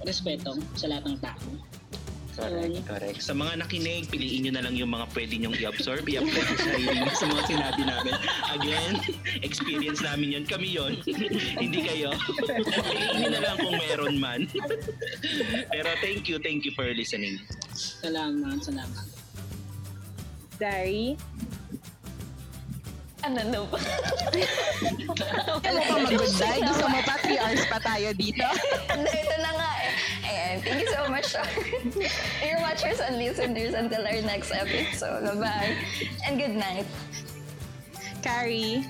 Respeto 0.04 0.58
sa 0.76 0.86
lahat 0.90 1.04
ng 1.08 1.18
tao. 1.22 1.48
Correct, 2.34 2.82
correct. 2.90 3.22
Sa 3.22 3.30
mga 3.30 3.62
nakinig, 3.62 4.10
piliin 4.10 4.42
nyo 4.50 4.52
na 4.58 4.62
lang 4.66 4.74
yung 4.74 4.90
mga 4.90 5.06
pwede 5.14 5.38
nyong 5.38 5.54
i-absorb, 5.54 6.02
i-apply 6.02 6.42
sa 6.42 6.56
sarili 6.66 6.98
sa 7.14 7.26
mga 7.30 7.42
sinabi 7.46 7.82
namin. 7.86 8.14
Again, 8.58 8.92
experience 9.46 10.02
namin 10.02 10.34
yun. 10.34 10.44
Kami 10.44 10.66
yun. 10.74 10.98
Hindi 11.62 11.86
kayo. 11.86 12.10
piliin 12.90 13.14
nyo 13.22 13.28
na 13.38 13.40
lang 13.40 13.56
kung 13.62 13.78
meron 13.78 14.16
man. 14.18 14.40
Pero 15.70 15.88
thank 16.02 16.26
you, 16.26 16.42
thank 16.42 16.66
you 16.66 16.74
for 16.74 16.90
listening. 16.90 17.38
Salamat, 17.78 18.66
salamat. 18.66 19.06
Dari, 20.58 21.14
Ano 23.24 23.40
no 23.48 23.60
ba? 23.72 23.78
Ano 25.64 25.78
pa 25.80 25.94
mag-goodbye? 25.96 26.60
Gusto 26.60 26.86
mo 26.86 26.98
pa 27.08 27.14
3 27.24 27.40
hours 27.40 27.64
pa 27.72 27.78
tayo 27.80 28.08
dito? 28.12 28.44
Ano, 28.92 29.08
ito 29.08 29.34
na 29.40 29.50
nga 29.56 29.70
eh. 29.80 29.92
Ayan, 30.24 30.56
thank 30.60 30.78
you 30.84 30.90
so 30.92 31.08
much 31.08 31.28
dear 32.44 32.60
watchers 32.60 33.00
and 33.00 33.16
listeners 33.16 33.72
until 33.72 34.04
our 34.04 34.20
next 34.28 34.52
episode. 34.52 35.24
Bye-bye. 35.24 35.72
And 36.28 36.36
good 36.36 36.56
night. 36.56 36.84
Carrie, 38.20 38.84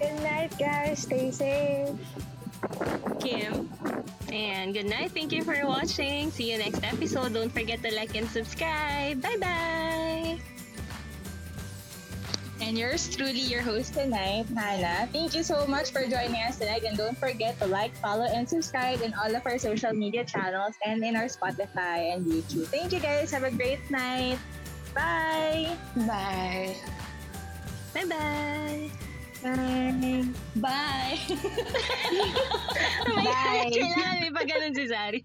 Good 0.00 0.16
night, 0.24 0.52
guys. 0.56 1.04
Stay 1.04 1.28
safe. 1.28 1.92
Kim, 3.20 3.68
and 4.32 4.72
good 4.72 4.88
night. 4.88 5.12
Thank 5.12 5.32
you 5.32 5.44
for 5.44 5.56
watching. 5.68 6.32
See 6.32 6.48
you 6.52 6.56
next 6.56 6.80
episode. 6.80 7.36
Don't 7.36 7.52
forget 7.52 7.84
to 7.84 7.92
like 7.92 8.16
and 8.16 8.24
subscribe. 8.28 9.20
Bye 9.20 9.36
bye. 9.36 10.59
And 12.60 12.76
yours 12.76 13.08
truly, 13.08 13.40
your 13.40 13.62
host 13.62 13.94
tonight, 13.94 14.44
Hannah. 14.54 15.08
Thank 15.12 15.34
you 15.34 15.42
so 15.42 15.66
much 15.66 15.90
for 15.90 16.04
joining 16.04 16.44
us 16.44 16.58
tonight. 16.60 16.84
And 16.84 16.96
don't 16.96 17.16
forget 17.16 17.58
to 17.60 17.66
like, 17.66 17.96
follow, 17.96 18.28
and 18.28 18.48
subscribe 18.48 19.00
in 19.00 19.14
all 19.14 19.34
of 19.34 19.40
our 19.46 19.58
social 19.58 19.92
media 19.92 20.24
channels 20.24 20.76
and 20.84 21.02
in 21.02 21.16
our 21.16 21.24
Spotify 21.24 22.12
and 22.12 22.26
YouTube. 22.26 22.68
Thank 22.68 22.92
you 22.92 23.00
guys. 23.00 23.32
Have 23.32 23.44
a 23.44 23.50
great 23.50 23.80
night. 23.90 24.38
Bye. 24.94 25.72
Bye. 26.04 26.76
Bye 27.94 28.04
bye. 28.04 28.90
Bye. 29.42 30.28
Bye. 30.54 31.16
Bye. 31.16 31.18
Bye. 33.08 33.70
Kailangan 33.72 34.14
may 34.20 34.30
pa 34.36 34.42
ganun 34.44 34.76
si 34.76 34.84
Zari. 34.84 35.24